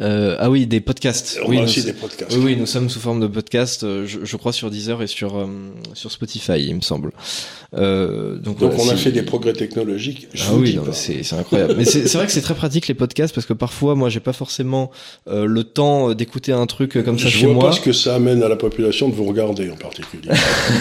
euh, 0.00 0.36
ah 0.38 0.50
oui, 0.50 0.66
des 0.66 0.80
podcasts. 0.80 1.38
On 1.44 1.48
oui, 1.48 1.56
a 1.56 1.60
nous, 1.60 1.66
aussi 1.66 1.82
des 1.82 1.92
podcasts. 1.92 2.32
Oui, 2.36 2.42
oui, 2.44 2.56
nous 2.56 2.66
sommes 2.66 2.90
sous 2.90 3.00
forme 3.00 3.20
de 3.20 3.26
podcast, 3.26 3.82
euh, 3.84 4.06
je, 4.06 4.24
je, 4.24 4.36
crois 4.36 4.52
sur 4.52 4.70
Deezer 4.70 5.02
et 5.02 5.06
sur 5.06 5.36
euh, 5.36 5.46
sur 5.94 6.10
Spotify, 6.10 6.58
il 6.58 6.74
me 6.74 6.80
semble. 6.80 7.12
Euh, 7.74 8.36
donc, 8.36 8.58
donc 8.58 8.72
voilà, 8.72 8.90
on 8.90 8.94
a 8.94 8.96
fait 8.96 9.12
des 9.12 9.22
progrès 9.22 9.52
technologiques. 9.52 10.28
Je 10.34 10.44
ah 10.48 10.54
oui, 10.54 10.78
c'est 10.92 11.22
c'est 11.22 11.36
incroyable. 11.36 11.74
mais 11.78 11.84
c'est 11.84 12.12
vrai 12.14 12.26
que 12.26 12.32
c'est 12.32 12.40
très 12.42 12.54
pratique 12.54 12.88
les 12.88 12.94
podcasts 12.94 13.34
parce 13.34 13.46
que 13.46 13.52
parfois, 13.52 13.94
moi, 13.94 14.08
j'ai 14.08 14.20
pas 14.20 14.32
forcément 14.32 14.90
le 15.26 15.62
temps 15.62 16.14
d'écouter 16.14 16.52
un 16.52 16.66
truc 16.66 17.02
comme 17.04 17.18
ça 17.18 17.28
je 17.28 17.38
chez 17.38 17.46
vois 17.46 17.54
moi. 17.54 17.64
pas 17.70 17.72
ce 17.72 17.80
que 17.80 17.92
ça 17.92 18.14
amène 18.14 18.42
à 18.42 18.48
la 18.48 18.56
population 18.56 19.08
de 19.08 19.14
vous 19.14 19.24
regarder 19.24 19.70
en 19.70 19.76
particulier. 19.76 20.30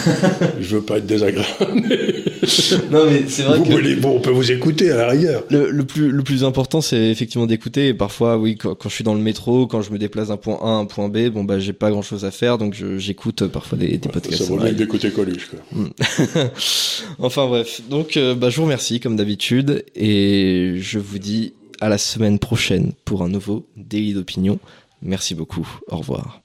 je 0.59 0.75
veux 0.75 0.81
pas 0.81 0.97
être 0.97 1.05
désagréable. 1.05 1.45
non, 2.91 3.05
mais 3.09 3.23
c'est 3.27 3.43
vrai 3.43 3.59
vous 3.59 3.65
que 3.65 3.99
bon, 3.99 4.15
on 4.17 4.19
peut 4.19 4.31
vous 4.31 4.51
écouter 4.51 4.91
à 4.91 4.97
la 4.97 5.07
rigueur. 5.09 5.43
le, 5.49 5.69
le 5.69 5.83
plus 5.83 6.09
le 6.09 6.23
plus 6.23 6.43
important, 6.43 6.81
c'est 6.81 7.09
effectivement 7.09 7.45
d'écouter. 7.45 7.87
Et 7.87 7.93
parfois, 7.93 8.37
oui, 8.37 8.57
quand, 8.57 8.84
quand 8.85 8.89
je 8.89 8.93
suis 8.93 9.03
dans 9.03 9.15
le 9.15 9.19
métro, 9.19 9.65
quand 9.65 9.81
je 9.81 9.89
me 9.89 9.97
déplace 9.97 10.27
d'un 10.27 10.37
point 10.37 10.59
A 10.61 10.67
à 10.67 10.73
un 10.73 10.85
point 10.85 11.09
B, 11.09 11.29
bon 11.29 11.43
bah 11.43 11.57
j'ai 11.57 11.73
pas 11.73 11.89
grand 11.89 12.03
chose 12.03 12.23
à 12.23 12.29
faire, 12.29 12.59
donc 12.59 12.75
j'écoute 12.97 13.41
euh, 13.41 13.47
parfois 13.47 13.79
des, 13.79 13.97
des 13.97 14.09
podcasts. 14.09 14.43
ça 14.43 14.47
vaut 14.47 14.59
mieux 14.59 14.73
d'écouter 14.73 15.09
Coluche. 15.09 15.49
Quoi. 15.49 15.89
enfin 17.17 17.47
bref, 17.47 17.81
donc 17.89 18.15
euh, 18.15 18.35
bah, 18.35 18.51
je 18.51 18.57
vous 18.57 18.65
remercie 18.65 18.99
comme 18.99 19.15
d'habitude 19.15 19.83
et 19.95 20.75
je 20.77 20.99
vous 20.99 21.17
dis 21.17 21.55
à 21.81 21.89
la 21.89 21.97
semaine 21.97 22.37
prochaine 22.37 22.91
pour 23.05 23.23
un 23.23 23.27
nouveau 23.27 23.65
délit 23.75 24.13
d'opinion. 24.13 24.59
Merci 25.01 25.33
beaucoup, 25.33 25.67
au 25.87 25.97
revoir. 25.97 26.44